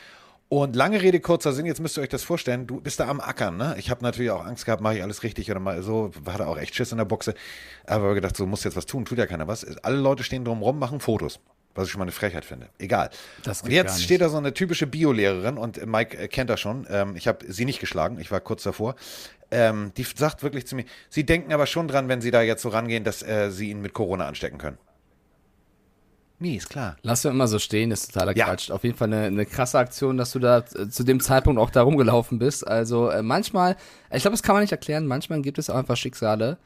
Und 0.49 0.77
lange 0.77 1.03
Rede, 1.03 1.19
kurzer 1.19 1.53
Sinn, 1.53 1.67
jetzt 1.67 1.81
müsst 1.81 1.99
ihr 1.99 2.03
euch 2.03 2.09
das 2.09 2.23
vorstellen, 2.23 2.69
du 2.69 2.81
bist 2.81 3.01
da 3.01 3.09
am 3.09 3.21
Ackern, 3.21 3.57
ne? 3.57 3.75
Ich 3.77 3.91
habe 3.91 4.05
natürlich 4.05 4.31
auch 4.31 4.45
Angst 4.45 4.67
gehabt, 4.67 4.83
mache 4.83 4.99
ich 4.99 5.03
alles 5.03 5.25
richtig 5.25 5.51
oder 5.51 5.59
mal 5.59 5.83
so, 5.83 6.13
hatte 6.27 6.47
auch 6.47 6.59
echt 6.59 6.77
Schiss 6.77 6.93
in 6.93 6.99
der 6.99 7.07
Buchse, 7.07 7.35
aber 7.87 8.15
gedacht, 8.15 8.37
so 8.37 8.47
muss 8.47 8.63
jetzt 8.63 8.77
was 8.77 8.87
tun, 8.87 9.05
tut 9.05 9.19
ja 9.19 9.27
keiner 9.27 9.49
was. 9.49 9.65
Alle 9.79 9.97
Leute 9.97 10.23
stehen 10.23 10.45
drumrum, 10.45 10.79
machen 10.79 11.01
Fotos, 11.01 11.41
was 11.75 11.87
ich 11.87 11.93
schon 11.93 11.99
mal 11.99 12.05
eine 12.05 12.13
Frechheit 12.13 12.45
finde. 12.45 12.69
Egal. 12.79 13.11
Und 13.47 13.71
jetzt 13.71 14.03
steht 14.03 14.21
da 14.21 14.29
so 14.29 14.37
eine 14.37 14.55
typische 14.55 14.87
Biolehrerin 14.87 15.59
und 15.59 15.85
Mike 15.87 16.17
äh, 16.17 16.29
kennt 16.29 16.51
das 16.51 16.61
schon, 16.61 16.87
ähm, 16.91 17.17
ich 17.17 17.29
habe 17.29 17.45
sie 17.49 17.65
nicht 17.65 17.81
geschlagen, 17.81 18.19
ich 18.21 18.31
war 18.31 18.41
kurz 18.41 18.63
davor. 18.63 18.95
Ähm, 19.51 19.93
die 19.97 20.05
sagt 20.05 20.43
wirklich 20.43 20.67
zu 20.67 20.77
mir, 20.77 20.85
sie 21.11 21.25
denken 21.25 21.53
aber 21.53 21.67
schon 21.67 21.87
dran, 21.87 22.09
wenn 22.09 22.23
sie 22.23 22.31
da 22.31 22.41
jetzt 22.43 22.63
so 22.63 22.71
rangehen, 22.71 23.05
dass 23.05 23.23
äh, 23.23 23.51
sie 23.51 23.71
ihn 23.71 23.83
mit 23.83 23.93
Corona 23.93 24.27
anstecken 24.27 24.59
können. 24.59 24.79
Nee, 26.43 26.57
ist 26.57 26.71
klar. 26.71 26.97
Lass 27.03 27.23
wir 27.23 27.31
immer 27.31 27.47
so 27.47 27.61
stehen, 27.61 27.93
ist 27.93 28.13
totaler 28.13 28.37
Ja. 28.37 28.47
Quatsch. 28.47 28.71
Auf 28.73 28.83
jeden 28.83 28.97
Fall 28.97 29.13
eine, 29.13 29.27
eine 29.27 29.47
krasse 29.47 29.79
Aktion, 29.79 30.17
dass 30.17 30.33
du 30.33 30.41
da 30.41 30.59
äh, 30.59 30.89
zu 30.89 31.05
dem 31.05 31.21
Zeitpunkt 31.21 31.61
auch 31.61 31.71
da 31.71 31.83
rumgelaufen 31.83 32.41
bist. 32.41 32.67
Also 32.67 33.11
äh, 33.11 33.23
manchmal, 33.23 33.77
ich 34.11 34.23
glaube, 34.23 34.33
das 34.33 34.43
kann 34.43 34.55
man 34.55 34.63
nicht 34.63 34.73
erklären, 34.73 35.07
manchmal 35.07 35.41
gibt 35.41 35.59
es 35.59 35.71
auch 35.71 35.77
einfach 35.77 35.97
Schicksale. 35.97 36.59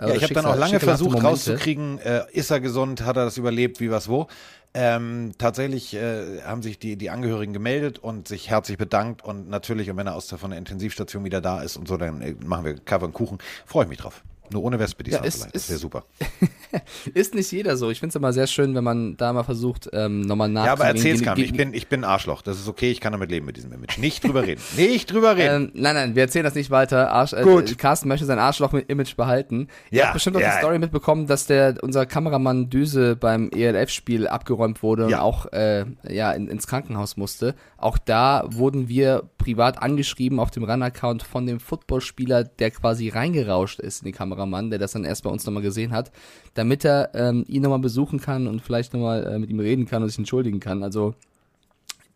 Ja, 0.00 0.14
ich 0.14 0.22
habe 0.22 0.34
dann 0.34 0.46
auch 0.46 0.56
lange 0.56 0.78
versucht 0.80 1.22
rauszukriegen, 1.22 1.98
äh, 1.98 2.22
ist 2.32 2.50
er 2.50 2.60
gesund, 2.60 3.04
hat 3.04 3.16
er 3.16 3.24
das 3.24 3.36
überlebt, 3.36 3.80
wie 3.80 3.90
was 3.90 4.08
wo. 4.08 4.28
Ähm, 4.74 5.32
tatsächlich 5.38 5.94
äh, 5.94 6.42
haben 6.42 6.62
sich 6.62 6.78
die, 6.78 6.96
die 6.96 7.10
Angehörigen 7.10 7.52
gemeldet 7.52 7.98
und 7.98 8.28
sich 8.28 8.50
herzlich 8.50 8.78
bedankt 8.78 9.24
und 9.24 9.48
natürlich, 9.48 9.90
und 9.90 9.96
wenn 9.96 10.06
er 10.06 10.14
aus 10.14 10.28
der, 10.28 10.38
von 10.38 10.50
der 10.50 10.58
Intensivstation 10.58 11.24
wieder 11.24 11.40
da 11.40 11.62
ist 11.62 11.76
und 11.76 11.88
so, 11.88 11.96
dann 11.96 12.20
äh, 12.20 12.34
machen 12.44 12.64
wir 12.64 12.74
Cover 12.74 13.06
und 13.06 13.12
Kuchen. 13.12 13.38
Freue 13.66 13.84
ich 13.84 13.88
mich 13.88 13.98
drauf. 13.98 14.22
Nur 14.52 14.62
ohne 14.62 14.78
Wespe 14.78 15.02
diesmal 15.04 15.26
ist- 15.26 15.36
vielleicht. 15.38 15.54
Das 15.54 15.68
wäre 15.68 15.78
super. 15.78 16.04
Ist 17.14 17.34
nicht 17.34 17.50
jeder 17.50 17.76
so. 17.78 17.90
Ich 17.90 17.98
finde 17.98 18.10
es 18.10 18.16
immer 18.16 18.32
sehr 18.34 18.46
schön, 18.46 18.74
wenn 18.74 18.84
man 18.84 19.16
da 19.16 19.32
mal 19.32 19.42
versucht, 19.42 19.88
ähm, 19.94 20.20
nochmal 20.20 20.52
Ja, 20.52 20.60
aber 20.72 20.84
nachzugehen. 20.84 20.96
erzähl's 20.96 21.22
gar 21.22 21.34
nicht. 21.34 21.46
Ich 21.50 21.56
bin, 21.56 21.72
ich 21.72 21.88
bin 21.88 22.00
ein 22.00 22.04
Arschloch. 22.04 22.42
Das 22.42 22.58
ist 22.60 22.68
okay, 22.68 22.90
ich 22.90 23.00
kann 23.00 23.12
damit 23.12 23.30
leben 23.30 23.46
mit 23.46 23.56
diesem 23.56 23.72
Image. 23.72 23.96
Nicht 23.98 24.22
drüber 24.24 24.42
reden. 24.46 24.60
Nicht 24.76 25.10
drüber 25.10 25.36
reden. 25.36 25.64
Ähm, 25.66 25.70
nein, 25.74 25.94
nein, 25.94 26.14
wir 26.14 26.22
erzählen 26.24 26.44
das 26.44 26.54
nicht 26.54 26.70
weiter. 26.70 27.10
Arsch, 27.10 27.32
äh, 27.32 27.42
Gut. 27.42 27.78
Carsten 27.78 28.08
möchte 28.08 28.26
sein 28.26 28.38
Arschloch-Image 28.38 29.16
behalten. 29.16 29.68
Ihr 29.90 30.00
Ja, 30.00 30.04
habt 30.06 30.14
bestimmt 30.14 30.36
auch 30.36 30.40
ja. 30.40 30.52
die 30.52 30.58
Story 30.58 30.78
mitbekommen, 30.78 31.26
dass 31.26 31.46
der 31.46 31.76
unser 31.80 32.04
Kameramann 32.04 32.68
Düse 32.68 33.16
beim 33.16 33.50
ELF-Spiel 33.50 34.28
abgeräumt 34.28 34.82
wurde 34.82 35.04
und 35.04 35.10
Ja. 35.10 35.22
auch 35.22 35.46
äh, 35.52 35.86
ja, 36.08 36.32
in, 36.32 36.48
ins 36.48 36.66
Krankenhaus 36.66 37.16
musste. 37.16 37.54
Auch 37.78 37.96
da 37.96 38.44
wurden 38.48 38.88
wir 38.88 39.22
privat 39.38 39.80
angeschrieben 39.82 40.38
auf 40.38 40.50
dem 40.50 40.64
Run-Account 40.64 41.22
von 41.22 41.46
dem 41.46 41.60
Footballspieler, 41.60 42.44
der 42.44 42.70
quasi 42.72 43.08
reingerauscht 43.08 43.80
ist 43.80 44.02
in 44.02 44.06
den 44.06 44.14
Kameramann, 44.38 44.70
der 44.70 44.78
das 44.78 44.92
dann 44.92 45.04
erst 45.04 45.24
bei 45.24 45.30
uns 45.30 45.44
nochmal 45.44 45.62
gesehen 45.62 45.92
hat, 45.92 46.10
damit 46.54 46.84
er 46.84 47.10
ähm, 47.14 47.44
ihn 47.48 47.62
nochmal 47.62 47.78
besuchen 47.80 48.20
kann 48.20 48.46
und 48.46 48.62
vielleicht 48.62 48.92
nochmal 48.92 49.26
äh, 49.26 49.38
mit 49.38 49.50
ihm 49.50 49.60
reden 49.60 49.86
kann 49.86 50.02
und 50.02 50.08
sich 50.08 50.18
entschuldigen 50.18 50.60
kann. 50.60 50.82
Also 50.82 51.14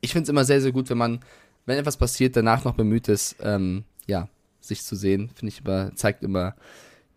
ich 0.00 0.12
finde 0.12 0.24
es 0.24 0.28
immer 0.28 0.44
sehr, 0.44 0.61
sehr 0.61 0.72
gut, 0.72 0.88
wenn 0.90 0.98
man, 0.98 1.20
wenn 1.66 1.78
etwas 1.78 1.96
passiert, 1.96 2.37
danach 2.37 2.64
noch 2.64 2.74
bemüht 2.74 3.08
ist, 3.08 3.37
ähm, 3.42 3.85
ja, 4.06 4.28
sich 4.61 4.82
zu 4.85 4.96
sehen. 4.96 5.30
Finde 5.35 5.48
ich 5.52 5.61
immer, 5.64 5.94
zeigt 5.94 6.22
immer, 6.22 6.54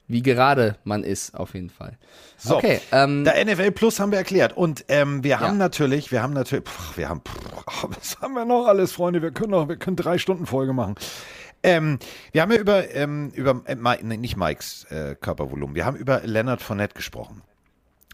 wie 0.07 0.21
gerade 0.21 0.75
man 0.83 1.03
ist, 1.03 1.33
auf 1.33 1.55
jeden 1.55 1.71
Fall. 1.71 1.97
So, 2.37 2.57
okay, 2.57 2.79
ähm, 2.91 3.23
Der 3.23 3.43
NFL 3.43 3.71
Plus 3.71 3.99
haben 3.99 4.11
wir 4.11 4.19
erklärt. 4.19 4.55
Und 4.55 4.85
ähm, 4.87 5.23
wir 5.23 5.39
haben 5.39 5.53
Ja. 5.53 5.65
natürlich, 5.65 6.11
wir 6.11 6.21
haben 6.21 6.33
natürlich, 6.33 6.65
pff, 6.65 6.97
wir 6.97 7.09
haben, 7.09 7.21
pff, 7.21 7.87
was 7.89 8.19
haben 8.21 8.33
wir 8.35 8.45
noch 8.45 8.67
alles, 8.67 8.91
Freunde? 8.91 9.21
Wir 9.23 9.31
können 9.31 9.51
noch, 9.51 9.67
wir 9.67 9.77
können 9.77 9.95
drei 9.95 10.17
Stunden 10.19 10.45
Folge 10.45 10.73
machen. 10.73 10.95
Ähm, 11.65 11.99
wir 12.32 12.41
haben 12.43 12.51
ja 12.51 12.60
über, 12.60 12.93
ähm, 12.93 13.32
über 13.34 13.62
äh, 13.65 13.75
nee, 14.04 14.17
nicht 14.17 14.38
Mikes 14.38 14.86
äh, 14.91 15.15
Körpervolumen, 15.15 15.75
wir 15.75 15.86
haben 15.86 15.97
über 15.97 16.21
Leonard 16.23 16.62
Fournette 16.62 16.93
gesprochen. 16.93 17.41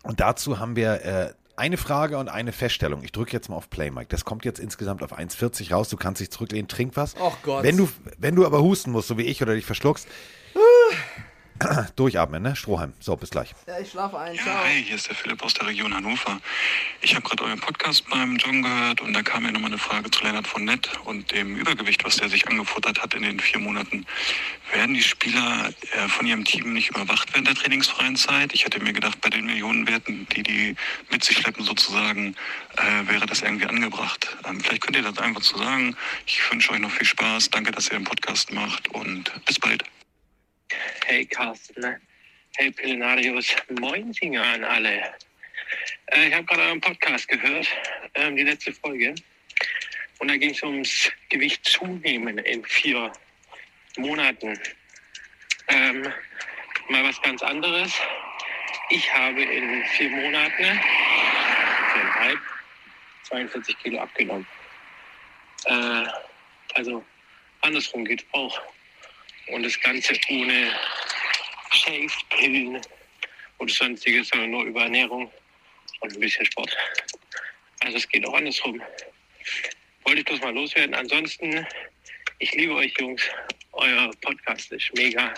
Und 0.03 0.19
dazu 0.19 0.57
haben 0.59 0.75
wir 0.75 1.05
äh, 1.05 1.33
eine 1.57 1.77
Frage 1.77 2.17
und 2.17 2.29
eine 2.29 2.53
Feststellung. 2.53 3.03
Ich 3.03 3.11
drücke 3.11 3.33
jetzt 3.33 3.49
mal 3.49 3.57
auf 3.57 3.69
Play, 3.69 3.91
Mike. 3.91 4.07
Das 4.09 4.25
kommt 4.25 4.45
jetzt 4.45 4.59
insgesamt 4.59 5.03
auf 5.03 5.17
1,40 5.17 5.71
raus. 5.73 5.89
Du 5.89 5.97
kannst 5.97 6.21
dich 6.21 6.31
zurücklehnen, 6.31 6.67
trink 6.67 6.95
was. 6.95 7.15
Och 7.19 7.37
Gott. 7.43 7.63
Wenn 7.63 7.77
du, 7.77 7.89
wenn 8.17 8.35
du 8.35 8.45
aber 8.45 8.61
husten 8.61 8.91
musst, 8.91 9.09
so 9.09 9.17
wie 9.17 9.23
ich, 9.23 9.41
oder 9.41 9.53
dich 9.53 9.65
verschluckst, 9.65 10.07
durchatmen, 11.95 12.41
ne? 12.43 12.55
Strohhalm. 12.55 12.93
So, 12.99 13.15
bis 13.15 13.29
gleich. 13.29 13.53
ja, 13.67 13.79
ich 13.79 13.89
schlafe 13.89 14.17
ein, 14.19 14.35
Ja, 14.35 14.63
hi, 14.63 14.83
hier 14.83 14.95
ist 14.95 15.07
der 15.07 15.15
Philipp 15.15 15.43
aus 15.43 15.53
der 15.53 15.67
Region 15.67 15.93
Hannover. 15.93 16.39
Ich 17.01 17.15
habe 17.15 17.27
gerade 17.27 17.43
euren 17.43 17.59
Podcast 17.59 18.07
beim 18.09 18.37
John 18.37 18.61
gehört 18.61 19.01
und 19.01 19.13
da 19.13 19.21
kam 19.21 19.43
mir 19.43 19.51
nochmal 19.51 19.71
eine 19.71 19.77
Frage 19.77 20.09
zu 20.11 20.23
Lennart 20.23 20.47
von 20.47 20.65
Nett 20.65 20.89
und 21.05 21.31
dem 21.31 21.55
Übergewicht, 21.55 22.03
was 22.03 22.17
der 22.17 22.29
sich 22.29 22.47
angefuttert 22.47 23.01
hat 23.01 23.13
in 23.13 23.23
den 23.23 23.39
vier 23.39 23.59
Monaten. 23.59 24.05
Werden 24.71 24.93
die 24.93 25.03
Spieler 25.03 25.69
äh, 25.91 26.07
von 26.07 26.25
ihrem 26.25 26.45
Team 26.45 26.73
nicht 26.73 26.89
überwacht 26.89 27.33
während 27.33 27.47
der 27.47 27.55
trainingsfreien 27.55 28.15
Zeit? 28.15 28.53
Ich 28.53 28.65
hätte 28.65 28.79
mir 28.79 28.93
gedacht, 28.93 29.19
bei 29.21 29.29
den 29.29 29.45
Millionenwerten, 29.45 30.27
die 30.35 30.43
die 30.43 30.75
mit 31.09 31.23
sich 31.23 31.37
schleppen 31.37 31.65
sozusagen, 31.65 32.35
äh, 32.77 33.07
wäre 33.07 33.25
das 33.25 33.41
irgendwie 33.41 33.65
angebracht. 33.65 34.37
Ähm, 34.47 34.61
vielleicht 34.61 34.81
könnt 34.81 34.95
ihr 34.95 35.03
das 35.03 35.17
einfach 35.17 35.41
zu 35.41 35.57
sagen. 35.57 35.95
Ich 36.25 36.39
wünsche 36.51 36.71
euch 36.71 36.79
noch 36.79 36.91
viel 36.91 37.05
Spaß. 37.05 37.49
Danke, 37.49 37.71
dass 37.71 37.87
ihr 37.87 37.97
den 37.97 38.05
Podcast 38.05 38.51
macht 38.51 38.87
und 38.89 39.31
bis 39.45 39.59
bald. 39.59 39.83
Hey 41.05 41.25
Carsten, 41.25 41.97
hey 42.57 42.71
Pillenarius, 42.71 43.55
Moinsinger 43.79 44.43
an 44.43 44.63
alle. 44.63 45.13
Äh, 46.07 46.27
ich 46.27 46.33
habe 46.33 46.45
gerade 46.45 46.63
euren 46.63 46.81
Podcast 46.81 47.27
gehört, 47.27 47.67
ähm, 48.15 48.35
die 48.35 48.43
letzte 48.43 48.73
Folge. 48.73 49.15
Und 50.19 50.27
da 50.27 50.37
ging 50.37 50.51
es 50.51 50.61
ums 50.63 51.11
Gewicht 51.29 51.65
zunehmen 51.65 52.37
in 52.39 52.63
vier 52.65 53.11
Monaten. 53.97 54.59
Ähm, 55.67 56.13
mal 56.89 57.03
was 57.03 57.21
ganz 57.21 57.41
anderes. 57.41 57.93
Ich 58.89 59.13
habe 59.13 59.41
in 59.41 59.83
vier 59.85 60.09
Monaten, 60.09 60.79
viereinhalb, 61.93 62.39
42 63.23 63.77
Kilo 63.79 63.99
abgenommen. 63.99 64.45
Äh, 65.65 66.05
also 66.75 67.03
andersrum 67.61 68.05
geht 68.05 68.25
auch. 68.31 68.61
Und 69.51 69.63
das 69.63 69.79
Ganze 69.79 70.13
ohne 70.29 70.71
Shave-Pillen 71.71 72.81
oder 73.57 73.73
sonstiges, 73.73 74.29
sondern 74.29 74.51
nur 74.51 74.63
über 74.63 74.83
Ernährung 74.83 75.31
und 75.99 76.13
ein 76.13 76.19
bisschen 76.19 76.45
Sport. 76.45 76.75
Also 77.81 77.97
es 77.97 78.07
geht 78.07 78.25
auch 78.27 78.33
andersrum. 78.33 78.81
Wollte 80.03 80.19
ich 80.19 80.25
bloß 80.25 80.41
mal 80.41 80.53
loswerden. 80.53 80.95
Ansonsten, 80.95 81.65
ich 82.39 82.51
liebe 82.53 82.75
euch 82.75 82.93
Jungs. 82.99 83.23
Euer 83.73 84.11
Podcast 84.21 84.71
ist 84.71 84.93
mega. 84.95 85.33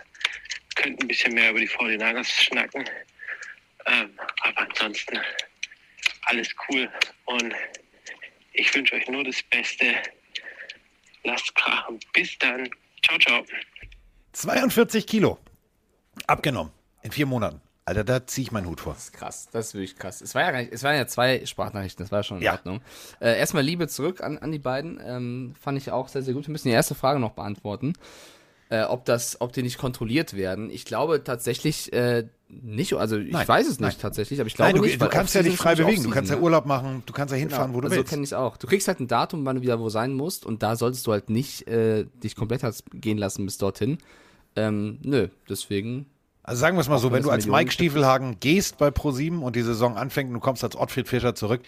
Könnt 0.75 1.01
ein 1.01 1.07
bisschen 1.07 1.33
mehr 1.33 1.51
über 1.51 1.59
die 1.59 1.69
49ers 1.69 2.43
schnacken. 2.43 2.89
Ähm, 3.85 4.19
aber 4.41 4.61
ansonsten 4.61 5.19
alles 6.23 6.49
cool. 6.69 6.89
Und 7.25 7.53
ich 8.53 8.73
wünsche 8.73 8.95
euch 8.95 9.07
nur 9.07 9.23
das 9.23 9.41
Beste. 9.43 10.01
Lasst 11.23 11.53
krachen. 11.55 11.99
Bis 12.13 12.37
dann. 12.39 12.69
Ciao, 13.01 13.17
ciao. 13.19 13.45
42 14.33 15.07
Kilo. 15.07 15.37
Abgenommen. 16.27 16.71
In 17.01 17.11
vier 17.11 17.25
Monaten. 17.25 17.61
Alter, 17.85 18.03
da 18.05 18.25
ziehe 18.25 18.43
ich 18.43 18.51
meinen 18.53 18.67
Hut 18.67 18.79
vor. 18.79 18.93
Das 18.93 19.05
ist 19.05 19.13
krass, 19.13 19.49
das 19.51 19.67
ist 19.67 19.73
wirklich 19.73 19.97
krass. 19.97 20.21
Es, 20.21 20.35
war 20.35 20.43
ja 20.43 20.51
gar 20.51 20.59
nicht, 20.59 20.71
es 20.71 20.83
waren 20.83 20.95
ja 20.95 21.05
zwei 21.05 21.45
Sprachnachrichten, 21.45 22.05
das 22.05 22.13
war 22.13 22.23
schon 22.23 22.37
in 22.37 22.43
Ja. 22.43 22.53
Ordnung. 22.53 22.81
Äh, 23.19 23.37
erstmal 23.37 23.63
Liebe 23.63 23.89
zurück 23.89 24.21
an, 24.21 24.37
an 24.37 24.53
die 24.53 24.59
beiden. 24.59 25.01
Ähm, 25.05 25.53
fand 25.59 25.77
ich 25.77 25.91
auch 25.91 26.07
sehr, 26.07 26.21
sehr 26.21 26.33
gut. 26.33 26.47
Wir 26.47 26.51
müssen 26.53 26.69
die 26.69 26.73
erste 26.73 26.95
Frage 26.95 27.19
noch 27.19 27.31
beantworten. 27.33 27.93
Äh, 28.69 28.83
ob, 28.83 29.05
das, 29.05 29.39
ob 29.39 29.53
die 29.53 29.61
nicht 29.61 29.77
kontrolliert 29.77 30.33
werden. 30.35 30.69
Ich 30.69 30.85
glaube 30.85 31.23
tatsächlich 31.23 31.93
äh, 31.93 32.25
nicht, 32.47 32.93
also 32.93 33.17
ich 33.17 33.31
Nein, 33.31 33.47
weiß 33.47 33.67
es 33.67 33.79
nicht 33.79 33.93
nein. 33.93 33.97
tatsächlich, 33.99 34.39
aber 34.39 34.47
ich 34.47 34.55
glaube 34.55 34.71
Nein, 34.71 34.81
du, 34.81 34.87
nicht. 34.87 35.01
du 35.01 35.09
kannst 35.09 35.35
ja 35.35 35.43
dich 35.43 35.57
frei 35.57 35.75
bewegen. 35.75 36.03
Du 36.03 36.09
kannst 36.09 36.31
ja 36.31 36.37
ne? 36.37 36.41
Urlaub 36.41 36.65
machen. 36.65 37.03
Du 37.05 37.13
kannst 37.13 37.31
ja 37.31 37.37
hinfahren, 37.37 37.73
wo 37.73 37.81
du 37.81 37.87
also 37.87 37.97
willst. 37.97 38.09
So 38.09 38.13
kenne 38.15 38.23
ich 38.23 38.29
es 38.29 38.33
auch. 38.33 38.57
Du 38.57 38.67
kriegst 38.67 38.87
halt 38.87 38.99
ein 38.99 39.07
Datum, 39.07 39.45
wann 39.45 39.57
du 39.57 39.61
wieder 39.61 39.79
wo 39.79 39.89
sein 39.89 40.13
musst 40.13 40.45
und 40.45 40.63
da 40.63 40.75
solltest 40.75 41.05
du 41.07 41.11
halt 41.11 41.29
nicht 41.29 41.67
äh, 41.67 42.05
dich 42.23 42.35
komplett 42.35 42.63
hast 42.63 42.85
gehen 42.93 43.17
lassen 43.17 43.45
bis 43.45 43.57
dorthin. 43.57 43.97
Ähm, 44.55 44.99
nö, 45.01 45.29
deswegen 45.49 46.05
Also 46.43 46.59
sagen 46.61 46.77
wir 46.77 46.81
es 46.81 46.89
mal 46.89 46.99
so, 46.99 47.11
wenn 47.11 47.23
du 47.23 47.31
als 47.31 47.47
Mike 47.47 47.71
Stiefelhagen 47.71 48.39
gehst 48.39 48.77
bei 48.77 48.89
Pro7 48.89 49.39
und 49.39 49.55
die 49.55 49.63
Saison 49.63 49.97
anfängt 49.97 50.29
und 50.29 50.35
du 50.35 50.39
kommst 50.39 50.63
als 50.63 50.75
Ottfried 50.75 51.07
Fischer 51.07 51.35
zurück, 51.35 51.61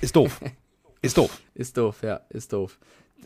ist 0.00 0.16
doof. 0.16 0.40
ist 1.02 1.16
doof. 1.16 1.40
Ist 1.54 1.76
doof, 1.76 2.02
ja, 2.02 2.20
ist 2.28 2.52
doof. 2.52 2.78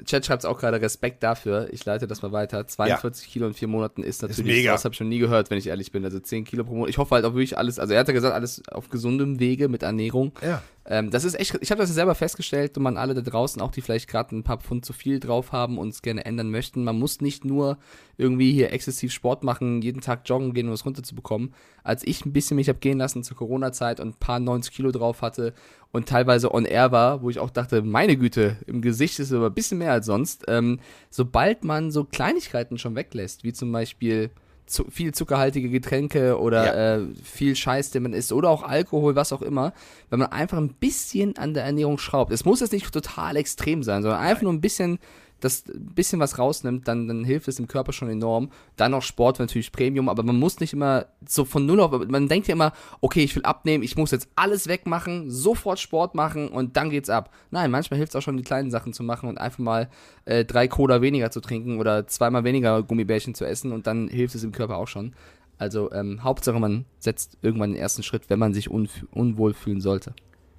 Chat 0.04 0.24
schreibt 0.24 0.46
auch 0.46 0.58
gerade 0.58 0.80
Respekt 0.80 1.22
dafür. 1.22 1.68
Ich 1.70 1.84
leite 1.84 2.06
das 2.06 2.22
mal 2.22 2.32
weiter. 2.32 2.66
42 2.66 3.28
Kilo 3.28 3.46
in 3.46 3.54
vier 3.54 3.68
Monaten 3.68 4.02
ist 4.02 4.22
natürlich, 4.22 4.56
mega. 4.56 4.72
das 4.72 4.84
habe 4.84 4.92
ich 4.92 4.98
schon 4.98 5.08
nie 5.08 5.18
gehört, 5.18 5.50
wenn 5.50 5.58
ich 5.58 5.66
ehrlich 5.66 5.92
bin. 5.92 6.04
Also 6.04 6.18
10 6.18 6.44
Kilo 6.44 6.64
pro 6.64 6.74
Monat. 6.74 6.90
Ich 6.90 6.98
hoffe 6.98 7.14
halt 7.14 7.24
auch 7.24 7.34
wirklich 7.34 7.58
alles, 7.58 7.78
also 7.78 7.92
er 7.92 8.00
hat 8.00 8.08
ja 8.08 8.14
gesagt, 8.14 8.34
alles 8.34 8.62
auf 8.68 8.88
gesundem 8.88 9.38
Wege 9.38 9.68
mit 9.68 9.82
Ernährung. 9.82 10.32
Ja. 10.42 10.62
Ähm, 10.84 11.10
das 11.10 11.24
ist 11.24 11.38
echt, 11.38 11.56
ich 11.60 11.70
habe 11.70 11.80
das 11.80 11.94
selber 11.94 12.14
festgestellt 12.14 12.76
und 12.76 12.82
man 12.82 12.96
alle 12.96 13.14
da 13.14 13.20
draußen, 13.20 13.62
auch 13.62 13.70
die 13.70 13.82
vielleicht 13.82 14.08
gerade 14.08 14.34
ein 14.34 14.42
paar 14.42 14.58
Pfund 14.58 14.84
zu 14.84 14.92
viel 14.92 15.20
drauf 15.20 15.52
haben 15.52 15.78
und 15.78 15.90
es 15.90 16.02
gerne 16.02 16.24
ändern 16.24 16.50
möchten. 16.50 16.82
Man 16.82 16.98
muss 16.98 17.20
nicht 17.20 17.44
nur 17.44 17.78
irgendwie 18.16 18.52
hier 18.52 18.72
exzessiv 18.72 19.12
Sport 19.12 19.44
machen, 19.44 19.80
jeden 19.80 20.00
Tag 20.00 20.22
joggen 20.24 20.54
gehen, 20.54 20.66
um 20.66 20.74
es 20.74 20.84
runterzubekommen. 20.84 21.54
Als 21.84 22.04
ich 22.04 22.26
ein 22.26 22.32
bisschen 22.32 22.56
mich 22.56 22.68
hab 22.68 22.80
gehen 22.80 22.98
lassen 22.98 23.22
zur 23.22 23.36
Corona-Zeit 23.36 24.00
und 24.00 24.08
ein 24.08 24.18
paar 24.18 24.40
90 24.40 24.74
Kilo 24.74 24.90
drauf 24.90 25.22
hatte 25.22 25.54
und 25.92 26.08
teilweise 26.08 26.52
on 26.52 26.64
air 26.64 26.90
war, 26.90 27.22
wo 27.22 27.30
ich 27.30 27.38
auch 27.38 27.50
dachte, 27.50 27.82
meine 27.82 28.16
Güte, 28.16 28.56
im 28.66 28.82
Gesicht 28.82 29.20
ist 29.20 29.32
aber 29.32 29.46
ein 29.46 29.54
bisschen 29.54 29.78
mehr 29.78 29.92
als 29.92 30.06
sonst. 30.06 30.44
Ähm, 30.48 30.80
sobald 31.10 31.64
man 31.64 31.92
so 31.92 32.04
Kleinigkeiten 32.04 32.78
schon 32.78 32.96
weglässt, 32.96 33.44
wie 33.44 33.52
zum 33.52 33.70
Beispiel 33.70 34.30
zu, 34.72 34.84
viel 34.90 35.12
zuckerhaltige 35.12 35.68
Getränke 35.68 36.38
oder 36.38 36.96
äh, 36.96 37.00
viel 37.22 37.54
Scheiß, 37.54 37.90
den 37.90 38.02
man 38.04 38.12
isst 38.12 38.32
oder 38.32 38.50
auch 38.50 38.62
Alkohol, 38.62 39.14
was 39.14 39.32
auch 39.32 39.42
immer, 39.42 39.72
wenn 40.10 40.18
man 40.18 40.32
einfach 40.32 40.58
ein 40.58 40.74
bisschen 40.74 41.36
an 41.36 41.54
der 41.54 41.64
Ernährung 41.64 41.98
schraubt. 41.98 42.32
Es 42.32 42.44
muss 42.44 42.60
jetzt 42.60 42.72
nicht 42.72 42.90
total 42.90 43.36
extrem 43.36 43.82
sein, 43.82 44.02
sondern 44.02 44.20
einfach 44.20 44.42
nur 44.42 44.52
ein 44.52 44.60
bisschen 44.60 44.98
das 45.44 45.64
ein 45.66 45.94
bisschen 45.94 46.20
was 46.20 46.38
rausnimmt, 46.38 46.86
dann, 46.88 47.08
dann 47.08 47.24
hilft 47.24 47.48
es 47.48 47.56
dem 47.56 47.68
Körper 47.68 47.92
schon 47.92 48.08
enorm. 48.08 48.50
Dann 48.76 48.92
noch 48.92 49.02
Sport 49.02 49.38
natürlich 49.38 49.72
Premium, 49.72 50.08
aber 50.08 50.22
man 50.22 50.38
muss 50.38 50.60
nicht 50.60 50.72
immer 50.72 51.06
so 51.26 51.44
von 51.44 51.66
null 51.66 51.80
auf, 51.80 51.90
man 52.08 52.28
denkt 52.28 52.48
ja 52.48 52.54
immer, 52.54 52.72
okay, 53.00 53.22
ich 53.22 53.34
will 53.34 53.44
abnehmen, 53.44 53.82
ich 53.82 53.96
muss 53.96 54.10
jetzt 54.12 54.28
alles 54.36 54.68
wegmachen, 54.68 55.30
sofort 55.30 55.78
Sport 55.78 56.14
machen 56.14 56.48
und 56.48 56.76
dann 56.76 56.90
geht's 56.90 57.10
ab. 57.10 57.30
Nein, 57.50 57.70
manchmal 57.70 57.98
hilft 57.98 58.12
es 58.12 58.16
auch 58.16 58.22
schon, 58.22 58.36
die 58.36 58.42
kleinen 58.42 58.70
Sachen 58.70 58.92
zu 58.92 59.02
machen 59.02 59.28
und 59.28 59.38
einfach 59.38 59.58
mal 59.58 59.90
äh, 60.24 60.44
drei 60.44 60.68
Cola 60.68 61.02
weniger 61.02 61.30
zu 61.30 61.40
trinken 61.40 61.78
oder 61.78 62.06
zweimal 62.06 62.44
weniger 62.44 62.82
Gummibärchen 62.82 63.34
zu 63.34 63.44
essen 63.44 63.72
und 63.72 63.86
dann 63.86 64.08
hilft 64.08 64.34
es 64.34 64.42
dem 64.42 64.52
Körper 64.52 64.76
auch 64.76 64.88
schon. 64.88 65.14
Also 65.58 65.92
ähm, 65.92 66.24
Hauptsache, 66.24 66.58
man 66.58 66.86
setzt 66.98 67.38
irgendwann 67.42 67.72
den 67.72 67.80
ersten 67.80 68.02
Schritt, 68.02 68.28
wenn 68.28 68.38
man 68.38 68.54
sich 68.54 68.70
unwohl 68.70 69.54
fühlen 69.54 69.80
sollte. 69.80 70.14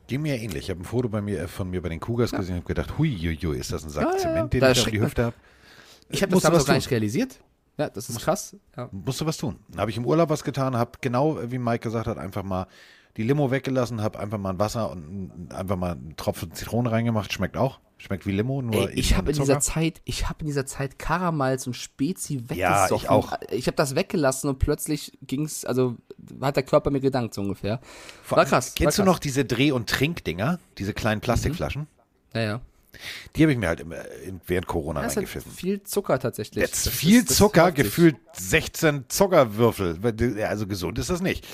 Ging 0.07 0.21
mir 0.21 0.35
ähnlich. 0.35 0.63
Ich 0.63 0.69
habe 0.69 0.81
ein 0.81 0.85
Foto 0.85 1.09
bei 1.09 1.21
mir, 1.21 1.41
äh, 1.41 1.47
von 1.47 1.69
mir 1.69 1.81
bei 1.81 1.89
den 1.89 1.99
Cougars 1.99 2.31
gesehen 2.31 2.55
und 2.55 2.61
habe 2.63 2.67
gedacht, 2.67 2.97
hui, 2.97 3.17
hui, 3.17 3.37
hui, 3.37 3.57
ist 3.57 3.71
das 3.71 3.83
ein 3.83 3.89
Sack 3.89 4.05
Ja, 4.05 4.11
ja, 4.11 4.17
Zement, 4.17 4.53
den 4.53 4.59
da 4.59 4.71
ich 4.71 4.81
auf 4.81 4.89
die 4.89 5.01
Hüfte 5.01 5.25
habe? 5.25 5.35
Ich 6.09 6.21
habe 6.21 6.31
das 6.31 6.35
Musst 6.35 6.43
du 6.43 6.47
damals 6.47 6.63
was 6.63 6.67
gar 6.67 6.75
nicht 6.75 6.91
realisiert. 6.91 7.39
Ja, 7.77 7.89
das 7.89 8.09
ist 8.09 8.19
krass. 8.19 8.55
Ja. 8.77 8.89
Musst 8.91 9.19
du 9.21 9.25
was 9.25 9.37
tun. 9.37 9.57
Dann 9.69 9.81
habe 9.81 9.91
ich 9.91 9.97
im 9.97 10.05
Urlaub 10.05 10.29
was 10.29 10.43
getan, 10.43 10.75
habe 10.75 10.91
genau, 11.01 11.39
wie 11.49 11.57
Mike 11.57 11.79
gesagt 11.79 12.07
hat, 12.07 12.17
einfach 12.17 12.43
mal 12.43 12.67
die 13.17 13.23
Limo 13.23 13.51
weggelassen, 13.51 14.01
habe 14.01 14.19
einfach 14.19 14.37
mal 14.37 14.49
ein 14.51 14.59
Wasser 14.59 14.89
und 14.91 14.99
ein- 15.47 15.51
einfach 15.51 15.75
mal 15.75 15.91
einen 15.93 16.15
Tropfen 16.17 16.53
Zitrone 16.53 16.91
reingemacht. 16.91 17.31
Schmeckt 17.33 17.57
auch. 17.57 17.79
Schmeckt 17.99 18.25
wie 18.25 18.31
Limo, 18.31 18.61
nur 18.61 18.89
Ey, 18.89 18.95
ich 18.99 19.15
habe 19.15 19.31
in 19.31 19.37
dieser. 19.37 19.59
Zeit, 19.61 20.01
ich 20.03 20.27
habe 20.27 20.41
in 20.41 20.47
dieser 20.47 20.65
Zeit 20.65 20.99
Karamals 20.99 21.67
und 21.67 21.73
Spezi 21.75 22.39
weggesoffen. 22.49 22.57
Ja, 22.57 22.87
ich 22.95 23.09
auch. 23.09 23.33
Ich 23.49 23.67
habe 23.67 23.77
das 23.77 23.95
weggelassen 23.95 24.49
und 24.49 24.59
plötzlich 24.59 25.17
ging's, 25.21 25.63
also 25.63 25.95
hat 26.41 26.55
der 26.57 26.63
Körper 26.63 26.89
mir 26.89 26.99
gedankt 26.99 27.33
so 27.33 27.41
ungefähr. 27.41 27.79
Vor 28.23 28.37
war 28.39 28.45
krass. 28.45 28.73
Kennst 28.75 28.97
war 28.97 29.05
du 29.05 29.09
krass. 29.09 29.15
noch 29.15 29.19
diese 29.19 29.45
Dreh- 29.45 29.71
und 29.71 29.89
Trinkdinger? 29.89 30.59
Diese 30.79 30.93
kleinen 30.93 31.21
Plastikflaschen? 31.21 31.87
Ja, 32.33 32.41
ja. 32.41 32.61
Die 33.35 33.43
habe 33.43 33.53
ich 33.53 33.57
mir 33.57 33.67
halt 33.69 33.79
immer 33.79 34.03
in- 34.25 34.41
während 34.47 34.67
Corona 34.67 35.01
Das 35.01 35.11
hat 35.11 35.17
reingepfiffen. 35.17 35.51
viel 35.51 35.81
Zucker 35.83 36.19
tatsächlich. 36.19 36.61
Jetzt 36.63 36.89
viel 36.89 37.19
ist- 37.21 37.29
Zucker, 37.37 37.71
gefühlt 37.71 38.17
16 38.33 39.05
Zuckerwürfel. 39.07 39.99
Also 40.45 40.67
gesund 40.67 40.99
ist 40.99 41.09
das 41.09 41.21
nicht. 41.21 41.47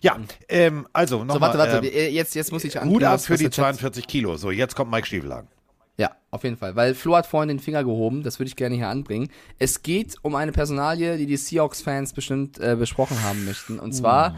Ja, 0.00 0.16
ähm, 0.48 0.86
also 0.92 1.18
So, 1.18 1.24
nochmal. 1.24 1.40
warte, 1.58 1.58
warte, 1.58 1.86
ähm, 1.86 1.92
äh, 1.92 2.08
jetzt, 2.08 2.34
jetzt 2.34 2.52
muss 2.52 2.64
ich 2.64 2.74
Hut 2.76 2.82
ankündigen, 2.82 3.08
ab 3.12 3.20
für 3.20 3.36
die 3.36 3.44
der 3.44 3.50
Chat- 3.50 3.64
42 3.76 4.06
Kilo. 4.06 4.36
So, 4.36 4.50
jetzt 4.50 4.74
kommt 4.76 4.90
Mike 4.90 5.06
Stiefelhagen. 5.06 5.48
Ja, 5.96 6.12
auf 6.30 6.44
jeden 6.44 6.56
Fall. 6.56 6.76
Weil 6.76 6.94
Flo 6.94 7.16
hat 7.16 7.26
vorhin 7.26 7.48
den 7.48 7.58
Finger 7.58 7.82
gehoben, 7.82 8.22
das 8.22 8.38
würde 8.38 8.48
ich 8.48 8.54
gerne 8.56 8.76
hier 8.76 8.88
anbringen. 8.88 9.30
Es 9.58 9.82
geht 9.82 10.14
um 10.22 10.36
eine 10.36 10.52
Personalie, 10.52 11.16
die 11.16 11.26
die 11.26 11.36
Seahawks-Fans 11.36 12.12
bestimmt 12.12 12.58
äh, 12.60 12.76
besprochen 12.78 13.20
haben 13.24 13.44
möchten. 13.44 13.80
Und 13.80 13.92
zwar 13.92 14.36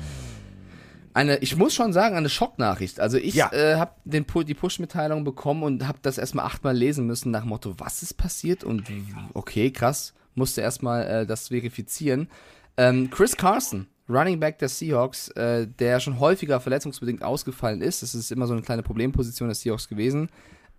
eine, 1.13 1.37
ich 1.39 1.57
muss 1.57 1.75
schon 1.75 1.93
sagen, 1.93 2.17
eine 2.17 2.29
Schocknachricht. 2.31 3.01
Also 3.01 3.19
ich 3.19 3.35
Ja. 3.35 3.53
äh, 3.53 3.77
habe 3.77 3.93
die 4.05 4.55
Push-Mitteilung 4.55 5.25
bekommen 5.25 5.63
und 5.63 5.87
habe 5.87 5.99
das 6.03 6.19
erstmal 6.19 6.47
achtmal 6.47 6.75
lesen 6.77 7.07
müssen 7.07 7.31
nach 7.31 7.41
dem 7.43 7.49
Motto, 7.51 7.75
was 7.79 8.03
ist 8.03 8.15
passiert? 8.15 8.65
Und 8.65 8.85
okay, 9.35 9.71
krass, 9.71 10.15
musste 10.35 10.61
erstmal 10.63 11.07
äh, 11.07 11.27
das 11.27 11.49
verifizieren. 11.49 12.29
Ähm, 12.77 13.11
Chris 13.11 13.37
Carson, 13.37 13.87
Running 14.11 14.41
Back 14.41 14.59
der 14.59 14.69
Seahawks, 14.69 15.29
äh, 15.31 15.67
der 15.67 16.01
schon 16.01 16.19
häufiger 16.19 16.61
verletzungsbedingt 16.61 17.23
ausgefallen 17.23 17.81
ist, 17.81 18.03
das 18.03 18.15
ist 18.15 18.33
immer 18.33 18.47
so 18.47 18.53
eine 18.55 18.63
kleine 18.63 18.83
Problemposition 18.83 19.49
der 19.49 19.55
Seahawks 19.55 19.89
gewesen, 19.89 20.29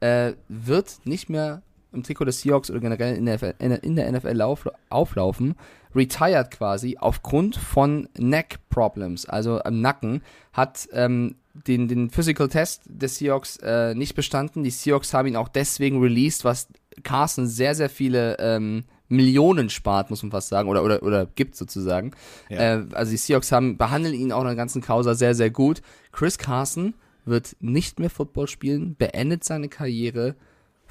äh, 0.01 0.33
wird 0.49 0.99
nicht 1.05 1.29
mehr 1.29 1.61
im 1.93 2.03
Trikot 2.03 2.25
des 2.25 2.41
Seahawks 2.41 2.69
oder 2.69 2.79
generell 2.79 3.15
in 3.15 3.25
der, 3.25 3.35
NFL 3.35 3.53
in 3.59 3.95
der- 3.95 4.11
NFL 4.11 4.31
lauf, 4.33 4.69
auflaufen. 4.89 5.55
Retired 5.93 6.51
quasi 6.51 6.97
aufgrund 6.99 7.57
von 7.57 8.07
Neck 8.17 8.59
Problems, 8.69 9.25
also 9.25 9.61
am 9.61 9.81
Nacken, 9.81 10.21
hat 10.53 10.87
ähm, 10.93 11.35
den, 11.67 11.89
den 11.89 12.09
Physical 12.09 12.47
Test 12.47 12.83
des 12.85 13.17
Seahawks 13.17 13.57
äh, 13.57 13.93
nicht 13.93 14.15
bestanden. 14.15 14.63
Die 14.63 14.69
Seahawks 14.69 15.13
haben 15.13 15.27
ihn 15.27 15.35
auch 15.35 15.49
deswegen 15.49 16.01
released, 16.01 16.45
was 16.45 16.69
Carson 17.03 17.47
sehr, 17.47 17.75
sehr 17.75 17.89
viele 17.89 18.37
ähm, 18.39 18.85
Millionen 19.11 19.69
spart, 19.69 20.09
muss 20.09 20.23
man 20.23 20.31
fast 20.31 20.49
sagen, 20.49 20.69
oder, 20.69 20.83
oder, 20.83 21.03
oder 21.03 21.25
gibt 21.25 21.55
sozusagen. 21.55 22.11
Ja. 22.49 22.57
Äh, 22.57 22.85
also 22.93 23.11
die 23.11 23.17
Seahawks 23.17 23.51
haben, 23.51 23.77
behandeln 23.77 24.13
ihn 24.13 24.31
auch 24.31 24.41
in 24.41 24.47
der 24.47 24.55
ganzen 24.55 24.81
Causa 24.81 25.13
sehr, 25.13 25.35
sehr 25.35 25.49
gut. 25.49 25.81
Chris 26.11 26.37
Carson 26.37 26.93
wird 27.25 27.55
nicht 27.59 27.99
mehr 27.99 28.09
Football 28.09 28.47
spielen, 28.47 28.95
beendet 28.95 29.43
seine 29.43 29.69
Karriere. 29.69 30.35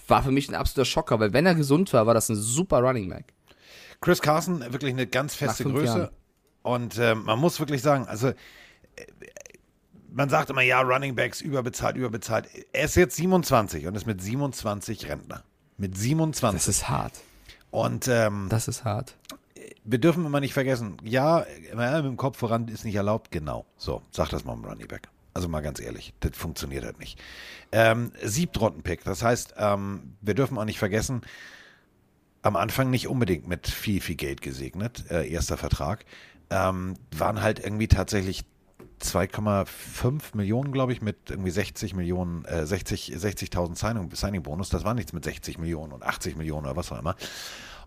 War 0.06 0.22
für 0.22 0.30
mich 0.30 0.48
ein 0.48 0.54
absoluter 0.54 0.84
Schocker, 0.84 1.20
weil 1.20 1.32
wenn 1.32 1.46
er 1.46 1.54
gesund 1.54 1.92
war, 1.92 2.06
war 2.06 2.14
das 2.14 2.28
ein 2.28 2.36
super 2.36 2.80
Running 2.80 3.08
Back. 3.08 3.32
Chris 4.00 4.20
Carson, 4.20 4.60
wirklich 4.72 4.92
eine 4.92 5.06
ganz 5.06 5.34
feste 5.34 5.64
Größe. 5.64 5.98
Jahren. 5.98 6.08
Und 6.62 6.98
ähm, 6.98 7.24
man 7.24 7.38
muss 7.38 7.58
wirklich 7.58 7.82
sagen, 7.82 8.06
also 8.06 8.28
äh, 8.28 8.34
man 10.12 10.28
sagt 10.28 10.50
immer, 10.50 10.62
ja, 10.62 10.80
Running 10.80 11.14
Backs 11.14 11.40
überbezahlt, 11.40 11.96
überbezahlt. 11.96 12.46
Er 12.72 12.84
ist 12.84 12.96
jetzt 12.96 13.16
27 13.16 13.86
und 13.86 13.94
ist 13.94 14.06
mit 14.06 14.20
27 14.20 15.08
Rentner. 15.08 15.44
Mit 15.76 15.96
27. 15.96 16.58
Das 16.58 16.68
ist 16.68 16.88
hart. 16.88 17.12
Und 17.70 18.08
ähm, 18.08 18.46
Das 18.50 18.68
ist 18.68 18.84
hart. 18.84 19.16
wir 19.84 19.98
dürfen 19.98 20.24
immer 20.26 20.40
nicht 20.40 20.54
vergessen, 20.54 20.96
ja, 21.04 21.44
mit 21.74 22.04
dem 22.04 22.16
Kopf 22.16 22.38
voran 22.38 22.68
ist 22.68 22.84
nicht 22.84 22.94
erlaubt, 22.96 23.30
genau. 23.30 23.64
So, 23.76 24.02
sag 24.10 24.28
das 24.30 24.44
mal 24.44 24.54
im 24.54 24.64
Running 24.64 24.88
Back. 24.88 25.08
Also 25.32 25.48
mal 25.48 25.60
ganz 25.60 25.80
ehrlich, 25.80 26.12
das 26.20 26.32
funktioniert 26.36 26.84
halt 26.84 26.98
nicht. 26.98 27.18
Ähm, 27.70 28.10
Siebtrunden-Pick, 28.22 29.04
das 29.04 29.22
heißt, 29.22 29.54
ähm, 29.58 30.14
wir 30.20 30.34
dürfen 30.34 30.58
auch 30.58 30.64
nicht 30.64 30.78
vergessen, 30.80 31.22
am 32.42 32.56
Anfang 32.56 32.90
nicht 32.90 33.06
unbedingt 33.06 33.46
mit 33.46 33.68
viel, 33.68 34.00
viel 34.00 34.16
Geld 34.16 34.40
gesegnet, 34.42 35.04
äh, 35.10 35.28
erster 35.30 35.56
Vertrag, 35.56 36.04
ähm, 36.50 36.94
waren 37.16 37.42
halt 37.42 37.60
irgendwie 37.60 37.86
tatsächlich 37.86 38.44
2,5 39.01 40.36
Millionen, 40.36 40.72
glaube 40.72 40.92
ich, 40.92 41.03
mit 41.03 41.30
irgendwie 41.30 41.51
60 41.51 41.94
Millionen, 41.94 42.44
äh, 42.44 42.66
60 42.66 43.14
60.000 43.16 43.76
Signing, 43.76 44.11
Signing 44.14 44.42
Bonus. 44.42 44.68
Das 44.68 44.84
war 44.84 44.94
nichts 44.94 45.12
mit 45.12 45.24
60 45.24 45.59
Millionen 45.59 45.92
und 45.92 46.03
80 46.03 46.36
Millionen 46.36 46.66
oder 46.66 46.76
was 46.76 46.92
auch 46.92 46.98
immer. 46.98 47.16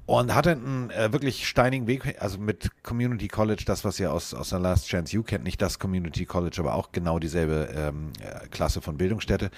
Und 0.06 0.36
hatte 0.36 0.52
einen 0.52 0.90
äh, 0.90 1.14
wirklich 1.14 1.48
steinigen 1.48 1.88
Weg, 1.88 2.22
also 2.22 2.38
mit 2.38 2.72
Community 2.84 3.30
College, 3.30 3.64
das, 3.66 3.86
was 3.86 4.02
ihr 4.02 4.12
aus, 4.12 4.34
aus 4.34 4.50
der 4.50 4.60
Last 4.60 4.88
Chance 4.88 5.16
You 5.16 5.24
kennt, 5.24 5.46
nicht 5.46 5.62
das 5.62 5.80
Community 5.80 6.26
College, 6.26 6.58
aber 6.60 6.76
auch 6.76 6.92
genau 6.92 7.20
dieselbe 7.20 7.70
ähm, 7.74 8.12
äh, 8.20 8.48
Klasse 8.48 8.82
von 8.82 8.98
Bildungsstätte, 8.98 9.50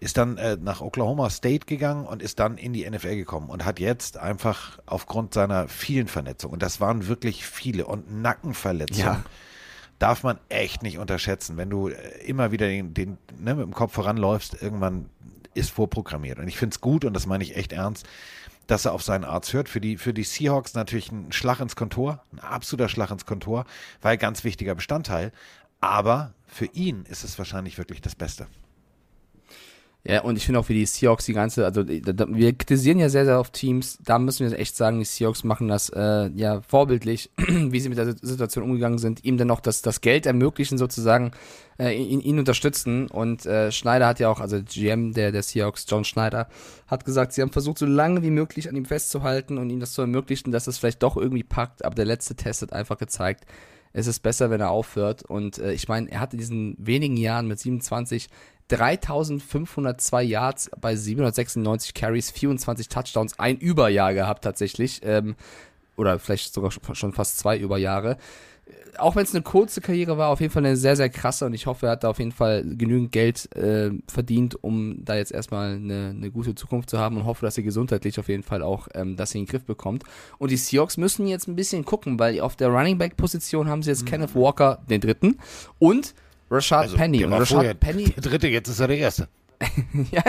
ist 0.00 0.16
dann 0.16 0.36
äh, 0.36 0.56
nach 0.60 0.80
Oklahoma 0.80 1.30
State 1.30 1.66
gegangen 1.66 2.06
und 2.06 2.22
ist 2.22 2.40
dann 2.40 2.58
in 2.58 2.72
die 2.72 2.90
NFL 2.90 3.14
gekommen 3.14 3.50
und 3.50 3.64
hat 3.64 3.78
jetzt 3.78 4.18
einfach 4.18 4.80
aufgrund 4.84 5.32
seiner 5.32 5.68
vielen 5.68 6.08
Vernetzungen, 6.08 6.54
und 6.54 6.62
das 6.64 6.80
waren 6.80 7.06
wirklich 7.06 7.46
viele, 7.46 7.86
und 7.86 8.20
Nackenverletzungen, 8.20 9.06
Ja. 9.06 9.24
Darf 10.04 10.22
man 10.22 10.38
echt 10.50 10.82
nicht 10.82 10.98
unterschätzen. 10.98 11.56
Wenn 11.56 11.70
du 11.70 11.88
äh, 11.88 11.94
immer 12.26 12.52
wieder 12.52 12.66
den, 12.66 12.92
den 12.92 13.16
ne, 13.38 13.54
mit 13.54 13.64
dem 13.64 13.72
Kopf 13.72 13.94
voranläufst, 13.94 14.60
irgendwann 14.60 15.08
ist 15.54 15.70
vorprogrammiert. 15.70 16.38
Und 16.38 16.46
ich 16.46 16.58
finde 16.58 16.74
es 16.74 16.82
gut, 16.82 17.06
und 17.06 17.14
das 17.14 17.24
meine 17.26 17.42
ich 17.42 17.56
echt 17.56 17.72
ernst, 17.72 18.06
dass 18.66 18.84
er 18.84 18.92
auf 18.92 19.02
seinen 19.02 19.24
Arzt 19.24 19.54
hört. 19.54 19.66
Für 19.66 19.80
die, 19.80 19.96
für 19.96 20.12
die 20.12 20.24
Seahawks 20.24 20.74
natürlich 20.74 21.10
ein 21.10 21.32
Schlag 21.32 21.58
ins 21.60 21.74
Kontor, 21.74 22.22
ein 22.34 22.40
absoluter 22.40 22.90
Schlag 22.90 23.10
ins 23.10 23.24
Kontor, 23.24 23.64
weil 24.02 24.18
ganz 24.18 24.44
wichtiger 24.44 24.74
Bestandteil. 24.74 25.32
Aber 25.80 26.34
für 26.46 26.66
ihn 26.66 27.06
ist 27.08 27.24
es 27.24 27.38
wahrscheinlich 27.38 27.78
wirklich 27.78 28.02
das 28.02 28.14
Beste. 28.14 28.46
Ja, 30.06 30.20
und 30.20 30.36
ich 30.36 30.44
finde 30.44 30.60
auch 30.60 30.66
für 30.66 30.74
die 30.74 30.84
Seahawks 30.84 31.24
die 31.24 31.32
ganze, 31.32 31.64
also 31.64 31.82
da, 31.82 32.26
wir 32.28 32.52
kritisieren 32.52 32.98
ja 32.98 33.08
sehr, 33.08 33.24
sehr 33.24 33.40
oft 33.40 33.54
Teams, 33.54 33.98
da 34.04 34.18
müssen 34.18 34.46
wir 34.46 34.58
echt 34.58 34.76
sagen, 34.76 34.98
die 34.98 35.06
Seahawks 35.06 35.44
machen 35.44 35.68
das 35.68 35.88
äh, 35.88 36.28
ja 36.36 36.60
vorbildlich, 36.60 37.30
wie 37.38 37.80
sie 37.80 37.88
mit 37.88 37.96
der 37.96 38.14
Situation 38.20 38.64
umgegangen 38.64 38.98
sind, 38.98 39.24
ihm 39.24 39.38
dann 39.38 39.48
noch 39.48 39.60
das, 39.60 39.80
das 39.80 40.02
Geld 40.02 40.26
ermöglichen 40.26 40.76
sozusagen, 40.76 41.30
äh, 41.78 41.96
ihn, 41.96 42.20
ihn 42.20 42.38
unterstützen. 42.38 43.08
Und 43.08 43.46
äh, 43.46 43.72
Schneider 43.72 44.06
hat 44.06 44.20
ja 44.20 44.28
auch, 44.28 44.40
also 44.40 44.60
GM 44.62 45.14
der, 45.14 45.32
der 45.32 45.42
Seahawks, 45.42 45.86
John 45.88 46.04
Schneider, 46.04 46.48
hat 46.86 47.06
gesagt, 47.06 47.32
sie 47.32 47.40
haben 47.40 47.52
versucht, 47.52 47.78
so 47.78 47.86
lange 47.86 48.22
wie 48.22 48.30
möglich 48.30 48.68
an 48.68 48.76
ihm 48.76 48.84
festzuhalten 48.84 49.56
und 49.56 49.70
ihm 49.70 49.80
das 49.80 49.92
zu 49.92 50.02
ermöglichen, 50.02 50.52
dass 50.52 50.66
es 50.66 50.76
vielleicht 50.76 51.02
doch 51.02 51.16
irgendwie 51.16 51.44
packt, 51.44 51.82
aber 51.82 51.94
der 51.94 52.04
letzte 52.04 52.34
Test 52.34 52.60
hat 52.60 52.74
einfach 52.74 52.98
gezeigt, 52.98 53.46
es 53.94 54.08
ist 54.08 54.20
besser, 54.20 54.50
wenn 54.50 54.60
er 54.60 54.70
aufhört. 54.70 55.22
Und 55.22 55.58
äh, 55.58 55.72
ich 55.72 55.88
meine, 55.88 56.10
er 56.10 56.20
hatte 56.20 56.34
in 56.34 56.40
diesen 56.40 56.76
wenigen 56.78 57.16
Jahren 57.16 57.46
mit 57.46 57.60
27 57.60 58.28
3502 58.68 60.22
Yards 60.22 60.70
bei 60.80 60.96
796 60.96 61.94
Carries, 61.94 62.30
24 62.30 62.88
Touchdowns, 62.88 63.38
ein 63.38 63.58
Überjahr 63.58 64.14
gehabt 64.14 64.44
tatsächlich. 64.44 65.00
Ähm, 65.04 65.36
oder 65.96 66.18
vielleicht 66.18 66.52
sogar 66.52 66.70
schon 66.70 67.12
fast 67.12 67.38
zwei 67.38 67.58
Überjahre. 67.58 68.16
Äh, 68.66 68.98
Auch 68.98 69.14
wenn 69.16 69.22
es 69.24 69.34
eine 69.34 69.42
kurze 69.42 69.80
Karriere 69.80 70.18
war, 70.18 70.30
auf 70.30 70.40
jeden 70.40 70.52
Fall 70.52 70.64
eine 70.64 70.76
sehr, 70.76 70.96
sehr 70.96 71.08
krasse 71.08 71.46
und 71.46 71.54
ich 71.54 71.66
hoffe, 71.66 71.86
er 71.86 71.92
hat 71.92 72.04
da 72.04 72.08
auf 72.08 72.18
jeden 72.18 72.32
Fall 72.32 72.64
genügend 72.64 73.12
Geld 73.12 73.54
äh, 73.54 73.90
verdient, 74.08 74.62
um 74.64 75.04
da 75.04 75.16
jetzt 75.16 75.30
erstmal 75.32 75.74
eine, 75.74 76.10
eine 76.10 76.30
gute 76.30 76.54
Zukunft 76.54 76.90
zu 76.90 76.98
haben 76.98 77.16
und 77.16 77.26
hoffe, 77.26 77.44
dass 77.44 77.56
er 77.56 77.62
gesundheitlich 77.64 78.18
auf 78.18 78.28
jeden 78.28 78.42
Fall 78.42 78.62
auch 78.62 78.88
ähm, 78.94 79.16
das 79.16 79.34
in 79.34 79.42
den 79.42 79.46
Griff 79.46 79.64
bekommt. 79.64 80.04
Und 80.38 80.50
die 80.50 80.56
Seahawks 80.56 80.96
müssen 80.96 81.26
jetzt 81.26 81.48
ein 81.48 81.56
bisschen 81.56 81.84
gucken, 81.84 82.18
weil 82.18 82.40
auf 82.40 82.56
der 82.56 82.68
Running 82.68 82.98
Back 82.98 83.16
Position 83.16 83.68
haben 83.68 83.82
sie 83.82 83.90
jetzt 83.90 84.06
Kenneth 84.06 84.34
Walker, 84.34 84.82
den 84.88 85.00
dritten, 85.00 85.38
und 85.78 86.14
Rashad 86.50 86.94
Penny. 86.94 87.18
der 87.18 87.26
Und 87.26 87.32
war 87.32 87.40
Rashad 87.40 87.56
vorher 87.56 87.74
Penny 87.74 88.04
der 88.04 88.22
dritte, 88.22 88.48
jetzt 88.48 88.68
ist 88.68 88.80
er 88.80 88.88
der 88.88 88.98
erste. 88.98 89.28
ja, 90.10 90.22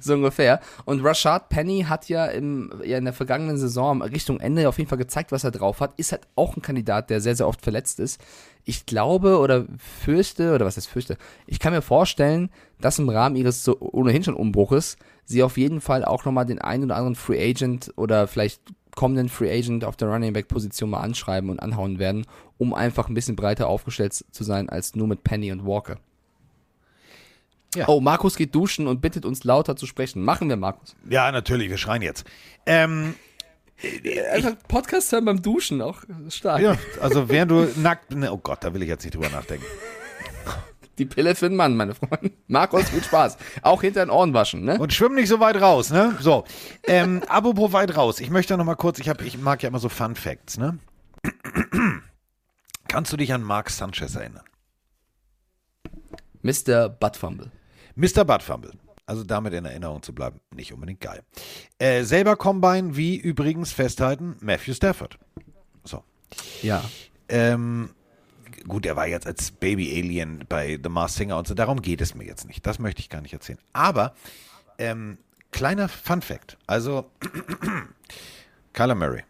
so 0.00 0.14
ungefähr. 0.14 0.60
Und 0.84 1.04
Rashad 1.04 1.48
Penny 1.48 1.84
hat 1.88 2.08
ja, 2.08 2.26
im, 2.26 2.72
ja 2.84 2.98
in 2.98 3.04
der 3.04 3.14
vergangenen 3.14 3.58
Saison 3.58 4.02
Richtung 4.02 4.40
Ende 4.40 4.68
auf 4.68 4.78
jeden 4.78 4.88
Fall 4.88 4.98
gezeigt, 4.98 5.32
was 5.32 5.44
er 5.44 5.50
drauf 5.50 5.80
hat. 5.80 5.94
Ist 5.96 6.12
halt 6.12 6.26
auch 6.34 6.56
ein 6.56 6.62
Kandidat, 6.62 7.10
der 7.10 7.20
sehr, 7.20 7.36
sehr 7.36 7.48
oft 7.48 7.62
verletzt 7.62 8.00
ist. 8.00 8.20
Ich 8.64 8.86
glaube 8.86 9.38
oder 9.38 9.66
fürchte, 9.78 10.54
oder 10.54 10.66
was 10.66 10.76
heißt 10.76 10.88
fürchte, 10.88 11.16
ich 11.46 11.60
kann 11.60 11.72
mir 11.72 11.82
vorstellen, 11.82 12.50
dass 12.80 12.98
im 12.98 13.08
Rahmen 13.08 13.36
ihres 13.36 13.64
so 13.64 13.78
ohnehin 13.80 14.24
schon 14.24 14.34
Umbruches 14.34 14.96
sie 15.24 15.42
auf 15.42 15.56
jeden 15.56 15.80
Fall 15.80 16.04
auch 16.04 16.24
nochmal 16.24 16.46
den 16.46 16.60
einen 16.60 16.84
oder 16.84 16.96
anderen 16.96 17.14
Free 17.14 17.50
Agent 17.50 17.92
oder 17.96 18.26
vielleicht 18.26 18.60
kommenden 18.96 19.28
Free 19.28 19.56
Agent 19.56 19.84
auf 19.84 19.96
der 19.96 20.08
Running 20.08 20.32
Back 20.32 20.48
Position 20.48 20.90
mal 20.90 21.00
anschreiben 21.00 21.50
und 21.50 21.60
anhauen 21.60 22.00
werden, 22.00 22.26
um 22.58 22.74
einfach 22.74 23.08
ein 23.08 23.14
bisschen 23.14 23.36
breiter 23.36 23.68
aufgestellt 23.68 24.12
zu 24.12 24.42
sein 24.42 24.68
als 24.68 24.96
nur 24.96 25.06
mit 25.06 25.22
Penny 25.22 25.52
und 25.52 25.64
Walker. 25.64 25.98
Ja. 27.76 27.86
Oh, 27.88 28.00
Markus 28.00 28.36
geht 28.36 28.54
duschen 28.54 28.88
und 28.88 29.00
bittet 29.00 29.24
uns 29.24 29.44
lauter 29.44 29.76
zu 29.76 29.86
sprechen. 29.86 30.24
Machen 30.24 30.48
wir, 30.48 30.56
Markus. 30.56 30.96
Ja, 31.08 31.30
natürlich, 31.30 31.68
wir 31.68 31.76
schreien 31.76 32.02
jetzt. 32.02 32.24
Ähm, 32.64 33.14
Einfach 34.32 34.54
Podcast 34.68 35.12
hören 35.12 35.26
beim 35.26 35.42
Duschen, 35.42 35.82
auch 35.82 36.02
stark. 36.30 36.62
ja, 36.62 36.78
also 37.00 37.28
während 37.28 37.50
du 37.50 37.68
nackt, 37.76 38.10
ne, 38.10 38.32
oh 38.32 38.38
Gott, 38.38 38.64
da 38.64 38.72
will 38.72 38.82
ich 38.82 38.88
jetzt 38.88 39.04
nicht 39.04 39.14
drüber 39.14 39.28
nachdenken. 39.28 39.66
Die 40.98 41.04
Pille 41.04 41.34
für 41.34 41.48
den 41.48 41.56
Mann, 41.56 41.76
meine 41.76 41.94
Freunde. 41.94 42.32
Markus, 42.46 42.88
viel 42.88 43.04
Spaß. 43.04 43.36
Auch 43.62 43.82
hinter 43.82 44.04
den 44.04 44.10
Ohren 44.10 44.32
waschen, 44.32 44.64
ne? 44.64 44.78
Und 44.78 44.92
schwimm 44.92 45.14
nicht 45.14 45.28
so 45.28 45.40
weit 45.40 45.60
raus, 45.60 45.90
ne? 45.90 46.16
So, 46.20 46.44
ähm, 46.84 47.22
apropos 47.28 47.72
weit 47.72 47.96
raus. 47.96 48.20
Ich 48.20 48.30
möchte 48.30 48.56
noch 48.56 48.64
mal 48.64 48.76
kurz, 48.76 48.98
ich, 48.98 49.08
hab, 49.08 49.22
ich 49.22 49.38
mag 49.38 49.62
ja 49.62 49.68
immer 49.68 49.78
so 49.78 49.88
Fun 49.88 50.14
Facts, 50.14 50.58
ne? 50.58 50.78
Kannst 52.88 53.12
du 53.12 53.16
dich 53.16 53.32
an 53.32 53.42
Mark 53.42 53.70
Sanchez 53.70 54.14
erinnern? 54.14 54.44
Mr. 56.42 56.88
Buttfumble. 56.88 57.50
Mr. 57.96 58.24
Buttfumble. 58.24 58.72
Also 59.06 59.22
damit 59.22 59.52
in 59.52 59.64
Erinnerung 59.64 60.02
zu 60.02 60.12
bleiben, 60.12 60.40
nicht 60.54 60.72
unbedingt 60.72 61.00
geil. 61.00 61.22
Äh, 61.78 62.02
selber 62.02 62.36
Combine, 62.36 62.96
wie 62.96 63.16
übrigens 63.16 63.72
festhalten, 63.72 64.36
Matthew 64.40 64.74
Stafford. 64.74 65.18
So. 65.84 66.02
Ja. 66.62 66.84
Ähm, 67.28 67.90
gut, 68.68 68.86
er 68.86 68.96
war 68.96 69.06
jetzt 69.06 69.26
als 69.26 69.50
Baby 69.50 69.98
Alien 69.98 70.44
bei 70.48 70.78
The 70.82 70.88
Mars 70.88 71.14
Singer 71.14 71.38
und 71.38 71.46
so, 71.46 71.54
darum 71.54 71.82
geht 71.82 72.00
es 72.00 72.14
mir 72.14 72.24
jetzt 72.24 72.46
nicht. 72.46 72.66
Das 72.66 72.78
möchte 72.78 73.00
ich 73.00 73.08
gar 73.08 73.20
nicht 73.20 73.32
erzählen. 73.32 73.58
Aber, 73.72 74.14
ähm, 74.78 75.18
kleiner 75.50 75.88
Fun 75.88 76.22
Fact. 76.22 76.56
Also, 76.66 77.10
Kyler 78.72 78.94
Murray. 78.94 79.22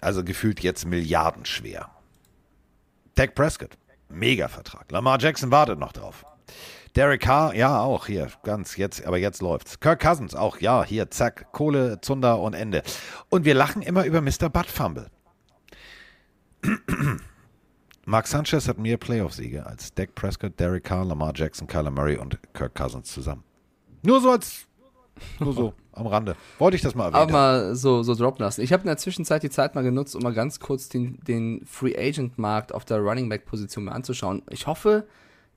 Also 0.00 0.24
gefühlt 0.24 0.60
jetzt 0.60 0.84
milliardenschwer. 0.84 1.90
Dak 3.14 3.34
Prescott. 3.34 3.78
Mega-Vertrag. 4.08 4.90
Lamar 4.90 5.18
Jackson 5.18 5.50
wartet 5.50 5.78
noch 5.78 5.92
drauf. 5.92 6.24
Derek 6.94 7.22
Carr, 7.22 7.54
ja, 7.54 7.80
auch 7.80 8.06
hier, 8.06 8.28
ganz 8.44 8.76
jetzt, 8.76 9.04
aber 9.04 9.18
jetzt 9.18 9.42
läuft's. 9.42 9.80
Kirk 9.80 10.00
Cousins, 10.00 10.36
auch, 10.36 10.58
ja, 10.58 10.84
hier, 10.84 11.10
zack, 11.10 11.50
Kohle, 11.50 12.00
Zunder 12.00 12.38
und 12.38 12.54
Ende. 12.54 12.84
Und 13.30 13.44
wir 13.44 13.54
lachen 13.54 13.82
immer 13.82 14.04
über 14.04 14.20
Mr. 14.20 14.48
Buttfumble. 14.48 15.10
Mark 18.06 18.26
Sanchez 18.26 18.68
hat 18.68 18.78
mehr 18.78 18.96
Playoff-Siege 18.96 19.64
als 19.64 19.94
Dak 19.94 20.14
Prescott, 20.14 20.58
Derek 20.60 20.84
Carr, 20.84 21.04
Lamar 21.04 21.32
Jackson, 21.34 21.66
Kyler 21.66 21.90
Murray 21.90 22.16
und 22.16 22.38
Kirk 22.52 22.74
Cousins 22.74 23.10
zusammen. 23.12 23.42
Nur 24.02 24.20
so 24.20 24.30
als, 24.30 24.66
nur 25.40 25.54
so 25.54 25.74
am 25.92 26.06
Rande. 26.06 26.36
Wollte 26.58 26.76
ich 26.76 26.82
das 26.82 26.94
mal 26.94 27.06
Aber 27.06 27.18
erwähnen. 27.18 27.32
mal 27.32 27.74
so, 27.74 28.02
so 28.02 28.14
droppen 28.14 28.44
lassen. 28.44 28.60
Ich 28.60 28.72
habe 28.72 28.82
in 28.82 28.88
der 28.88 28.98
Zwischenzeit 28.98 29.42
die 29.42 29.50
Zeit 29.50 29.74
mal 29.74 29.82
genutzt, 29.82 30.14
um 30.14 30.22
mal 30.22 30.34
ganz 30.34 30.60
kurz 30.60 30.88
den, 30.88 31.18
den 31.26 31.64
Free 31.64 31.96
Agent 31.96 32.36
Markt 32.38 32.74
auf 32.74 32.84
der 32.84 32.98
Running 32.98 33.28
Back 33.28 33.46
Position 33.46 33.84
mir 33.84 33.92
anzuschauen. 33.92 34.42
Ich 34.50 34.66
hoffe, 34.66 35.06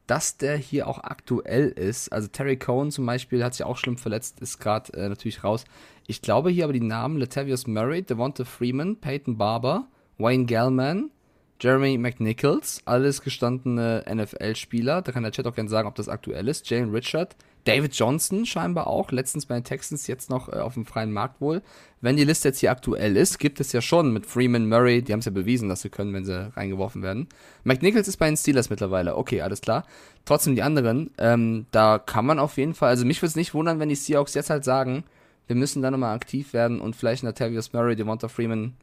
dass 0.05 0.37
der 0.37 0.55
hier 0.55 0.87
auch 0.87 1.03
aktuell 1.03 1.67
ist. 1.67 2.13
Also 2.13 2.29
Terry 2.29 2.55
Cohen 2.55 2.91
zum 2.91 3.05
Beispiel 3.05 3.43
hat 3.43 3.55
sich 3.55 3.65
auch 3.65 3.77
schlimm 3.77 3.97
verletzt, 3.97 4.39
ist 4.39 4.59
gerade 4.59 4.93
äh, 4.93 5.09
natürlich 5.09 5.43
raus. 5.43 5.65
Ich 6.07 6.21
glaube 6.21 6.49
hier 6.49 6.63
aber 6.63 6.73
die 6.73 6.79
Namen 6.79 7.17
Latavius 7.17 7.67
Murray, 7.67 8.03
Devonta 8.03 8.45
Freeman, 8.45 8.95
Peyton 8.95 9.37
Barber, 9.37 9.87
Wayne 10.17 10.45
Gellman, 10.45 11.11
Jeremy 11.59 11.97
McNichols, 11.97 12.81
alles 12.85 13.21
gestandene 13.21 14.05
NFL-Spieler. 14.07 15.01
Da 15.01 15.11
kann 15.11 15.23
der 15.23 15.31
Chat 15.31 15.47
auch 15.47 15.55
gerne 15.55 15.69
sagen, 15.69 15.87
ob 15.87 15.95
das 15.95 16.07
aktuell 16.07 16.47
ist. 16.47 16.69
Jalen 16.69 16.91
Richard, 16.91 17.35
David 17.67 17.95
Johnson 17.95 18.45
scheinbar 18.45 18.87
auch, 18.87 19.11
letztens 19.11 19.47
bei 19.47 19.55
den 19.55 19.63
Texans, 19.63 20.05
jetzt 20.07 20.29
noch 20.29 20.49
äh, 20.49 20.59
auf 20.59 20.75
dem 20.75 20.85
freien 20.85 21.11
Markt 21.11 21.41
wohl. 21.41 21.63
Wenn 21.99 22.15
die 22.15 22.23
Liste 22.23 22.49
jetzt 22.49 22.59
hier 22.59 22.71
aktuell 22.71 23.17
ist, 23.17 23.39
gibt 23.39 23.59
es 23.59 23.73
ja 23.73 23.81
schon 23.81 24.13
mit 24.13 24.25
Freeman, 24.25 24.69
Murray, 24.69 25.01
die 25.01 25.11
haben 25.11 25.19
es 25.19 25.25
ja 25.25 25.31
bewiesen, 25.31 25.67
dass 25.67 25.81
sie 25.81 25.89
können, 25.89 26.13
wenn 26.13 26.25
sie 26.25 26.55
reingeworfen 26.55 27.01
werden. 27.01 27.27
McNichols 27.63 28.07
ist 28.07 28.17
bei 28.17 28.27
den 28.27 28.37
Steelers 28.37 28.69
mittlerweile, 28.69 29.17
okay, 29.17 29.41
alles 29.41 29.59
klar. 29.59 29.83
Trotzdem 30.25 30.55
die 30.55 30.61
anderen, 30.61 31.09
ähm, 31.17 31.65
da 31.71 31.97
kann 31.97 32.25
man 32.25 32.37
auf 32.39 32.57
jeden 32.57 32.75
Fall, 32.75 32.89
also 32.89 33.03
mich 33.03 33.21
würde 33.21 33.29
es 33.29 33.35
nicht 33.35 33.53
wundern, 33.53 33.79
wenn 33.79 33.89
die 33.89 33.95
Seahawks 33.95 34.35
jetzt 34.35 34.49
halt 34.49 34.63
sagen, 34.63 35.03
wir 35.47 35.55
müssen 35.55 35.81
da 35.81 35.89
nochmal 35.89 36.15
aktiv 36.15 36.53
werden 36.53 36.79
und 36.79 36.95
vielleicht 36.95 37.23
Natavius 37.23 37.73
Murray, 37.73 37.95
Devonta 37.95 38.27
Freeman, 38.27 38.75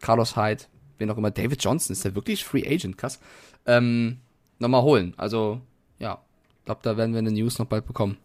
Carlos 0.00 0.34
Hyde, 0.34 0.64
wen 0.98 1.10
auch 1.10 1.16
immer, 1.16 1.30
David 1.30 1.62
Johnson, 1.62 1.92
ist 1.92 2.04
der 2.04 2.14
wirklich 2.14 2.44
Free 2.44 2.66
Agent, 2.66 2.98
krass, 2.98 3.18
ähm, 3.66 4.18
nochmal 4.58 4.82
holen. 4.82 5.14
Also, 5.16 5.60
ja, 5.98 6.18
ich 6.60 6.64
glaube, 6.64 6.80
da 6.82 6.96
werden 6.96 7.12
wir 7.12 7.18
eine 7.20 7.30
News 7.32 7.58
noch 7.58 7.66
bald 7.66 7.86
bekommen. 7.86 8.18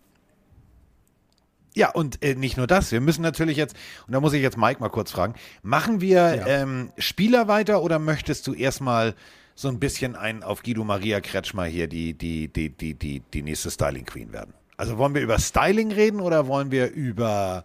Ja, 1.76 1.90
und 1.92 2.24
äh, 2.24 2.36
nicht 2.36 2.56
nur 2.58 2.68
das. 2.68 2.92
Wir 2.92 3.02
müssen 3.02 3.24
natürlich 3.24 3.58
jetzt, 3.58 3.76
und 4.06 4.14
da 4.14 4.20
muss 4.20 4.34
ich 4.34 4.44
jetzt 4.44 4.58
Mike 4.58 4.80
mal 4.80 4.90
kurz 4.90 5.12
fragen, 5.12 5.34
machen 5.64 6.02
wir 6.02 6.36
Ja. 6.36 6.46
ähm, 6.48 6.92
Spieler 7.00 7.48
weiter 7.48 7.82
oder 7.82 7.98
möchtest 7.98 8.46
du 8.46 8.54
erstmal 8.54 9.16
so 9.56 9.70
ein 9.70 9.80
bisschen 9.80 10.16
ein 10.16 10.44
auf 10.44 10.62
Guido 10.62 10.84
Maria 10.84 11.20
Kretschmer 11.20 11.66
hier 11.66 11.88
die, 11.88 12.14
die, 12.14 12.48
die, 12.48 12.70
die, 12.70 12.94
die, 12.94 13.22
die 13.22 13.42
nächste 13.42 13.72
Styling 13.72 14.06
Queen 14.06 14.32
werden? 14.34 14.54
Also 14.78 14.98
wollen 15.00 15.16
wir 15.16 15.22
über 15.22 15.40
Styling 15.40 15.92
reden 15.92 16.20
oder 16.20 16.46
wollen 16.48 16.70
wir 16.70 16.92
über 16.92 17.64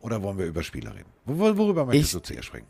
oder 0.00 0.22
wollen 0.22 0.36
wir 0.38 0.46
über 0.46 0.62
Spieler 0.62 0.94
reden? 0.94 1.08
Wor 1.24 1.56
worüber 1.56 1.86
möchtest 1.86 2.08
Ich- 2.14 2.20
du 2.20 2.20
zuerst 2.26 2.46
sprechen? 2.48 2.66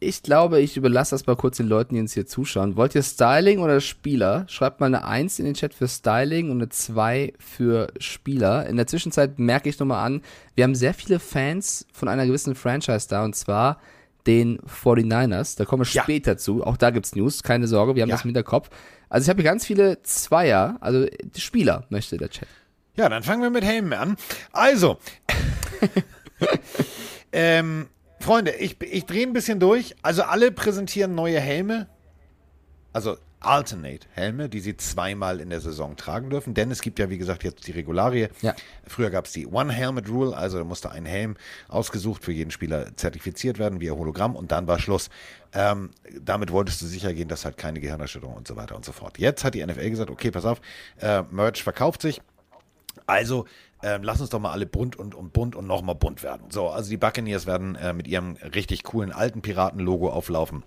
Ich 0.00 0.22
glaube, 0.22 0.60
ich 0.60 0.76
überlasse 0.76 1.10
das 1.16 1.26
mal 1.26 1.34
kurz 1.34 1.56
den 1.56 1.66
Leuten, 1.66 1.94
die 1.94 2.00
uns 2.00 2.12
hier 2.14 2.24
zuschauen. 2.26 2.76
Wollt 2.76 2.94
ihr 2.94 3.02
Styling 3.02 3.58
oder 3.58 3.80
Spieler? 3.80 4.44
Schreibt 4.48 4.78
mal 4.78 4.86
eine 4.86 5.04
1 5.04 5.40
in 5.40 5.44
den 5.44 5.54
Chat 5.54 5.74
für 5.74 5.88
Styling 5.88 6.50
und 6.52 6.58
eine 6.58 6.68
2 6.68 7.32
für 7.40 7.88
Spieler. 7.98 8.66
In 8.66 8.76
der 8.76 8.86
Zwischenzeit 8.86 9.40
merke 9.40 9.68
ich 9.68 9.78
nochmal 9.80 10.06
an, 10.06 10.22
wir 10.54 10.62
haben 10.64 10.76
sehr 10.76 10.94
viele 10.94 11.18
Fans 11.18 11.84
von 11.92 12.08
einer 12.08 12.26
gewissen 12.26 12.54
Franchise 12.54 13.08
da 13.08 13.24
und 13.24 13.34
zwar 13.34 13.80
den 14.28 14.60
49ers. 14.60 15.56
Da 15.58 15.64
kommen 15.64 15.84
wir 15.84 15.90
Ja. 15.92 16.02
später 16.04 16.36
zu. 16.36 16.62
Auch 16.64 16.76
da 16.76 16.90
gibt's 16.90 17.16
News, 17.16 17.42
keine 17.42 17.66
Sorge, 17.66 17.96
wir 17.96 18.02
haben 18.02 18.10
Ja. 18.10 18.14
das 18.16 18.24
im 18.24 18.28
Hinterkopf. 18.28 18.70
Also 19.08 19.24
ich 19.24 19.30
habe 19.30 19.42
hier 19.42 19.50
ganz 19.50 19.66
viele 19.66 20.00
Zweier, 20.04 20.76
also 20.80 21.06
Spieler 21.36 21.86
möchte 21.88 22.18
der 22.18 22.28
Chat. 22.30 22.46
Ja, 22.94 23.08
dann 23.08 23.24
fangen 23.24 23.42
wir 23.42 23.50
mit 23.50 23.64
Helmen 23.64 23.92
an. 23.94 24.16
Also, 24.52 24.98
ähm, 27.32 27.86
Freunde, 28.20 28.52
ich, 28.52 28.80
ich 28.82 29.06
drehe 29.06 29.26
ein 29.26 29.32
bisschen 29.32 29.60
durch. 29.60 29.94
Also 30.02 30.22
alle 30.22 30.50
präsentieren 30.50 31.14
neue 31.14 31.40
Helme. 31.40 31.88
Also 32.92 33.16
Alternate-Helme, 33.40 34.48
die 34.48 34.60
sie 34.60 34.76
zweimal 34.76 35.40
in 35.40 35.50
der 35.50 35.60
Saison 35.60 35.96
tragen 35.96 36.30
dürfen. 36.30 36.54
Denn 36.54 36.70
es 36.70 36.82
gibt 36.82 36.98
ja, 36.98 37.08
wie 37.08 37.18
gesagt, 37.18 37.44
jetzt 37.44 37.66
die 37.66 37.72
Regularie. 37.72 38.28
Ja. 38.42 38.54
Früher 38.86 39.10
gab 39.10 39.26
es 39.26 39.32
die 39.32 39.46
One-Helmet-Rule, 39.46 40.36
also 40.36 40.58
da 40.58 40.64
musste 40.64 40.90
ein 40.90 41.06
Helm 41.06 41.36
ausgesucht 41.68 42.24
für 42.24 42.32
jeden 42.32 42.50
Spieler 42.50 42.96
zertifiziert 42.96 43.58
werden 43.58 43.80
via 43.80 43.92
Hologramm 43.92 44.34
und 44.34 44.50
dann 44.50 44.66
war 44.66 44.78
Schluss. 44.78 45.08
Ähm, 45.52 45.90
damit 46.20 46.50
wolltest 46.50 46.82
du 46.82 46.86
sicher 46.86 47.14
gehen, 47.14 47.28
dass 47.28 47.44
halt 47.44 47.56
keine 47.56 47.80
Gehirnerschütterung 47.80 48.34
und 48.34 48.48
so 48.48 48.56
weiter 48.56 48.74
und 48.74 48.84
so 48.84 48.92
fort. 48.92 49.18
Jetzt 49.18 49.44
hat 49.44 49.54
die 49.54 49.64
NFL 49.64 49.90
gesagt, 49.90 50.10
okay, 50.10 50.30
pass 50.30 50.44
auf, 50.44 50.60
äh, 51.00 51.22
Merch 51.30 51.62
verkauft 51.62 52.02
sich. 52.02 52.20
Also 53.06 53.46
ähm, 53.82 54.02
lass 54.02 54.20
uns 54.20 54.30
doch 54.30 54.40
mal 54.40 54.52
alle 54.52 54.66
bunt 54.66 54.96
und, 54.96 55.14
und 55.14 55.32
bunt 55.32 55.56
und 55.56 55.66
nochmal 55.66 55.94
bunt 55.94 56.22
werden. 56.22 56.50
So, 56.50 56.68
also 56.68 56.90
die 56.90 56.96
Buccaneers 56.96 57.46
werden 57.46 57.76
äh, 57.76 57.92
mit 57.92 58.08
ihrem 58.08 58.36
richtig 58.54 58.82
coolen 58.84 59.12
alten 59.12 59.42
Piraten-Logo 59.42 60.10
auflaufen. 60.10 60.64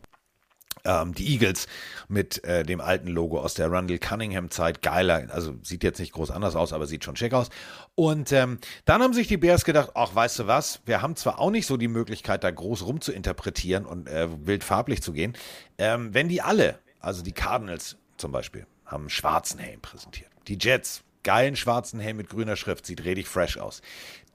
Ähm, 0.83 1.13
die 1.13 1.27
Eagles 1.33 1.67
mit 2.07 2.43
äh, 2.43 2.63
dem 2.63 2.81
alten 2.81 3.07
Logo 3.07 3.39
aus 3.39 3.53
der 3.53 3.67
Rundle 3.67 3.99
Cunningham-Zeit. 3.99 4.81
Geiler, 4.81 5.27
also 5.29 5.53
sieht 5.61 5.83
jetzt 5.83 5.99
nicht 5.99 6.13
groß 6.13 6.31
anders 6.31 6.55
aus, 6.55 6.73
aber 6.73 6.87
sieht 6.87 7.03
schon 7.03 7.15
schick 7.15 7.33
aus. 7.33 7.49
Und 7.93 8.31
ähm, 8.31 8.57
dann 8.85 9.03
haben 9.03 9.13
sich 9.13 9.27
die 9.27 9.37
Bears 9.37 9.63
gedacht, 9.63 9.91
ach, 9.93 10.15
weißt 10.15 10.39
du 10.39 10.47
was, 10.47 10.81
wir 10.85 11.01
haben 11.01 11.15
zwar 11.15 11.39
auch 11.39 11.51
nicht 11.51 11.67
so 11.67 11.77
die 11.77 11.87
Möglichkeit, 11.87 12.43
da 12.43 12.49
groß 12.49 12.85
rum 12.85 12.99
zu 13.01 13.11
interpretieren 13.11 13.85
und 13.85 14.07
äh, 14.07 14.27
wild 14.45 14.63
farblich 14.63 15.03
zu 15.03 15.13
gehen. 15.13 15.37
Ähm, 15.77 16.13
wenn 16.13 16.29
die 16.29 16.41
alle, 16.41 16.79
also 16.99 17.21
die 17.21 17.33
Cardinals 17.33 17.97
zum 18.17 18.31
Beispiel, 18.31 18.65
haben 18.85 19.03
einen 19.03 19.09
schwarzen 19.09 19.59
Helm 19.59 19.81
präsentiert. 19.81 20.31
Die 20.47 20.57
Jets, 20.59 21.03
geilen 21.23 21.55
schwarzen 21.55 21.99
Helm 21.99 22.17
mit 22.17 22.29
grüner 22.29 22.55
Schrift, 22.55 22.85
sieht 22.85 23.03
richtig 23.05 23.27
fresh 23.27 23.57
aus. 23.57 23.81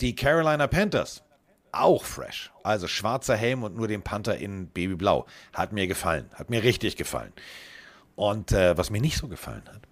Die 0.01 0.15
Carolina 0.15 0.67
Panthers, 0.67 1.23
auch 1.73 2.05
fresh. 2.05 2.53
Also 2.63 2.89
schwarzer 2.89 3.37
Helm 3.37 3.63
und 3.63 3.77
nur 3.77 3.89
den 3.89 4.03
Panther 4.03 4.37
in 4.37 4.69
Babyblau. 4.69 5.27
Hat 5.53 5.73
mir 5.73 5.87
gefallen. 5.87 6.31
Hat 6.35 6.51
mir 6.51 6.63
richtig 6.63 6.97
gefallen. 6.97 7.33
Und 8.15 8.53
äh, 8.53 8.77
was 8.79 8.91
mir 8.91 9.01
nicht 9.01 9.19
so 9.19 9.29
gefallen 9.29 9.65
hat, 9.67 9.83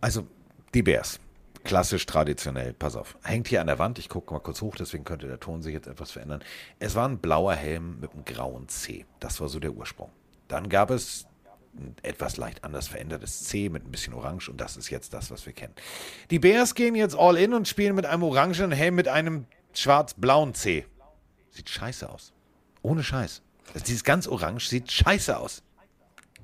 also 0.00 0.26
die 0.74 0.82
Bears. 0.82 1.20
Klassisch 1.64 2.06
traditionell, 2.06 2.72
pass 2.72 2.96
auf. 2.96 3.18
Hängt 3.22 3.48
hier 3.48 3.60
an 3.60 3.66
der 3.66 3.78
Wand, 3.78 3.98
ich 3.98 4.08
gucke 4.08 4.32
mal 4.32 4.40
kurz 4.40 4.62
hoch, 4.62 4.74
deswegen 4.76 5.04
könnte 5.04 5.26
der 5.26 5.40
Ton 5.40 5.60
sich 5.60 5.74
jetzt 5.74 5.86
etwas 5.86 6.12
verändern. 6.12 6.42
Es 6.78 6.94
war 6.94 7.06
ein 7.06 7.18
blauer 7.18 7.54
Helm 7.54 8.00
mit 8.00 8.12
einem 8.12 8.24
grauen 8.24 8.68
C. 8.68 9.06
Das 9.20 9.40
war 9.40 9.48
so 9.48 9.60
der 9.60 9.72
Ursprung. 9.72 10.10
Dann 10.46 10.68
gab 10.68 10.90
es 10.90 11.26
etwas 12.02 12.36
leicht 12.36 12.64
anders 12.64 12.88
verändertes 12.88 13.44
C 13.44 13.68
mit 13.68 13.84
ein 13.84 13.90
bisschen 13.90 14.14
Orange 14.14 14.50
und 14.50 14.60
das 14.60 14.76
ist 14.76 14.90
jetzt 14.90 15.14
das, 15.14 15.30
was 15.30 15.46
wir 15.46 15.52
kennen. 15.52 15.74
Die 16.30 16.38
Bears 16.38 16.74
gehen 16.74 16.94
jetzt 16.94 17.16
all 17.16 17.36
in 17.36 17.54
und 17.54 17.68
spielen 17.68 17.94
mit 17.94 18.06
einem 18.06 18.22
orangenen 18.22 18.72
Helm 18.72 18.94
mit 18.94 19.08
einem 19.08 19.46
schwarz-blauen 19.72 20.54
C. 20.54 20.86
Sieht 21.50 21.68
scheiße 21.68 22.08
aus. 22.08 22.32
Ohne 22.82 23.02
Scheiß. 23.02 23.42
Also 23.74 23.84
dieses 23.84 24.04
ganz 24.04 24.26
orange 24.26 24.68
sieht 24.68 24.90
scheiße 24.90 25.36
aus. 25.36 25.62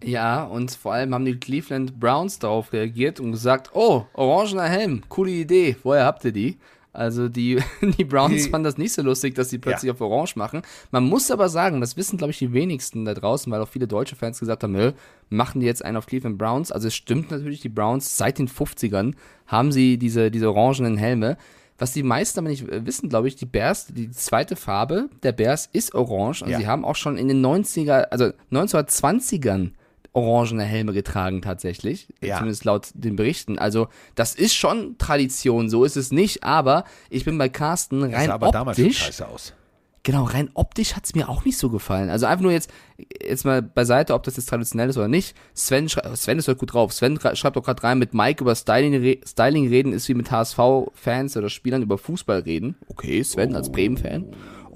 Ja, 0.03 0.45
und 0.45 0.71
vor 0.73 0.93
allem 0.93 1.15
haben 1.15 1.25
die 1.25 1.39
Cleveland 1.39 1.99
Browns 1.99 2.39
darauf 2.39 2.73
reagiert 2.73 3.21
und 3.21 3.33
gesagt, 3.33 3.71
oh, 3.75 4.07
orangener 4.13 4.69
Helm, 4.69 5.03
coole 5.09 5.31
Idee, 5.31 5.77
woher 5.83 6.05
habt 6.05 6.25
ihr 6.25 6.33
die? 6.33 6.59
Also 6.95 7.29
die, 7.29 7.61
die 7.99 8.05
Browns 8.05 8.45
Die- 8.45 8.51
fanden 8.51 8.65
das 8.65 8.79
nicht 8.79 8.93
so 8.93 9.03
lustig, 9.03 9.35
dass 9.35 9.51
sie 9.51 9.59
plötzlich 9.59 9.91
auf 9.91 10.01
Orange 10.01 10.37
machen. 10.37 10.63
Man 10.91 11.05
muss 11.05 11.31
aber 11.31 11.49
sagen, 11.49 11.81
das 11.81 11.97
wissen, 11.97 12.17
glaube 12.17 12.31
ich, 12.31 12.39
die 12.39 12.53
wenigsten 12.53 13.05
da 13.05 13.15
draußen, 13.15 13.51
weil 13.53 13.61
auch 13.61 13.69
viele 13.69 13.87
deutsche 13.89 14.17
Fans 14.17 14.39
gesagt 14.39 14.63
haben, 14.63 14.73
nö, 14.73 14.93
machen 15.29 15.61
die 15.61 15.67
jetzt 15.67 15.85
einen 15.85 15.97
auf 15.97 16.07
Cleveland 16.07 16.39
Browns. 16.39 16.73
Also 16.73 16.89
es 16.89 16.95
stimmt 16.95 17.31
natürlich, 17.31 17.61
die 17.61 17.69
Browns 17.69 18.17
seit 18.17 18.39
den 18.39 18.49
50ern 18.49 19.15
haben 19.47 19.73
sie 19.73 19.99
diese, 19.99 20.31
diese 20.31 20.49
orangenen 20.51 20.97
Helme. 20.97 21.37
Was 21.77 21.93
die 21.93 22.05
meisten 22.05 22.39
aber 22.39 22.49
nicht 22.49 22.69
äh, 22.69 22.87
wissen, 22.87 23.09
glaube 23.09 23.27
ich, 23.27 23.35
die 23.35 23.47
Bears, 23.47 23.89
die 23.89 24.09
zweite 24.13 24.55
Farbe 24.55 25.09
der 25.25 25.33
Bears 25.33 25.69
ist 25.73 25.93
orange 25.97 26.43
und 26.43 26.51
Ja. 26.51 26.59
sie 26.59 26.69
haben 26.69 26.85
auch 26.85 26.95
schon 26.95 27.17
in 27.19 27.27
den 27.27 27.45
90er, 27.45 28.11
also 28.11 28.31
1920ern 28.53 29.71
orangene 30.15 30.63
Helme 30.65 30.93
getragen 30.93 31.43
tatsächlich, 31.43 32.09
Ja. 32.23 32.39
zumindest 32.39 32.65
laut 32.65 32.89
den 32.95 33.17
Berichten. 33.17 33.59
Also 33.59 33.89
das 34.15 34.35
ist 34.35 34.55
schon 34.55 34.97
Tradition, 34.97 35.69
so 35.69 35.85
ist 35.85 35.97
es 35.97 36.11
nicht, 36.13 36.43
aber 36.45 36.85
ich 37.11 37.25
bin 37.25 37.37
bei 37.37 37.49
Carsten 37.49 38.01
Das 38.01 38.13
rein 38.13 38.27
sah 38.29 38.35
aber 38.35 38.51
damals 38.51 38.77
schon 38.79 38.87
optisch, 38.87 38.99
scheiße 39.03 39.29
aus. 39.29 39.53
genau, 40.05 40.25
rein 40.25 40.51
optisch 40.55 40.95
hat's 40.95 41.15
mir 41.17 41.29
auch 41.29 41.45
nicht 41.45 41.59
so 41.59 41.69
gefallen. 41.69 42.11
Also 42.11 42.27
einfach 42.27 42.43
nur 42.43 42.53
jetzt, 42.53 42.71
jetzt 43.23 43.45
mal 43.45 43.61
beiseite, 43.61 44.15
ob 44.15 44.23
das 44.23 44.37
jetzt 44.37 44.49
traditionell 44.49 44.89
ist 44.89 44.97
oder 44.97 45.09
nicht. 45.09 45.37
Sven, 45.53 45.89
Sven 45.89 46.39
ist 46.39 46.47
heute 46.47 46.59
gut 46.59 46.73
drauf. 46.75 46.93
Sven 46.93 47.19
schreibt 47.35 47.57
doch 47.57 47.65
gerade 47.65 47.83
rein, 47.83 47.99
mit 47.99 48.15
Mike 48.15 48.43
über 48.45 48.55
Styling, 48.55 48.95
re 48.95 49.19
Styling 49.27 49.67
reden 49.69 49.93
ist 49.93 50.09
wie 50.09 50.15
mit 50.15 50.31
HSV-Fans 50.31 51.37
oder 51.37 51.51
Spielern 51.51 51.83
über 51.83 51.99
Fußball 51.99 52.41
reden. 52.41 52.77
Okay, 52.87 53.23
Sven 53.25 53.57
als 53.57 53.71
Bremen-Fan. 53.73 54.27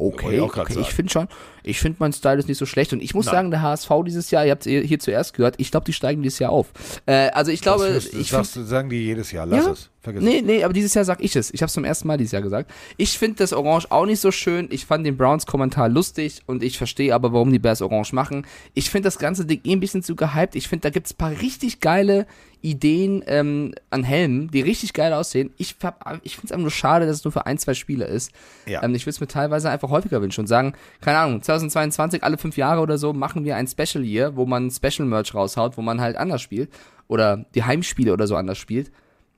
Okay, 0.00 0.36
ich 0.36 0.40
okay. 0.40 0.78
ich 0.80 0.94
finde 0.94 1.12
schon, 1.12 1.28
ich 1.64 1.80
finde 1.80 1.96
mein 1.98 2.12
Style 2.12 2.38
ist 2.38 2.46
nicht 2.46 2.58
so 2.58 2.66
schlecht 2.66 2.92
und 2.92 3.02
ich 3.02 3.14
muss 3.14 3.26
sagen, 3.26 3.50
der 3.50 3.62
HSV 3.62 3.90
dieses 4.06 4.30
Jahr, 4.30 4.44
ihr 4.46 4.52
habt 4.52 4.64
es 4.64 4.70
hier 4.70 4.98
zuerst 5.00 5.34
gehört, 5.34 5.56
ich 5.58 5.72
glaube, 5.72 5.84
die 5.84 5.92
steigen 5.92 6.22
dieses 6.22 6.38
Jahr 6.38 6.52
auf. 6.52 6.68
Äh, 7.06 7.30
also 7.30 7.50
ich 7.50 7.60
glaube, 7.60 7.92
das, 7.92 8.04
das 8.04 8.14
ich 8.14 8.30
sagst, 8.30 8.52
find, 8.52 8.68
sagen 8.68 8.90
die 8.90 9.04
jedes 9.04 9.32
Jahr. 9.32 9.44
Lass 9.44 9.64
ja, 9.64 9.72
es. 9.72 9.90
Vergiss 10.00 10.22
nee, 10.22 10.40
nee, 10.40 10.62
aber 10.62 10.72
dieses 10.72 10.94
Jahr 10.94 11.04
sag 11.04 11.20
ich 11.20 11.34
es. 11.34 11.52
Ich 11.52 11.60
habe 11.60 11.66
es 11.66 11.72
zum 11.72 11.84
ersten 11.84 12.06
Mal 12.06 12.16
dieses 12.16 12.30
Jahr 12.30 12.42
gesagt. 12.42 12.70
Ich 12.96 13.18
finde 13.18 13.38
das 13.38 13.52
Orange 13.52 13.88
auch 13.90 14.06
nicht 14.06 14.20
so 14.20 14.30
schön. 14.30 14.68
Ich 14.70 14.86
fand 14.86 15.04
den 15.04 15.16
Browns 15.16 15.46
Kommentar 15.46 15.88
lustig 15.88 16.42
und 16.46 16.62
ich 16.62 16.78
verstehe 16.78 17.12
aber, 17.12 17.32
warum 17.32 17.50
die 17.50 17.58
Bears 17.58 17.82
Orange 17.82 18.14
machen. 18.14 18.46
Ich 18.74 18.90
finde 18.90 19.08
das 19.08 19.18
ganze 19.18 19.44
Ding 19.44 19.60
eh 19.64 19.72
ein 19.72 19.80
bisschen 19.80 20.04
zu 20.04 20.14
gehypt. 20.14 20.54
Ich 20.54 20.68
finde, 20.68 20.82
da 20.82 20.90
gibt's 20.90 21.12
paar 21.12 21.32
richtig 21.32 21.80
geile 21.80 22.26
Ideen 22.62 23.22
ähm, 23.26 23.74
an 23.90 24.02
Helmen, 24.04 24.50
die 24.50 24.60
richtig 24.60 24.92
geil 24.92 25.12
aussehen. 25.12 25.50
Ich, 25.56 25.76
hab- 25.82 26.20
ich 26.24 26.34
finde 26.36 26.46
es 26.46 26.52
einfach 26.52 26.62
nur 26.62 26.70
schade, 26.70 27.06
dass 27.06 27.16
es 27.16 27.24
nur 27.24 27.32
für 27.32 27.46
ein, 27.46 27.58
zwei 27.58 27.74
Spiele 27.74 28.04
ist. 28.06 28.32
Ja. 28.66 28.82
Ähm, 28.82 28.94
ich 28.94 29.02
würde 29.02 29.10
es 29.10 29.20
mir 29.20 29.28
teilweise 29.28 29.70
einfach 29.70 29.90
häufiger 29.90 30.20
wünschen 30.22 30.40
und 30.42 30.46
sagen, 30.46 30.74
keine 31.00 31.18
Ahnung, 31.18 31.42
2022, 31.42 32.22
alle 32.24 32.38
fünf 32.38 32.56
Jahre 32.56 32.80
oder 32.80 32.98
so, 32.98 33.12
machen 33.12 33.44
wir 33.44 33.56
ein 33.56 33.66
Special 33.68 34.04
Year, 34.04 34.36
wo 34.36 34.46
man 34.46 34.70
Special 34.70 35.06
Merch 35.06 35.34
raushaut, 35.34 35.76
wo 35.76 35.82
man 35.82 36.00
halt 36.00 36.16
anders 36.16 36.42
spielt. 36.42 36.70
Oder 37.06 37.46
die 37.54 37.64
Heimspiele 37.64 38.12
oder 38.12 38.26
so 38.26 38.36
anders 38.36 38.58
spielt. 38.58 38.90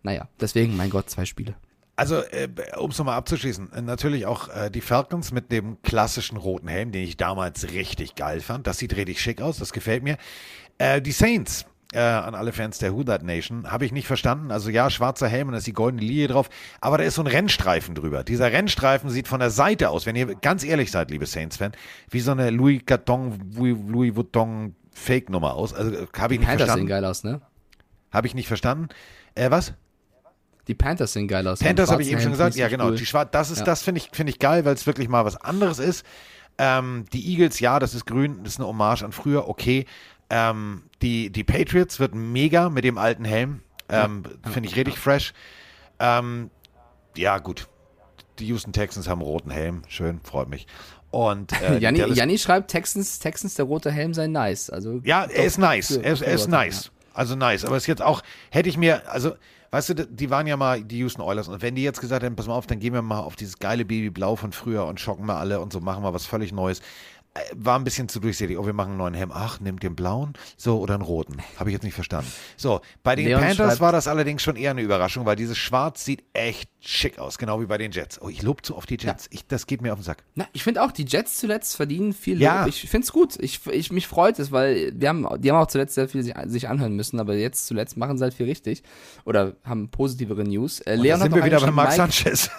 Naja, 0.03 0.29
deswegen, 0.41 0.77
mein 0.77 0.91
Gott, 0.91 1.09
zwei 1.11 1.25
Spiele. 1.25 1.55
Also, 1.97 2.17
äh, 2.17 2.49
um 2.79 2.91
es 2.91 2.99
nochmal 2.99 3.19
abzuschließen, 3.19 3.73
äh, 3.75 3.83
natürlich 3.83 4.25
auch 4.25 4.49
äh, 4.49 4.71
die 4.71 4.81
Falcons 4.81 5.33
mit 5.33 5.53
dem 5.53 5.83
klassischen 5.83 6.39
roten 6.39 6.67
Helm, 6.69 6.93
den 6.93 7.05
ich 7.05 7.19
damals 7.19 7.73
richtig 7.73 8.15
geil 8.15 8.41
fand. 8.41 8.67
Das 8.67 8.79
sieht 8.79 8.97
richtig 8.97 9.21
schick 9.21 9.43
aus, 9.43 9.59
das 9.59 9.75
gefällt 9.75 10.03
mir. 10.03 10.17
Äh, 10.79 11.03
die 11.03 11.13
Saints, 11.13 11.67
äh, 11.93 11.99
an 12.01 12.35
alle 12.35 12.53
Fans 12.53 12.79
der 12.79 12.95
Who 12.95 13.03
That 13.05 13.23
Nation, 13.23 13.71
habe 13.71 13.85
ich 13.85 13.93
nicht 13.93 14.07
verstanden. 14.07 14.51
Also 14.53 14.71
ja, 14.71 14.91
schwarzer 14.91 15.29
Helm 15.29 15.49
und 15.49 15.53
da 15.53 15.59
ist 15.59 15.67
die 15.67 15.73
goldene 15.73 16.03
Linie 16.03 16.29
drauf, 16.29 16.49
aber 16.81 16.99
da 16.99 17.05
ist 17.05 17.17
so 17.17 17.23
ein 17.23 17.27
Rennstreifen 17.27 17.95
drüber. 17.95 18.23
Dieser 18.23 18.53
Rennstreifen 18.53 19.11
sieht 19.11 19.27
von 19.27 19.41
der 19.41 19.51
Seite 19.51 19.91
aus, 19.91 20.07
wenn 20.07 20.15
ihr 20.17 20.35
ganz 20.37 20.63
ehrlich 20.65 20.91
seid, 20.91 21.11
liebe 21.11 21.27
Saints-Fan, 21.27 21.73
wie 22.11 22.21
so 22.21 22.31
eine 22.31 22.51
Louis 22.51 22.83
Vuitton, 22.87 23.41
Louis 23.57 24.15
Vuitton 24.15 24.77
Fake-Nummer 24.93 25.55
aus. 25.55 25.75
Also 25.75 25.91
äh, 25.93 26.07
habe 26.17 26.35
ich 26.35 26.41
nicht 26.41 26.49
Panthers 26.49 26.67
sehen 26.69 26.87
verstanden. 26.87 26.87
geil 26.87 27.05
aus, 27.05 27.25
ne? 27.25 27.41
Habe 28.13 28.27
ich 28.27 28.35
nicht 28.35 28.49
verstanden. 28.49 28.89
Äh, 29.35 29.51
was? 29.51 29.73
Die 30.69 30.75
Panthers 30.75 31.13
sehen 31.13 31.27
geil 31.27 31.47
aus. 31.49 31.59
Panthers 31.61 31.89
Am 31.89 31.95
habe 31.95 32.03
ich 32.03 32.13
eben 32.13 32.21
schon 32.21 32.33
gesagt. 32.33 32.55
Ja, 32.57 32.69
genau. 32.69 32.93
ich 32.93 33.01
Die 33.01 33.07
Schwar 33.07 33.25
das 33.25 33.51
ist, 33.51 33.61
Ja. 33.61 33.65
das 33.65 33.83
finde 33.83 34.01
ich, 34.01 34.11
finde 34.13 34.31
ich 34.31 34.39
geil, 34.39 34.65
weil 34.65 34.75
es 34.75 34.87
wirklich 34.87 35.09
mal 35.09 35.25
was 35.25 35.37
anderes 35.37 35.79
ist. 35.79 36.05
Ähm, 36.59 37.07
die 37.13 37.33
Eagles, 37.33 37.59
ja, 37.61 37.79
das 37.79 37.95
ist 37.95 38.05
grün, 38.07 38.41
das 38.45 38.55
ist 38.55 38.59
eine 38.61 38.69
Hommage 38.69 39.03
an 39.03 39.13
früher, 39.13 39.49
okay. 39.49 39.87
Ähm, 40.31 40.85
die, 41.03 41.31
die 41.31 41.45
Patriots 41.45 41.99
wird 42.01 42.15
mega 42.15 42.71
mit 42.71 42.85
dem 42.85 42.99
alten 42.99 43.25
Helm. 43.25 43.63
Ähm, 43.89 44.23
Finde 44.51 44.69
ich 44.69 44.77
richtig 44.77 44.99
fresh. 44.99 45.35
Ähm, 45.99 46.51
ja, 47.17 47.39
gut. 47.39 47.67
Die 48.39 48.47
Houston 48.47 48.73
Texans 48.73 49.09
haben 49.09 49.21
einen 49.21 49.29
roten 49.29 49.51
Helm. 49.51 49.83
Schön, 49.89 50.21
freut 50.23 50.49
mich. 50.49 50.67
Und 51.11 51.53
äh, 51.61 51.79
Janni, 51.81 51.99
Janni 52.13 52.39
schreibt, 52.39 52.71
Texans, 52.71 53.19
Texans, 53.19 53.55
der 53.55 53.65
rote 53.65 53.91
Helm 53.91 54.15
sei 54.15 54.29
nice. 54.29 54.71
Also, 54.71 55.01
ja, 55.05 55.25
er 55.25 55.45
ist 55.45 55.59
nice. 55.59 55.91
Er 55.91 56.13
ist, 56.13 56.23
er 56.23 56.49
nice. 56.49 56.91
Also 57.13 57.35
nice. 57.35 57.65
Aber 57.65 57.77
es 57.77 57.83
ist 57.83 57.89
jetzt 57.89 58.03
auch, 58.03 58.23
hätte 58.51 58.69
ich 58.69 58.77
mir, 58.77 59.11
also, 59.11 59.33
weißt 59.73 59.91
du, 59.91 60.07
die 60.07 60.31
waren 60.31 60.47
ja 60.47 60.57
mal 60.57 60.83
die 60.83 60.99
Houston 60.99 61.23
Oilers. 61.23 61.49
Und 61.49 61.61
wenn 61.63 61.75
die 61.75 61.83
jetzt 61.83 62.01
gesagt 62.01 62.23
hätten, 62.23 62.37
pass 62.37 62.47
mal 62.47 62.55
auf, 62.55 62.67
dann 62.67 62.79
gehen 62.79 62.95
wir 62.95 63.03
mal 63.03 63.21
auf 63.21 63.37
dieses 63.37 63.59
geile 63.59 63.85
Babyblau 63.85 64.37
von 64.37 64.53
früher 64.53 64.87
und 64.87 65.01
schocken 65.01 65.27
mal 65.27 65.39
alle 65.39 65.61
und 65.61 65.73
so 65.73 65.81
machen 65.81 66.05
wir 66.05 66.15
was 66.15 66.27
völlig 66.27 66.53
Neues. 66.53 66.81
Äh, 67.35 67.41
war 67.55 67.79
ein 67.79 67.85
bisschen 67.85 68.09
zu 68.09 68.21
durchsichtig. 68.21 68.59
Oh, 68.59 68.67
wir 68.67 68.73
machen 68.73 68.91
einen 68.91 68.99
neuen 68.99 69.15
Helm. 69.15 69.31
Ach, 69.33 69.61
nimmt 69.61 69.83
den 69.83 69.95
blauen, 69.95 70.33
so 70.57 70.79
oder 70.81 70.95
einen 70.95 71.03
roten. 71.03 71.39
Habe 71.59 71.71
ich 71.71 71.75
jetzt 71.75 71.85
nicht 71.85 71.95
verstanden. 71.95 72.31
So, 72.57 72.81
bei 73.03 73.15
den 73.15 73.27
Leon 73.27 73.41
Panthers 73.41 73.81
war 73.81 73.93
das 73.93 74.09
allerdings 74.09 74.43
schon 74.43 74.57
eher 74.57 74.73
eine 74.73 74.83
Überraschung, 74.83 75.27
weil 75.27 75.37
dieses 75.37 75.57
Schwarz 75.57 76.05
sieht 76.05 76.25
echt 76.33 76.71
schick 76.81 77.19
aus, 77.19 77.39
genau 77.39 77.61
wie 77.61 77.67
bei 77.67 77.79
den 77.79 77.93
Jets. 77.93 78.21
Oh, 78.21 78.29
ich 78.29 78.43
lobe 78.43 78.63
zu 78.63 78.77
oft 78.77 78.89
die 78.91 78.97
Jets. 78.99 79.29
Ich, 79.31 79.47
das 79.47 79.67
geht 79.67 79.83
mir 79.83 79.93
auf 79.93 79.99
den 79.99 80.05
Sack. 80.05 80.25
Na, 80.35 80.49
ich 80.53 80.65
finde 80.65 80.83
auch, 80.83 80.93
die 80.93 81.05
Jets 81.05 81.39
zuletzt 81.39 81.77
verdienen 81.77 82.13
viel 82.13 82.35
Lob. 82.35 82.43
Ja. 82.43 82.67
Ich 82.67 82.89
finde 82.89 83.05
es 83.05 83.13
gut. 83.13 83.37
Ich, 83.39 83.65
ich, 83.67 83.93
mich 83.93 84.07
freut 84.07 84.39
es, 84.39 84.51
weil 84.51 84.93
wir 84.95 85.09
haben, 85.09 85.27
die 85.41 85.51
haben 85.51 85.59
auch 85.59 85.67
zuletzt 85.67 85.95
sehr 85.95 86.09
viel 86.09 86.23
sich, 86.23 86.35
sich 86.47 86.69
anhören 86.69 86.97
müssen, 86.97 87.21
aber 87.21 87.35
jetzt 87.35 87.67
zuletzt 87.67 87.97
machen 87.97 88.19
sie 88.19 88.25
halt 88.25 88.35
viel 88.35 88.47
richtig. 88.47 88.83
Oder 89.25 89.57
haben 89.63 89.91
positivere 89.91 90.43
News. 90.45 90.81
Äh, 90.81 90.97
Da 90.97 91.03
Leon 91.03 91.21
sind 91.21 91.25
hat 91.27 91.35
wir 91.35 91.39
noch 91.41 91.47
wieder 91.47 91.61
bei 91.61 91.71
Mark 91.71 91.89
Mike, 91.91 91.97
Sanchez. 92.13 92.51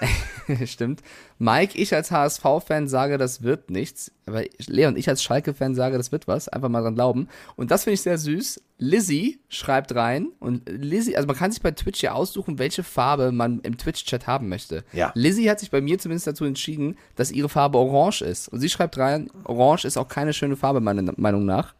Stimmt. 0.66 1.02
Mike, 1.38 1.76
ich 1.78 1.94
als 1.94 2.10
HSV-Fan 2.10 2.88
sage, 2.88 3.18
das 3.18 3.42
wird 3.42 3.70
nichts. 3.70 4.12
Aber 4.26 4.42
Leon, 4.66 4.96
ich 4.96 5.08
als 5.08 5.22
Schalke-Fan 5.22 5.74
sage, 5.74 5.96
das 5.96 6.12
wird 6.12 6.28
was. 6.28 6.48
Einfach 6.48 6.68
mal 6.68 6.82
dran 6.82 6.94
glauben. 6.94 7.28
Und 7.56 7.70
das 7.70 7.84
finde 7.84 7.94
ich 7.94 8.02
sehr 8.02 8.18
süß. 8.18 8.62
Lizzie 8.78 9.40
schreibt 9.48 9.94
rein. 9.94 10.28
Und 10.38 10.68
Lizzie, 10.68 11.16
also 11.16 11.26
man 11.26 11.36
kann 11.36 11.50
sich 11.50 11.62
bei 11.62 11.70
Twitch 11.70 12.02
ja 12.02 12.12
aussuchen, 12.12 12.58
welche 12.58 12.82
Farbe 12.82 13.32
man 13.32 13.60
im 13.60 13.76
Twitch-Chat 13.78 14.26
haben 14.26 14.48
möchte. 14.48 14.84
Ja. 14.92 15.12
Lizzie 15.14 15.50
hat 15.50 15.60
sich 15.60 15.70
bei 15.70 15.80
mir 15.80 15.98
zumindest 15.98 16.26
dazu 16.26 16.44
entschieden, 16.44 16.96
dass 17.16 17.32
ihre 17.32 17.48
Farbe 17.48 17.78
orange 17.78 18.22
ist. 18.22 18.48
Und 18.48 18.60
sie 18.60 18.68
schreibt 18.68 18.98
rein, 18.98 19.30
orange 19.44 19.84
ist 19.84 19.96
auch 19.96 20.08
keine 20.08 20.32
schöne 20.32 20.56
Farbe, 20.56 20.80
meiner 20.80 21.12
Meinung 21.16 21.44
nach. 21.44 21.74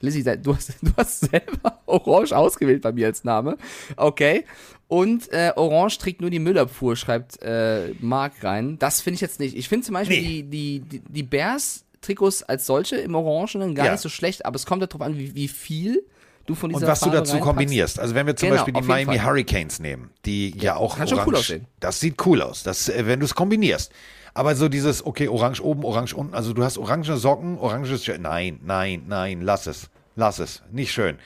Lizzie, 0.00 0.22
du 0.22 0.54
hast, 0.54 0.72
du 0.82 0.92
hast 0.96 1.20
selber 1.20 1.80
Orange 1.86 2.32
ausgewählt 2.32 2.82
bei 2.82 2.92
mir 2.92 3.06
als 3.06 3.24
Name. 3.24 3.56
Okay. 3.96 4.44
Und 4.88 5.32
äh, 5.32 5.52
Orange 5.56 5.98
trägt 5.98 6.20
nur 6.20 6.30
die 6.30 6.38
Müllabfuhr, 6.38 6.94
schreibt 6.96 7.42
äh, 7.42 7.94
Marc 8.00 8.44
rein. 8.44 8.78
Das 8.78 9.00
finde 9.00 9.14
ich 9.16 9.20
jetzt 9.22 9.40
nicht. 9.40 9.56
Ich 9.56 9.68
finde 9.68 9.86
zum 9.86 9.94
Beispiel 9.94 10.20
Nee. 10.20 10.42
die, 10.42 10.42
die, 10.42 10.80
die, 10.80 11.02
die 11.08 11.22
Bears-Trikots 11.22 12.42
als 12.44 12.66
solche 12.66 12.96
im 12.96 13.14
Orangenen 13.14 13.74
gar 13.74 13.86
Ja. 13.86 13.92
nicht 13.92 14.00
so 14.02 14.08
schlecht, 14.08 14.44
aber 14.46 14.56
es 14.56 14.66
kommt 14.66 14.82
darauf 14.82 15.00
an, 15.00 15.16
wie, 15.18 15.34
wie 15.34 15.48
viel 15.48 16.04
du 16.46 16.54
von 16.54 16.68
dieser 16.70 16.82
Und 16.82 16.88
was 16.88 17.00
du 17.00 17.06
Farbe 17.06 17.18
dazu 17.18 17.32
reinpackst. 17.32 17.48
kombinierst. 17.56 17.98
Also 17.98 18.14
wenn 18.14 18.26
wir 18.26 18.36
zum 18.36 18.50
Genau, 18.50 18.60
Beispiel 18.62 18.74
die 18.80 18.86
Miami 18.86 19.16
Fall. 19.16 19.26
Hurricanes 19.26 19.80
nehmen, 19.80 20.10
die 20.26 20.54
ja, 20.58 20.76
auch 20.76 20.98
kann 20.98 21.08
schon 21.08 21.18
orange, 21.18 21.28
cool 21.32 21.36
aussehen. 21.38 21.66
das 21.80 22.00
sieht 22.00 22.24
cool 22.26 22.42
aus, 22.42 22.62
das, 22.62 22.88
äh, 22.90 23.06
wenn 23.06 23.20
du 23.20 23.24
es 23.24 23.34
kombinierst. 23.34 23.90
Aber 24.34 24.54
so 24.56 24.68
dieses, 24.68 25.06
okay, 25.06 25.28
orange 25.28 25.62
oben, 25.62 25.84
orange 25.84 26.12
unten, 26.14 26.34
also 26.34 26.52
du 26.52 26.62
hast 26.64 26.76
orange 26.76 27.16
Socken, 27.16 27.56
oranges. 27.58 28.06
Nein, 28.20 28.58
nein, 28.64 29.04
nein, 29.08 29.40
lass 29.40 29.66
es. 29.66 29.88
Lass 30.16 30.38
es. 30.38 30.62
Nicht 30.70 30.92
schön. 30.92 31.18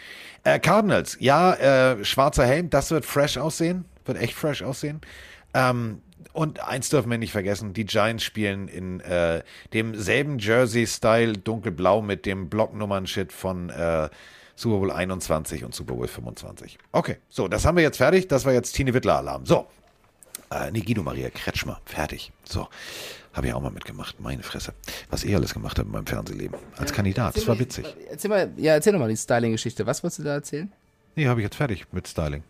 Äh, 0.45 0.59
Cardinals, 0.59 1.17
ja, 1.21 1.55
äh, 1.55 2.05
schwarzer 2.05 2.47
Helm, 2.47 2.71
das 2.71 2.91
wird 2.91 3.05
fresh 3.05 3.37
aussehen, 3.37 3.85
wird 4.05 4.19
echt 4.19 4.35
fresh 4.35 4.63
aussehen. 4.63 5.01
Ähm, 5.55 6.03
und 6.33 6.61
eins 6.61 6.89
dürfen 6.89 7.11
wir 7.11 7.19
nicht 7.19 7.33
vergessen, 7.33 7.73
die 7.73 7.85
Giants 7.85 8.23
spielen 8.23 8.69
in 8.69 9.01
äh, 9.01 9.43
demselben 9.73 10.39
Jersey-Style 10.39 11.33
dunkelblau 11.35 12.01
mit 12.01 12.27
dem 12.27 12.49
Blocknummern-Shit 12.49 13.33
von 13.33 13.71
äh, 13.71 14.09
Super 14.55 14.79
Bowl 14.79 14.91
21 14.91 15.65
und 15.65 15.75
Super 15.75 15.95
Bowl 15.95 16.07
25. 16.07 16.79
Okay, 16.93 17.17
so, 17.29 17.49
das 17.49 17.65
haben 17.65 17.77
wir 17.77 17.83
jetzt 17.83 17.97
fertig. 17.97 18.29
Das 18.29 18.45
war 18.45 18.53
jetzt 18.53 18.73
Tine 18.73 18.95
Wittler-Alarm. 18.95 19.47
So, 19.47 19.67
äh, 20.51 20.71
nee, 20.71 20.81
Guido 20.81 21.03
Maria 21.03 21.31
Kretschmer, 21.31 21.81
fertig. 21.85 22.33
So, 22.45 22.69
habe 23.33 23.47
ich 23.47 23.53
auch 23.55 23.61
mal 23.61 23.71
mitgemacht, 23.71 24.19
meine 24.21 24.43
Fresse. 24.43 24.73
Was 25.11 25.25
ich 25.25 25.35
alles 25.35 25.55
gemacht 25.55 25.79
habe 25.79 25.87
in 25.89 25.93
meinem 25.93 26.07
Fernsehleben. 26.07 26.59
Als 26.77 26.93
Kandidat, 26.93 27.37
das 27.37 27.47
war 27.47 27.59
witzig. 27.59 27.87
Erzähl 28.11 28.31
mal, 28.31 28.51
ja, 28.57 28.73
erzähl 28.75 28.93
doch 28.93 29.01
mal 29.01 29.09
die 29.09 29.17
Styling-Geschichte. 29.17 29.87
Was 29.87 30.03
wolltest 30.03 30.21
du 30.21 30.23
da 30.25 30.35
erzählen? 30.35 30.73
Nee, 31.15 31.27
habe 31.27 31.41
ich 31.41 31.45
jetzt 31.45 31.57
fertig 31.57 31.87
mit 31.93 32.09
Styling. 32.09 32.43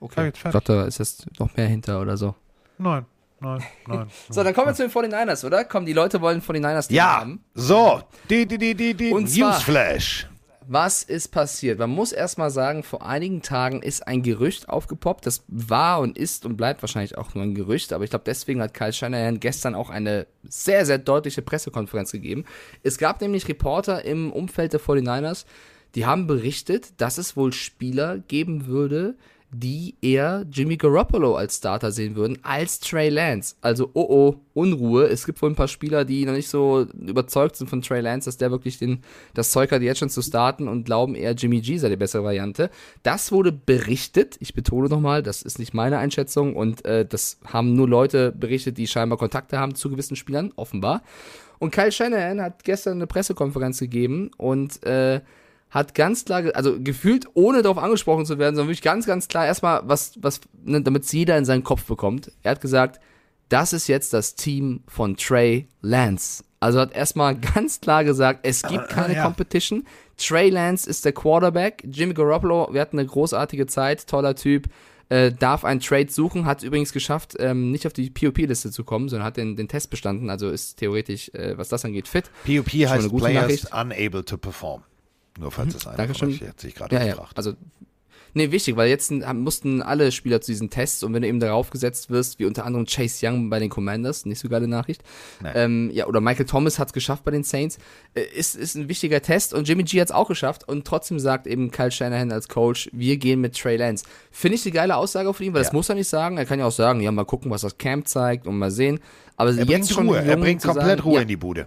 Okay. 0.00 0.24
jetzt 0.26 0.36
Ich 0.36 0.42
fertig. 0.42 0.60
dachte, 0.60 0.76
da 0.76 0.84
ist 0.86 0.98
jetzt 0.98 1.26
noch 1.38 1.54
mehr 1.56 1.66
hinter 1.68 2.00
oder 2.00 2.16
so. 2.16 2.34
Nein, 2.78 3.04
nein, 3.40 3.62
nein. 3.86 4.06
So, 4.30 4.42
dann 4.42 4.54
kommen 4.54 4.68
wir 4.68 4.74
zu 4.74 4.82
den 4.88 4.90
49ers, 4.90 5.44
oder? 5.44 5.64
Komm, 5.64 5.84
die 5.84 5.92
Leute 5.92 6.20
wollen 6.22 6.40
49ers 6.40 6.90
Ja, 6.92 7.20
haben. 7.20 7.44
so, 7.54 8.00
die, 8.30 8.46
die, 8.46 8.56
die, 8.56 8.74
die, 8.74 8.94
die 8.94 9.12
Und 9.12 9.26
zwar- 9.28 9.50
Newsflash. 9.50 10.26
Was 10.72 11.02
ist 11.02 11.32
passiert? 11.32 11.80
Man 11.80 11.90
muss 11.90 12.12
erstmal 12.12 12.52
sagen, 12.52 12.84
vor 12.84 13.04
einigen 13.04 13.42
Tagen 13.42 13.82
ist 13.82 14.06
ein 14.06 14.22
Gerücht 14.22 14.68
aufgepoppt. 14.68 15.26
Das 15.26 15.42
war 15.48 15.98
und 15.98 16.16
ist 16.16 16.46
und 16.46 16.56
bleibt 16.56 16.80
wahrscheinlich 16.80 17.18
auch 17.18 17.34
nur 17.34 17.42
ein 17.42 17.56
Gerücht, 17.56 17.92
aber 17.92 18.04
ich 18.04 18.10
glaube, 18.10 18.22
deswegen 18.24 18.62
hat 18.62 18.72
Kyle 18.72 18.92
Shanahan 18.92 19.40
gestern 19.40 19.74
auch 19.74 19.90
eine 19.90 20.28
sehr, 20.44 20.86
sehr 20.86 20.98
deutliche 20.98 21.42
Pressekonferenz 21.42 22.12
gegeben. 22.12 22.44
Es 22.84 22.98
gab 22.98 23.20
nämlich 23.20 23.48
Reporter 23.48 24.04
im 24.04 24.32
Umfeld 24.32 24.72
der 24.72 24.80
49ers, 24.80 25.44
die 25.96 26.06
haben 26.06 26.28
berichtet, 26.28 26.92
dass 26.98 27.18
es 27.18 27.36
wohl 27.36 27.52
Spieler 27.52 28.18
geben 28.18 28.68
würde, 28.68 29.16
die 29.52 29.96
eher 30.00 30.46
Jimmy 30.50 30.76
Garoppolo 30.76 31.34
als 31.34 31.56
Starter 31.56 31.90
sehen 31.90 32.14
würden, 32.14 32.38
als 32.42 32.78
Trey 32.78 33.08
Lance. 33.08 33.56
Also, 33.60 33.90
oh 33.94 34.06
oh, 34.08 34.36
Unruhe. 34.54 35.06
Es 35.06 35.26
gibt 35.26 35.42
wohl 35.42 35.50
ein 35.50 35.56
paar 35.56 35.68
Spieler, 35.68 36.04
die 36.04 36.24
noch 36.24 36.34
nicht 36.34 36.48
so 36.48 36.86
überzeugt 36.94 37.56
sind 37.56 37.68
von 37.68 37.82
Trey 37.82 38.00
Lance, 38.00 38.26
dass 38.26 38.36
der 38.36 38.50
wirklich 38.50 38.78
den, 38.78 39.02
das 39.34 39.50
Zeug 39.50 39.72
hat, 39.72 39.82
jetzt 39.82 39.98
schon 39.98 40.10
zu 40.10 40.22
starten 40.22 40.68
und 40.68 40.84
glauben 40.84 41.14
eher 41.14 41.32
Jimmy 41.32 41.60
G 41.60 41.78
sei 41.78 41.88
die 41.88 41.96
bessere 41.96 42.22
Variante. 42.22 42.70
Das 43.02 43.32
wurde 43.32 43.52
berichtet. 43.52 44.36
Ich 44.40 44.54
betone 44.54 44.88
nochmal, 44.88 45.22
das 45.22 45.42
ist 45.42 45.58
nicht 45.58 45.74
meine 45.74 45.98
Einschätzung 45.98 46.54
und 46.54 46.84
äh, 46.84 47.04
das 47.04 47.38
haben 47.44 47.74
nur 47.74 47.88
Leute 47.88 48.32
berichtet, 48.32 48.78
die 48.78 48.86
scheinbar 48.86 49.18
Kontakte 49.18 49.58
haben 49.58 49.74
zu 49.74 49.90
gewissen 49.90 50.16
Spielern, 50.16 50.52
offenbar. 50.56 51.02
Und 51.58 51.72
Kyle 51.72 51.92
Shanahan 51.92 52.40
hat 52.40 52.64
gestern 52.64 52.94
eine 52.94 53.06
Pressekonferenz 53.06 53.80
gegeben 53.80 54.30
und 54.38 54.82
äh, 54.84 55.20
hat 55.70 55.94
ganz 55.94 56.24
klar, 56.24 56.44
also 56.54 56.80
gefühlt, 56.80 57.26
ohne 57.34 57.62
darauf 57.62 57.78
angesprochen 57.78 58.26
zu 58.26 58.38
werden, 58.38 58.56
sondern 58.56 58.68
wirklich 58.68 58.82
ganz, 58.82 59.06
ganz 59.06 59.28
klar 59.28 59.46
erstmal, 59.46 59.82
was, 59.84 60.14
was, 60.20 60.40
ne, 60.64 60.82
damit 60.82 61.04
es 61.04 61.12
jeder 61.12 61.38
in 61.38 61.44
seinen 61.44 61.64
Kopf 61.64 61.84
bekommt. 61.84 62.32
Er 62.42 62.52
hat 62.52 62.60
gesagt, 62.60 63.00
das 63.48 63.72
ist 63.72 63.88
jetzt 63.88 64.12
das 64.12 64.34
Team 64.34 64.82
von 64.86 65.16
Trey 65.16 65.68
Lance. 65.80 66.44
Also 66.58 66.80
hat 66.80 66.94
erstmal 66.94 67.36
ganz 67.54 67.80
klar 67.80 68.04
gesagt, 68.04 68.40
es 68.42 68.62
gibt 68.62 68.88
keine 68.88 69.14
ja. 69.14 69.22
Competition. 69.22 69.84
Trey 70.16 70.50
Lance 70.50 70.88
ist 70.88 71.04
der 71.04 71.12
Quarterback. 71.12 71.82
Jimmy 71.90 72.14
Garoppolo, 72.14 72.68
wir 72.72 72.80
hatten 72.80 72.98
eine 72.98 73.08
großartige 73.08 73.66
Zeit, 73.66 74.06
toller 74.06 74.34
Typ, 74.34 74.68
äh, 75.08 75.32
darf 75.32 75.64
einen 75.64 75.80
Trade 75.80 76.10
suchen, 76.10 76.46
hat 76.46 76.62
übrigens 76.62 76.92
geschafft, 76.92 77.34
ähm, 77.38 77.70
nicht 77.70 77.86
auf 77.86 77.92
die 77.92 78.10
POP-Liste 78.10 78.70
zu 78.70 78.84
kommen, 78.84 79.08
sondern 79.08 79.26
hat 79.26 79.36
den, 79.36 79.56
den 79.56 79.68
Test 79.68 79.90
bestanden, 79.90 80.30
also 80.30 80.50
ist 80.50 80.76
theoretisch, 80.76 81.30
äh, 81.34 81.56
was 81.56 81.68
das 81.68 81.84
angeht, 81.84 82.06
fit. 82.06 82.30
POP 82.44 82.68
heißt 82.68 83.08
Players 83.16 83.34
Nachricht. 83.34 83.74
unable 83.74 84.24
to 84.24 84.36
perform. 84.36 84.82
Nur 85.40 85.50
falls 85.50 85.74
es 85.74 85.86
einer 85.86 86.14
von 86.14 86.28
euch 86.28 86.40
jetzt 86.40 86.60
sich 86.60 86.74
gerade 86.74 86.94
Ja, 86.94 87.02
ja. 87.02 87.10
gefragt. 87.12 87.36
Also, 87.36 87.54
nee, 88.34 88.52
wichtig, 88.52 88.76
weil 88.76 88.88
jetzt 88.88 89.10
mussten 89.10 89.82
alle 89.82 90.12
Spieler 90.12 90.40
zu 90.40 90.52
diesen 90.52 90.70
Tests 90.70 91.02
und 91.02 91.12
wenn 91.14 91.22
du 91.22 91.28
eben 91.28 91.40
darauf 91.40 91.70
gesetzt 91.70 92.10
wirst, 92.10 92.38
wie 92.38 92.44
unter 92.44 92.64
anderem 92.64 92.86
Chase 92.86 93.26
Young 93.26 93.50
bei 93.50 93.58
den 93.58 93.70
Commanders, 93.70 94.24
nicht 94.26 94.38
so 94.38 94.48
geile 94.48 94.68
Nachricht, 94.68 95.02
Nee. 95.42 95.48
ähm, 95.54 95.90
ja, 95.92 96.06
oder 96.06 96.20
Michael 96.20 96.46
Thomas 96.46 96.78
hat 96.78 96.88
es 96.88 96.92
geschafft 96.92 97.24
bei 97.24 97.30
den 97.32 97.42
Saints, 97.42 97.78
äh, 98.14 98.20
ist, 98.36 98.54
ist 98.54 98.76
ein 98.76 98.88
wichtiger 98.88 99.20
Test 99.22 99.52
und 99.54 99.66
Jimmy 99.66 99.82
G 99.82 100.00
hat 100.00 100.08
es 100.08 100.12
auch 100.14 100.28
geschafft 100.28 100.68
und 100.68 100.86
trotzdem 100.86 101.18
sagt 101.18 101.46
eben 101.48 101.70
Kyle 101.72 101.90
Shanahan 101.90 102.30
als 102.30 102.48
Coach, 102.48 102.88
wir 102.92 103.16
gehen 103.16 103.40
mit 103.40 103.58
Trey 103.58 103.76
Lance. 103.76 104.04
Finde 104.30 104.56
ich 104.56 104.64
eine 104.64 104.72
geile 104.72 104.96
Aussage 104.96 105.32
von 105.34 105.46
ihm, 105.46 105.54
weil 105.54 105.62
das 105.62 105.68
Ja. 105.72 105.74
muss 105.74 105.88
er 105.88 105.94
nicht 105.96 106.08
sagen, 106.08 106.36
er 106.38 106.44
kann 106.44 106.58
ja 106.60 106.66
auch 106.66 106.70
sagen, 106.72 107.00
ja, 107.00 107.10
mal 107.10 107.24
gucken, 107.24 107.50
was 107.50 107.62
das 107.62 107.78
Camp 107.78 108.06
zeigt 108.06 108.46
und 108.46 108.58
mal 108.58 108.70
sehen, 108.70 109.00
aber 109.36 109.50
er 109.50 109.56
jetzt 109.56 109.66
bringt 109.66 109.88
schon 109.88 110.08
Ruhe, 110.08 110.18
er 110.22 110.36
bringt 110.36 110.62
komplett 110.62 110.86
sagen, 110.98 111.00
Ruhe 111.00 111.14
ja, 111.16 111.22
in 111.22 111.28
die 111.28 111.36
Bude. 111.36 111.66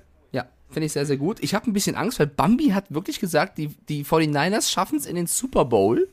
Finde 0.74 0.88
ich 0.88 0.92
sehr, 0.94 1.06
sehr 1.06 1.18
gut. 1.18 1.38
Ich 1.42 1.54
habe 1.56 1.70
ein 1.70 1.74
bisschen 1.74 1.96
Angst, 1.96 2.20
weil 2.20 2.28
Bambi 2.28 2.70
hat 2.70 2.86
wirklich 2.94 3.20
gesagt, 3.20 3.58
die, 3.58 3.68
die 3.90 4.04
49ers 4.04 4.72
schaffen 4.72 4.98
es 4.98 5.06
in 5.06 5.16
den 5.16 5.28
Super 5.28 5.66
Bowl. 5.66 6.08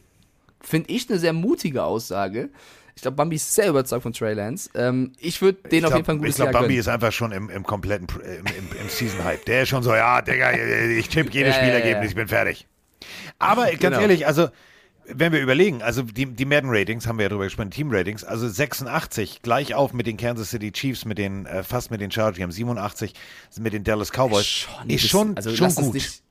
Finde 0.60 0.90
ich 0.92 1.08
eine 1.08 1.18
sehr 1.18 1.32
mutige 1.32 1.82
Aussage. 1.84 2.50
Ich 2.96 3.02
glaube, 3.02 3.16
Bambi 3.16 3.36
ist 3.36 3.54
sehr 3.54 3.68
überzeugt 3.68 4.02
von 4.02 4.12
Trey 4.12 4.34
Lance. 4.34 4.68
Ähm, 4.74 5.12
ich 5.18 5.40
würde 5.40 5.66
den 5.70 5.84
auf 5.86 5.92
jeden 5.94 6.04
Fall 6.04 6.16
ein 6.16 6.18
gutes 6.18 6.32
ich 6.32 6.36
glaube, 6.36 6.52
Bambi 6.52 6.66
gönnen. 6.68 6.80
ist 6.80 6.88
einfach 6.88 7.12
schon 7.12 7.32
im, 7.32 7.48
im 7.48 7.62
kompletten 7.64 8.06
äh, 8.22 8.36
im, 8.36 8.46
im, 8.46 8.80
im 8.82 8.88
Season-Hype. 8.88 9.44
Der 9.46 9.62
ist 9.62 9.70
schon 9.70 9.82
so, 9.82 9.94
ja, 9.94 10.20
Digga, 10.20 10.52
ich 10.52 11.08
tippe 11.08 11.30
jedes 11.32 11.56
Ja, 11.56 11.62
ja, 11.62 11.68
ja, 11.68 11.72
Spielergebnis, 11.78 12.04
ja. 12.04 12.08
ich 12.10 12.14
bin 12.16 12.28
fertig. 12.28 12.66
Aber 13.38 13.66
ganz 13.68 13.78
Genau. 13.80 14.00
ehrlich, 14.00 14.26
also, 14.26 14.48
wenn 15.14 15.32
wir 15.32 15.40
überlegen, 15.40 15.82
also 15.82 16.02
die, 16.02 16.26
die 16.26 16.44
Madden-Ratings, 16.44 17.06
haben 17.06 17.18
wir 17.18 17.24
ja 17.24 17.28
drüber 17.28 17.44
gesprochen, 17.44 17.70
Team-Ratings, 17.70 18.24
also 18.24 18.48
86, 18.48 19.42
gleich 19.42 19.74
auf 19.74 19.92
mit 19.92 20.06
den 20.06 20.16
Kansas 20.16 20.50
City 20.50 20.72
Chiefs, 20.72 21.04
mit 21.04 21.18
den, 21.18 21.46
äh, 21.46 21.62
fast 21.62 21.90
mit 21.90 22.00
den 22.00 22.10
Chargers, 22.10 22.36
die 22.36 22.42
haben 22.42 22.52
87, 22.52 23.14
mit 23.58 23.72
den 23.72 23.84
Dallas 23.84 24.10
Cowboys. 24.10 24.66
ist 24.86 25.08
schon, 25.08 25.36
also 25.36 25.54
schon 25.54 25.74
gut. 25.74 25.94
Nicht, 25.94 26.22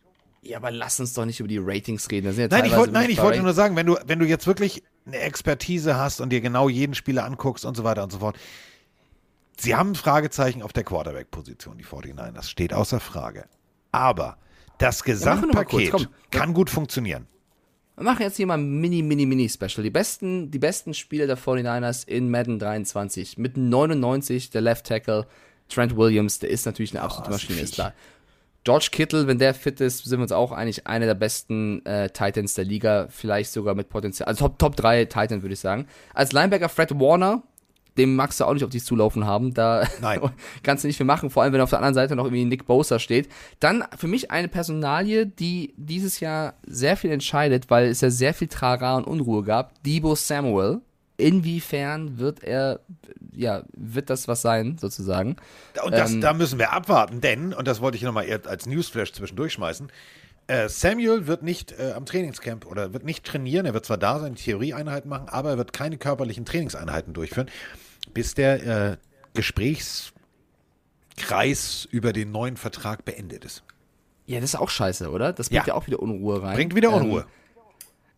ja, 0.42 0.58
aber 0.58 0.72
lass 0.72 1.00
uns 1.00 1.14
doch 1.14 1.26
nicht 1.26 1.40
über 1.40 1.50
die 1.50 1.58
Ratings 1.58 2.10
reden. 2.10 2.28
Das 2.28 2.38
ja 2.38 2.48
Nein, 2.48 2.66
ich 2.66 2.76
wollte, 2.76 2.94
nein, 2.94 3.10
ich 3.10 3.22
wollte 3.22 3.42
nur 3.42 3.54
sagen, 3.54 3.76
wenn 3.76 3.86
du, 3.86 3.98
wenn 4.06 4.20
du 4.20 4.26
jetzt 4.26 4.48
wirklich 4.48 4.84
eine 5.06 5.18
Expertise 5.18 5.98
hast 5.98 6.22
und 6.22 6.30
dir 6.30 6.42
genau 6.42 6.70
jeden 6.70 6.96
Spieler 6.96 7.26
anguckst 7.26 7.66
und 7.66 7.76
so 7.76 7.84
weiter 7.84 8.04
und 8.04 8.12
so 8.12 8.20
fort. 8.20 8.38
Sie 9.58 9.76
haben 9.76 9.92
ein 9.92 9.96
Fragezeichen 9.96 10.62
auf 10.62 10.72
der 10.72 10.86
Quarterback-Position, 10.86 11.78
die 11.78 11.84
49ers. 11.84 12.48
Steht 12.48 12.74
außer 12.74 13.02
Frage. 13.02 13.46
Aber 13.92 14.38
das 14.78 15.06
wir 15.06 15.16
noch 15.16 15.54
mal 15.54 15.66
kurz, 15.66 15.84
Gesamtpaket 15.86 16.32
kann 16.32 16.54
gut 16.54 16.70
funktionieren. 16.70 17.28
Wir 18.00 18.06
machen 18.06 18.22
jetzt 18.22 18.38
hier 18.38 18.47
mal 18.47 18.58
ein 18.58 18.80
Mini, 18.80 19.02
Mini, 19.02 19.26
Mini-Special. 19.26 19.84
Die 19.84 19.89
besten, 19.89 20.50
die 20.52 20.58
besten 20.58 20.93
Spieler 20.93 21.28
der 21.28 21.38
49ers 21.38 22.08
in 22.08 22.32
Madden 22.32 22.58
23. 22.58 23.38
Mit 23.38 23.58
99 23.58 24.52
der 24.52 24.62
Left 24.62 24.86
Tackle 24.86 25.28
Trent 25.68 25.97
Williams, 25.97 26.39
der 26.39 26.50
ist 26.50 26.66
natürlich 26.66 26.91
eine 26.95 27.02
absolute 27.02 27.30
Oh, 27.30 27.34
Maschine, 27.34 27.60
ist 27.60 27.74
klar. 27.74 27.93
George 28.64 28.88
Kittle, 28.93 29.28
wenn 29.28 29.38
der 29.38 29.54
fit 29.54 29.82
ist, 29.82 30.06
sind 30.06 30.18
wir 30.18 30.24
uns 30.24 30.32
auch 30.32 30.54
einig, 30.54 30.88
einer 30.88 31.08
der 31.08 31.14
besten 31.14 31.86
äh, 31.86 32.10
Titans 32.10 32.54
der 32.54 32.64
Liga, 32.64 33.08
vielleicht 33.10 33.52
sogar 33.52 33.76
mit 33.76 33.89
Potenzial. 33.89 34.30
Also 34.30 34.47
Top, 34.47 34.60
Top 34.60 34.76
3 34.78 35.04
Titan, 35.04 35.41
würde 35.41 35.54
ich 35.54 35.60
sagen. 35.60 35.86
Als 36.14 36.32
Linebacker 36.32 36.70
Fred 36.70 36.97
Warner, 36.97 37.43
dem 38.00 38.16
magst 38.16 38.39
du 38.39 38.45
auch 38.45 38.54
nicht 38.54 38.64
auf 38.64 38.70
dich 38.70 38.84
zulaufen 38.84 39.26
haben. 39.26 39.54
Da 39.54 39.88
kannst 40.64 40.84
du 40.84 40.88
nicht 40.88 40.97
viel 40.97 41.06
machen, 41.06 41.30
vor 41.30 41.43
allem 41.43 41.54
wenn 41.54 41.62
auf 41.62 41.70
der 41.70 41.80
anderen 41.80 41.93
Seite 41.93 42.16
noch 42.16 42.26
irgendwie 42.26 42.45
Nick 42.45 42.66
Bosa 42.66 42.97
steht. 42.97 43.30
Dann 43.60 43.84
für 43.97 44.08
mich 44.08 44.32
eine 44.32 44.47
Personalie, 44.47 45.28
die 45.28 45.74
dieses 45.78 46.20
Jahr 46.20 46.56
sehr 46.66 46.97
viel 46.97 47.12
entscheidet, 47.12 47.70
weil 47.70 47.88
es 47.88 48.02
ja 48.02 48.10
sehr 48.10 48.34
viel 48.34 48.47
Trara 48.47 48.97
und 48.97 49.06
Unruhe 49.06 49.43
gab. 49.43 49.84
Debo 49.84 50.16
Samuel. 50.16 50.82
Inwiefern 51.18 52.18
wird 52.18 52.45
er, 52.45 52.80
ja, 53.36 53.64
wird 53.76 54.10
das 54.10 54.30
was 54.30 54.41
sein, 54.41 54.78
sozusagen? 54.80 55.36
Und 55.84 55.91
das, 55.91 56.14
Ähm, 56.14 56.22
da 56.22 56.32
müssen 56.32 56.58
wir 56.60 56.72
abwarten, 56.72 57.20
denn, 57.20 57.54
und 57.54 57.68
das 57.68 57.82
wollte 57.82 57.97
ich 57.97 58.04
nochmal 58.04 58.26
als 58.47 58.66
Newsflash 58.66 59.12
zwischendurch 59.12 59.52
schmeißen, 59.52 59.91
äh, 60.50 60.68
Samuel 60.68 61.28
wird 61.28 61.43
nicht 61.43 61.74
äh, 61.78 61.91
am 61.91 62.06
Trainingscamp 62.06 62.66
oder 62.66 62.91
wird 62.91 63.06
nicht 63.06 63.24
trainieren. 63.24 63.68
Er 63.68 63.76
wird 63.76 63.86
zwar 63.86 63.97
da 63.97 64.20
seine 64.20 64.36
Theorieeinheiten 64.36 65.08
machen, 65.08 65.30
aber 65.30 65.52
er 65.52 65.58
wird 65.58 65.74
keine 65.74 65.97
körperlichen 65.97 66.43
Trainingseinheiten 66.43 67.14
durchführen, 67.14 67.50
bis 68.14 68.34
der 68.34 68.91
äh, 68.91 68.97
Gesprächskreis 69.34 71.88
über 71.91 72.14
den 72.14 72.32
neuen 72.32 72.58
Vertrag 72.58 73.06
beendet 73.06 73.45
ist. 73.45 73.64
Ja, 74.26 74.39
das 74.39 74.54
ist 74.54 74.60
auch 74.60 74.70
scheiße, 74.70 75.10
oder? 75.10 75.34
Das 75.34 75.50
bringt 75.50 75.68
Ja. 75.68 75.74
ja, 75.74 75.80
auch 75.80 75.88
wieder 75.88 76.00
Unruhe 76.00 76.41
rein. 76.41 76.56
Bringt 76.56 76.76
wieder 76.76 76.89
Ähm, 76.89 76.95
Unruhe. 76.95 77.26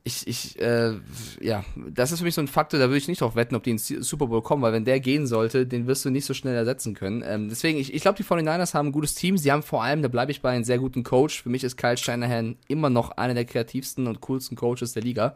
Ich, 0.04 0.28
ich, 0.28 0.60
äh, 0.60 0.93
ja, 1.39 1.64
das 1.76 2.12
ist 2.12 2.20
für 2.20 2.26
mich 2.26 2.34
so 2.34 2.41
ein 2.41 2.47
Faktor, 2.47 2.80
da 2.80 2.88
würde 2.88 2.97
ich 2.97 3.08
nicht 3.08 3.22
drauf 3.22 3.36
wetten, 3.36 3.56
ob 3.56 3.62
die 3.62 3.70
ins 3.70 3.88
Super 3.88 4.28
Bowl 4.28 4.41
kommen, 4.41 4.64
weil 4.64 4.74
wenn 4.74 4.84
der 4.84 4.99
gehen 4.99 5.28
sollte, 5.28 5.68
den 5.68 5.86
wirst 5.86 6.04
du 6.06 6.10
nicht 6.10 6.26
so 6.26 6.34
schnell 6.34 6.56
ersetzen 6.56 6.95
können. 6.95 7.24
Ähm, 7.24 7.49
deswegen, 7.49 7.78
ich, 7.78 7.93
ich 7.93 8.02
glaube, 8.02 8.18
die 8.18 8.24
49ers 8.24 8.74
haben 8.74 8.88
ein 8.88 8.91
gutes 8.91 9.14
Team. 9.14 9.38
Sie 9.38 9.52
haben 9.52 9.62
vor 9.62 9.84
allem, 9.84 10.02
da 10.02 10.08
bleibe 10.08 10.32
ich 10.32 10.41
bei, 10.41 10.49
einen 10.49 10.64
sehr 10.64 10.80
guten 10.80 11.04
Coach. 11.04 11.43
Für 11.43 11.49
mich 11.49 11.64
ist 11.64 11.78
Kyle 11.78 11.97
Shanahan 11.97 12.58
immer 12.68 12.89
noch 12.89 13.12
einer 13.12 13.36
der 13.36 13.45
kreativsten 13.45 14.08
und 14.08 14.22
coolsten 14.22 14.58
Coaches 14.58 14.93
der 14.93 15.04
Liga. 15.04 15.36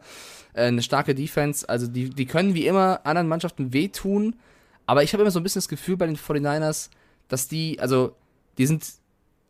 Äh, 0.52 0.64
eine 0.64 0.82
starke 0.82 1.14
Defense, 1.14 1.68
also 1.68 1.86
die, 1.86 2.10
die 2.10 2.26
können 2.26 2.54
wie 2.54 2.66
immer 2.66 3.00
anderen 3.04 3.28
Mannschaften 3.28 3.72
wehtun, 3.72 4.34
aber 4.86 5.04
ich 5.04 5.12
habe 5.12 5.22
immer 5.22 5.30
so 5.30 5.38
ein 5.38 5.42
bisschen 5.44 5.60
das 5.60 5.68
Gefühl 5.68 5.96
bei 5.96 6.06
den 6.06 6.16
49ers, 6.16 6.90
dass 7.28 7.46
die, 7.46 7.78
also, 7.78 8.16
die 8.58 8.66
sind 8.66 8.84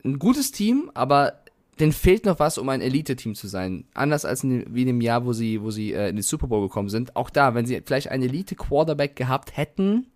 ein 0.04 0.18
gutes 0.18 0.52
Team, 0.52 0.90
aber 0.94 1.40
denen 1.78 1.92
fehlt 1.92 2.24
noch 2.24 2.38
was, 2.38 2.58
um 2.58 2.68
ein 2.68 2.80
Elite-Team 2.80 3.34
zu 3.34 3.48
sein. 3.48 3.84
Anders 3.94 4.24
als 4.24 4.44
in, 4.44 4.64
wie 4.74 4.82
in 4.82 4.86
dem 4.86 5.00
Jahr, 5.00 5.24
wo 5.24 5.32
sie, 5.32 5.62
wo 5.62 5.70
sie 5.70 5.92
äh, 5.92 6.08
in 6.08 6.16
den 6.16 6.22
Super 6.22 6.46
Bowl 6.46 6.66
gekommen 6.66 6.88
sind. 6.88 7.16
Auch 7.16 7.30
da, 7.30 7.54
wenn 7.54 7.66
sie 7.66 7.80
vielleicht 7.84 8.10
einen 8.10 8.22
Elite-Quarterback 8.22 9.16
gehabt 9.16 9.56
hätten, 9.56 10.06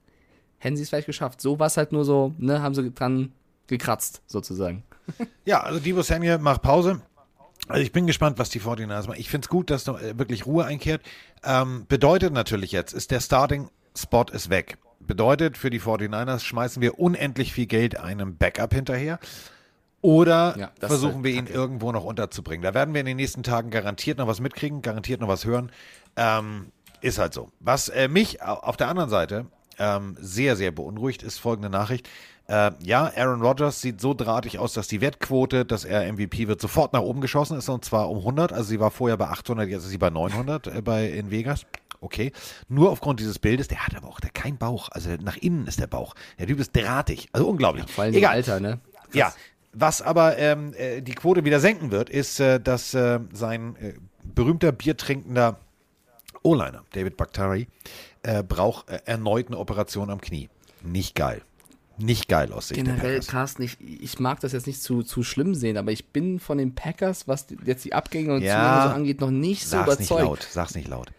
hätten 0.59 0.77
sie 0.77 0.83
es 0.83 0.89
vielleicht 0.89 1.07
geschafft. 1.07 1.41
So 1.41 1.59
war 1.59 1.67
es 1.67 1.77
halt 1.77 1.93
nur 1.93 2.05
so, 2.05 2.35
ne, 2.39 2.63
haben 2.63 2.75
sie 2.75 2.91
dran 2.91 3.33
gekratzt, 3.67 4.23
sozusagen. 4.27 4.85
Ja, 5.45 5.63
also 5.63 5.81
Debo 5.81 6.03
Samuel 6.03 6.39
macht 6.39 6.63
Pause. 6.63 7.01
Also 7.67 7.83
ich 7.83 7.91
bin 7.91 8.07
gespannt, 8.07 8.39
was 8.39 8.49
die 8.49 8.61
49ers 8.61 9.09
machen. 9.09 9.19
Ich 9.19 9.29
finde 9.29 9.47
es 9.47 9.49
gut, 9.49 9.71
dass 9.71 9.87
noch 9.87 10.01
äh, 10.01 10.17
wirklich 10.19 10.47
Ruhe 10.47 10.65
einkehrt. 10.65 11.03
Ähm, 11.43 11.87
bedeutet 11.89 12.33
natürlich 12.33 12.71
jetzt, 12.71 12.93
ist 12.93 13.11
der 13.11 13.21
Starting-Spot 13.21 14.27
ist 14.33 14.51
weg. 14.51 14.79
Bedeutet, 15.01 15.57
für 15.57 15.71
die 15.71 15.81
49ers 15.81 16.41
schmeißen 16.41 16.81
wir 16.81 17.01
unendlich 17.01 17.53
viel 17.53 17.67
Geld 17.67 17.99
einem 17.99 18.37
Backup 18.37 18.73
hinterher. 18.73 19.19
Oder 20.03 20.57
Ja, 20.59 20.71
versuchen 20.81 21.25
wir 21.25 21.33
ihn 21.33 21.45
kacke. 21.45 21.53
irgendwo 21.53 21.93
noch 21.93 22.05
unterzubringen. 22.05 22.63
Da 22.63 22.73
werden 22.75 22.95
wir 22.95 23.01
in 23.01 23.07
den 23.07 23.17
nächsten 23.17 23.43
Tagen 23.43 23.71
garantiert 23.71 24.19
noch 24.19 24.27
was 24.27 24.41
mitkriegen, 24.41 24.81
garantiert 24.83 25.21
noch 25.21 25.29
was 25.29 25.45
hören. 25.45 25.71
Ähm, 26.17 26.73
ist 27.03 27.19
halt 27.19 27.35
so. 27.35 27.49
Was 27.61 27.89
äh, 27.89 28.09
mich 28.09 28.43
au- 28.43 28.55
auf 28.61 28.77
der 28.77 28.89
anderen 28.89 29.11
Seite 29.11 29.47
ähm, 29.79 30.17
sehr, 30.21 30.57
sehr 30.57 30.71
beunruhigt, 30.71 31.23
ist 31.23 31.39
folgende 31.39 31.71
Nachricht. 31.71 32.09
Äh, 32.49 32.73
ja, 32.83 33.13
Aaron 33.15 33.43
Rodgers 33.43 33.81
sieht 33.81 34.01
so 34.01 34.13
drahtig 34.15 34.59
aus, 34.59 34.73
dass 34.73 34.89
die 34.89 35.01
Wettquote, 35.01 35.65
dass 35.65 35.85
er 35.85 36.11
MVP 36.13 36.49
wird, 36.49 36.61
sofort 36.61 36.93
nach 36.93 37.01
oben 37.03 37.21
geschossen 37.21 37.57
ist 37.59 37.69
und 37.69 37.85
zwar 37.85 38.11
um 38.11 38.19
100. 38.19 38.53
Also 38.53 38.65
sie 38.65 38.81
war 38.81 38.91
vorher 38.91 39.17
bei 39.17 39.29
800, 39.29 39.69
jetzt 39.69 39.85
ist 39.85 39.91
sie 39.91 39.99
bei 39.99 40.11
900 40.11 40.67
äh, 40.67 40.83
bei, 40.83 41.07
in 41.09 41.31
Vegas. 41.31 41.65
Okay. 42.03 42.33
Nur 42.69 42.91
aufgrund 42.91 43.21
dieses 43.21 43.39
Bildes, 43.39 43.69
der 43.69 43.87
hat 43.87 43.95
aber 43.95 44.09
auch 44.09 44.21
der, 44.21 44.31
kein 44.31 44.57
Bauch. 44.57 44.89
Also 44.91 45.11
nach 45.23 45.37
innen 45.37 45.67
ist 45.67 45.79
der 45.79 45.87
Bauch. 45.87 46.15
Der 46.39 46.47
Typ 46.47 46.59
ist 46.59 46.75
drahtig. 46.75 47.29
Also 47.33 47.47
unglaublich. 47.47 47.85
Vor 47.91 48.05
allem 48.05 48.15
Egal. 48.15 48.33
Alter, 48.37 48.59
ne? 48.61 48.81
Ja, 49.13 49.33
was 49.73 50.03
aber 50.03 50.37
ähm, 50.39 50.75
äh, 50.75 51.01
die 51.01 51.13
Quote 51.15 51.45
wieder 51.45 51.61
senken 51.61 51.91
wird, 51.91 52.11
ist, 52.11 52.41
äh, 52.41 52.59
dass 52.61 52.95
äh, 52.95 53.21
sein 53.33 53.77
äh, 53.77 53.95
berühmter 54.35 54.73
biertrinkender 54.73 55.59
O-Liner, 56.43 56.85
David 56.93 57.17
Bakhtari, 57.17 57.69
äh, 58.23 58.43
braucht 58.43 58.89
äh, 58.89 59.01
erneut 59.05 59.49
eine 59.49 59.59
Operation 59.59 60.11
am 60.11 60.21
Knie. 60.21 60.49
Nicht 60.83 61.15
geil. 61.15 61.43
Nicht 61.99 62.29
geil 62.29 62.51
aus 62.53 62.69
Sicht 62.69 62.79
der 62.87 62.95
Generell. 62.95 63.21
Carsten, 63.21 63.63
ich, 63.63 63.77
ich 63.81 64.19
mag 64.19 64.41
das 64.41 64.53
jetzt 64.53 64.67
nicht 64.67 64.83
zu, 64.83 65.03
zu 65.03 65.23
schlimm 65.23 65.55
sehen, 65.55 65.77
aber 65.77 65.93
ich 65.93 66.07
bin 66.09 66.41
von 66.41 66.57
den 66.57 66.75
Packers, 66.75 67.29
was 67.29 67.47
jetzt 67.67 67.85
die 67.85 67.93
Abgänge 67.93 68.33
und 68.35 68.43
Ja. 68.43 68.55
Zugänge 68.55 68.83
so 68.89 68.95
angeht, 68.97 69.21
noch 69.21 69.31
nicht 69.31 69.65
so 69.67 69.77
Sag's 69.77 69.99
nicht 69.99 70.11
überzeugt. 70.11 70.23
laut. 70.25 70.49
Sag's 70.51 70.75
nicht 70.75 70.89
laut. 70.89 71.13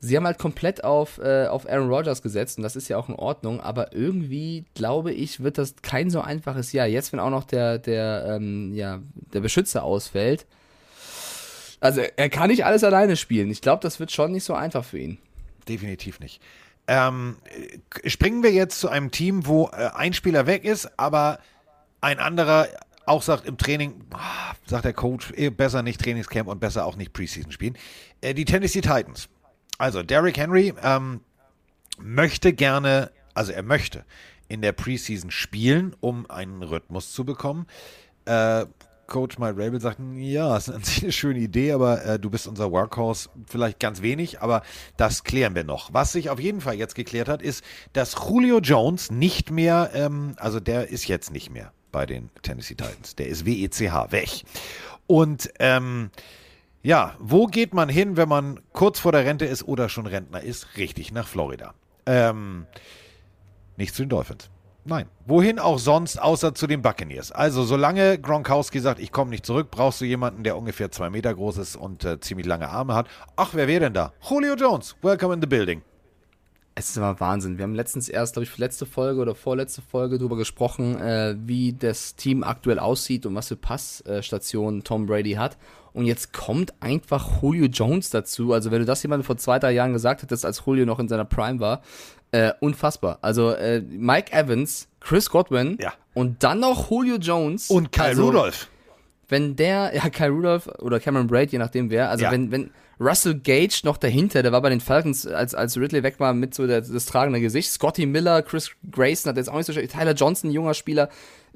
Sie 0.00 0.16
haben 0.16 0.26
halt 0.26 0.38
komplett 0.38 0.84
auf, 0.84 1.18
äh, 1.18 1.46
auf 1.46 1.68
Aaron 1.68 1.88
Rodgers 1.88 2.22
gesetzt 2.22 2.58
und 2.58 2.62
das 2.62 2.76
ist 2.76 2.88
ja 2.88 2.96
auch 2.96 3.08
in 3.08 3.16
Ordnung, 3.16 3.60
aber 3.60 3.92
irgendwie, 3.92 4.64
glaube 4.74 5.12
ich, 5.12 5.40
wird 5.42 5.58
das 5.58 5.74
kein 5.82 6.10
so 6.10 6.20
einfaches 6.20 6.72
Jahr. 6.72 6.86
Jetzt, 6.86 7.12
wenn 7.12 7.20
auch 7.20 7.30
noch 7.30 7.44
der, 7.44 7.78
der, 7.78 8.36
ähm, 8.36 8.72
ja, 8.74 9.00
der 9.32 9.40
Beschützer 9.40 9.82
ausfällt. 9.82 10.46
Also, 11.80 12.00
er 12.16 12.28
kann 12.28 12.48
nicht 12.48 12.64
alles 12.64 12.84
alleine 12.84 13.16
spielen. 13.16 13.50
Ich 13.50 13.60
glaube, 13.60 13.82
das 13.82 14.00
wird 14.00 14.12
schon 14.12 14.32
nicht 14.32 14.44
so 14.44 14.54
einfach 14.54 14.84
für 14.84 14.98
ihn. 14.98 15.18
Definitiv 15.68 16.20
nicht. 16.20 16.40
Ähm, 16.86 17.36
äh, 18.02 18.08
springen 18.08 18.42
wir 18.42 18.52
jetzt 18.52 18.80
zu 18.80 18.88
einem 18.88 19.10
Team, 19.10 19.46
wo 19.46 19.68
äh, 19.68 19.90
ein 19.94 20.12
Spieler 20.12 20.46
weg 20.46 20.64
ist, 20.64 20.98
aber 20.98 21.38
ein 22.00 22.18
anderer 22.18 22.68
auch 23.08 23.22
sagt 23.22 23.46
im 23.46 23.56
Training, 23.56 24.04
ah, 24.12 24.52
sagt 24.66 24.84
der 24.84 24.92
Coach, 24.92 25.32
eh, 25.34 25.50
besser 25.50 25.82
nicht 25.82 26.00
Trainingscamp 26.00 26.48
und 26.48 26.60
besser 26.60 26.84
auch 26.84 26.96
nicht 26.96 27.12
Preseason 27.12 27.50
spielen. 27.52 27.76
Äh, 28.20 28.34
die 28.34 28.44
Tennessee 28.44 28.80
Titans. 28.80 29.28
Also 29.78 30.02
Derrick 30.02 30.36
Henry 30.36 30.74
ähm, 30.82 31.20
möchte 31.98 32.52
gerne, 32.52 33.10
also 33.34 33.52
er 33.52 33.62
möchte 33.62 34.04
in 34.48 34.60
der 34.60 34.72
Preseason 34.72 35.30
spielen, 35.30 35.94
um 36.00 36.28
einen 36.28 36.62
Rhythmus 36.62 37.12
zu 37.12 37.24
bekommen. 37.24 37.66
Äh, 38.24 38.66
Coach 39.06 39.38
Mike 39.38 39.54
Rabel 39.56 39.80
sagt, 39.80 39.98
ja, 40.16 40.50
das 40.50 40.68
ist 40.68 41.02
eine 41.02 41.12
schöne 41.12 41.38
Idee, 41.38 41.72
aber 41.72 42.04
äh, 42.04 42.18
du 42.18 42.28
bist 42.28 42.46
unser 42.46 42.70
Workhorse, 42.70 43.30
vielleicht 43.46 43.80
ganz 43.80 44.02
wenig, 44.02 44.40
aber 44.40 44.62
das 44.96 45.24
klären 45.24 45.54
wir 45.54 45.64
noch. 45.64 45.92
Was 45.92 46.12
sich 46.12 46.28
auf 46.30 46.38
jeden 46.38 46.60
Fall 46.60 46.74
jetzt 46.74 46.94
geklärt 46.94 47.28
hat, 47.28 47.40
ist, 47.40 47.64
dass 47.94 48.14
Julio 48.14 48.58
Jones 48.58 49.10
nicht 49.10 49.50
mehr, 49.50 49.90
ähm, 49.94 50.34
also 50.36 50.60
der 50.60 50.88
ist 50.88 51.08
jetzt 51.08 51.32
nicht 51.32 51.50
mehr 51.50 51.72
bei 51.90 52.04
den 52.04 52.30
Tennessee 52.42 52.74
Titans. 52.74 53.16
Der 53.16 53.28
ist 53.28 53.46
WECH 53.46 54.12
weg. 54.12 54.42
Und 55.06 55.50
ähm, 55.58 56.10
ja, 56.88 57.14
wo 57.18 57.48
geht 57.48 57.74
man 57.74 57.90
hin, 57.90 58.16
wenn 58.16 58.30
man 58.30 58.60
kurz 58.72 58.98
vor 58.98 59.12
der 59.12 59.26
Rente 59.26 59.44
ist 59.44 59.62
oder 59.62 59.90
schon 59.90 60.06
Rentner 60.06 60.40
ist? 60.40 60.78
Richtig, 60.78 61.12
nach 61.12 61.28
Florida. 61.28 61.74
Ähm, 62.06 62.64
nicht 63.76 63.94
zu 63.94 64.04
den 64.04 64.08
Dolphins. 64.08 64.48
Nein. 64.86 65.04
Wohin 65.26 65.58
auch 65.58 65.78
sonst, 65.78 66.16
außer 66.16 66.54
zu 66.54 66.66
den 66.66 66.80
Buccaneers. 66.80 67.30
Also, 67.30 67.64
solange 67.64 68.18
Gronkowski 68.18 68.80
sagt, 68.80 69.00
ich 69.00 69.12
komme 69.12 69.28
nicht 69.28 69.44
zurück, 69.44 69.70
brauchst 69.70 70.00
du 70.00 70.06
jemanden, 70.06 70.44
der 70.44 70.56
ungefähr 70.56 70.90
zwei 70.90 71.10
Meter 71.10 71.34
groß 71.34 71.58
ist 71.58 71.76
und 71.76 72.06
äh, 72.06 72.20
ziemlich 72.20 72.46
lange 72.46 72.70
Arme 72.70 72.94
hat. 72.94 73.06
Ach, 73.36 73.50
wer 73.52 73.68
wäre 73.68 73.80
denn 73.80 73.92
da? 73.92 74.14
Julio 74.26 74.54
Jones. 74.54 74.96
Welcome 75.02 75.34
in 75.34 75.42
the 75.42 75.46
building. 75.46 75.82
Es 76.74 76.88
ist 76.88 76.96
immer 76.96 77.20
Wahnsinn. 77.20 77.58
Wir 77.58 77.64
haben 77.64 77.74
letztens 77.74 78.08
erst, 78.08 78.32
glaube 78.32 78.44
ich, 78.44 78.56
letzte 78.56 78.86
Folge 78.86 79.20
oder 79.20 79.34
vorletzte 79.34 79.82
Folge 79.82 80.16
darüber 80.16 80.38
gesprochen, 80.38 80.98
äh, 80.98 81.36
wie 81.38 81.74
das 81.74 82.16
Team 82.16 82.42
aktuell 82.42 82.78
aussieht 82.78 83.26
und 83.26 83.34
was 83.34 83.48
für 83.48 83.56
Passstationen 83.56 84.84
Tom 84.84 85.04
Brady 85.04 85.32
hat. 85.32 85.58
Und 85.98 86.06
jetzt 86.06 86.32
kommt 86.32 86.72
einfach 86.80 87.42
Julio 87.42 87.66
Jones 87.66 88.10
dazu. 88.10 88.52
Also 88.52 88.70
wenn 88.70 88.78
du 88.78 88.84
das 88.84 89.02
jemandem 89.02 89.24
vor 89.24 89.36
zwei, 89.36 89.58
drei 89.58 89.72
Jahren 89.72 89.92
gesagt 89.92 90.22
hättest, 90.22 90.46
als 90.46 90.62
Julio 90.64 90.86
noch 90.86 91.00
in 91.00 91.08
seiner 91.08 91.24
Prime 91.24 91.58
war, 91.58 91.82
äh, 92.30 92.52
unfassbar. 92.60 93.18
Also 93.20 93.50
äh, 93.50 93.80
Mike 93.80 94.32
Evans, 94.32 94.86
Chris 95.00 95.28
Godwin 95.28 95.76
Ja. 95.80 95.92
und 96.14 96.44
dann 96.44 96.60
noch 96.60 96.88
Julio 96.90 97.16
Jones. 97.16 97.68
Und 97.68 97.90
Kyle 97.90 98.04
also, 98.04 98.26
Rudolph. 98.26 98.68
wenn 99.28 99.56
der, 99.56 99.90
ja, 99.92 100.08
Kyle 100.08 100.28
Rudolph 100.30 100.68
oder 100.78 101.00
Cameron 101.00 101.26
Braid, 101.26 101.50
je 101.50 101.58
nachdem 101.58 101.90
wer, 101.90 102.10
also 102.10 102.24
Ja. 102.26 102.30
wenn, 102.30 102.52
wenn 102.52 102.70
Russell 103.00 103.34
Gage 103.34 103.80
noch 103.82 103.96
dahinter, 103.96 104.44
der 104.44 104.52
war 104.52 104.62
bei 104.62 104.70
den 104.70 104.80
Falcons, 104.80 105.26
als, 105.26 105.52
als 105.56 105.76
Ridley 105.76 106.04
weg 106.04 106.20
war, 106.20 106.32
mit 106.32 106.54
so 106.54 106.68
der, 106.68 106.80
das 106.82 107.06
tragende 107.06 107.40
Gesicht, 107.40 107.70
Scotty 107.72 108.06
Miller, 108.06 108.42
Chris 108.42 108.70
Grayson 108.90 109.30
hat 109.30 109.36
jetzt 109.36 109.48
auch 109.48 109.56
nicht 109.56 109.66
so 109.66 109.72
schlecht, 109.72 109.92
Tyler 109.92 110.12
Johnson, 110.14 110.52
junger 110.52 110.74
Spieler, 110.74 111.08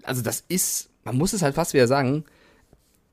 also 0.03 0.21
das 0.21 0.43
ist, 0.49 0.91
man 1.05 1.17
muss 1.17 1.33
es 1.33 1.43
halt 1.43 1.55
fast 1.55 1.75
wieder 1.75 1.87
sagen, 1.87 2.25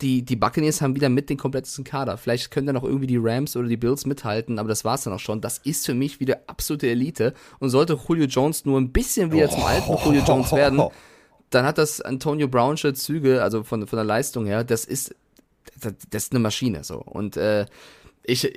die, 0.02 0.24
die 0.24 0.36
Buccaneers 0.36 0.82
haben 0.82 0.96
wieder 0.96 1.10
mit 1.10 1.30
den 1.30 1.38
komplettesten 1.38 1.84
Kader. 1.84 2.18
Vielleicht 2.18 2.52
können 2.52 2.68
da 2.68 2.74
noch 2.74 2.84
irgendwie 2.84 3.08
die 3.08 3.18
Rams 3.18 3.56
oder 3.58 3.68
die 3.68 3.78
Bills 3.78 4.06
mithalten, 4.06 4.58
aber 4.58 4.70
das 4.70 4.86
war's 4.86 5.04
dann 5.04 5.14
auch 5.14 5.20
schon. 5.20 5.42
Das 5.42 5.58
ist 5.58 5.86
für 5.86 5.94
mich 5.94 6.20
wieder 6.20 6.40
absolute 6.48 6.90
Elite. 6.90 7.34
Und 7.60 7.70
sollte 7.70 8.00
Julio 8.08 8.26
Jones 8.26 8.66
nur 8.66 8.80
ein 8.80 8.92
bisschen 8.92 9.32
wieder 9.32 9.50
zum 9.50 9.64
alten 9.64 9.98
Julio 10.06 10.24
Jones 10.26 10.52
werden, 10.52 10.82
dann 11.50 11.66
hat 11.66 11.78
das 11.78 12.00
Antonio 12.02 12.48
Brownsche 12.48 12.94
Züge, 12.94 13.42
also 13.44 13.64
von, 13.64 13.88
von 13.88 13.98
der 13.98 14.06
Leistung 14.06 14.46
her, 14.46 14.64
das 14.64 14.86
ist, 14.86 15.16
das, 15.80 15.94
das 16.10 16.24
ist 16.24 16.32
eine 16.32 16.40
Maschine 16.40 16.84
so. 16.84 17.00
Und 17.00 17.38
äh, 17.38 17.66
ich 18.24 18.54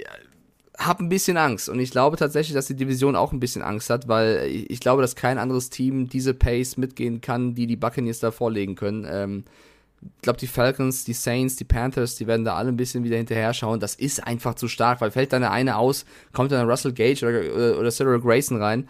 habe 0.78 1.04
ein 1.04 1.08
bisschen 1.08 1.36
Angst 1.36 1.68
und 1.68 1.80
ich 1.80 1.90
glaube 1.90 2.16
tatsächlich, 2.16 2.54
dass 2.54 2.66
die 2.66 2.76
Division 2.76 3.16
auch 3.16 3.32
ein 3.32 3.40
bisschen 3.40 3.62
Angst 3.62 3.90
hat, 3.90 4.08
weil 4.08 4.46
ich, 4.48 4.70
ich 4.70 4.80
glaube, 4.80 5.02
dass 5.02 5.16
kein 5.16 5.38
anderes 5.38 5.70
Team 5.70 6.08
diese 6.08 6.34
Pace 6.34 6.76
mitgehen 6.76 7.20
kann, 7.20 7.54
die 7.54 7.66
die 7.66 7.76
Buccaneers 7.76 8.20
da 8.20 8.30
vorlegen 8.30 8.74
können. 8.74 9.06
Ähm, 9.08 9.44
ich 10.16 10.22
glaube, 10.22 10.38
die 10.38 10.46
Falcons, 10.46 11.04
die 11.04 11.12
Saints, 11.12 11.56
die 11.56 11.64
Panthers, 11.64 12.16
die 12.16 12.26
werden 12.26 12.44
da 12.44 12.54
alle 12.56 12.68
ein 12.68 12.76
bisschen 12.76 13.04
wieder 13.04 13.16
hinterher 13.16 13.54
schauen. 13.54 13.80
Das 13.80 13.94
ist 13.94 14.24
einfach 14.26 14.54
zu 14.54 14.68
stark, 14.68 15.00
weil 15.00 15.10
fällt 15.10 15.32
dann 15.32 15.42
der 15.42 15.50
eine 15.52 15.76
aus, 15.76 16.04
kommt 16.32 16.52
dann 16.52 16.68
Russell 16.68 16.92
Gage 16.92 17.24
oder, 17.26 17.54
oder, 17.54 17.78
oder 17.78 17.90
Cyril 17.90 18.20
Grayson 18.20 18.60
rein. 18.60 18.88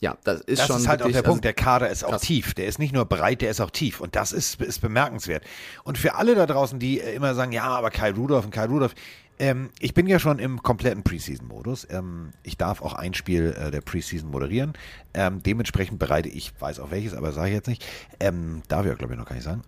Ja, 0.00 0.18
das 0.24 0.40
ist 0.40 0.58
Das 0.60 0.66
schon. 0.66 0.76
ist 0.78 0.88
halt 0.88 1.00
auch 1.02 1.06
wirklich, 1.06 1.22
der 1.22 1.22
Punkt. 1.22 1.38
Also, 1.46 1.54
Der 1.54 1.54
Kader 1.54 1.88
ist 1.88 2.04
auch 2.04 2.10
krass. 2.10 2.22
tief. 2.22 2.54
Der 2.54 2.66
ist 2.66 2.80
nicht 2.80 2.92
nur 2.92 3.04
breit, 3.04 3.40
der 3.40 3.50
ist 3.50 3.60
auch 3.60 3.70
tief. 3.70 4.00
Und 4.00 4.16
das 4.16 4.32
ist, 4.32 4.60
ist 4.60 4.80
bemerkenswert. 4.80 5.44
Und 5.84 5.96
für 5.96 6.16
alle 6.16 6.34
da 6.34 6.44
draußen, 6.46 6.80
die 6.80 7.00
äh, 7.00 7.14
immer 7.14 7.34
sagen, 7.36 7.52
ja, 7.52 7.64
aber 7.64 7.90
Kai 7.90 8.10
Rudolph 8.10 8.44
und 8.44 8.50
Kai 8.50 8.64
Rudolph, 8.64 8.94
ähm, 9.38 9.70
ich 9.78 9.94
bin 9.94 10.08
ja 10.08 10.18
schon 10.18 10.40
im 10.40 10.60
kompletten 10.60 11.04
Preseason-Modus. 11.04 11.86
Ähm, 11.88 12.32
ich 12.42 12.56
darf 12.56 12.82
auch 12.82 12.94
ein 12.94 13.14
Spiel 13.14 13.54
äh, 13.56 13.70
der 13.70 13.80
Preseason 13.80 14.28
moderieren. 14.28 14.72
Ähm, 15.14 15.40
dementsprechend 15.42 16.00
bereite 16.00 16.28
ich, 16.28 16.52
weiß 16.58 16.80
auch 16.80 16.90
welches, 16.90 17.14
aber 17.14 17.30
sage 17.30 17.50
ich 17.50 17.54
jetzt 17.54 17.68
nicht. 17.68 17.86
Ähm, 18.18 18.62
darf 18.66 18.82
ich 18.84 18.88
ja, 18.90 18.94
glaube 18.94 19.12
ich, 19.14 19.18
noch 19.20 19.26
gar 19.26 19.36
nicht 19.36 19.44
sagen. 19.44 19.62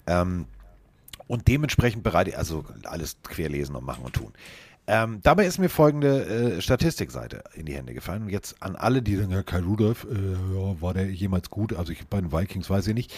Und 1.26 1.48
dementsprechend 1.48 2.02
bereite 2.02 2.30
ich, 2.30 2.38
also 2.38 2.64
alles 2.84 3.16
querlesen 3.22 3.76
und 3.76 3.84
machen 3.84 4.04
und 4.04 4.14
tun. 4.14 4.32
Ähm, 4.86 5.20
dabei 5.22 5.46
ist 5.46 5.58
mir 5.58 5.70
folgende 5.70 6.56
äh, 6.56 6.60
Statistikseite 6.60 7.42
in 7.54 7.64
die 7.64 7.74
Hände 7.74 7.94
gefallen. 7.94 8.28
Jetzt 8.28 8.62
an 8.62 8.76
alle, 8.76 9.00
die 9.00 9.16
sagen, 9.16 9.30
ja, 9.30 9.42
Kai 9.42 9.60
Rudolph, 9.60 10.04
äh, 10.04 10.80
war 10.80 10.92
der 10.92 11.06
jemals 11.06 11.48
gut? 11.48 11.72
Also 11.72 11.92
ich 11.92 12.06
bei 12.06 12.20
den 12.20 12.32
Vikings 12.32 12.68
weiß 12.68 12.86
ich 12.88 12.94
nicht. 12.94 13.14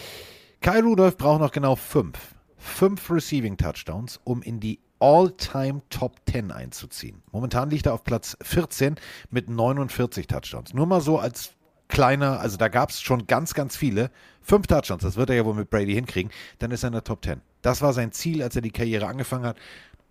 Kai 0.61 0.81
Rudolph 0.81 1.17
braucht 1.17 1.41
noch 1.41 1.51
genau 1.51 1.75
fünf. 1.75 2.19
Fünf 2.57 3.11
Receiving 3.11 3.57
Touchdowns, 3.57 4.21
um 4.25 4.43
in 4.43 4.61
die 4.61 4.79
All-Time 4.99 5.83
Top 5.91 6.21
10 6.31 6.51
einzuziehen. 6.53 7.23
Momentan 7.33 7.69
liegt 7.69 7.87
er 7.87 7.95
auf 7.95 8.05
Platz 8.05 8.37
14 8.43 8.97
mit 9.31 9.51
49 9.51 10.27
Touchdowns. 10.27 10.73
Nur 10.73 10.87
mal 10.87 11.01
so 11.01 11.19
als 11.19 11.51
kleiner, 11.89 12.41
also 12.41 12.57
da 12.57 12.69
gab 12.69 12.91
es 12.91 13.01
schon 13.01 13.27
ganz, 13.27 13.55
ganz 13.55 13.77
viele. 13.77 14.11
Fünf 14.41 14.67
Touchdowns, 14.67 15.03
das 15.03 15.17
wird 15.17 15.31
er 15.31 15.37
ja 15.37 15.45
wohl 15.45 15.55
mit 15.55 15.71
Brady 15.71 15.95
hinkriegen. 15.95 16.33
Dann 16.59 16.71
ist 16.71 16.85
er 16.85 16.89
in 16.89 16.93
der 16.95 17.05
Top 17.05 17.25
10. 17.25 17.41
Das 17.67 17.83
war 17.83 17.93
sein 17.93 18.13
Ziel, 18.13 18.45
als 18.45 18.55
er 18.55 18.63
die 18.63 18.71
Karriere 18.71 19.09
angefangen 19.09 19.45
hat. 19.45 19.57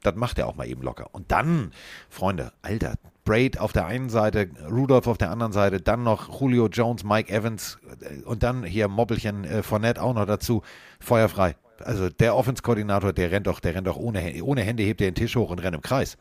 Das 0.04 0.14
macht 0.16 0.38
er 0.38 0.48
auch 0.48 0.56
mal 0.56 0.68
eben 0.68 0.82
locker. 0.82 1.08
Und 1.14 1.32
dann, 1.32 1.72
Freunde, 2.10 2.52
Alter, 2.62 2.96
Braid 3.24 3.62
auf 3.62 3.72
der 3.72 3.86
einen 3.86 4.10
Seite, 4.10 4.50
Rudolph 4.70 5.08
auf 5.08 5.18
der 5.18 5.32
anderen 5.32 5.54
Seite, 5.54 5.80
dann 5.80 6.04
noch 6.04 6.42
Julio 6.42 6.68
Jones, 6.68 7.06
Mike 7.06 7.32
Evans 7.32 7.78
äh, 8.02 8.24
und 8.24 8.44
dann 8.44 8.66
hier 8.66 8.90
Mobbelchen 8.90 9.46
äh, 9.46 9.64
Fournette 9.64 10.02
auch 10.02 10.14
noch 10.14 10.26
dazu. 10.26 10.64
Feuerfrei. 11.00 11.56
Also 11.80 12.10
der 12.10 12.36
Offense-Koordinator, 12.36 13.14
der 13.14 13.32
rennt 13.32 13.48
doch, 13.48 13.62
der 13.62 13.74
rennt 13.74 13.88
doch 13.88 13.96
ohne, 13.96 14.44
ohne 14.44 14.62
Hände, 14.62 14.84
hebt 14.84 15.00
er 15.00 15.10
den 15.10 15.16
Tisch 15.16 15.38
hoch 15.38 15.50
und 15.50 15.60
rennt 15.60 15.76
im 15.76 15.82
Kreis. 15.82 16.18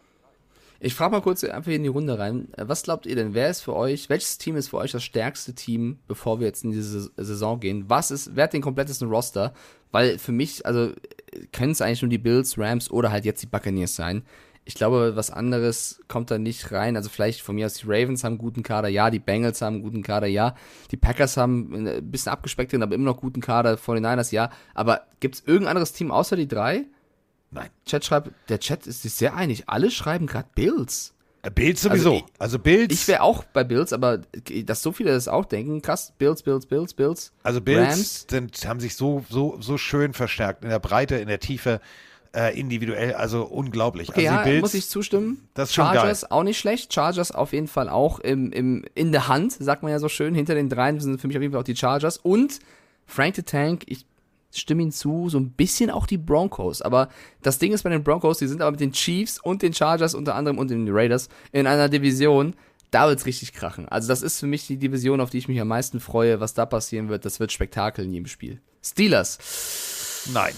Ich 0.78 0.94
frage 0.94 1.12
mal 1.12 1.22
kurz 1.22 1.42
einfach 1.42 1.72
in 1.72 1.82
die 1.82 1.88
Runde 1.88 2.18
rein. 2.18 2.48
Was 2.56 2.82
glaubt 2.82 3.06
ihr 3.06 3.16
denn? 3.16 3.34
Wer 3.34 3.48
ist 3.48 3.62
für 3.62 3.74
euch, 3.74 4.08
welches 4.08 4.38
Team 4.38 4.54
ist 4.54 4.68
für 4.68 4.76
euch 4.76 4.92
das 4.92 5.02
stärkste 5.02 5.54
Team, 5.54 5.98
bevor 6.06 6.40
wir 6.40 6.46
jetzt 6.46 6.62
in 6.62 6.72
diese 6.72 7.10
Saison 7.16 7.58
gehen? 7.58 7.86
Was 7.88 8.10
ist, 8.10 8.36
wer 8.36 8.44
hat 8.44 8.52
den 8.52 8.62
komplettesten 8.62 9.08
Roster? 9.08 9.52
Weil 9.92 10.18
für 10.18 10.32
mich, 10.32 10.66
also 10.66 10.92
können 11.52 11.72
es 11.72 11.80
eigentlich 11.80 12.02
nur 12.02 12.08
die 12.08 12.18
Bills, 12.18 12.58
Rams 12.58 12.90
oder 12.90 13.10
halt 13.10 13.24
jetzt 13.24 13.42
die 13.42 13.46
Buccaneers 13.46 13.94
sein. 13.94 14.22
Ich 14.66 14.74
glaube, 14.74 15.14
was 15.14 15.30
anderes 15.30 16.00
kommt 16.08 16.30
da 16.30 16.38
nicht 16.38 16.72
rein. 16.72 16.96
Also 16.96 17.10
vielleicht 17.10 17.42
von 17.42 17.54
mir 17.54 17.66
aus 17.66 17.74
die 17.74 17.86
Ravens 17.86 18.24
haben 18.24 18.32
einen 18.32 18.38
guten 18.38 18.62
Kader, 18.62 18.88
ja, 18.88 19.10
die 19.10 19.18
Bengals 19.18 19.60
haben 19.60 19.74
einen 19.74 19.82
guten 19.82 20.02
Kader, 20.02 20.26
ja. 20.26 20.54
Die 20.90 20.96
Packers 20.96 21.36
haben 21.36 21.86
ein 21.86 22.10
bisschen 22.10 22.32
abgespeckt, 22.32 22.74
aber 22.74 22.94
immer 22.94 23.04
noch 23.04 23.20
guten 23.20 23.40
Kader, 23.40 23.74
49ers, 23.74 24.32
ja. 24.32 24.50
Aber 24.72 25.02
gibt 25.20 25.34
es 25.34 25.40
irgendein 25.42 25.68
anderes 25.68 25.92
Team 25.92 26.10
außer 26.10 26.36
die 26.36 26.48
drei? 26.48 26.86
Nein. 27.50 27.68
Chat 27.84 28.04
schreibt, 28.04 28.30
der 28.48 28.58
Chat 28.58 28.86
ist 28.86 29.02
sich 29.02 29.14
sehr 29.14 29.36
einig. 29.36 29.68
Alle 29.68 29.90
schreiben 29.90 30.26
gerade 30.26 30.48
Bills. 30.54 31.13
Äh, 31.44 31.50
Bills 31.50 31.82
sowieso. 31.82 32.14
Also 32.14 32.26
Also, 32.38 32.58
Bills. 32.58 32.92
Ich 32.92 33.08
wäre 33.08 33.22
auch 33.22 33.44
bei 33.44 33.64
Bills, 33.64 33.92
aber 33.92 34.18
dass 34.64 34.82
so 34.82 34.92
viele 34.92 35.12
das 35.12 35.28
auch 35.28 35.44
denken, 35.44 35.82
krass, 35.82 36.12
Bills, 36.18 36.42
Bills, 36.42 36.66
Bills, 36.66 36.94
Bills. 36.94 37.32
Also 37.42 37.60
Bills 37.60 38.26
sind, 38.28 38.66
haben 38.66 38.80
sich 38.80 38.96
so, 38.96 39.24
so, 39.28 39.56
so 39.60 39.78
schön 39.78 40.14
verstärkt 40.14 40.64
in 40.64 40.70
der 40.70 40.78
Breite, 40.78 41.16
in 41.16 41.28
der 41.28 41.40
Tiefe, 41.40 41.80
äh, 42.34 42.58
individuell, 42.58 43.14
also 43.14 43.44
unglaublich. 43.44 44.08
Okay, 44.08 44.28
also 44.28 44.40
ja, 44.40 44.44
Bills, 44.44 44.62
muss 44.62 44.74
ich 44.74 44.88
zustimmen. 44.88 45.46
Das 45.54 45.68
ist 45.68 45.74
schon 45.74 45.84
Chargers 45.84 46.30
auch 46.30 46.42
nicht 46.42 46.58
schlecht. 46.58 46.92
Chargers 46.92 47.30
auf 47.30 47.52
jeden 47.52 47.68
Fall 47.68 47.88
auch 47.88 48.18
im, 48.18 48.50
im, 48.52 48.84
in 48.94 49.12
der 49.12 49.28
Hand, 49.28 49.52
sagt 49.52 49.82
man 49.82 49.92
ja 49.92 49.98
so 49.98 50.08
schön. 50.08 50.34
Hinter 50.34 50.54
den 50.54 50.68
dreien 50.68 50.98
sind 51.00 51.20
für 51.20 51.28
mich 51.28 51.36
auf 51.36 51.42
jeden 51.42 51.52
Fall 51.52 51.60
auch 51.60 51.64
die 51.64 51.76
Chargers. 51.76 52.16
Und 52.18 52.58
Frank 53.06 53.36
the 53.36 53.42
Tank, 53.42 53.82
ich 53.86 54.06
stimme 54.60 54.82
ihm 54.82 54.90
zu, 54.90 55.28
so 55.28 55.38
ein 55.38 55.50
bisschen 55.50 55.90
auch 55.90 56.06
die 56.06 56.18
Broncos. 56.18 56.82
Aber 56.82 57.08
das 57.42 57.58
Ding 57.58 57.72
ist 57.72 57.82
bei 57.82 57.90
den 57.90 58.04
Broncos, 58.04 58.38
die 58.38 58.46
sind 58.46 58.60
aber 58.62 58.72
mit 58.72 58.80
den 58.80 58.92
Chiefs 58.92 59.38
und 59.38 59.62
den 59.62 59.74
Chargers 59.74 60.14
unter 60.14 60.34
anderem 60.34 60.58
und 60.58 60.70
den 60.70 60.86
Raiders 60.90 61.28
in 61.52 61.66
einer 61.66 61.88
Division. 61.88 62.54
Da 62.90 63.08
wird's 63.08 63.26
richtig 63.26 63.52
krachen. 63.52 63.88
Also 63.88 64.08
das 64.08 64.22
ist 64.22 64.38
für 64.38 64.46
mich 64.46 64.66
die 64.66 64.76
Division, 64.76 65.20
auf 65.20 65.30
die 65.30 65.38
ich 65.38 65.48
mich 65.48 65.60
am 65.60 65.68
meisten 65.68 65.98
freue. 66.00 66.40
Was 66.40 66.54
da 66.54 66.64
passieren 66.66 67.08
wird, 67.08 67.24
das 67.24 67.40
wird 67.40 67.50
Spektakel 67.50 68.04
in 68.04 68.12
jedem 68.12 68.26
Spiel. 68.26 68.60
Steelers. 68.82 69.38
nein. 70.32 70.54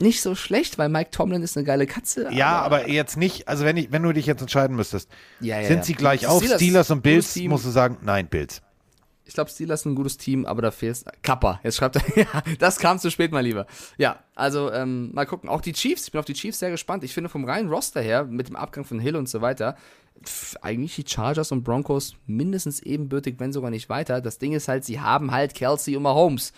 Nicht 0.00 0.20
so 0.20 0.34
schlecht, 0.34 0.78
weil 0.78 0.88
Mike 0.88 1.10
Tomlin 1.12 1.42
ist 1.42 1.56
eine 1.56 1.64
geile 1.64 1.86
Katze. 1.86 2.28
Ja, 2.32 2.60
aber 2.60 2.88
jetzt 2.88 3.16
nicht, 3.16 3.46
also 3.46 3.64
wenn, 3.64 3.76
ich, 3.76 3.92
wenn 3.92 4.02
du 4.02 4.12
dich 4.12 4.26
jetzt 4.26 4.40
entscheiden 4.40 4.74
müsstest, 4.74 5.08
Ja, 5.38 5.60
ja, 5.60 5.68
sind 5.68 5.76
ja. 5.78 5.84
sie 5.84 5.94
gleich 5.94 6.26
auf, 6.26 6.42
Steelers, 6.42 6.60
Steelers 6.60 6.90
und 6.90 7.02
Bills, 7.02 7.36
musst 7.36 7.66
du 7.66 7.70
sagen, 7.70 7.98
nein, 8.02 8.26
Bills. 8.26 8.62
Ich 9.24 9.34
glaube, 9.34 9.50
Steelers 9.50 9.82
sind 9.82 9.92
ein 9.92 9.94
gutes 9.94 10.16
Team, 10.18 10.44
aber 10.46 10.62
da 10.62 10.70
fehlt 10.70 11.04
Kappa. 11.22 11.60
Jetzt 11.62 11.76
schreibt 11.76 11.96
er, 11.96 12.02
ja, 12.16 12.42
das 12.58 12.78
kam 12.78 12.98
zu 12.98 13.10
spät, 13.10 13.30
mein 13.32 13.44
Lieber. 13.44 13.66
Ja, 13.98 14.18
also 14.34 14.70
ähm, 14.72 15.10
mal 15.14 15.26
gucken. 15.26 15.48
Auch 15.48 15.60
die 15.60 15.72
Chiefs, 15.72 16.06
ich 16.06 16.12
bin 16.12 16.18
auf 16.18 16.24
die 16.24 16.34
Chiefs 16.34 16.58
sehr 16.58 16.70
gespannt. 16.70 17.04
Ich 17.04 17.14
finde 17.14 17.28
vom 17.30 17.44
reinen 17.44 17.68
Roster 17.70 18.00
her, 18.00 18.24
mit 18.24 18.48
dem 18.48 18.56
Abgang 18.56 18.84
von 18.84 18.98
Hill 18.98 19.14
und 19.16 19.28
so 19.28 19.40
weiter, 19.40 19.76
pf, 20.24 20.56
eigentlich 20.62 20.96
die 20.96 21.04
Chargers 21.06 21.52
und 21.52 21.62
Broncos 21.62 22.16
mindestens 22.26 22.80
ebenbürtig, 22.80 23.36
wenn 23.38 23.52
sogar 23.52 23.70
nicht 23.70 23.88
weiter. 23.88 24.20
Das 24.20 24.38
Ding 24.38 24.52
ist 24.52 24.66
halt, 24.68 24.84
sie 24.84 25.00
haben 25.00 25.30
halt 25.30 25.54
Kelsey 25.54 25.96
und 25.96 26.02
Mahomes. 26.02 26.52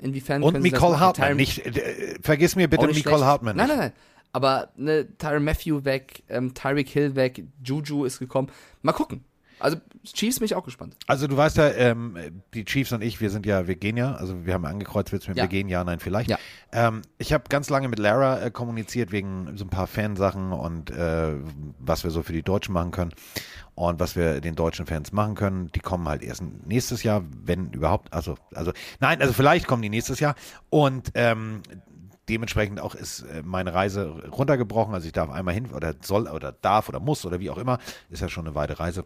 Inwiefern 0.00 0.42
Und 0.42 0.60
Nicole 0.60 0.92
machen? 0.92 1.00
Hartman. 1.00 1.28
Tyron- 1.30 1.36
Nicht, 1.36 1.66
äh, 1.66 2.16
vergiss 2.22 2.54
mir 2.56 2.68
bitte 2.68 2.86
nicht 2.86 2.96
Nicole 2.96 3.16
schlecht. 3.16 3.26
Hartman 3.26 3.56
Nein, 3.56 3.66
nicht. 3.66 3.76
nein, 3.76 3.86
nein. 3.90 3.92
Aber 4.32 4.68
ne, 4.76 5.06
Tyron 5.18 5.42
Matthew 5.42 5.84
weg, 5.84 6.22
ähm, 6.28 6.52
Tyreek 6.54 6.88
Hill 6.88 7.16
weg, 7.16 7.42
Juju 7.64 8.04
ist 8.04 8.18
gekommen. 8.18 8.48
Mal 8.82 8.92
gucken. 8.92 9.24
Also 9.60 9.78
Chiefs 10.04 10.38
bin 10.38 10.46
ich 10.46 10.54
auch 10.54 10.64
gespannt. 10.64 10.96
Also 11.06 11.26
du 11.26 11.36
weißt 11.36 11.56
ja, 11.56 11.70
ähm, 11.70 12.16
die 12.54 12.64
Chiefs 12.64 12.92
und 12.92 13.02
ich, 13.02 13.20
wir 13.20 13.30
sind 13.30 13.46
ja, 13.46 13.66
wir 13.66 13.76
gehen 13.76 13.96
ja, 13.96 14.14
also 14.14 14.46
wir 14.46 14.54
haben 14.54 14.64
angekreuzt, 14.64 15.12
willst 15.12 15.26
du 15.26 15.30
mit 15.30 15.38
Ja. 15.38 15.44
wir 15.44 15.48
gehen, 15.48 15.68
ja, 15.68 15.82
nein, 15.84 16.00
vielleicht. 16.00 16.30
Ja. 16.30 16.38
Ähm, 16.72 17.02
ich 17.18 17.32
habe 17.32 17.44
ganz 17.48 17.68
lange 17.70 17.88
mit 17.88 17.98
Lara 17.98 18.40
äh, 18.40 18.50
kommuniziert 18.50 19.12
wegen 19.12 19.56
so 19.56 19.64
ein 19.64 19.70
paar 19.70 19.86
Fansachen 19.86 20.52
und 20.52 20.90
äh, 20.90 21.34
was 21.78 22.04
wir 22.04 22.10
so 22.10 22.22
für 22.22 22.32
die 22.32 22.42
Deutschen 22.42 22.72
machen 22.72 22.90
können 22.90 23.12
und 23.74 24.00
was 24.00 24.16
wir 24.16 24.40
den 24.40 24.54
deutschen 24.54 24.86
Fans 24.86 25.12
machen 25.12 25.34
können. 25.34 25.68
Die 25.74 25.80
kommen 25.80 26.08
halt 26.08 26.22
erst 26.22 26.42
nächstes 26.42 27.02
Jahr, 27.02 27.24
wenn 27.44 27.70
überhaupt, 27.70 28.12
also, 28.12 28.36
also, 28.54 28.72
nein, 29.00 29.20
also 29.20 29.32
vielleicht 29.32 29.66
kommen 29.66 29.82
die 29.82 29.88
nächstes 29.90 30.20
Jahr 30.20 30.34
und 30.70 31.10
ähm, 31.14 31.62
dementsprechend 32.28 32.80
auch 32.80 32.94
ist 32.94 33.22
äh, 33.22 33.42
meine 33.44 33.74
Reise 33.74 34.08
runtergebrochen. 34.30 34.94
Also 34.94 35.06
ich 35.06 35.12
darf 35.12 35.30
einmal 35.30 35.54
hin 35.54 35.70
oder 35.72 35.94
soll 36.02 36.28
oder 36.28 36.52
darf 36.52 36.88
oder 36.88 37.00
muss 37.00 37.24
oder 37.24 37.40
wie 37.40 37.50
auch 37.50 37.58
immer. 37.58 37.78
Ist 38.10 38.20
ja 38.20 38.28
schon 38.28 38.46
eine 38.46 38.54
weite 38.54 38.78
Reise 38.78 39.04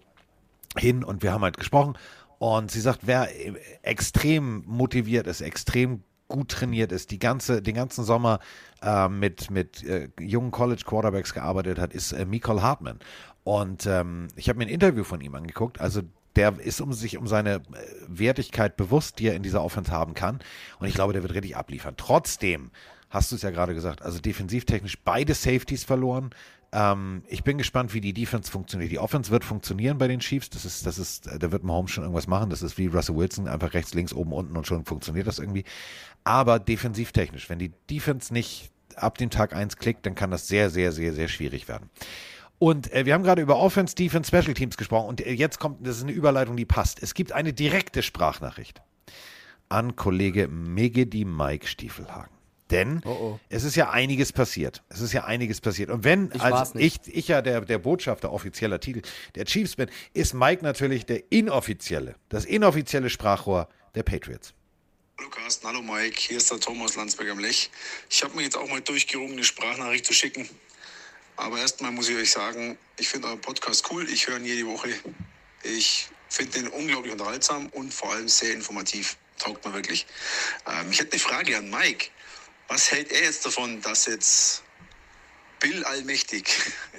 hin 0.77 1.05
und 1.05 1.23
wir 1.23 1.33
haben 1.33 1.43
halt 1.43 1.59
gesprochen 1.59 1.97
und 2.39 2.71
sie 2.71 2.81
sagt, 2.81 3.07
wer 3.07 3.29
äh, 3.31 3.55
extrem 3.83 4.65
motiviert 4.67 5.27
ist, 5.27 5.41
extrem 5.41 6.03
gut 6.29 6.49
trainiert 6.49 6.93
ist, 6.93 7.11
die 7.11 7.19
ganze, 7.19 7.63
den 7.63 7.75
ganzen 7.75 8.05
Sommer 8.05 8.41
äh, 8.83 9.09
mit, 9.09 9.51
mit 9.51 9.85
äh, 9.85 10.09
jungen 10.19 10.51
College 10.51 10.83
Quarterbacks 10.85 11.35
gearbeitet 11.35 11.79
hat, 11.79 11.93
ist 11.93 12.13
äh, 12.13 12.25
Michael 12.25 12.63
Hartman. 12.63 12.99
Und 13.45 13.87
ähm, 13.87 14.29
ich 14.35 14.49
habe 14.49 14.59
mir 14.59 14.65
ein 14.65 14.71
Interview 14.71 15.05
von 15.05 15.21
ihm 15.21 15.35
angeguckt. 15.35 15.81
Also 15.81 16.03
der 16.37 16.59
ist 16.59 16.81
um 16.81 16.93
sich 16.93 17.19
um 17.19 17.27
seine 17.27 17.57
äh, 17.57 17.61
Wertigkeit 18.09 18.77
bewusst, 18.77 19.19
die 19.19 19.29
er 19.29 19.35
in 19.35 19.43
dieser 19.43 19.63
Offense 19.63 19.93
haben 19.93 20.15
kann. 20.15 20.41
Und 20.79 20.89
ich 20.89 20.95
glaube, 20.95 21.13
der 21.13 21.23
wird 21.23 21.35
richtig 21.35 21.57
abliefern. 21.57 21.95
Trotzdem 21.97 22.71
hast 23.11 23.31
du 23.31 23.37
es 23.37 23.43
ja 23.43 23.51
gerade 23.51 23.75
gesagt, 23.75 24.03
also 24.03 24.19
defensivtechnisch 24.19 24.99
beide 25.05 25.35
Safeties 25.35 25.85
verloren. 25.85 26.31
Ähm, 26.73 27.23
ich 27.29 27.45
bin 27.45 27.59
gespannt, 27.59 27.95
wie 27.95 28.01
die 28.01 28.15
Defense 28.15 28.51
funktioniert. 28.51 28.91
Die 28.91 28.99
Offense 28.99 29.31
wird 29.31 29.45
funktionieren 29.45 29.99
bei 29.99 30.09
den 30.09 30.21
Chiefs. 30.21 30.51
Das 30.51 30.65
ist, 30.65 30.87
das 30.87 30.99
ist, 30.99 31.27
da 31.27 31.53
wird 31.53 31.65
Mahomes 31.65 31.91
schon 31.91 32.05
irgendwas 32.05 32.27
machen. 32.27 32.51
Das 32.51 32.63
ist 32.63 32.79
wie 32.79 32.87
Russell 32.87 33.17
Wilson, 33.17 33.49
einfach 33.49 33.75
rechts, 33.75 33.95
links, 33.95 34.13
oben, 34.13 34.33
unten 34.33 34.57
und 34.57 34.67
schon 34.67 34.85
funktioniert 34.85 35.27
das 35.27 35.39
irgendwie. 35.39 35.65
Aber 36.25 36.59
defensivtechnisch, 36.59 37.51
wenn 37.51 37.59
die 37.59 37.73
Defense 37.91 38.33
nicht 38.33 38.71
ab 38.97 39.19
dem 39.19 39.31
Tag 39.31 39.55
1 39.55 39.77
klickt, 39.77 40.07
dann 40.07 40.15
kann 40.15 40.31
das 40.31 40.49
sehr, 40.49 40.71
sehr, 40.71 40.93
sehr, 40.93 41.13
sehr 41.13 41.29
schwierig 41.29 41.69
werden. 41.69 41.91
Und 42.59 42.93
äh, 42.93 43.05
wir 43.07 43.15
haben 43.15 43.25
gerade 43.25 43.43
über 43.43 43.59
Offense, 43.59 43.95
Defense, 43.95 44.29
Special 44.29 44.55
Teams 44.55 44.77
gesprochen 44.77 45.09
und 45.09 45.21
äh, 45.21 45.33
jetzt 45.33 45.59
kommt, 45.59 45.87
das 45.87 45.97
ist 45.97 46.05
eine 46.05 46.13
Überleitung, 46.13 46.57
die 46.57 46.65
passt. 46.65 47.03
Es 47.03 47.15
gibt 47.15 47.33
eine 47.33 47.53
direkte 47.53 48.03
Sprachnachricht 48.03 48.83
an 49.69 49.97
Kollege 49.97 50.49
Megedi 50.49 51.25
Mike 51.25 51.67
Stiefelhagen. 51.67 52.42
Denn 52.73 53.03
Oh, 53.05 53.39
es 53.51 53.65
ist 53.65 53.77
ja 53.77 53.91
einiges 53.91 54.33
passiert. 54.33 54.83
Es 54.89 55.01
ist 55.01 55.13
ja 55.13 55.25
einiges 55.25 55.61
passiert. 55.61 55.91
Und 55.91 56.05
wenn, 56.05 56.31
Ich 56.35 56.41
als 56.41 56.53
war's 56.53 56.73
ich, 56.75 56.97
ich 57.07 57.29
ja 57.29 57.43
der, 57.43 57.61
der 57.61 57.79
Botschafter, 57.79 58.33
offizieller 58.33 58.81
Titel 58.81 59.03
der 59.35 59.45
Chiefs 59.45 59.77
bin, 59.77 59.91
ist 60.15 60.33
Mike 60.33 60.65
natürlich 60.65 61.05
der 61.05 61.31
inoffizielle, 61.31 62.17
das 62.31 62.47
inoffizielle 62.47 63.11
Sprachrohr 63.11 63.69
der 63.95 64.03
Patriots. 64.03 64.55
Hallo 65.19 65.29
Carsten, 65.29 65.67
hallo 65.69 65.83
Mike, 65.83 66.17
hier 66.19 66.39
ist 66.39 66.51
der 66.51 66.59
Thomas 66.59 66.97
Landsberg 66.97 67.31
am 67.31 67.39
Lech. 67.39 67.71
Ich 68.09 68.25
habe 68.25 68.35
mir 68.35 68.43
jetzt 68.43 68.57
auch 68.57 68.69
mal 68.69 68.81
durchgerungen, 68.81 69.33
eine 69.33 69.45
Sprachnachricht 69.45 70.07
zu 70.07 70.15
schicken. 70.15 70.49
Aber 71.37 71.59
erstmal 71.59 71.93
muss 71.93 72.09
ich 72.09 72.17
euch 72.17 72.31
sagen, 72.31 72.79
ich 72.99 73.09
finde 73.09 73.29
euren 73.29 73.41
Podcast 73.41 73.89
cool. 73.91 74.09
Ich 74.09 74.27
höre 74.27 74.39
ihn 74.39 74.47
jede 74.47 74.67
Woche. 74.67 74.89
Ich 75.63 76.09
finde 76.29 76.61
den 76.61 76.69
unglaublich 76.69 77.13
unterhaltsam 77.13 77.67
und 77.69 77.93
vor 77.93 78.13
allem 78.13 78.29
sehr 78.29 78.55
informativ. 78.55 79.17
Taugt 79.39 79.65
mir 79.65 79.75
wirklich. 79.75 80.07
Ähm, 80.67 80.91
ich 80.91 81.01
hätte 81.01 81.13
eine 81.13 81.21
Frage 81.21 81.57
an 81.57 81.69
Mike. 81.71 82.07
Was 82.73 82.91
hält 82.91 83.13
er 83.13 83.25
jetzt 83.25 83.45
davon, 83.45 83.83
dass 83.83 84.07
jetzt 84.07 84.63
Bill 85.61 85.85
Allmächtig 85.85 86.49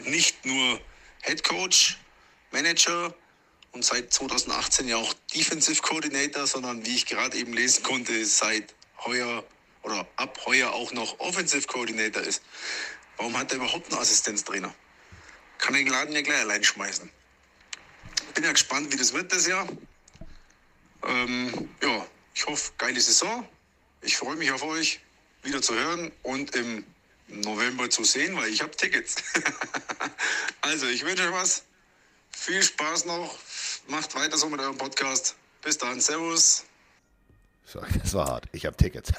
nicht 0.03 0.45
nur 0.45 0.79
Head 1.23 1.43
Coach, 1.43 1.97
Manager 2.51 3.11
und 3.71 3.83
seit 3.83 4.13
2018 4.13 4.87
ja 4.87 4.97
auch 4.97 5.11
Defensive 5.33 5.81
Coordinator, 5.81 6.45
sondern 6.45 6.85
wie 6.85 6.93
ich 6.93 7.07
gerade 7.07 7.35
eben 7.37 7.53
lesen 7.53 7.81
konnte, 7.81 8.23
seit 8.23 8.75
heuer 9.03 9.43
oder 9.81 10.07
ab 10.15 10.39
heuer 10.45 10.71
auch 10.71 10.91
noch 10.91 11.19
Offensive 11.19 11.65
Coordinator 11.65 12.21
ist. 12.21 12.43
Warum 13.17 13.35
hat 13.35 13.51
er 13.51 13.57
überhaupt 13.57 13.91
einen 13.91 13.99
Assistenztrainer? 13.99 14.75
Kann 15.57 15.73
den 15.73 15.87
Laden 15.87 16.13
ja 16.13 16.21
gleich 16.21 16.41
allein 16.41 16.63
schmeißen. 16.63 17.09
Bin 18.35 18.43
ja 18.43 18.51
gespannt, 18.51 18.93
wie 18.93 18.97
das 18.97 19.11
wird 19.11 19.33
das 19.33 19.47
Jahr. 19.47 19.67
Ähm, 21.01 21.67
ja, 21.81 22.05
ich 22.35 22.45
hoffe, 22.45 22.73
geile 22.77 23.01
Saison. 23.01 23.49
Ich 24.01 24.17
freue 24.17 24.35
mich 24.35 24.51
auf 24.51 24.61
euch, 24.61 24.99
wieder 25.43 25.61
zu 25.61 25.73
hören 25.75 26.11
und 26.23 26.55
im 26.55 26.85
November 27.27 27.89
zu 27.89 28.03
sehen, 28.03 28.35
weil 28.35 28.49
ich 28.49 28.61
habe 28.61 28.71
Tickets. 28.75 29.15
also, 30.61 30.87
ich 30.87 31.03
wünsche 31.05 31.23
euch 31.23 31.33
was. 31.33 31.63
Viel 32.31 32.61
Spaß 32.61 33.05
noch. 33.05 33.37
Macht 33.87 34.15
weiter 34.15 34.37
so 34.37 34.49
mit 34.49 34.59
eurem 34.59 34.77
Podcast. 34.77 35.35
Bis 35.61 35.77
dann. 35.77 35.99
Servus. 36.01 36.65
So, 37.65 37.81
das 38.01 38.13
war 38.13 38.27
hart. 38.27 38.45
Ich 38.51 38.65
habe 38.65 38.75
Tickets. 38.75 39.11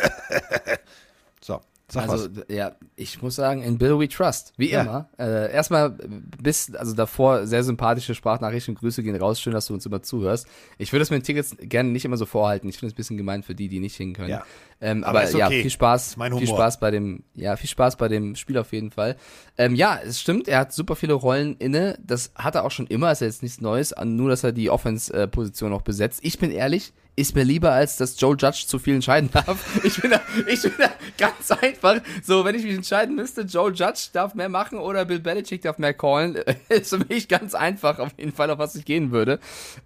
so, 1.41 1.61
sag 1.89 2.09
Also, 2.09 2.28
was. 2.35 2.45
ja, 2.49 2.76
ich 2.97 3.20
muss 3.22 3.35
sagen, 3.37 3.62
in 3.62 3.78
Bill 3.78 3.99
we 3.99 4.09
trust. 4.09 4.53
Wie 4.57 4.70
Ja. 4.70 4.82
immer. 4.82 5.09
Äh, 5.18 5.53
erstmal 5.53 5.91
bis, 5.91 6.74
also 6.74 6.95
davor 6.95 7.47
sehr 7.47 7.62
sympathische 7.62 8.14
Sprachnachrichten. 8.14 8.74
Grüße 8.74 9.03
gehen 9.03 9.16
raus. 9.16 9.41
Schön, 9.41 9.53
dass 9.53 9.66
du 9.66 9.74
uns 9.74 9.85
immer 9.87 10.03
zuhörst. 10.03 10.47
Ich 10.78 10.93
würde 10.93 11.03
es 11.03 11.11
mit 11.11 11.20
den 11.22 11.24
Tickets 11.24 11.57
gerne 11.61 11.91
nicht 11.91 12.05
immer 12.05 12.16
so 12.16 12.26
vorhalten. 12.26 12.68
Ich 12.68 12.78
finde 12.78 12.89
es 12.89 12.95
ein 12.95 12.97
bisschen 12.97 13.16
gemein 13.16 13.43
für 13.43 13.55
die, 13.55 13.68
die 13.68 13.80
nicht 13.80 13.97
hin 13.97 14.14
können. 14.14 14.30
Ja. 14.30 14.45
Ähm, 14.80 15.05
Aber 15.05 15.20
aber 15.20 15.28
ist 15.28 15.35
ja, 15.35 15.47
okay. 15.47 15.62
viel 15.62 15.70
Spaß. 15.70 16.16
Viel. 16.39 16.47
Spaß 16.47 16.80
bei 16.80 16.91
dem, 16.91 17.22
ja, 17.35 17.57
viel 17.57 17.68
Spaß 17.70 17.97
bei 17.97 18.09
dem 18.09 18.35
Spiel 18.35 18.59
auf 18.59 18.72
jeden 18.72 18.91
Fall. 18.91 19.16
Ähm, 19.57 19.74
ja, 19.74 19.99
es 20.05 20.20
stimmt, 20.20 20.49
er 20.49 20.59
hat 20.61 20.72
super 20.72 20.97
viele 20.97 21.12
Rollen 21.14 21.57
inne. 21.59 21.99
Das 22.05 22.32
hat 22.35 22.55
er 22.55 22.64
auch 22.64 22.70
schon 22.70 22.87
immer, 22.89 23.12
ist 23.12 23.20
ja 23.20 23.26
jetzt 23.26 23.43
nichts 23.43 23.61
Neues, 23.61 23.95
nur 24.05 24.30
dass 24.30 24.43
er 24.43 24.53
die 24.53 24.70
Offense-Position 24.70 25.70
noch 25.70 25.82
besetzt. 25.82 26.20
Ich 26.22 26.39
bin 26.39 26.51
ehrlich, 26.51 26.93
ist 27.16 27.34
mir 27.34 27.44
lieber, 27.44 27.72
als 27.72 27.96
dass 27.96 28.18
Joe 28.20 28.36
Judge 28.36 28.64
zu 28.66 28.78
viel 28.78 28.94
entscheiden 28.94 29.30
darf. 29.32 29.64
Ich 29.84 30.00
bin 30.00 30.10
da, 30.10 30.20
ich 30.48 30.62
bin 30.62 30.72
da 30.78 30.90
ganz 31.18 31.50
einfach, 31.50 32.00
so, 32.22 32.44
wenn 32.44 32.54
ich 32.54 32.64
mich 32.64 32.74
entscheiden 32.74 33.14
müsste, 33.14 33.42
Joe 33.42 33.70
Judge 33.70 34.08
darf 34.12 34.34
mehr 34.34 34.48
machen 34.48 34.78
oder 34.78 35.04
Bill 35.04 35.20
Belichick 35.20 35.62
darf 35.62 35.78
mehr 35.78 35.94
callen, 35.94 36.36
ist 36.68 36.90
für 36.90 36.98
mich 36.98 37.28
ganz 37.28 37.54
einfach, 37.54 37.98
auf 37.98 38.12
jeden 38.16 38.32
Fall, 38.32 38.50
auf 38.50 38.58
was 38.58 38.74
ich 38.74 38.84
gehen 38.84 39.10
würde. 39.10 39.38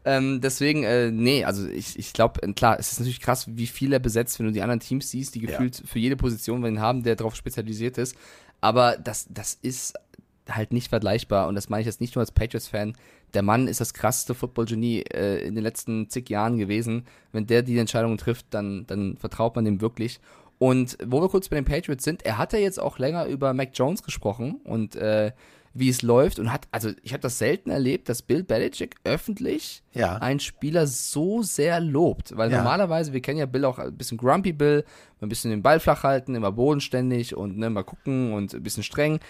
Ähm, 0.05 0.41
deswegen, 0.41 0.85
äh, 0.85 1.11
nee, 1.11 1.45
also 1.45 1.67
ich, 1.69 1.99
ich 1.99 2.13
glaube, 2.13 2.41
klar, 2.55 2.79
es 2.79 2.93
ist 2.93 3.01
natürlich 3.01 3.21
krass, 3.21 3.47
wie 3.49 3.67
viel 3.67 3.93
er 3.93 3.99
besetzt, 3.99 4.39
wenn 4.39 4.47
du 4.47 4.53
die 4.53 4.63
anderen 4.63 4.81
Teams 4.81 5.11
siehst, 5.11 5.35
die 5.35 5.41
gefühlt 5.41 5.83
für 5.85 5.99
jede 5.99 6.17
Position 6.17 6.63
wenn 6.63 6.81
haben, 6.81 7.03
der 7.03 7.17
darauf 7.17 7.35
spezialisiert 7.35 7.99
ist. 7.99 8.17
Aber 8.61 8.97
das, 8.97 9.27
das 9.31 9.59
ist 9.61 9.95
halt 10.49 10.73
nicht 10.73 10.89
vergleichbar. 10.89 11.49
Und 11.49 11.55
das 11.55 11.69
meine 11.69 11.81
ich 11.83 11.87
jetzt 11.87 12.01
nicht 12.01 12.15
nur 12.15 12.21
als 12.21 12.33
Patriots-Fan. 12.33 12.95
Der 13.35 13.43
Mann 13.43 13.69
ist 13.69 13.81
das 13.81 13.95
krasseste 13.95 14.35
Football-Genie 14.35 15.03
äh, 15.13 15.47
in 15.47 15.55
den 15.55 15.63
letzten 15.65 16.09
zig 16.09 16.29
Jahren 16.31 16.59
gewesen. 16.59 17.05
Wenn 17.33 17.47
der 17.47 17.63
die 17.63 17.79
Entscheidungen 17.79 18.19
trifft, 18.19 18.47
dann, 18.51 18.87
dann 18.87 19.17
vertraut 19.17 19.55
man 19.57 19.65
dem 19.65 19.81
wirklich. 19.81 20.21
Und 20.59 20.99
wo 21.07 21.21
wir 21.21 21.29
kurz 21.29 21.49
bei 21.49 21.57
den 21.57 21.65
Patriots 21.65 22.03
sind, 22.05 22.25
er 22.25 22.37
hat 22.39 22.53
ja 22.53 22.59
jetzt 22.59 22.81
auch 22.81 22.99
länger 22.99 23.27
über 23.27 23.53
Mac 23.55 23.71
Jones 23.75 24.03
gesprochen 24.03 24.61
und 24.65 24.97
äh, 24.97 25.31
wie 25.75 25.91
es 25.91 26.03
läuft 26.03 26.41
und 26.41 26.51
hat, 26.53 26.67
also 26.73 26.91
ich 27.05 27.13
habe 27.13 27.21
das 27.21 27.39
selten 27.39 27.71
erlebt, 27.71 28.09
dass 28.09 28.23
Bill 28.23 28.43
Belichick 28.43 28.97
öffentlich 29.05 29.83
Ja. 29.93 30.17
einen 30.17 30.41
Spieler 30.41 30.89
so 30.89 31.43
sehr 31.43 31.79
lobt. 31.79 32.37
Weil 32.37 32.51
Ja. 32.51 32.57
normalerweise, 32.59 33.13
wir 33.13 33.21
kennen 33.21 33.39
ja 33.39 33.47
Bill 33.47 33.65
auch 33.67 33.79
ein 33.79 33.97
bisschen 33.97 34.19
Grumpy 34.19 34.53
Bill, 34.53 34.85
ein 35.21 35.29
bisschen 35.29 35.53
den 35.53 35.63
Ball 35.63 35.79
flach 35.79 36.03
halten, 36.03 36.35
immer 36.35 36.51
bodenständig 36.51 37.37
und 37.37 37.59
ne, 37.59 37.71
mal 37.71 37.85
gucken 37.85 38.33
und 38.33 38.53
ein 38.55 38.63
bisschen 38.63 38.83
streng. 38.83 39.21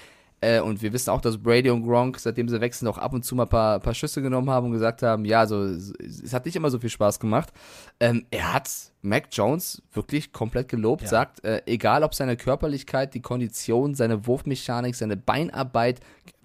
Äh, 0.41 0.61
und 0.61 0.83
wir 0.83 0.93
wissen 0.93 1.11
auch, 1.11 1.21
dass 1.21 1.39
Brady 1.39 1.71
und 1.71 1.85
Gronk, 1.85 2.19
seitdem 2.21 2.49
sie 2.49 2.61
wechseln, 2.61 2.87
auch 2.87 2.99
ab 2.99 3.13
und 3.13 3.25
zu 3.25 3.35
mal 3.35 3.45
ein 3.45 3.49
paar, 3.49 3.81
paar 3.81 3.95
Schüsse 3.95 4.23
genommen 4.23 4.51
haben 4.51 4.67
und 4.67 4.73
gesagt 4.73 5.03
haben, 5.03 5.25
ja, 5.25 5.41
also 5.41 5.65
es 5.65 6.33
hat 6.33 6.47
nicht 6.47 6.55
immer 6.55 6.71
so 6.71 6.79
viel 6.79 6.91
Spaß 6.91 7.19
gemacht. 7.19 7.53
Ähm, 7.99 8.25
er 8.31 8.53
hat 8.53 8.71
Mac 9.03 9.29
Jones 9.33 9.83
wirklich 9.93 10.33
komplett 10.33 10.69
gelobt, 10.69 11.09
sagt, 11.09 11.45
äh, 11.45 11.63
egal 11.67 12.05
ob 12.05 12.15
seine 12.15 12.37
Körperlichkeit, 12.37 13.15
die 13.15 13.23
Kondition, 13.23 13.95
seine 13.95 14.27
Wurfmechanik, 14.27 14.95
seine 14.95 15.17
Beinarbeit, 15.17 16.01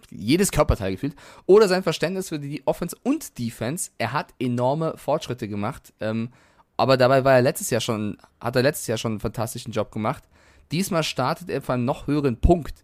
jedes 0.10 0.52
Körperteil 0.52 0.94
gefühlt, 0.94 1.16
oder 1.46 1.68
sein 1.68 1.84
Verständnis 1.84 2.30
für 2.30 2.40
die 2.40 2.66
Offense 2.66 2.96
und 3.04 3.38
Defense, 3.38 3.92
er 3.98 4.12
hat 4.12 4.34
enorme 4.40 4.98
Fortschritte 4.98 5.48
gemacht. 5.48 5.94
Ähm, 6.00 6.30
aber 6.78 6.98
dabei 6.98 7.24
war 7.24 7.34
er 7.34 7.42
letztes 7.42 7.70
Jahr 7.70 7.82
schon, 7.82 8.18
hat 8.40 8.56
er 8.56 8.64
letztes 8.64 8.88
Jahr 8.88 8.98
schon 8.98 9.14
einen 9.14 9.20
fantastischen 9.20 9.72
Job 9.72 9.92
gemacht. 9.92 10.24
Diesmal 10.72 11.04
startet 11.04 11.50
er 11.50 11.62
von 11.62 11.76
einem 11.76 11.86
noch 11.86 12.08
höheren 12.08 12.38
Punkt. 12.38 12.84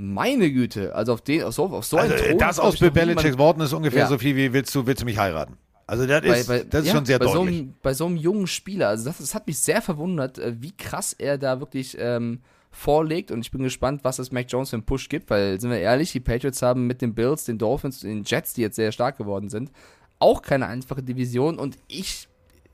Meine 0.00 0.52
Güte, 0.52 0.94
also 0.94 1.12
auf 1.14 1.22
den, 1.22 1.42
auf 1.42 1.54
so, 1.54 1.64
auf 1.64 1.84
so 1.84 1.96
Also, 1.96 2.14
einen 2.14 2.22
äh, 2.22 2.28
Thron 2.28 2.38
das 2.38 2.60
aus 2.60 2.78
Bill 2.78 2.92
Belichicks 2.92 3.36
Worten 3.36 3.62
ist 3.62 3.72
ungefähr 3.72 4.02
Ja. 4.02 4.06
so 4.06 4.16
viel 4.16 4.36
wie 4.36 4.52
willst 4.52 4.72
du, 4.72 4.86
willst 4.86 5.02
du 5.02 5.04
mich 5.04 5.18
heiraten? 5.18 5.56
Also 5.88 6.06
das 6.06 6.20
bei, 6.20 6.38
ist, 6.38 6.46
bei, 6.46 6.62
das 6.62 6.82
ist 6.82 6.86
ja, 6.88 6.94
schon 6.94 7.04
sehr 7.04 7.18
bei 7.18 7.26
So 7.26 7.38
deutlich. 7.38 7.58
einem, 7.58 7.74
bei 7.82 7.94
so 7.94 8.06
einem 8.06 8.16
jungen 8.16 8.46
Spieler, 8.46 8.88
also 8.90 9.06
das, 9.06 9.18
das 9.18 9.34
hat 9.34 9.48
mich 9.48 9.58
sehr 9.58 9.82
verwundert, 9.82 10.38
äh, 10.38 10.54
wie 10.60 10.70
krass 10.70 11.14
er 11.14 11.36
da 11.36 11.58
wirklich 11.58 11.96
ähm, 11.98 12.42
vorlegt 12.70 13.32
und 13.32 13.40
ich 13.40 13.50
bin 13.50 13.64
gespannt, 13.64 14.04
was 14.04 14.20
es 14.20 14.30
Mac 14.30 14.46
Jones 14.48 14.70
für 14.70 14.76
einen 14.76 14.84
Push 14.84 15.08
gibt, 15.08 15.30
weil, 15.30 15.60
sind 15.60 15.70
wir 15.70 15.78
ehrlich, 15.80 16.12
die 16.12 16.20
Patriots 16.20 16.62
haben 16.62 16.86
mit 16.86 17.02
den 17.02 17.14
Bills, 17.16 17.44
den 17.46 17.58
Dolphins, 17.58 17.98
den 18.00 18.22
Jets, 18.22 18.52
die 18.52 18.60
jetzt 18.60 18.76
sehr 18.76 18.92
stark 18.92 19.16
geworden 19.18 19.48
sind, 19.48 19.72
auch 20.20 20.42
keine 20.42 20.66
einfache 20.68 21.02
Division 21.02 21.58
und 21.58 21.76
ich 21.88 22.27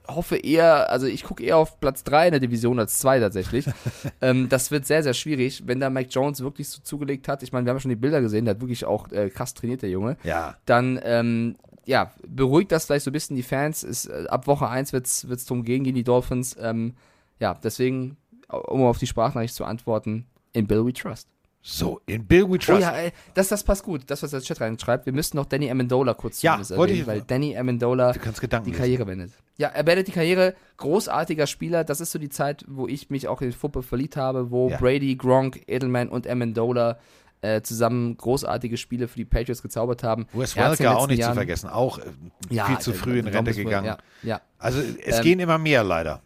hoffe 0.09 0.37
eher, 0.37 0.91
also 0.91 1.07
ich 1.07 1.25
gucke 1.25 1.43
eher 1.43 1.57
auf 1.57 1.81
Platz 1.81 2.05
3 2.05 2.27
in 2.27 2.33
der 2.33 2.41
Division 2.41 2.79
als 2.79 2.99
2 2.99 3.21
tatsächlich. 3.21 3.67
ähm, 4.21 4.49
das 4.49 4.71
wird 4.71 4.87
sehr, 4.87 5.03
sehr 5.03 5.15
schwierig, 5.15 5.63
wenn 5.67 5.81
da 5.81 5.91
Mac 5.91 6.07
Jones 6.11 6.41
wirklich 6.41 6.69
so 6.69 6.81
zugelegt 6.83 7.29
hat. 7.29 7.43
Ich 7.43 7.53
meine, 7.53 7.67
wir 7.67 7.71
haben 7.71 7.81
schon 7.81 7.89
die 7.89 7.97
Bilder 7.97 8.21
gesehen, 8.21 8.45
der 8.45 8.55
hat 8.55 8.61
wirklich 8.61 8.85
auch 8.85 9.11
äh, 9.13 9.31
krass 9.31 9.55
trainiert, 9.55 9.83
der 9.83 9.91
Junge 9.91 10.17
Ja. 10.25 10.57
dann 10.67 11.01
ähm, 11.03 11.57
ja, 11.87 12.13
beruhigt 12.27 12.73
das 12.73 12.87
vielleicht 12.87 13.05
so 13.05 13.11
ein 13.11 13.13
bisschen 13.13 13.37
die 13.37 13.43
Fans. 13.43 13.83
Ist, 13.83 14.07
äh, 14.07 14.27
ab 14.29 14.47
Woche 14.47 14.69
1 14.69 14.93
wird 14.93 15.07
es 15.07 15.47
drum 15.47 15.65
gehen 15.65 15.85
gegen 15.85 15.97
die 15.97 16.05
Dolphins. 16.05 16.57
Ähm, 16.61 16.95
ja, 17.41 17.55
deswegen, 17.63 18.17
um 18.49 18.83
auf 18.83 18.99
die 18.99 19.07
Sprachnachricht 19.07 19.55
zu 19.55 19.65
antworten, 19.65 20.27
in 20.53 20.67
Bill 20.67 20.87
we 20.87 20.93
trust. 20.93 21.29
So, 21.67 22.03
in 22.05 22.27
Bill 22.27 22.43
We 22.43 22.55
Oh 22.55 22.57
Trust. 22.59 22.83
ja, 22.83 22.91
ey, 22.91 23.11
das, 23.33 23.49
das 23.49 23.65
passt 23.65 23.83
gut, 23.85 24.03
das, 24.09 24.23
was 24.23 24.33
der 24.33 24.43
Chat 24.43 24.61
reinschreibt. 24.61 25.07
Wir 25.07 25.15
müssten 25.15 25.39
noch 25.39 25.47
Danny 25.47 25.71
Amendola 25.71 26.12
kurz 26.12 26.43
Ja, 26.43 26.61
erwähnen, 26.61 26.91
ich- 27.01 27.07
weil 27.07 27.23
Danny 27.23 27.57
Amendola 27.57 28.12
die 28.12 28.19
lesen. 28.19 28.73
Karriere 28.73 29.07
beendet. 29.07 29.33
Ja, 29.57 29.69
er 29.69 29.83
beendet 29.83 30.09
die 30.09 30.12
Karriere, 30.12 30.55
großartiger 30.77 31.47
Spieler. 31.47 31.83
Das 31.85 32.03
ist 32.03 32.11
so 32.12 32.19
die 32.19 32.29
Zeit, 32.29 32.67
wo 32.69 32.87
ich 32.87 33.09
mich 33.09 33.29
auch 33.29 33.41
in 33.41 33.51
Football 33.53 33.83
verliebt 33.83 34.19
habe, 34.19 34.51
wo 34.51 34.69
Ja. 34.69 34.77
Brady, 34.77 35.17
Gronk, 35.17 35.62
Edelman 35.67 36.11
und 36.11 36.27
Amendola 36.29 36.99
äh, 37.41 37.62
zusammen 37.62 38.17
großartige 38.19 38.77
Spiele 38.77 39.09
für 39.09 39.17
die 39.17 39.25
Patriots 39.25 39.62
gezaubert 39.62 40.03
haben. 40.03 40.27
Wes 40.35 40.55
Er 40.57 40.67
in 40.67 40.73
den 40.73 40.79
Welker 40.81 40.99
auch 40.99 41.07
nicht 41.07 41.17
zu 41.17 41.21
Jahren- 41.23 41.35
vergessen, 41.35 41.71
auch 41.71 41.99
äh, 41.99 42.03
Ja, 42.51 42.67
viel 42.67 42.79
zu 42.79 42.91
äh, 42.91 42.95
früh 42.95 43.19
in 43.19 43.25
Tom 43.25 43.35
Rente 43.37 43.55
gegangen. 43.55 43.87
Ja, 43.87 43.99
ja. 44.23 44.41
Also 44.59 44.81
es 44.81 45.17
Ähm, 45.19 45.23
gehen 45.23 45.41
immer 45.41 45.57
mehr 45.57 45.83
leider. 45.83 46.21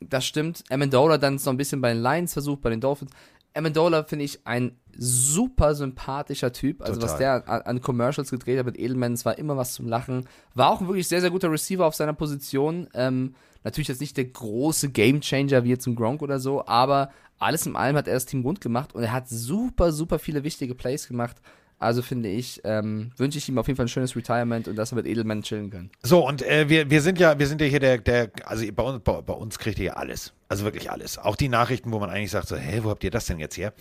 Das 0.00 0.26
stimmt. 0.26 0.62
Amendola 0.70 1.16
dann 1.18 1.36
noch 1.36 1.46
ein 1.46 1.56
bisschen 1.56 1.80
bei 1.80 1.92
den 1.92 2.02
Lions 2.02 2.34
versucht, 2.34 2.60
bei 2.60 2.68
den 2.70 2.80
Dolphins. 2.82 3.10
Amendola 3.56 4.04
finde 4.04 4.24
ich 4.24 4.46
ein 4.46 4.78
super 4.96 5.74
sympathischer 5.74 6.52
Typ. 6.52 6.82
Also 6.82 7.00
was 7.02 7.12
Total. 7.12 7.42
der 7.42 7.48
an, 7.48 7.62
an 7.62 7.80
Commercials 7.80 8.30
gedreht 8.30 8.58
hat 8.58 8.66
mit 8.66 8.78
Edelman, 8.78 9.12
es 9.12 9.24
war 9.24 9.38
immer 9.38 9.56
was 9.56 9.74
zum 9.74 9.86
Lachen. 9.88 10.26
War 10.54 10.70
auch 10.70 10.80
ein 10.80 10.88
wirklich 10.88 11.08
sehr, 11.08 11.20
sehr 11.20 11.30
guter 11.30 11.50
Receiver 11.50 11.86
auf 11.86 11.94
seiner 11.94 12.12
Position. 12.12 12.88
Ähm, 12.94 13.34
natürlich 13.64 13.88
jetzt 13.88 14.00
nicht 14.00 14.16
der 14.16 14.26
große 14.26 14.90
Gamechanger 14.90 15.64
wie 15.64 15.70
jetzt 15.70 15.86
im 15.86 15.96
Gronk 15.96 16.22
oder 16.22 16.38
so, 16.38 16.66
aber 16.66 17.10
alles 17.38 17.66
in 17.66 17.76
allem 17.76 17.96
hat 17.96 18.08
er 18.08 18.14
das 18.14 18.26
Team 18.26 18.42
rund 18.42 18.60
gemacht 18.60 18.94
und 18.94 19.02
er 19.02 19.12
hat 19.12 19.28
super, 19.28 19.92
super 19.92 20.18
viele 20.18 20.44
wichtige 20.44 20.74
Plays 20.74 21.08
gemacht. 21.08 21.36
Also 21.78 22.00
finde 22.00 22.30
ich, 22.30 22.62
ähm, 22.64 23.12
wünsche 23.18 23.36
ich 23.36 23.48
ihm 23.48 23.58
auf 23.58 23.66
jeden 23.66 23.76
Fall 23.76 23.84
ein 23.84 23.90
schönes 23.90 24.16
Retirement 24.16 24.66
und 24.66 24.76
dass 24.76 24.92
er 24.92 24.96
mit 24.96 25.06
Edelman 25.06 25.42
chillen 25.42 25.70
kann. 25.70 25.90
So, 26.02 26.26
und 26.26 26.40
äh, 26.42 26.68
wir, 26.70 26.88
wir 26.88 27.02
sind 27.02 27.18
ja, 27.18 27.38
wir 27.38 27.46
sind 27.46 27.60
ja 27.60 27.66
hier 27.66 27.80
der, 27.80 27.98
der 27.98 28.30
also 28.44 28.64
bei 28.72 28.82
uns, 28.82 29.02
bei, 29.04 29.20
bei 29.20 29.34
uns 29.34 29.58
kriegt 29.58 29.78
ihr 29.78 29.86
ja 29.86 29.92
alles. 29.94 30.32
Also 30.48 30.64
wirklich 30.64 30.90
alles. 30.90 31.18
Auch 31.18 31.36
die 31.36 31.48
Nachrichten, 31.48 31.92
wo 31.92 31.98
man 31.98 32.08
eigentlich 32.08 32.30
sagt, 32.30 32.48
so, 32.48 32.56
hä, 32.56 32.80
wo 32.82 32.90
habt 32.90 33.04
ihr 33.04 33.10
das 33.10 33.26
denn 33.26 33.38
jetzt 33.38 33.58
her? 33.58 33.74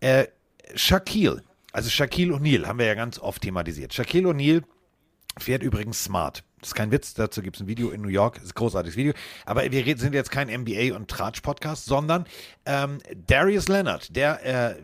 Äh, 0.00 0.28
Shaquille, 0.74 1.42
also 1.72 1.90
Shaquille 1.90 2.34
O'Neal 2.34 2.66
haben 2.66 2.78
wir 2.78 2.86
ja 2.86 2.94
ganz 2.94 3.18
oft 3.18 3.42
thematisiert. 3.42 3.92
Shaquille 3.92 4.30
O'Neal 4.30 4.62
fährt 5.38 5.62
übrigens 5.62 6.02
smart. 6.02 6.44
Das 6.60 6.70
ist 6.70 6.74
kein 6.74 6.90
Witz, 6.90 7.12
dazu 7.12 7.42
gibt 7.42 7.56
es 7.56 7.62
ein 7.62 7.66
Video 7.66 7.90
in 7.90 8.00
New 8.00 8.08
York, 8.08 8.36
das 8.36 8.44
ist 8.44 8.50
ein 8.52 8.54
großartiges 8.54 8.96
Video. 8.96 9.12
Aber 9.44 9.70
wir 9.70 9.98
sind 9.98 10.14
jetzt 10.14 10.30
kein 10.30 10.48
NBA- 10.48 10.94
und 10.94 11.08
Tratsch-Podcast, 11.08 11.84
sondern 11.84 12.24
ähm, 12.64 12.98
Darius 13.26 13.68
Leonard, 13.68 14.14
der 14.14 14.70
äh, 14.70 14.82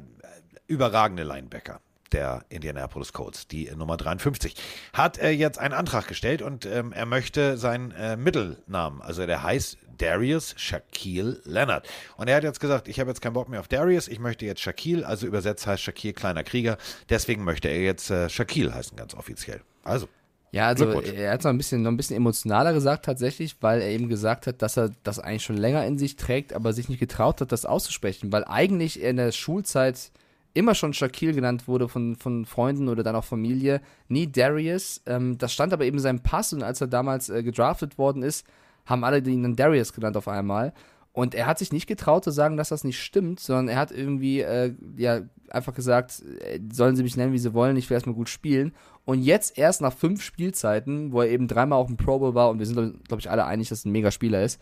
überragende 0.66 1.22
Linebacker 1.22 1.80
der 2.12 2.44
Indianapolis 2.48 3.12
Colts, 3.12 3.48
die 3.48 3.70
Nummer 3.76 3.96
53, 3.96 4.54
hat 4.92 5.18
äh, 5.18 5.30
jetzt 5.30 5.58
einen 5.58 5.74
Antrag 5.74 6.06
gestellt 6.06 6.42
und 6.42 6.66
ähm, 6.66 6.92
er 6.92 7.06
möchte 7.06 7.56
seinen 7.56 7.90
äh, 7.92 8.16
Mittelnamen, 8.16 9.02
also 9.02 9.26
der 9.26 9.42
heißt 9.42 9.78
Darius 9.98 10.54
Shaquille 10.56 11.40
Leonard. 11.44 11.86
Und 12.16 12.28
er 12.28 12.36
hat 12.36 12.44
jetzt 12.44 12.60
gesagt, 12.60 12.88
ich 12.88 13.00
habe 13.00 13.10
jetzt 13.10 13.20
keinen 13.20 13.34
Bock 13.34 13.48
mehr 13.48 13.60
auf 13.60 13.68
Darius, 13.68 14.08
ich 14.08 14.20
möchte 14.20 14.46
jetzt 14.46 14.60
Shaquille, 14.60 15.06
also 15.06 15.26
übersetzt 15.26 15.66
heißt 15.66 15.82
Shaquille 15.82 16.14
kleiner 16.14 16.44
Krieger, 16.44 16.78
deswegen 17.10 17.44
möchte 17.44 17.68
er 17.68 17.80
jetzt 17.80 18.10
äh, 18.10 18.28
Shaquille 18.28 18.72
heißen, 18.72 18.96
ganz 18.96 19.14
offiziell. 19.14 19.60
Also, 19.82 20.08
Ja, 20.52 20.66
also 20.66 20.86
er 21.00 21.32
hat 21.32 21.40
es 21.40 21.44
noch 21.44 21.52
ein 21.52 21.58
bisschen, 21.58 21.82
noch 21.82 21.90
ein 21.90 21.96
bisschen 21.96 22.16
emotionaler 22.16 22.72
gesagt 22.72 23.04
tatsächlich, 23.04 23.56
weil 23.60 23.82
er 23.82 23.88
eben 23.88 24.08
gesagt 24.08 24.46
hat, 24.46 24.62
dass 24.62 24.78
er 24.78 24.90
das 25.02 25.18
eigentlich 25.18 25.44
schon 25.44 25.56
länger 25.56 25.84
in 25.84 25.98
sich 25.98 26.16
trägt, 26.16 26.52
aber 26.52 26.72
sich 26.72 26.88
nicht 26.88 27.00
getraut 27.00 27.40
hat, 27.40 27.52
das 27.52 27.66
auszusprechen, 27.66 28.32
weil 28.32 28.44
eigentlich 28.44 29.00
in 29.00 29.16
der 29.16 29.32
Schulzeit 29.32 30.10
immer 30.54 30.74
schon 30.74 30.92
Shaquille 30.92 31.34
genannt 31.34 31.68
wurde 31.68 31.88
von, 31.88 32.16
von 32.16 32.44
Freunden 32.44 32.88
oder 32.88 33.02
dann 33.02 33.16
auch 33.16 33.24
Familie, 33.24 33.80
nie 34.08 34.30
Darius. 34.30 35.02
Ähm, 35.06 35.38
das 35.38 35.52
stand 35.52 35.72
aber 35.72 35.84
eben 35.84 35.98
in 35.98 36.02
seinem 36.02 36.20
Pass 36.20 36.52
und 36.52 36.62
als 36.62 36.80
er 36.80 36.86
damals 36.86 37.28
äh, 37.28 37.42
gedraftet 37.42 37.98
worden 37.98 38.22
ist, 38.22 38.46
haben 38.86 39.04
alle 39.04 39.18
ihn 39.18 39.42
dann 39.42 39.56
Darius 39.56 39.92
genannt 39.92 40.16
auf 40.16 40.28
einmal. 40.28 40.72
Und 41.12 41.34
er 41.34 41.46
hat 41.46 41.58
sich 41.58 41.72
nicht 41.72 41.86
getraut 41.86 42.22
zu 42.22 42.30
sagen, 42.30 42.56
dass 42.56 42.68
das 42.68 42.84
nicht 42.84 43.02
stimmt, 43.02 43.40
sondern 43.40 43.68
er 43.68 43.76
hat 43.76 43.90
irgendwie 43.90 44.40
äh, 44.40 44.74
ja, 44.96 45.22
einfach 45.50 45.74
gesagt, 45.74 46.22
äh, 46.40 46.60
sollen 46.72 46.96
sie 46.96 47.02
mich 47.02 47.16
nennen, 47.16 47.32
wie 47.32 47.38
sie 47.38 47.54
wollen, 47.54 47.76
ich 47.76 47.90
will 47.90 47.96
erstmal 47.96 48.14
gut 48.14 48.28
spielen. 48.28 48.72
Und 49.04 49.22
jetzt 49.22 49.58
erst 49.58 49.80
nach 49.80 49.92
fünf 49.92 50.22
Spielzeiten, 50.22 51.12
wo 51.12 51.22
er 51.22 51.30
eben 51.30 51.48
dreimal 51.48 51.78
auch 51.78 51.88
im 51.88 51.96
Pro 51.96 52.18
Bowl 52.18 52.34
war 52.34 52.50
und 52.50 52.58
wir 52.58 52.66
sind, 52.66 53.08
glaube 53.08 53.20
ich, 53.20 53.30
alle 53.30 53.46
einig, 53.46 53.68
dass 53.68 53.84
er 53.84 53.88
ein 53.88 53.92
mega 53.92 54.10
Spieler 54.10 54.42
ist, 54.42 54.60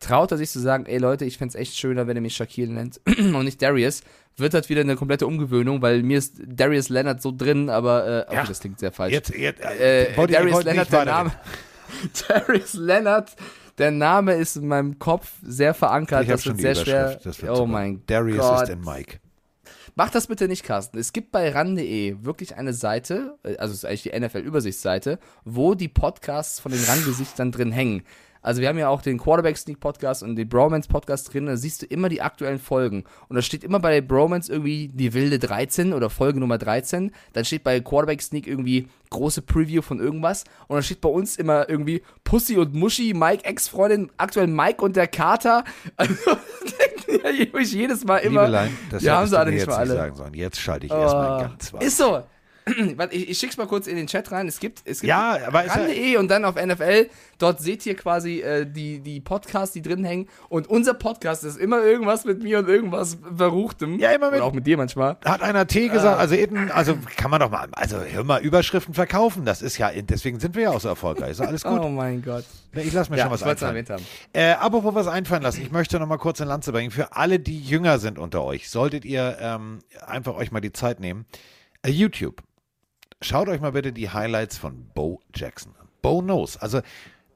traut 0.00 0.30
er 0.30 0.38
sich 0.38 0.50
zu 0.50 0.60
sagen, 0.60 0.86
ey 0.86 0.98
Leute, 0.98 1.24
ich 1.24 1.38
fände 1.38 1.50
es 1.50 1.60
echt 1.60 1.76
schöner, 1.76 2.06
wenn 2.06 2.16
ihr 2.16 2.20
mich 2.22 2.36
Shaquille 2.36 2.72
nennt 2.72 3.00
und 3.06 3.44
nicht 3.44 3.60
Darius. 3.62 4.02
Wird 4.38 4.52
halt 4.52 4.68
wieder 4.68 4.82
eine 4.82 4.96
komplette 4.96 5.26
Umgewöhnung, 5.26 5.80
weil 5.80 6.02
mir 6.02 6.18
ist 6.18 6.34
Darius 6.46 6.90
Leonard 6.90 7.22
so 7.22 7.32
drin, 7.34 7.70
aber 7.70 8.06
äh, 8.06 8.34
Ja. 8.34 8.40
okay, 8.40 8.48
das 8.48 8.60
klingt 8.60 8.78
sehr 8.78 8.92
falsch. 8.92 9.12
Jetzt, 9.14 9.30
jetzt 9.34 9.62
äh, 9.64 10.10
ich- 10.10 10.16
Darius 10.30 10.62
Leonard, 10.62 10.92
der. 10.92 11.04
Name. 11.06 11.32
Darius 12.28 12.74
Leonard, 12.74 13.34
der 13.78 13.90
Name 13.90 14.34
ist 14.34 14.56
in 14.56 14.68
meinem 14.68 14.98
Kopf 14.98 15.32
sehr 15.42 15.72
verankert. 15.74 16.24
Ich 16.24 16.28
habe 16.28 16.36
das 16.36 16.44
schon 16.44 16.58
wird 16.58 16.58
die 16.58 16.74
sehr 16.74 16.84
schwer. 16.84 17.20
Das 17.22 17.40
wird 17.40 17.50
oh 17.52 17.56
super. 17.56 17.68
mein 17.68 18.02
Darius 18.06 18.38
Gott. 18.38 18.62
ist 18.64 18.68
in 18.70 18.80
Mike. 18.80 19.18
Mach 19.94 20.10
das 20.10 20.26
bitte 20.26 20.46
nicht, 20.46 20.62
Carsten. 20.62 20.98
Es 20.98 21.14
gibt 21.14 21.32
bei 21.32 21.48
ran.de 21.50 22.16
wirklich 22.22 22.56
eine 22.56 22.74
Seite, 22.74 23.38
äh, 23.44 23.56
also 23.56 23.72
es 23.72 23.78
ist 23.78 23.84
eigentlich 23.86 24.02
die 24.02 24.20
NFL-Übersichtsseite, 24.20 25.18
wo 25.46 25.74
die 25.74 25.88
Podcasts 25.88 26.60
von 26.60 26.72
den 26.72 26.84
Ran-Gesichtern 26.84 27.50
drin 27.52 27.72
hängen. 27.72 28.02
Also 28.46 28.60
wir 28.60 28.68
haben 28.68 28.78
ja 28.78 28.88
auch 28.88 29.02
den 29.02 29.18
Quarterback 29.18 29.56
Sneak 29.58 29.80
Podcast 29.80 30.22
und 30.22 30.36
den 30.36 30.48
Bromance 30.48 30.88
Podcast 30.88 31.34
drin, 31.34 31.46
da 31.46 31.56
siehst 31.56 31.82
du 31.82 31.86
immer 31.86 32.08
die 32.08 32.22
aktuellen 32.22 32.60
Folgen. 32.60 33.02
Und 33.26 33.34
da 33.34 33.42
steht 33.42 33.64
immer 33.64 33.80
bei 33.80 34.00
Bromance 34.00 34.52
irgendwie 34.52 34.86
die 34.86 35.14
wilde 35.14 35.40
13 35.40 35.92
oder 35.92 36.10
Folge 36.10 36.38
Nummer 36.38 36.56
13. 36.56 37.10
Dann 37.32 37.44
steht 37.44 37.64
bei 37.64 37.80
Quarterback 37.80 38.22
Sneak 38.22 38.46
irgendwie 38.46 38.86
große 39.10 39.42
Preview 39.42 39.82
von 39.82 39.98
irgendwas. 39.98 40.44
Und 40.68 40.76
dann 40.76 40.84
steht 40.84 41.00
bei 41.00 41.08
uns 41.08 41.34
immer 41.34 41.68
irgendwie 41.68 42.02
Pussy 42.22 42.56
und 42.56 42.72
Muschi, 42.72 43.14
Mike 43.14 43.44
Ex-Freundin, 43.44 44.12
aktuell 44.16 44.46
Mike 44.46 44.80
und 44.80 44.94
der 44.94 45.08
Kater. 45.08 45.64
Also 45.96 46.14
denken 47.04 47.24
ja 47.24 47.60
ich 47.60 47.72
jedes 47.72 48.04
Mal 48.04 48.18
immer. 48.18 48.42
Liebelein, 48.42 48.78
das 48.90 49.02
wir 49.02 49.12
haben 49.12 49.26
sie 49.26 49.36
alle 49.36 49.50
nicht 49.50 49.66
mal 49.66 49.74
alle. 49.74 49.94
sagen 49.94 50.14
sollen. 50.14 50.34
Jetzt 50.34 50.60
schalte 50.60 50.86
ich 50.86 50.92
erstmal 50.92 51.42
ganz 51.42 51.72
warm. 51.72 51.82
Ist 51.82 51.96
so. 51.96 52.22
Warte, 52.96 53.14
ich, 53.14 53.28
ich 53.30 53.38
schick's 53.38 53.56
mal 53.56 53.66
kurz 53.68 53.86
in 53.86 53.94
den 53.94 54.08
Chat 54.08 54.32
rein. 54.32 54.48
Es 54.48 54.58
gibt, 54.58 54.80
es 54.84 55.00
gibt 55.00 55.08
Ja, 55.08 55.38
aber 55.46 55.64
ist 55.64 55.76
ja- 55.76 55.82
ran.de 55.82 56.16
und 56.16 56.28
dann 56.28 56.44
auf 56.44 56.56
NFL. 56.56 57.08
Dort 57.38 57.60
seht 57.60 57.86
ihr 57.86 57.94
quasi 57.94 58.40
äh, 58.40 58.66
die, 58.68 58.98
die 58.98 59.20
Podcasts, 59.20 59.72
die 59.72 59.82
drin 59.82 60.04
hängen. 60.04 60.28
Und 60.48 60.66
unser 60.68 60.94
Podcast 60.94 61.44
ist 61.44 61.58
immer 61.58 61.82
irgendwas 61.84 62.24
mit 62.24 62.42
mir 62.42 62.58
und 62.58 62.68
irgendwas 62.68 63.18
Verruchtem. 63.36 64.00
Ja, 64.00 64.10
immer 64.10 64.30
mit- 64.30 64.38
Oder 64.40 64.46
auch 64.46 64.52
mit 64.52 64.66
dir 64.66 64.76
manchmal. 64.76 65.16
Hat 65.24 65.42
einer 65.42 65.66
T 65.68 65.86
gesagt, 65.88 66.18
also, 66.18 66.34
eben, 66.34 66.70
also 66.72 66.98
kann 67.16 67.30
man 67.30 67.38
doch 67.40 67.50
mal, 67.50 67.68
also 67.70 68.00
hör 68.00 68.24
mal, 68.24 68.42
Überschriften 68.42 68.94
verkaufen, 68.94 69.44
das 69.44 69.62
ist 69.62 69.78
ja, 69.78 69.90
deswegen 69.94 70.40
sind 70.40 70.56
wir 70.56 70.62
ja 70.64 70.70
auch 70.70 70.80
so 70.80 70.88
erfolgreich, 70.88 71.30
ist 71.32 71.40
alles 71.40 71.62
gut. 71.62 71.78
Oh 71.80 71.88
mein 71.88 72.20
Gott. 72.22 72.44
Ich 72.72 72.92
lasse 72.92 73.10
mir 73.12 73.18
Ja, 73.18 73.24
schon 73.24 73.32
was 73.32 73.42
einfallen. 73.44 73.70
erwähnt 73.76 73.90
haben. 73.90 74.02
Äh, 74.32 74.52
apropos 74.54 74.92
was 74.94 75.06
einfallen 75.06 75.42
lassen, 75.42 75.62
ich 75.62 75.70
möchte 75.70 76.00
noch 76.00 76.08
mal 76.08 76.18
kurz 76.18 76.40
eine 76.40 76.48
Lanze 76.50 76.72
bringen. 76.72 76.90
Für 76.90 77.14
alle, 77.14 77.38
die 77.38 77.60
jünger 77.60 78.00
sind 78.00 78.18
unter 78.18 78.42
euch, 78.42 78.68
solltet 78.70 79.04
ihr 79.04 79.36
ähm, 79.40 79.78
einfach 80.04 80.34
euch 80.34 80.50
mal 80.50 80.60
die 80.60 80.72
Zeit 80.72 80.98
nehmen. 80.98 81.26
Äh, 81.82 81.90
YouTube. 81.90 82.42
Schaut 83.26 83.48
euch 83.48 83.60
mal 83.60 83.72
bitte 83.72 83.92
die 83.92 84.08
Highlights 84.08 84.56
von 84.56 84.86
Bo 84.94 85.20
Jackson 85.34 85.74
an. 85.80 85.88
Bo 86.00 86.22
knows. 86.22 86.56
Also 86.58 86.80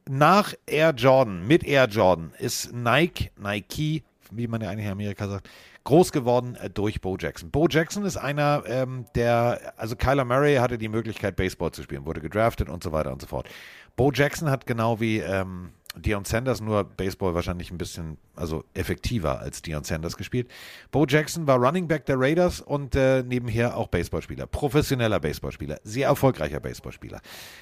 nach 0.08 0.54
Air 0.66 0.94
Jordan, 0.96 1.44
mit 1.48 1.64
Air 1.64 1.88
Jordan, 1.88 2.32
ist 2.38 2.72
Nike, 2.72 3.32
Nike, 3.36 4.04
wie 4.30 4.46
man 4.46 4.60
ja 4.60 4.70
eigentlich 4.70 4.86
in 4.86 4.92
Amerika 4.92 5.26
sagt, 5.26 5.50
groß 5.82 6.12
geworden 6.12 6.54
äh, 6.54 6.70
durch 6.70 7.00
Bo 7.00 7.16
Jackson. 7.18 7.50
Bo 7.50 7.66
Jackson 7.68 8.04
ist 8.04 8.16
einer, 8.16 8.62
ähm, 8.66 9.06
der, 9.16 9.74
also 9.78 9.96
Kyler 9.96 10.24
Murray 10.24 10.58
hatte 10.58 10.78
die 10.78 10.88
Möglichkeit, 10.88 11.34
Baseball 11.34 11.72
zu 11.72 11.82
spielen, 11.82 12.06
wurde 12.06 12.20
gedraftet 12.20 12.68
und 12.68 12.84
so 12.84 12.92
weiter 12.92 13.10
und 13.10 13.20
so 13.20 13.26
fort. 13.26 13.48
Bo 13.96 14.12
Jackson 14.14 14.48
hat 14.48 14.66
genau 14.66 15.00
wie 15.00 15.18
ähm, 15.18 15.72
Deion 15.96 16.24
Sanders 16.24 16.60
nur 16.60 16.84
Baseball 16.84 17.34
wahrscheinlich 17.34 17.70
ein 17.70 17.78
bisschen, 17.78 18.16
also 18.36 18.64
effektiver 18.74 19.40
als 19.40 19.60
Deion 19.62 19.82
Sanders 19.82 20.16
gespielt. 20.16 20.48
Bo 20.92 21.04
Jackson 21.04 21.46
war 21.46 21.56
Running 21.56 21.88
Back 21.88 22.06
der 22.06 22.18
Raiders 22.18 22.60
und 22.60 22.94
äh, 22.94 23.22
nebenher 23.22 23.76
auch 23.76 23.88
Baseballspieler. 23.88 24.46
Professioneller 24.46 25.18
Baseballspieler. 25.18 25.80
Sehr 25.82 26.06
erfolgreicher 26.06 26.60
Baseballspieler. 26.60 27.20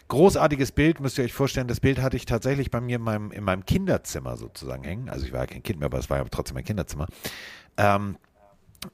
Großartiges 0.08 0.72
Bild, 0.72 1.00
müsst 1.00 1.16
ihr 1.18 1.24
euch 1.24 1.32
vorstellen. 1.32 1.68
Das 1.68 1.80
Bild 1.80 2.02
hatte 2.02 2.16
ich 2.16 2.26
tatsächlich 2.26 2.70
bei 2.70 2.80
mir 2.80 2.96
in 2.96 3.02
meinem, 3.02 3.32
in 3.32 3.44
meinem 3.44 3.64
Kinderzimmer 3.64 4.36
sozusagen 4.36 4.84
hängen. 4.84 5.08
Also 5.08 5.24
ich 5.24 5.32
war 5.32 5.40
ja 5.40 5.46
kein 5.46 5.62
Kind 5.62 5.78
mehr, 5.78 5.86
aber 5.86 5.98
es 5.98 6.10
war 6.10 6.18
ja 6.18 6.24
trotzdem 6.24 6.54
mein 6.54 6.64
Kinderzimmer. 6.64 7.06
Ähm, 7.78 8.18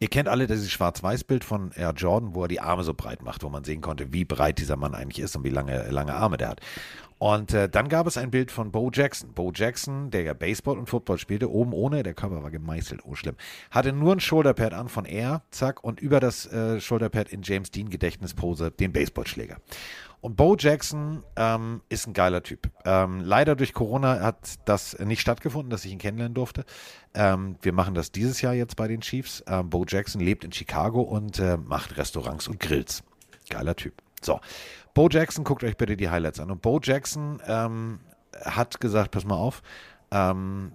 Ihr 0.01 0.09
kennt 0.09 0.29
alle 0.29 0.47
dieses 0.47 0.71
Schwarz-Weiß-Bild 0.71 1.45
von 1.45 1.71
Air 1.73 1.93
Jordan, 1.95 2.35
wo 2.35 2.43
er 2.43 2.49
die 2.49 2.61
Arme 2.61 2.85
so 2.85 2.95
breit 2.95 3.23
macht, 3.23 3.43
wo 3.43 3.51
man 3.51 3.65
sehen 3.65 3.83
konnte, 3.83 4.15
wie 4.15 4.25
breit 4.25 4.59
dieser 4.59 4.77
Mann 4.77 4.95
eigentlich 4.95 5.23
ist 5.23 5.37
und 5.37 5.45
wie 5.45 5.51
lange, 5.51 5.91
lange 5.91 6.15
Arme 6.15 6.39
der 6.39 6.49
hat. 6.49 6.61
Und 7.25 7.55
äh, 7.55 7.71
dann 7.71 7.89
gab 7.89 8.07
es 8.07 8.19
ein 8.19 8.31
Bild 8.31 8.51
von 8.51 8.71
Bo 8.71 8.91
Jackson. 8.93 9.33
Bo 9.33 9.51
Jackson, 9.51 10.11
der 10.11 10.25
ja 10.25 10.35
Baseball 10.35 10.77
und 10.77 10.91
Football 10.91 11.17
spielte, 11.17 11.51
oben 11.51 11.73
ohne, 11.73 12.03
der 12.03 12.13
Körper 12.13 12.43
war 12.43 12.51
gemeißelt, 12.51 13.01
oh 13.07 13.15
schlimm. 13.15 13.37
Hatte 13.71 13.95
nur 13.95 14.13
ein 14.13 14.21
Shoulderpad 14.21 14.75
an 14.75 14.91
von 14.91 15.07
Air, 15.07 15.41
zack, 15.51 15.83
und 15.83 16.01
über 16.01 16.21
das 16.21 16.45
äh, 16.53 16.83
Shoulderpad 16.83 17.31
in 17.31 17.41
James 17.41 17.71
Dean 17.71 17.89
Gedächtnispose 17.89 18.73
den 18.73 18.93
Baseballschläger. 18.93 19.57
Und 20.21 20.37
Bo 20.37 20.55
Jackson 20.59 21.23
ähm, 21.37 21.81
ist 21.89 22.07
ein 22.07 22.13
geiler 22.13 22.43
Typ. 22.43 22.69
Ähm, 22.85 23.21
leider 23.21 23.57
durch 23.57 23.73
Corona 23.73 24.21
hat 24.21 24.57
das 24.67 24.99
nicht 24.99 25.23
stattgefunden, 25.23 25.71
dass 25.71 25.87
ich 25.87 25.93
ihn 25.93 25.99
kennenlernen 25.99 26.35
durfte. 26.35 26.67
Ähm, 27.15 27.57
wir 27.63 27.73
machen 27.73 27.95
das 27.95 28.13
dieses 28.13 28.43
Jahr 28.43 28.53
jetzt 28.53 28.77
bei 28.77 28.87
den 28.87 29.01
Chiefs. 29.01 29.43
Ähm, 29.47 29.71
Bo 29.71 29.87
Jackson 29.89 30.21
lebt 30.21 30.45
in 30.45 30.53
Chicago 30.53 31.01
und 31.01 31.39
äh, 31.39 31.57
macht 31.57 31.97
Restaurants 31.97 32.49
und 32.49 32.61
Grills. 32.61 33.03
Geiler 33.49 33.77
Typ. 33.77 33.95
So, 34.21 34.41
Bo 34.95 35.09
Jackson, 35.11 35.45
guckt 35.45 35.65
euch 35.65 35.77
bitte 35.77 35.97
die 35.97 36.09
Highlights 36.09 36.41
an. 36.41 36.51
Und 36.51 36.63
Bo 36.63 36.81
Jackson 36.83 37.43
ähm, 37.47 37.99
hat 38.45 38.81
gesagt, 38.81 39.11
pass 39.11 39.25
mal 39.25 39.37
auf, 39.37 39.63
ähm, 40.13 40.73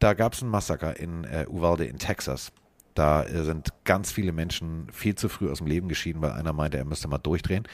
da 0.00 0.14
gab 0.14 0.32
es 0.32 0.42
ein 0.42 0.48
Massaker 0.48 0.98
in 0.98 1.24
äh, 1.24 1.46
Uvalde 1.48 1.84
in 1.84 1.98
Texas. 1.98 2.52
Da 2.94 3.22
äh, 3.22 3.44
sind 3.44 3.68
ganz 3.84 4.10
viele 4.10 4.32
Menschen 4.32 4.88
viel 4.92 5.14
zu 5.14 5.28
früh 5.28 5.50
aus 5.50 5.58
dem 5.58 5.68
Leben 5.68 5.88
geschieden, 5.88 6.20
weil 6.20 6.32
einer 6.32 6.52
meinte, 6.52 6.78
er 6.78 6.84
müsste 6.84 7.06
mal 7.06 7.18
durchdrehen. 7.18 7.68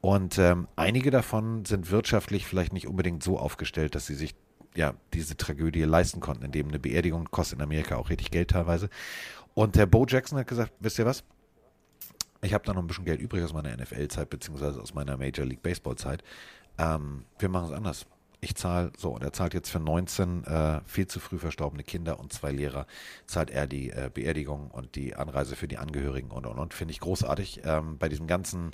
Und 0.00 0.38
ähm, 0.38 0.68
einige 0.76 1.10
davon 1.10 1.64
sind 1.64 1.90
wirtschaftlich 1.90 2.46
vielleicht 2.46 2.72
nicht 2.72 2.86
unbedingt 2.86 3.22
so 3.22 3.38
aufgestellt, 3.38 3.94
dass 3.94 4.06
sie 4.06 4.14
sich 4.14 4.34
ja 4.76 4.94
diese 5.12 5.36
Tragödie 5.36 5.82
leisten 5.82 6.20
konnten, 6.20 6.44
indem 6.44 6.68
eine 6.68 6.78
Beerdigung 6.78 7.28
kostet 7.30 7.58
in 7.58 7.62
Amerika 7.62 7.96
auch 7.96 8.10
richtig 8.10 8.30
Geld 8.30 8.50
teilweise. 8.50 8.88
Und 9.54 9.76
der 9.76 9.86
Bo 9.86 10.06
Jackson 10.06 10.38
hat 10.38 10.46
gesagt, 10.46 10.72
wisst 10.80 10.98
ihr 10.98 11.06
was? 11.06 11.22
Ich 12.44 12.52
habe 12.52 12.64
da 12.64 12.74
noch 12.74 12.82
ein 12.82 12.86
bisschen 12.86 13.06
Geld 13.06 13.20
übrig 13.20 13.42
aus 13.42 13.54
meiner 13.54 13.74
NFL-Zeit, 13.74 14.28
beziehungsweise 14.28 14.80
aus 14.80 14.94
meiner 14.94 15.16
Major 15.16 15.46
League 15.46 15.62
Baseball-Zeit. 15.62 16.22
Ähm, 16.78 17.24
wir 17.38 17.48
machen 17.48 17.68
es 17.68 17.72
anders. 17.72 18.06
Ich 18.40 18.54
zahle, 18.56 18.92
so, 18.98 19.12
und 19.12 19.22
er 19.22 19.32
zahlt 19.32 19.54
jetzt 19.54 19.70
für 19.70 19.80
19 19.80 20.44
äh, 20.44 20.80
viel 20.84 21.06
zu 21.06 21.18
früh 21.18 21.38
verstorbene 21.38 21.82
Kinder 21.82 22.20
und 22.20 22.30
zwei 22.30 22.52
Lehrer, 22.52 22.86
zahlt 23.26 23.48
er 23.48 23.66
die 23.66 23.88
äh, 23.88 24.10
Beerdigung 24.12 24.70
und 24.70 24.96
die 24.96 25.16
Anreise 25.16 25.56
für 25.56 25.66
die 25.66 25.78
Angehörigen 25.78 26.30
und, 26.30 26.44
und, 26.44 26.58
und. 26.58 26.74
Finde 26.74 26.92
ich 26.92 27.00
großartig. 27.00 27.62
Ähm, 27.64 27.96
bei 27.96 28.10
diesem 28.10 28.26
ganzen, 28.26 28.72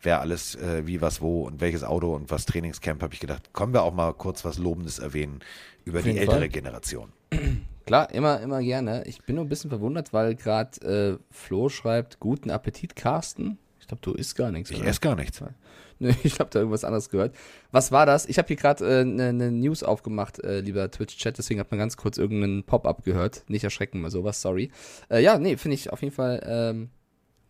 wer 0.00 0.20
alles, 0.20 0.56
äh, 0.56 0.88
wie, 0.88 1.00
was, 1.00 1.20
wo 1.20 1.46
und 1.46 1.60
welches 1.60 1.84
Auto 1.84 2.16
und 2.16 2.32
was 2.32 2.46
Trainingscamp, 2.46 3.00
habe 3.00 3.14
ich 3.14 3.20
gedacht, 3.20 3.54
können 3.54 3.72
wir 3.72 3.84
auch 3.84 3.94
mal 3.94 4.12
kurz 4.12 4.44
was 4.44 4.58
Lobendes 4.58 4.98
erwähnen 4.98 5.38
über 5.84 6.00
Auf 6.00 6.04
die 6.04 6.18
ältere 6.18 6.40
Fall. 6.40 6.48
Generation. 6.48 7.12
Klar, 7.86 8.12
immer, 8.12 8.40
immer 8.40 8.60
gerne. 8.62 9.04
Ich 9.06 9.22
bin 9.22 9.36
nur 9.36 9.44
ein 9.44 9.48
bisschen 9.48 9.70
verwundert, 9.70 10.12
weil 10.12 10.34
gerade 10.34 11.18
äh, 11.20 11.24
Flo 11.30 11.68
schreibt, 11.68 12.20
guten 12.20 12.50
Appetit, 12.50 12.96
Carsten. 12.96 13.58
Ich 13.80 13.88
glaube, 13.88 14.00
du 14.02 14.12
isst 14.12 14.36
gar 14.36 14.52
nichts. 14.52 14.70
Ich 14.70 14.78
oder? 14.80 14.88
esse 14.88 15.00
gar 15.00 15.16
nichts. 15.16 15.42
Nee, 15.98 16.16
ich 16.24 16.40
habe 16.40 16.50
da 16.50 16.58
irgendwas 16.58 16.82
anderes 16.82 17.10
gehört. 17.10 17.32
Was 17.70 17.92
war 17.92 18.06
das? 18.06 18.26
Ich 18.26 18.36
habe 18.36 18.48
hier 18.48 18.56
gerade 18.56 18.84
eine 18.84 19.00
äh, 19.00 19.04
ne- 19.04 19.32
ne 19.32 19.50
News 19.52 19.84
aufgemacht, 19.84 20.42
äh, 20.42 20.58
lieber 20.58 20.90
Twitch-Chat, 20.90 21.38
deswegen 21.38 21.60
hat 21.60 21.70
man 21.70 21.78
ganz 21.78 21.96
kurz 21.96 22.18
irgendeinen 22.18 22.64
Pop-up 22.64 23.04
gehört. 23.04 23.44
Nicht 23.46 23.62
erschrecken 23.62 24.00
mal 24.00 24.10
sowas, 24.10 24.42
sorry. 24.42 24.72
Äh, 25.10 25.22
ja, 25.22 25.38
nee, 25.38 25.56
finde 25.56 25.76
ich 25.76 25.92
auf 25.92 26.02
jeden 26.02 26.12
Fall 26.12 26.42
ähm, 26.44 26.90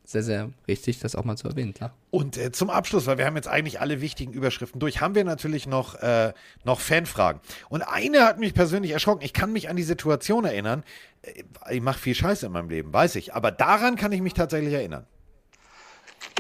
sehr, 0.04 0.22
sehr 0.22 0.50
richtig, 0.68 0.98
das 0.98 1.14
auch 1.14 1.24
mal 1.24 1.36
zu 1.36 1.48
erwähnen, 1.48 1.74
klar. 1.74 1.94
Und 2.10 2.36
äh, 2.36 2.52
zum 2.52 2.70
Abschluss, 2.70 3.06
weil 3.06 3.18
wir 3.18 3.26
haben 3.26 3.36
jetzt 3.36 3.48
eigentlich 3.48 3.80
alle 3.80 4.00
wichtigen 4.00 4.32
Überschriften 4.32 4.80
durch, 4.80 5.00
haben 5.00 5.14
wir 5.14 5.24
natürlich 5.24 5.66
noch, 5.66 5.94
äh, 5.96 6.32
noch 6.64 6.80
Fanfragen. 6.80 7.40
Und 7.68 7.82
eine 7.82 8.24
hat 8.24 8.38
mich 8.38 8.52
persönlich 8.52 8.90
erschrocken. 8.90 9.24
Ich 9.24 9.32
kann 9.32 9.52
mich 9.52 9.68
an 9.68 9.76
die 9.76 9.82
Situation 9.82 10.44
erinnern. 10.44 10.82
Äh, 11.22 11.44
Ich 11.74 11.80
mache 11.80 11.98
viel 11.98 12.14
Scheiße 12.14 12.46
in 12.46 12.52
meinem 12.52 12.68
Leben, 12.68 12.92
weiß 12.92 13.14
ich. 13.16 13.34
Aber 13.34 13.50
daran 13.50 13.96
kann 13.96 14.12
ich 14.12 14.20
mich 14.20 14.34
tatsächlich 14.34 14.74
erinnern. 14.74 15.06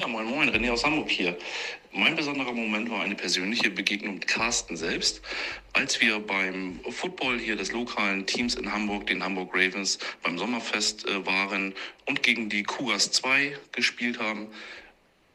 Ja, 0.00 0.06
moin 0.06 0.26
moin, 0.26 0.48
René 0.48 0.70
aus 0.70 0.84
Hamburg 0.84 1.10
hier. 1.10 1.36
Mein 1.92 2.16
besonderer 2.16 2.52
Moment 2.52 2.90
war 2.90 3.02
eine 3.02 3.14
persönliche 3.14 3.70
Begegnung 3.70 4.14
mit 4.14 4.26
Carsten 4.26 4.76
selbst, 4.76 5.22
als 5.72 6.00
wir 6.00 6.18
beim 6.20 6.80
Football 6.90 7.38
hier 7.38 7.56
des 7.56 7.72
lokalen 7.72 8.26
Teams 8.26 8.54
in 8.54 8.72
Hamburg, 8.72 9.06
den 9.06 9.22
Hamburg 9.22 9.50
Ravens, 9.54 9.98
beim 10.22 10.38
Sommerfest 10.38 11.06
äh, 11.06 11.26
waren 11.26 11.74
und 12.06 12.22
gegen 12.22 12.48
die 12.48 12.62
Cougars 12.62 13.12
2 13.12 13.56
gespielt 13.72 14.18
haben, 14.18 14.48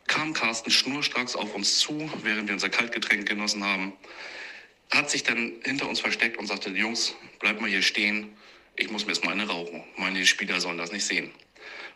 kam 0.07 0.33
Carsten 0.33 0.71
schnurstracks 0.71 1.35
auf 1.35 1.53
uns 1.53 1.79
zu, 1.79 2.09
während 2.23 2.47
wir 2.47 2.53
unser 2.53 2.69
Kaltgetränk 2.69 3.27
genossen 3.27 3.63
haben, 3.63 3.93
hat 4.91 5.09
sich 5.09 5.23
dann 5.23 5.53
hinter 5.63 5.87
uns 5.87 5.99
versteckt 5.99 6.37
und 6.37 6.47
sagte, 6.47 6.69
Jungs, 6.69 7.15
bleibt 7.39 7.61
mal 7.61 7.69
hier 7.69 7.81
stehen, 7.81 8.35
ich 8.77 8.89
muss 8.89 9.05
mir 9.05 9.13
jetzt 9.13 9.25
mal 9.25 9.31
eine 9.31 9.47
rauchen. 9.47 9.83
Meine 9.97 10.25
Spieler 10.25 10.61
sollen 10.61 10.77
das 10.77 10.91
nicht 10.91 11.05
sehen. 11.05 11.31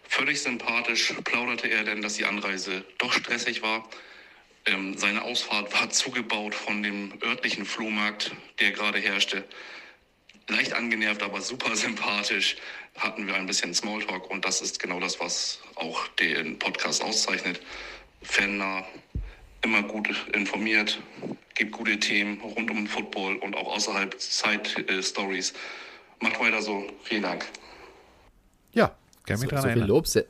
Völlig 0.07 0.41
sympathisch 0.41 1.13
plauderte 1.23 1.67
er 1.67 1.83
denn, 1.83 2.01
dass 2.01 2.15
die 2.15 2.25
Anreise 2.25 2.83
doch 2.97 3.13
stressig 3.13 3.61
war. 3.61 3.87
Ähm, 4.65 4.97
seine 4.97 5.23
Ausfahrt 5.23 5.73
war 5.73 5.89
zugebaut 5.89 6.53
von 6.53 6.83
dem 6.83 7.13
örtlichen 7.23 7.65
Flohmarkt, 7.65 8.31
der 8.59 8.71
gerade 8.71 8.99
herrschte. 8.99 9.43
Leicht 10.47 10.73
angenervt, 10.73 11.23
aber 11.23 11.41
super 11.41 11.75
sympathisch 11.75 12.57
hatten 12.97 13.25
wir 13.25 13.35
ein 13.35 13.47
bisschen 13.47 13.73
Smalltalk 13.73 14.29
und 14.29 14.45
das 14.45 14.61
ist 14.61 14.79
genau 14.79 14.99
das, 14.99 15.19
was 15.19 15.61
auch 15.75 16.07
den 16.09 16.59
Podcast 16.59 17.03
auszeichnet. 17.03 17.61
Fannah, 18.21 18.85
immer 19.61 19.81
gut 19.83 20.09
informiert, 20.33 21.01
gibt 21.55 21.71
gute 21.71 21.99
Themen 21.99 22.39
rund 22.41 22.69
um 22.69 22.85
Football 22.85 23.37
und 23.37 23.55
auch 23.55 23.73
außerhalb 23.75 24.19
Side-Stories. 24.19 25.53
Macht 26.19 26.39
weiter 26.39 26.61
so. 26.61 26.85
Vielen 27.03 27.23
Dank. 27.23 27.45
Ja, 28.73 28.95
kann 29.31 29.39
mich 29.41 29.49
So, 29.49 29.55
dran 29.55 29.63
so 29.63 29.69
viel. 29.79 29.83
Lob, 29.87 30.07
sehr, 30.07 30.25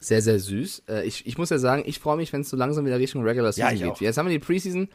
sehr, 0.00 0.22
sehr 0.22 0.38
süß. 0.38 0.82
Äh, 0.88 1.06
ich, 1.06 1.26
ich 1.26 1.38
muss 1.38 1.50
ja 1.50 1.58
sagen, 1.58 1.82
ich 1.86 1.98
freue 1.98 2.16
mich, 2.16 2.32
wenn 2.32 2.42
es 2.42 2.50
so 2.50 2.56
langsam 2.56 2.84
wieder 2.86 2.98
Richtung 2.98 3.22
Regular 3.22 3.48
Ja, 3.54 3.68
Season 3.70 3.74
ich 3.74 3.80
geht. 3.82 3.90
auch. 3.92 4.00
Jetzt 4.00 4.16
haben 4.18 4.26
wir 4.26 4.32
die 4.32 4.44
Preseason. 4.44 4.88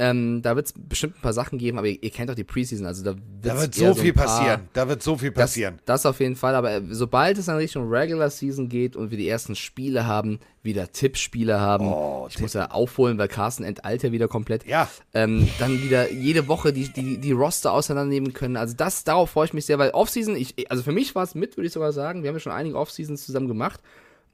Ähm, 0.00 0.40
da 0.42 0.56
wird 0.56 0.66
es 0.66 0.72
bestimmt 0.74 1.16
ein 1.18 1.20
paar 1.20 1.34
Sachen 1.34 1.58
geben, 1.58 1.76
aber 1.78 1.86
ihr, 1.86 2.02
ihr 2.02 2.10
kennt 2.10 2.30
doch 2.30 2.34
die 2.34 2.42
Preseason, 2.44 2.86
also 2.86 3.04
da, 3.04 3.14
Da 3.42 3.60
wird 3.60 3.74
so 3.74 3.94
viel 3.94 4.12
paar- 4.14 4.24
passieren. 4.26 4.60
Da 4.72 4.88
wird 4.88 5.02
so 5.02 5.16
viel 5.18 5.30
Das, 5.30 5.50
passieren. 5.50 5.78
das 5.84 6.06
auf 6.06 6.20
jeden 6.20 6.36
Fall, 6.36 6.54
aber 6.54 6.72
äh, 6.72 6.82
sobald 6.90 7.36
es 7.38 7.46
dann 7.46 7.56
Richtung 7.56 7.88
Regular 7.88 8.30
Season 8.30 8.68
geht 8.70 8.96
und 8.96 9.10
wir 9.10 9.18
die 9.18 9.28
ersten 9.28 9.54
Spiele 9.54 10.06
haben, 10.06 10.40
wieder 10.62 10.90
Tippspiele 10.90 11.60
haben, 11.60 11.86
Oh, 11.86 12.26
ich 12.30 12.38
muss 12.40 12.54
ja 12.54 12.70
aufholen, 12.70 13.18
weil 13.18 13.28
Carsten 13.28 13.62
enteilt 13.64 14.02
wieder 14.10 14.28
komplett. 14.28 14.66
Ja. 14.66 14.88
Ähm, 15.14 15.48
dann 15.58 15.82
wieder 15.82 16.10
jede 16.12 16.48
Woche 16.48 16.72
die, 16.72 16.88
die, 16.92 17.18
die 17.18 17.32
Roster 17.32 17.72
auseinandernehmen 17.72 18.32
können. 18.32 18.56
Also 18.56 18.74
das, 18.74 19.04
darauf 19.04 19.30
freue 19.30 19.44
ich 19.46 19.52
mich 19.52 19.66
sehr, 19.66 19.78
weil 19.78 19.90
Offseason, 19.90 20.34
ich, 20.36 20.70
also 20.70 20.82
für 20.82 20.92
mich 20.92 21.14
war 21.14 21.24
es 21.24 21.34
mit, 21.34 21.56
würde 21.56 21.66
ich 21.66 21.72
sogar 21.72 21.92
sagen, 21.92 22.22
wir 22.22 22.28
haben 22.28 22.36
ja 22.36 22.40
schon 22.40 22.52
einige 22.52 22.76
Offseasons 22.78 23.24
zusammen 23.26 23.48
gemacht. 23.48 23.80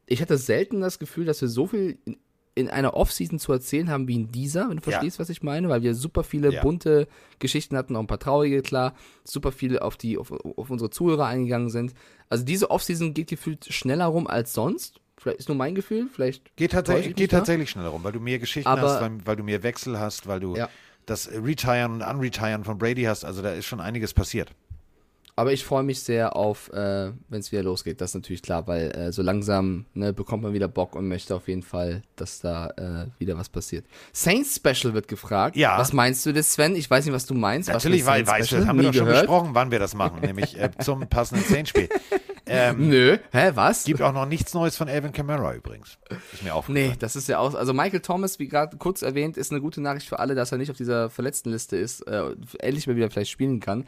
Ich 0.06 0.22
hatte 0.22 0.38
selten 0.38 0.80
das 0.80 1.00
Gefühl, 1.00 1.24
dass 1.24 1.40
wir 1.40 1.48
so 1.48 1.66
viel 1.66 1.98
in, 2.04 2.16
in 2.56 2.68
einer 2.70 2.94
Offseason 2.94 3.38
zu 3.38 3.52
erzählen 3.52 3.90
haben 3.90 4.08
wie 4.08 4.14
in 4.16 4.32
dieser, 4.32 4.62
wenn 4.70 4.78
du 4.78 4.82
Ja. 4.90 4.92
verstehst, 4.92 5.18
was 5.20 5.28
ich 5.28 5.42
meine, 5.42 5.68
weil 5.68 5.82
wir 5.82 5.94
super 5.94 6.24
viele 6.24 6.50
Ja. 6.52 6.62
bunte 6.62 7.06
Geschichten 7.38 7.76
hatten, 7.76 7.94
auch 7.94 8.00
ein 8.00 8.06
paar 8.08 8.18
traurige, 8.18 8.62
klar, 8.62 8.94
super 9.24 9.52
viele 9.52 9.82
auf 9.82 9.96
die, 9.96 10.16
auf, 10.18 10.32
auf 10.32 10.70
unsere 10.70 10.90
Zuhörer 10.90 11.26
eingegangen 11.26 11.68
sind. 11.70 11.92
Also 12.30 12.44
diese 12.44 12.70
Offseason 12.70 13.12
geht 13.14 13.28
gefühlt 13.28 13.66
schneller 13.66 14.06
rum 14.06 14.26
als 14.26 14.52
sonst. 14.54 15.00
Vielleicht 15.18 15.38
ist 15.38 15.48
nur 15.48 15.56
mein 15.56 15.74
Gefühl, 15.74 16.08
vielleicht. 16.12 16.56
Geht, 16.56 16.72
tatsächlich, 16.72 17.14
geht 17.14 17.30
tatsächlich 17.30 17.70
schneller 17.70 17.88
rum, 17.90 18.02
weil 18.04 18.12
du 18.12 18.20
mehr 18.20 18.38
Geschichten 18.38 18.68
Aber- 18.68 18.82
hast, 18.82 19.00
weil, 19.02 19.12
weil 19.26 19.36
du 19.36 19.42
mehr 19.44 19.62
Wechsel 19.62 19.98
hast, 20.00 20.26
weil 20.26 20.40
du 20.40 20.56
Ja. 20.56 20.68
das 21.04 21.30
Retiren 21.30 21.92
und 21.92 22.02
Unretiren 22.02 22.64
von 22.64 22.78
Brady 22.78 23.02
hast. 23.04 23.24
Also 23.24 23.42
da 23.42 23.52
ist 23.52 23.66
schon 23.66 23.80
einiges 23.80 24.14
passiert. 24.14 24.50
Aber 25.38 25.52
ich 25.52 25.66
freue 25.66 25.82
mich 25.82 26.00
sehr 26.00 26.34
auf, 26.34 26.72
äh, 26.72 27.12
wenn 27.28 27.40
es 27.40 27.52
wieder 27.52 27.62
losgeht. 27.62 28.00
Das 28.00 28.10
ist 28.10 28.14
natürlich 28.14 28.40
klar, 28.40 28.66
weil 28.66 28.90
äh, 28.92 29.12
so 29.12 29.20
langsam 29.20 29.84
ne, 29.92 30.14
bekommt 30.14 30.42
man 30.42 30.54
wieder 30.54 30.66
Bock 30.66 30.96
und 30.96 31.08
möchte 31.08 31.34
auf 31.34 31.46
jeden 31.46 31.62
Fall, 31.62 32.02
dass 32.16 32.40
da 32.40 32.70
äh, 32.70 33.20
wieder 33.20 33.36
was 33.36 33.50
passiert. 33.50 33.84
Saints 34.14 34.56
Special 34.56 34.94
wird 34.94 35.08
gefragt. 35.08 35.54
Ja. 35.54 35.78
Was 35.78 35.92
meinst 35.92 36.24
du 36.24 36.32
das, 36.32 36.54
Sven? 36.54 36.74
Ich 36.74 36.90
weiß 36.90 37.04
nicht, 37.04 37.12
was 37.12 37.26
du 37.26 37.34
meinst. 37.34 37.68
Natürlich, 37.68 38.06
was 38.06 38.20
Special? 38.20 38.60
das 38.60 38.66
haben 38.66 38.78
wir 38.78 38.84
doch 38.86 38.94
schon 38.94 39.04
gehört. 39.04 39.26
besprochen, 39.26 39.50
wann 39.52 39.70
wir 39.70 39.78
das 39.78 39.94
machen, 39.94 40.20
nämlich 40.22 40.58
äh, 40.58 40.70
zum 40.78 41.06
passenden 41.06 41.44
Saints-Spiel. 41.44 41.90
Ähm, 42.48 42.88
Nö, 42.88 43.18
hä, 43.32 43.50
was? 43.54 43.84
gibt 43.84 44.00
auch 44.00 44.12
noch 44.12 44.24
nichts 44.24 44.54
Neues 44.54 44.76
von 44.76 44.88
Alvin 44.88 45.12
Kamara 45.12 45.54
übrigens. 45.54 45.98
Ist 46.32 46.44
mir 46.44 46.54
aufgefallen. 46.54 46.90
Nee, 46.90 46.96
das 46.96 47.16
ist 47.16 47.28
ja 47.28 47.40
auch. 47.40 47.54
Also 47.54 47.74
Michael 47.74 48.00
Thomas, 48.00 48.38
wie 48.38 48.46
gerade 48.46 48.76
kurz 48.76 49.02
erwähnt, 49.02 49.36
ist 49.36 49.50
eine 49.50 49.60
gute 49.60 49.80
Nachricht 49.80 50.08
für 50.08 50.20
alle, 50.20 50.36
dass 50.36 50.52
er 50.52 50.58
nicht 50.58 50.70
auf 50.70 50.76
dieser 50.76 51.10
verletzten 51.10 51.50
Liste 51.50 51.76
ist, 51.76 52.02
äh, 52.06 52.36
endlich 52.60 52.86
mal 52.86 52.94
wieder 52.94 53.10
vielleicht 53.10 53.32
spielen 53.32 53.58
kann. 53.58 53.84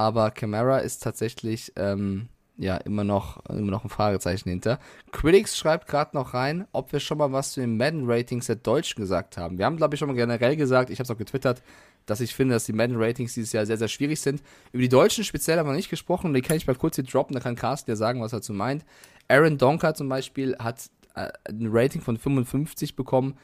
Aber 0.00 0.30
Camara 0.30 0.78
ist 0.78 1.02
tatsächlich 1.02 1.74
ähm, 1.76 2.28
ja 2.56 2.78
immer 2.78 3.04
noch, 3.04 3.44
immer 3.50 3.70
noch 3.70 3.84
ein 3.84 3.90
Fragezeichen 3.90 4.48
hinter. 4.48 4.78
Critics 5.12 5.58
schreibt 5.58 5.88
gerade 5.88 6.16
noch 6.16 6.32
rein, 6.32 6.66
ob 6.72 6.94
wir 6.94 7.00
schon 7.00 7.18
mal 7.18 7.32
was 7.32 7.52
zu 7.52 7.60
den 7.60 7.76
Madden-Ratings 7.76 8.46
der 8.46 8.56
Deutschen 8.56 9.02
gesagt 9.02 9.36
haben. 9.36 9.58
Wir 9.58 9.66
haben, 9.66 9.76
glaube 9.76 9.94
ich, 9.94 9.98
schon 9.98 10.08
mal 10.08 10.14
generell 10.14 10.56
gesagt, 10.56 10.88
ich 10.88 11.00
habe 11.00 11.04
es 11.04 11.10
auch 11.10 11.18
getwittert, 11.18 11.62
dass 12.06 12.22
ich 12.22 12.34
finde, 12.34 12.54
dass 12.54 12.64
die 12.64 12.72
Madden-Ratings 12.72 13.34
dieses 13.34 13.52
Jahr 13.52 13.66
sehr, 13.66 13.76
sehr 13.76 13.88
schwierig 13.88 14.18
sind. 14.22 14.42
Über 14.72 14.80
die 14.80 14.88
Deutschen 14.88 15.22
speziell 15.22 15.58
haben 15.58 15.68
wir 15.68 15.76
nicht 15.76 15.90
gesprochen, 15.90 16.32
die 16.32 16.40
kann 16.40 16.56
ich 16.56 16.66
mal 16.66 16.76
kurz 16.76 16.96
hier 16.96 17.04
droppen, 17.04 17.34
da 17.34 17.40
kann 17.40 17.54
Carsten 17.54 17.90
ja 17.90 17.96
sagen, 17.96 18.22
was 18.22 18.32
er 18.32 18.38
dazu 18.38 18.54
meint. 18.54 18.86
Aaron 19.28 19.58
Donker 19.58 19.92
zum 19.92 20.08
Beispiel 20.08 20.56
hat 20.58 20.88
äh, 21.14 21.28
ein 21.46 21.68
Rating 21.70 22.00
von 22.00 22.16
55 22.16 22.96
bekommen. 22.96 23.36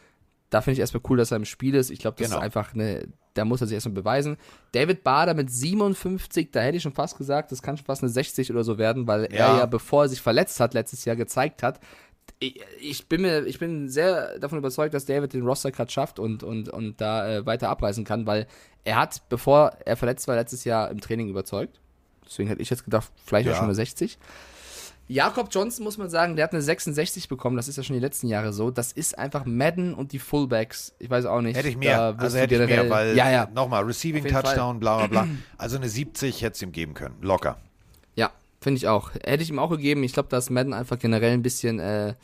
Da 0.50 0.60
finde 0.60 0.74
ich 0.74 0.80
erstmal 0.80 1.02
cool, 1.08 1.16
dass 1.16 1.30
er 1.32 1.36
im 1.38 1.44
Spiel 1.44 1.74
ist. 1.74 1.90
Ich 1.90 1.98
glaube, 1.98 2.16
das 2.18 2.28
Genau. 2.28 2.38
ist 2.38 2.44
einfach 2.44 2.72
eine, 2.74 3.08
da 3.34 3.44
muss 3.44 3.60
er 3.60 3.66
sich 3.66 3.74
erstmal 3.74 3.94
beweisen. 3.94 4.36
David 4.72 5.02
Bader 5.02 5.34
mit 5.34 5.50
57, 5.50 6.50
da 6.52 6.60
hätte 6.60 6.76
ich 6.76 6.82
schon 6.82 6.92
fast 6.92 7.18
gesagt, 7.18 7.50
das 7.52 7.62
kann 7.62 7.76
schon 7.76 7.86
fast 7.86 8.02
eine 8.02 8.10
60 8.10 8.50
oder 8.52 8.62
so 8.64 8.78
werden, 8.78 9.06
weil 9.06 9.24
er 9.24 9.38
Ja. 9.38 9.58
ja, 9.58 9.66
bevor 9.66 10.04
er 10.04 10.08
sich 10.08 10.22
verletzt 10.22 10.60
hat, 10.60 10.72
letztes 10.74 11.04
Jahr 11.04 11.16
gezeigt 11.16 11.62
hat. 11.62 11.80
Ich, 12.38 12.60
ich 12.80 13.08
bin 13.08 13.22
mir, 13.22 13.44
ich 13.46 13.58
bin 13.58 13.88
sehr 13.88 14.38
davon 14.38 14.58
überzeugt, 14.58 14.94
dass 14.94 15.04
David 15.04 15.32
den 15.32 15.42
Roster 15.46 15.70
gerade 15.72 15.90
schafft 15.90 16.18
und, 16.18 16.42
und, 16.42 16.68
und 16.68 17.00
da 17.00 17.28
äh, 17.28 17.46
weiter 17.46 17.68
abreißen 17.68 18.04
kann, 18.04 18.26
weil 18.26 18.46
er 18.84 18.96
hat, 18.96 19.22
bevor 19.28 19.72
er 19.84 19.96
verletzt 19.96 20.28
war, 20.28 20.34
letztes 20.36 20.64
Jahr 20.64 20.90
im 20.90 21.00
Training 21.00 21.28
überzeugt. 21.28 21.80
Deswegen 22.24 22.48
hätte 22.48 22.62
ich 22.62 22.70
jetzt 22.70 22.84
gedacht, 22.84 23.10
vielleicht 23.24 23.46
Ja. 23.46 23.52
auch 23.52 23.56
schon 23.56 23.66
eine 23.66 23.74
60. 23.74 24.18
Jakob 25.08 25.48
Johnson 25.52 25.84
muss 25.84 25.98
man 25.98 26.08
sagen, 26.08 26.34
der 26.36 26.44
hat 26.44 26.52
eine 26.52 26.62
66 26.62 27.28
bekommen, 27.28 27.56
das 27.56 27.68
ist 27.68 27.76
ja 27.76 27.82
schon 27.82 27.94
die 27.94 28.00
letzten 28.00 28.26
Jahre 28.26 28.52
so. 28.52 28.70
Das 28.70 28.90
ist 28.92 29.16
einfach 29.16 29.44
Madden 29.44 29.94
und 29.94 30.12
die 30.12 30.18
Fullbacks. 30.18 30.94
Ich 30.98 31.08
weiß 31.08 31.26
auch 31.26 31.40
nicht. 31.40 31.56
Hätte 31.56 31.68
ich 31.68 31.76
mehr, 31.76 32.14
also 32.18 32.36
hätte 32.38 32.56
ich 32.56 32.68
mehr, 32.68 32.90
weil 32.90 33.16
Ja, 33.16 33.30
ja. 33.30 33.48
nochmal, 33.54 33.84
Receiving 33.84 34.26
Touchdown, 34.26 34.80
bla 34.80 34.98
bla 34.98 35.06
bla. 35.06 35.28
Also 35.58 35.76
eine 35.76 35.88
70 35.88 36.42
hätte 36.42 36.54
es 36.56 36.62
ihm 36.62 36.72
geben 36.72 36.94
können. 36.94 37.14
Locker. 37.20 37.58
Ja, 38.14 38.32
finde 38.60 38.78
ich 38.78 38.88
auch. 38.88 39.12
Hätte 39.14 39.42
ich 39.42 39.50
ihm 39.50 39.58
auch 39.58 39.70
gegeben. 39.70 40.02
Ich 40.02 40.12
glaube, 40.12 40.28
dass 40.28 40.50
Madden 40.50 40.72
einfach 40.74 40.98
generell 40.98 41.32
ein 41.32 41.42
bisschen, 41.42 41.78
äh, 41.78 42.14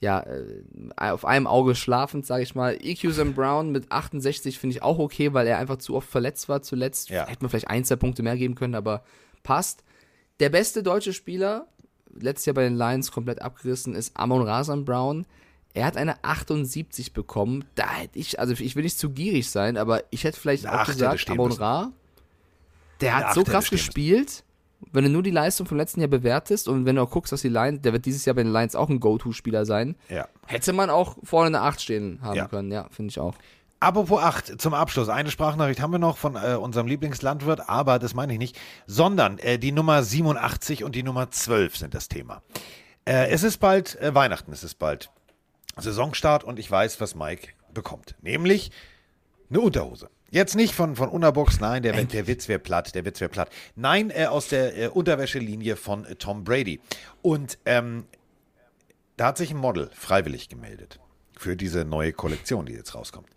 ja, 0.00 0.20
äh, 0.20 0.62
auf 1.10 1.24
einem 1.24 1.46
Auge 1.46 1.74
schlafend, 1.74 2.26
sage 2.26 2.42
ich 2.42 2.54
mal. 2.54 2.74
EQ 2.80 3.12
Sam 3.12 3.34
Brown 3.34 3.70
mit 3.70 3.92
68 3.92 4.58
finde 4.58 4.76
ich 4.76 4.82
auch 4.82 4.98
okay, 4.98 5.34
weil 5.34 5.46
er 5.46 5.58
einfach 5.58 5.76
zu 5.76 5.94
oft 5.94 6.08
verletzt 6.08 6.48
war 6.48 6.62
zuletzt. 6.62 7.10
Ja. 7.10 7.26
Hätte 7.26 7.42
man 7.42 7.50
vielleicht 7.50 7.68
ein, 7.68 7.84
zwei 7.84 7.96
Punkte 7.96 8.22
mehr 8.22 8.36
geben 8.36 8.54
können, 8.54 8.74
aber 8.74 9.02
passt. 9.42 9.84
Der 10.40 10.48
beste 10.48 10.82
deutsche 10.82 11.12
Spieler, 11.12 11.68
letztes 12.18 12.46
Jahr 12.46 12.54
bei 12.54 12.62
den 12.64 12.76
Lions 12.76 13.10
komplett 13.12 13.42
abgerissen, 13.42 13.94
ist 13.94 14.16
Amon 14.16 14.42
Rasan 14.42 14.84
Brown. 14.84 15.26
Er 15.72 15.86
hat 15.86 15.96
eine 15.96 16.22
78 16.22 17.12
bekommen. 17.12 17.64
Da 17.74 17.90
hätte 17.90 18.18
ich, 18.18 18.38
also 18.38 18.52
ich 18.54 18.76
will 18.76 18.84
nicht 18.84 18.98
zu 18.98 19.10
gierig 19.10 19.50
sein, 19.50 19.76
aber 19.76 20.02
ich 20.10 20.24
hätte 20.24 20.38
vielleicht 20.38 20.68
auch 20.68 20.86
gesagt, 20.86 21.28
Amon. 21.30 21.52
Ra, 21.52 21.92
der 23.00 23.16
hat 23.16 23.34
so 23.34 23.42
krass 23.44 23.70
gespielt. 23.70 24.44
Wenn 24.92 25.04
du 25.04 25.10
nur 25.10 25.22
die 25.22 25.30
Leistung 25.30 25.66
vom 25.66 25.78
letzten 25.78 26.00
Jahr 26.00 26.10
bewertest 26.10 26.68
und 26.68 26.84
wenn 26.84 26.96
du 26.96 27.02
auch 27.02 27.10
guckst, 27.10 27.32
was 27.32 27.40
die 27.40 27.48
Lions, 27.48 27.80
der 27.80 27.92
wird 27.94 28.04
dieses 28.04 28.24
Jahr 28.26 28.34
bei 28.36 28.42
den 28.42 28.52
Lions 28.52 28.76
auch 28.76 28.90
ein 28.90 29.00
Go-To-Spieler 29.00 29.64
sein, 29.64 29.96
Ja. 30.10 30.28
hätte 30.46 30.74
man 30.74 30.90
auch 30.90 31.16
vorne 31.24 31.46
eine 31.46 31.62
8 31.62 31.80
stehen 31.80 32.18
haben 32.20 32.36
Ja. 32.36 32.46
können. 32.48 32.70
Ja, 32.70 32.86
finde 32.90 33.10
ich 33.10 33.18
auch. 33.18 33.34
Apropos 33.84 34.18
8, 34.18 34.62
zum 34.62 34.72
Abschluss. 34.72 35.10
Eine 35.10 35.30
Sprachnachricht 35.30 35.78
haben 35.78 35.90
wir 35.90 35.98
noch 35.98 36.16
von 36.16 36.36
äh, 36.36 36.54
unserem 36.54 36.86
Lieblingslandwirt, 36.86 37.68
aber 37.68 37.98
das 37.98 38.14
meine 38.14 38.32
ich 38.32 38.38
nicht, 38.38 38.58
sondern 38.86 39.38
äh, 39.38 39.58
die 39.58 39.72
Nummer 39.72 40.02
87 40.02 40.84
und 40.84 40.94
die 40.94 41.02
Nummer 41.02 41.30
12 41.30 41.76
sind 41.76 41.92
das 41.92 42.08
Thema. 42.08 42.40
Äh, 43.04 43.28
es 43.28 43.42
ist 43.42 43.58
bald 43.58 44.00
äh, 44.00 44.14
Weihnachten, 44.14 44.52
es 44.52 44.64
ist 44.64 44.76
bald 44.76 45.10
Saisonstart 45.76 46.44
und 46.44 46.58
ich 46.58 46.70
weiß, 46.70 46.98
was 47.02 47.14
Mike 47.14 47.48
bekommt. 47.74 48.14
Nämlich 48.22 48.70
eine 49.50 49.60
Unterhose. 49.60 50.08
Jetzt 50.30 50.56
nicht 50.56 50.74
von, 50.74 50.96
von 50.96 51.10
Unabox, 51.10 51.60
nein, 51.60 51.82
der, 51.82 51.92
der 52.04 52.26
Witz 52.26 52.48
wäre 52.48 52.60
platt, 52.60 52.94
der 52.94 53.04
Witz 53.04 53.20
wäre 53.20 53.28
platt. 53.28 53.50
Nein, 53.76 54.08
äh, 54.08 54.24
aus 54.24 54.48
der 54.48 54.78
äh, 54.78 54.88
Unterwäschelinie 54.88 55.76
von 55.76 56.06
Tom 56.18 56.42
Brady. 56.42 56.80
Und 57.20 57.58
ähm, 57.66 58.06
da 59.18 59.26
hat 59.26 59.36
sich 59.36 59.50
ein 59.50 59.58
Model 59.58 59.90
freiwillig 59.92 60.48
gemeldet 60.48 61.00
für 61.36 61.54
diese 61.54 61.84
neue 61.84 62.14
Kollektion, 62.14 62.64
die 62.64 62.72
jetzt 62.72 62.94
rauskommt. 62.94 63.28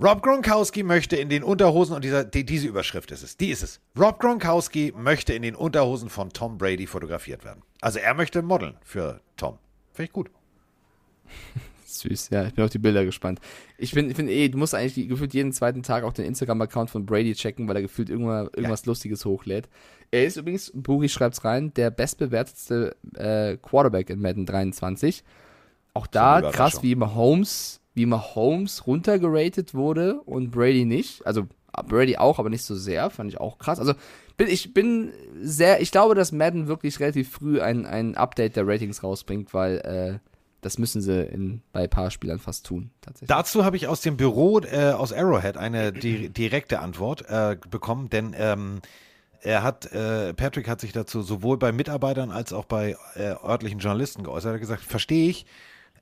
Rob 0.00 0.22
Gronkowski 0.22 0.82
möchte 0.82 1.16
in 1.16 1.28
den 1.28 1.42
Unterhosen, 1.42 1.94
und 1.94 2.04
dieser, 2.04 2.24
die, 2.24 2.44
diese 2.44 2.66
Überschrift 2.66 3.10
ist 3.10 3.22
es, 3.22 3.36
die 3.36 3.50
ist 3.50 3.62
es. 3.62 3.80
Rob 3.98 4.18
Gronkowski 4.18 4.92
möchte 4.96 5.34
in 5.34 5.42
den 5.42 5.54
Unterhosen 5.54 6.08
von 6.08 6.30
Tom 6.30 6.58
Brady 6.58 6.86
fotografiert 6.86 7.44
werden. 7.44 7.62
Also 7.80 7.98
er 7.98 8.14
möchte 8.14 8.42
modeln 8.42 8.76
für 8.82 9.20
Tom. 9.36 9.58
Finde 9.92 10.06
ich 10.06 10.12
gut. 10.12 10.30
Süß, 11.86 12.30
ja, 12.30 12.46
ich 12.46 12.54
bin 12.54 12.64
auf 12.64 12.70
die 12.70 12.78
Bilder 12.78 13.04
gespannt. 13.04 13.38
Ich 13.76 13.90
finde, 13.90 14.12
ich 14.12 14.18
eh, 14.18 14.48
du 14.48 14.58
musst 14.58 14.74
eigentlich 14.74 15.08
gefühlt 15.08 15.34
jeden 15.34 15.52
zweiten 15.52 15.82
Tag 15.82 16.04
auch 16.04 16.12
den 16.12 16.24
Instagram-Account 16.24 16.90
von 16.90 17.04
Brady 17.04 17.34
checken, 17.34 17.68
weil 17.68 17.76
er 17.76 17.82
gefühlt 17.82 18.08
irgendwann, 18.08 18.48
irgendwas 18.54 18.86
Lustiges 18.86 19.24
hochlädt. 19.24 19.68
Er 20.10 20.24
ist 20.24 20.36
übrigens, 20.36 20.72
Buri 20.74 21.08
schreibt's 21.08 21.44
rein, 21.44 21.72
der 21.74 21.90
bestbewertetste 21.90 22.96
äh, 23.14 23.56
Quarterback 23.58 24.10
in 24.10 24.20
Madden 24.20 24.46
23. 24.46 25.22
Auch 25.94 26.06
da 26.06 26.40
krass, 26.50 26.82
wie 26.82 26.94
Mahomes, 26.94 27.81
wie 27.94 28.06
Mahomes 28.06 28.86
runtergeratet 28.86 29.74
wurde 29.74 30.20
und 30.22 30.50
Brady 30.50 30.84
nicht. 30.84 31.26
Also 31.26 31.46
Brady 31.86 32.16
auch, 32.16 32.38
aber 32.38 32.50
nicht 32.50 32.64
so 32.64 32.74
sehr, 32.74 33.10
fand 33.10 33.30
ich 33.30 33.40
auch 33.40 33.58
krass. 33.58 33.78
Also 33.78 33.94
bin, 34.36 34.48
ich 34.48 34.74
bin 34.74 35.12
sehr, 35.40 35.80
ich 35.80 35.90
glaube, 35.90 36.14
dass 36.14 36.32
Madden 36.32 36.66
wirklich 36.66 37.00
relativ 37.00 37.30
früh 37.30 37.60
ein, 37.60 37.86
ein 37.86 38.14
Update 38.14 38.56
der 38.56 38.66
Ratings 38.66 39.02
rausbringt, 39.02 39.54
weil 39.54 39.78
äh, 39.78 40.18
das 40.60 40.78
müssen 40.78 41.02
sie 41.02 41.22
in, 41.22 41.62
bei 41.72 41.84
ein 41.84 41.90
paar 41.90 42.10
Spielern 42.10 42.38
fast 42.38 42.66
tun, 42.66 42.90
tatsächlich. 43.00 43.28
Dazu 43.28 43.64
habe 43.64 43.76
ich 43.76 43.88
aus 43.88 44.00
dem 44.00 44.16
Büro 44.16 44.60
äh, 44.60 44.92
aus 44.92 45.12
Arrowhead 45.12 45.56
eine 45.56 45.92
di 45.92 46.28
direkte 46.28 46.80
Antwort 46.80 47.24
äh, 47.28 47.56
bekommen, 47.70 48.10
denn 48.10 48.34
ähm, 48.38 48.80
Er 49.44 49.64
hat, 49.64 49.90
äh, 49.92 50.32
Patrick 50.34 50.68
hat 50.68 50.80
sich 50.80 50.92
dazu 50.92 51.22
sowohl 51.22 51.58
bei 51.58 51.72
Mitarbeitern 51.72 52.30
als 52.30 52.52
auch 52.52 52.64
bei 52.64 52.96
äh, 53.16 53.34
örtlichen 53.42 53.80
Journalisten 53.80 54.22
geäußert. 54.22 54.50
Er 54.50 54.54
hat 54.54 54.60
gesagt, 54.60 54.82
verstehe 54.84 55.28
ich. 55.28 55.46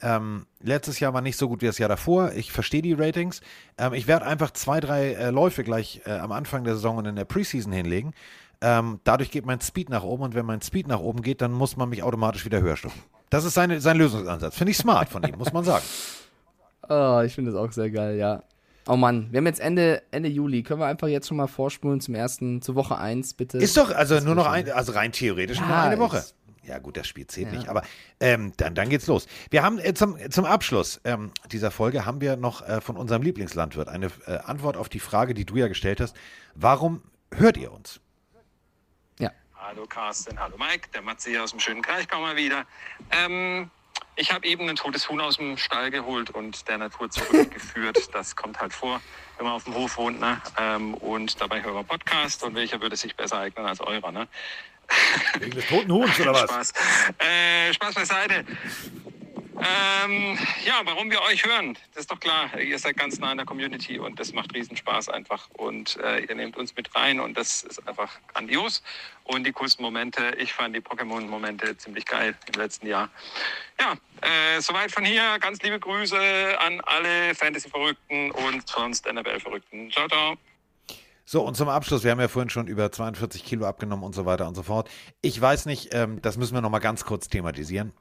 Ähm, 0.02 0.46
letztes 0.62 0.98
Jahr 1.00 1.12
war 1.14 1.20
nicht 1.20 1.36
so 1.36 1.48
gut 1.48 1.60
wie 1.62 1.66
das 1.66 1.78
Jahr 1.78 1.88
davor. 1.88 2.32
Ich 2.34 2.52
verstehe 2.52 2.82
die 2.82 2.94
Ratings. 2.94 3.40
Ähm, 3.78 3.92
ich 3.92 4.06
werde 4.06 4.26
einfach 4.26 4.50
zwei, 4.52 4.80
drei 4.80 5.12
äh, 5.12 5.30
Läufe 5.30 5.62
gleich 5.64 6.00
äh, 6.06 6.12
am 6.12 6.32
Anfang 6.32 6.64
der 6.64 6.74
Saison 6.74 6.96
und 6.96 7.06
in 7.06 7.16
der 7.16 7.24
Preseason 7.26 7.72
hinlegen. 7.72 8.12
Ähm, 8.62 9.00
dadurch 9.04 9.30
geht 9.30 9.46
mein 9.46 9.60
Speed 9.60 9.88
nach 9.88 10.02
oben 10.02 10.22
und 10.22 10.34
wenn 10.34 10.44
mein 10.46 10.60
Speed 10.62 10.86
nach 10.88 11.00
oben 11.00 11.22
geht, 11.22 11.40
dann 11.40 11.52
muss 11.52 11.76
man 11.76 11.88
mich 11.88 12.02
automatisch 12.02 12.44
wieder 12.44 12.60
höher 12.60 12.76
stufen. 12.76 13.00
Das 13.30 13.44
ist 13.44 13.54
seine, 13.54 13.80
sein 13.80 13.96
Lösungsansatz. 13.96 14.56
Finde 14.56 14.72
ich 14.72 14.76
smart 14.76 15.08
von 15.08 15.22
ihm, 15.22 15.36
muss 15.38 15.52
man 15.52 15.64
sagen. 15.64 15.84
Oh, 16.88 17.20
ich 17.24 17.34
finde 17.34 17.52
das 17.52 17.60
auch 17.60 17.72
sehr 17.72 17.90
geil, 17.90 18.16
ja. 18.16 18.42
Oh 18.88 18.96
Mann, 18.96 19.28
wir 19.30 19.38
haben 19.38 19.46
jetzt 19.46 19.60
Ende, 19.60 20.02
Ende 20.10 20.28
Juli. 20.28 20.62
Können 20.62 20.80
wir 20.80 20.86
einfach 20.86 21.06
jetzt 21.06 21.28
schon 21.28 21.36
mal 21.36 21.46
vorspulen 21.46 22.00
zum 22.00 22.14
ersten, 22.14 22.60
zur 22.60 22.74
Woche 22.74 22.96
1, 22.98 23.34
bitte? 23.34 23.58
Ist 23.58 23.76
doch 23.76 23.94
also 23.94 24.18
nur 24.20 24.34
noch 24.34 24.46
ein, 24.46 24.70
also 24.72 24.92
rein 24.92 25.12
theoretisch 25.12 25.60
nur 25.60 25.68
Ja, 25.68 25.82
eine 25.84 25.98
Woche. 25.98 26.16
ist- 26.18 26.34
Ja, 26.62 26.78
gut, 26.78 26.96
das 26.96 27.08
Spiel 27.08 27.26
zählt 27.26 27.48
Ja. 27.52 27.58
nicht, 27.58 27.68
aber 27.68 27.82
ähm, 28.20 28.52
dann, 28.56 28.74
dann 28.74 28.88
geht's 28.90 29.06
los. 29.06 29.26
Wir 29.50 29.62
haben 29.62 29.78
äh, 29.78 29.94
zum, 29.94 30.18
zum 30.30 30.44
Abschluss 30.44 31.00
ähm, 31.04 31.32
dieser 31.50 31.70
Folge 31.70 32.04
haben 32.04 32.20
wir 32.20 32.36
noch 32.36 32.62
äh, 32.62 32.80
von 32.80 32.96
unserem 32.96 33.22
Lieblingslandwirt 33.22 33.88
eine 33.88 34.10
äh, 34.26 34.38
Antwort 34.38 34.76
auf 34.76 34.88
die 34.88 35.00
Frage, 35.00 35.34
die 35.34 35.44
du 35.46 35.56
ja 35.56 35.68
gestellt 35.68 36.00
hast. 36.00 36.14
Warum 36.54 37.02
hört 37.32 37.56
ihr 37.56 37.72
uns? 37.72 38.00
Ja. 39.18 39.30
Hallo 39.56 39.86
Carsten, 39.86 40.38
hallo 40.38 40.56
Mike, 40.58 40.88
der 40.92 41.02
Matze 41.02 41.30
hier 41.30 41.42
aus 41.42 41.50
dem 41.50 41.60
schönen 41.60 41.82
Kraichgau 41.82 42.20
mal 42.20 42.36
wieder. 42.36 42.64
Ähm, 43.10 43.70
ich 44.16 44.30
habe 44.32 44.46
eben 44.46 44.68
ein 44.68 44.76
totes 44.76 45.08
Huhn 45.08 45.20
aus 45.20 45.38
dem 45.38 45.56
Stall 45.56 45.90
geholt 45.90 46.30
und 46.30 46.68
der 46.68 46.76
Natur 46.78 47.10
zurückgeführt. 47.10 47.98
Das 48.12 48.36
kommt 48.36 48.60
halt 48.60 48.74
vor, 48.74 49.00
wenn 49.38 49.46
man 49.46 49.54
auf 49.54 49.64
dem 49.64 49.74
Hof 49.74 49.96
wohnt. 49.96 50.20
Ne? 50.20 50.40
Ähm, 50.58 50.92
und 50.94 51.40
dabei 51.40 51.62
hören 51.62 51.74
wir 51.74 51.84
Podcast 51.84 52.42
und 52.42 52.54
welcher 52.54 52.80
würde 52.82 52.96
sich 52.96 53.16
besser 53.16 53.38
eignen 53.38 53.64
als 53.64 53.80
eurer? 53.80 54.12
Ne? 54.12 54.28
Wegen 55.38 55.52
des 55.52 55.66
toten 55.66 55.92
Huhns 55.92 56.20
oder 56.20 56.32
was? 56.32 56.50
Spaß. 56.50 56.72
Äh, 57.18 57.74
Spaß 57.74 57.94
beiseite. 57.94 58.44
Ähm, 59.60 60.38
ja, 60.64 60.80
warum 60.84 61.10
wir 61.10 61.20
euch 61.22 61.44
hören, 61.44 61.76
das 61.92 62.02
ist 62.02 62.10
doch 62.10 62.18
klar. 62.18 62.58
Ihr 62.58 62.78
seid 62.78 62.96
ganz 62.96 63.18
nah 63.18 63.30
in 63.30 63.36
der 63.36 63.46
Community 63.46 63.98
und 63.98 64.18
das 64.18 64.32
macht 64.32 64.54
riesen 64.54 64.74
Spaß 64.74 65.10
einfach. 65.10 65.50
Und 65.52 65.98
äh, 65.98 66.20
ihr 66.20 66.34
nehmt 66.34 66.56
uns 66.56 66.74
mit 66.76 66.94
rein 66.94 67.20
und 67.20 67.36
das 67.36 67.64
ist 67.64 67.86
einfach 67.86 68.10
grandios. 68.32 68.82
Und 69.24 69.46
die 69.46 69.52
coolsten 69.52 69.82
Momente, 69.82 70.34
ich 70.38 70.54
fand 70.54 70.74
die 70.74 70.80
Pokémon-Momente 70.80 71.76
ziemlich 71.76 72.06
geil 72.06 72.34
im 72.46 72.58
letzten 72.58 72.86
Jahr. 72.86 73.10
Ja, 73.78 73.92
äh, 74.22 74.60
soweit 74.60 74.92
von 74.92 75.04
hier. 75.04 75.38
Ganz 75.40 75.60
liebe 75.60 75.78
Grüße 75.78 76.58
an 76.58 76.80
alle 76.82 77.34
Fantasy-Verrückten 77.34 78.30
und 78.30 78.66
sonst 78.66 79.06
NFL-Verrückten. 79.12 79.90
Ciao, 79.90 80.08
ciao. 80.08 80.38
So, 81.32 81.46
und 81.46 81.56
zum 81.56 81.68
Abschluss, 81.68 82.02
wir 82.02 82.10
haben 82.10 82.18
ja 82.18 82.26
vorhin 82.26 82.50
schon 82.50 82.66
über 82.66 82.90
42 82.90 83.44
Kilo 83.44 83.64
abgenommen 83.64 84.04
und 84.04 84.16
so 84.16 84.26
weiter 84.26 84.48
und 84.48 84.56
so 84.56 84.64
fort. 84.64 84.90
Ich 85.22 85.40
weiß 85.40 85.66
nicht, 85.66 85.94
ähm, 85.94 86.20
das 86.22 86.36
müssen 86.36 86.54
wir 86.54 86.60
noch 86.60 86.70
mal 86.70 86.80
ganz 86.80 87.04
kurz 87.04 87.28
thematisieren. 87.28 87.92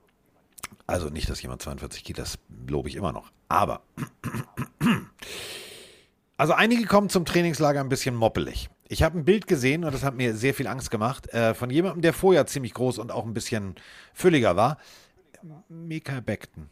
Also 0.88 1.10
nicht, 1.10 1.30
dass 1.30 1.40
jemand 1.40 1.62
42 1.62 2.04
Kilo, 2.04 2.18
das 2.18 2.40
lobe 2.68 2.90
ich 2.90 2.96
immer 2.96 3.12
noch. 3.14 3.32
Aber, 3.48 3.84
also 6.38 6.54
einige 6.54 6.88
kommen 6.88 7.10
zum 7.10 7.24
Trainingslager 7.24 7.82
ein 7.82 7.90
bisschen 7.90 8.16
moppelig. 8.16 8.72
Ich 8.88 9.04
habe 9.04 9.20
ein 9.20 9.26
Bild 9.26 9.46
gesehen 9.46 9.86
und 9.86 9.94
das 9.94 10.04
hat 10.04 10.16
mir 10.16 10.34
sehr 10.34 10.56
viel 10.56 10.66
Angst 10.66 10.90
gemacht, 10.90 11.32
äh, 11.32 11.54
von 11.54 11.70
jemandem, 11.70 12.02
der 12.02 12.14
vorher 12.14 12.48
ziemlich 12.48 12.74
groß 12.74 12.98
und 12.98 13.12
auch 13.12 13.28
ein 13.28 13.36
bisschen 13.36 13.76
fülliger 14.12 14.56
war. 14.56 14.80
Mika 15.68 16.20
Beckton. 16.20 16.68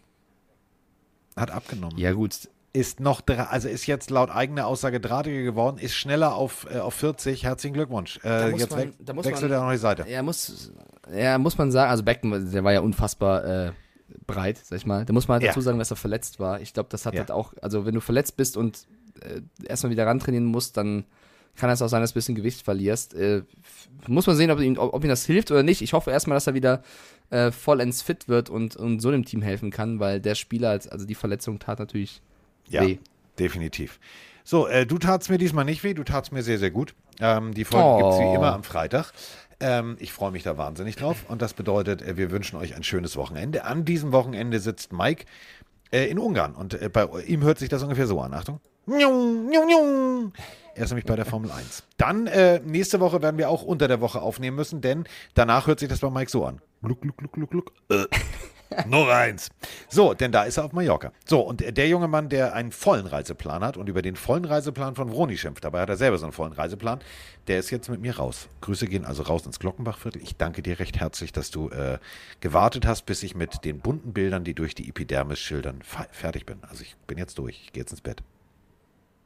Hat 1.36 1.52
abgenommen 1.52 2.00
Ja, 2.00 2.14
gut. 2.14 2.50
Ist 2.78 3.00
noch, 3.00 3.22
also 3.28 3.68
ist 3.68 3.86
jetzt 3.88 4.10
laut 4.10 4.30
eigener 4.30 4.68
Aussage 4.68 5.00
drahtiger 5.00 5.42
geworden, 5.44 5.78
ist 5.80 5.96
schneller 5.96 6.36
auf, 6.36 6.68
äh, 6.74 6.80
auf 6.80 6.94
40. 6.94 7.44
Herzlichen 7.44 7.74
Glückwunsch. 7.74 8.20
Äh, 8.24 8.52
jetzt 8.56 8.72
man- 8.76 8.94
da 9.00 9.14
muss 9.14 9.26
wechselt 9.26 9.50
man- 9.50 9.60
er 9.60 9.66
noch 9.66 9.72
die 9.72 9.78
Seite. 9.78 10.06
Ja, 10.10 10.22
muss, 10.24 10.72
ja, 11.14 11.38
muss 11.38 11.58
man 11.58 11.72
sagen, 11.72 11.90
also 11.92 12.04
Becken, 12.04 12.52
der 12.52 12.64
war 12.64 12.74
ja 12.74 12.82
unfassbar 12.82 13.44
äh, 13.46 13.72
breit, 14.26 14.60
sag 14.64 14.78
ich 14.78 14.86
mal. 14.86 15.06
Da 15.06 15.14
muss 15.14 15.28
man 15.28 15.36
halt 15.36 15.44
Ja. 15.44 15.50
dazu 15.50 15.62
sagen, 15.62 15.80
dass 15.80 15.92
er 15.92 15.98
verletzt 15.98 16.40
war. 16.40 16.62
Ich 16.62 16.74
glaube, 16.74 16.90
das 16.90 17.06
hat 17.06 17.14
Ja. 17.14 17.20
halt 17.22 17.32
auch, 17.32 17.54
also 17.62 17.86
wenn 17.86 17.94
du 17.96 18.02
verletzt 18.02 18.38
bist 18.38 18.56
und 18.58 18.86
äh, 19.22 19.42
erstmal 19.68 19.92
wieder 19.92 20.06
rantrainieren 20.06 20.46
musst, 20.46 20.78
dann 20.78 21.06
kann 21.56 21.72
es 21.72 21.82
auch 21.82 21.88
sein, 21.88 22.02
dass 22.02 22.12
du 22.12 22.14
ein 22.14 22.20
bisschen 22.20 22.36
Gewicht 22.36 22.62
verlierst. 22.62 23.16
Äh, 23.16 23.42
muss 24.08 24.28
man 24.28 24.36
sehen, 24.36 24.52
ob 24.52 24.60
ihm, 24.60 24.78
ob, 24.78 24.94
ob 24.94 25.04
ihm 25.04 25.10
das 25.10 25.26
hilft 25.26 25.50
oder 25.50 25.64
nicht. 25.64 25.82
Ich 25.82 25.94
hoffe 25.94 26.12
erstmal, 26.12 26.36
dass 26.36 26.46
er 26.46 26.54
wieder 26.54 26.84
äh, 27.32 27.50
vollends 27.52 28.04
fit 28.04 28.30
wird 28.30 28.50
und, 28.52 28.76
und 28.76 29.00
so 29.02 29.10
dem 29.12 29.26
Team 29.26 29.42
helfen 29.42 29.72
kann, 29.72 30.00
weil 30.00 30.22
der 30.22 30.36
Spieler, 30.36 30.70
also 30.92 31.06
die 31.06 31.16
Verletzung 31.16 31.58
tat 31.60 31.80
natürlich 31.80 32.22
Ja, 32.70 32.82
weh. 32.84 32.98
definitiv. 33.40 34.00
So, 34.44 34.68
äh, 34.68 34.86
du 34.86 34.98
tatst 34.98 35.30
mir 35.30 35.38
diesmal 35.38 35.66
nicht 35.66 35.84
weh, 35.84 35.94
du 35.94 36.04
tatst 36.04 36.32
mir 36.32 36.42
sehr, 36.44 36.58
sehr 36.60 36.72
gut. 36.72 36.94
Ähm, 37.20 37.54
die 37.54 37.66
Folge 37.66 37.86
Oh. 37.88 37.98
gibt 37.98 38.14
es 38.14 38.20
wie 38.20 38.36
immer 38.36 38.54
am 38.54 38.64
Freitag. 38.64 39.12
Ähm, 39.60 39.98
ich 40.00 40.14
freue 40.14 40.32
mich 40.32 40.44
da 40.44 40.58
wahnsinnig 40.58 40.96
drauf 40.96 41.26
und 41.28 41.42
das 41.42 41.54
bedeutet, 41.54 42.02
äh, 42.02 42.16
wir 42.16 42.32
wünschen 42.32 42.58
euch 42.58 42.76
ein 42.76 42.84
schönes 42.84 43.18
Wochenende. 43.18 43.66
An 43.66 43.86
diesem 43.86 44.12
Wochenende 44.12 44.60
sitzt 44.60 44.94
Mike 44.94 45.26
äh, 45.92 46.06
in 46.10 46.20
Ungarn 46.20 46.54
und 46.54 46.80
äh, 46.82 46.90
bei 46.90 47.06
ihm 47.26 47.42
hört 47.44 47.58
sich 47.60 47.68
das 47.70 47.82
ungefähr 47.84 48.08
so 48.08 48.22
an. 48.22 48.34
Achtung. 48.34 48.60
Er 50.76 50.84
ist 50.84 50.92
nämlich 50.92 51.06
bei 51.06 51.16
der 51.16 51.26
Formel 51.26 51.52
1. 51.52 51.84
Dann 51.98 52.28
äh, 52.28 52.60
nächste 52.64 53.00
Woche 53.00 53.22
werden 53.22 53.38
wir 53.38 53.50
auch 53.50 53.64
unter 53.64 53.88
der 53.88 54.00
Woche 54.00 54.22
aufnehmen 54.22 54.56
müssen, 54.56 54.80
denn 54.80 55.06
danach 55.34 55.66
hört 55.68 55.80
sich 55.80 55.90
das 55.90 56.00
bei 56.00 56.10
Mike 56.12 56.30
so 56.32 56.46
an. 56.46 56.62
Gluck, 56.84 57.02
gluck, 57.02 57.18
gluck, 57.18 57.32
gluck, 57.34 57.50
gluck. 57.50 57.72
Noch 58.88 59.08
eins. 59.08 59.50
So, 59.90 60.14
denn 60.14 60.32
da 60.32 60.44
ist 60.44 60.58
er 60.58 60.66
auf 60.66 60.74
Mallorca. 60.74 61.12
So, 61.26 61.42
und 61.42 61.62
der 61.78 61.88
junge 61.88 62.08
Mann, 62.08 62.30
der 62.30 62.54
einen 62.54 62.72
vollen 62.72 63.06
Reiseplan 63.08 63.64
hat 63.64 63.78
und 63.78 63.88
über 63.90 64.02
den 64.02 64.16
vollen 64.16 64.46
Reiseplan 64.46 64.96
von 64.96 65.10
Vroni 65.10 65.38
schimpft, 65.38 65.64
dabei 65.64 65.82
hat 65.82 65.90
er 65.90 65.98
selber 65.98 66.18
so 66.18 66.26
einen 66.26 66.34
vollen 66.34 66.54
Reiseplan, 66.54 67.00
der 67.48 67.60
ist 67.60 67.70
jetzt 67.72 67.90
mit 67.90 68.02
mir 68.02 68.18
raus. 68.18 68.48
Grüße 68.62 68.88
gehen 68.88 69.06
also 69.06 69.24
raus 69.24 69.46
ins 69.46 69.60
Glockenbachviertel. 69.60 70.22
Ich 70.22 70.36
danke 70.36 70.62
dir 70.62 70.80
recht 70.80 71.00
herzlich, 71.00 71.32
dass 71.32 71.50
du 71.52 71.70
äh, 71.70 71.98
gewartet 72.42 72.86
hast, 72.86 73.06
bis 73.06 73.24
ich 73.24 73.36
mit 73.36 73.64
den 73.64 73.80
bunten 73.80 74.12
Bildern, 74.14 74.44
die 74.44 74.54
durch 74.54 74.76
die 74.76 74.90
Epidermis 74.90 75.40
schildern, 75.40 75.82
fe- 75.82 76.08
fertig 76.12 76.46
bin. 76.46 76.58
Also 76.70 76.82
ich 76.84 76.96
bin 77.08 77.18
jetzt 77.18 77.38
durch. 77.40 77.62
Ich 77.66 77.72
gehe 77.74 77.82
jetzt 77.84 77.92
ins 77.92 78.02
Bett. 78.02 78.22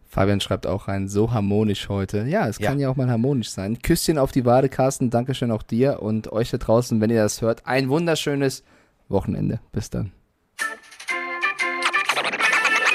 Fabian 0.08 0.42
schreibt 0.42 0.68
auch 0.68 0.90
rein, 0.90 1.08
so 1.08 1.32
harmonisch 1.32 1.88
heute. 1.88 2.26
Ja, 2.28 2.46
es 2.48 2.60
Ja. 2.60 2.68
kann 2.70 2.80
ja 2.80 2.90
auch 2.90 2.98
mal 2.98 3.10
harmonisch 3.10 3.50
sein. 3.50 3.82
Küsschen 3.82 4.18
auf 4.18 4.34
die 4.34 4.44
Wade, 4.44 4.68
Carsten. 4.68 5.10
Dankeschön 5.10 5.52
auch 5.52 5.64
dir 5.64 6.02
und 6.02 6.32
euch 6.34 6.52
da 6.52 6.58
draußen, 6.58 7.00
wenn 7.00 7.10
ihr 7.10 7.24
das 7.24 7.42
hört. 7.42 7.66
Ein 7.66 7.88
wunderschönes 7.88 8.64
Wochenende. 9.12 9.60
Bis 9.72 9.90
dann. 9.90 10.12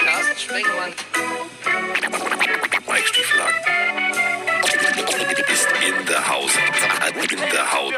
Carsten 0.05 0.39
Sprengemann. 0.39 0.93
Mike 2.89 3.07
Stieflagen. 3.07 3.61
Ist 5.53 5.69
in 5.87 6.07
der 6.07 6.29
Haus. 6.29 6.51
In 7.31 7.39
der 7.53 7.73
Haus. 7.73 7.95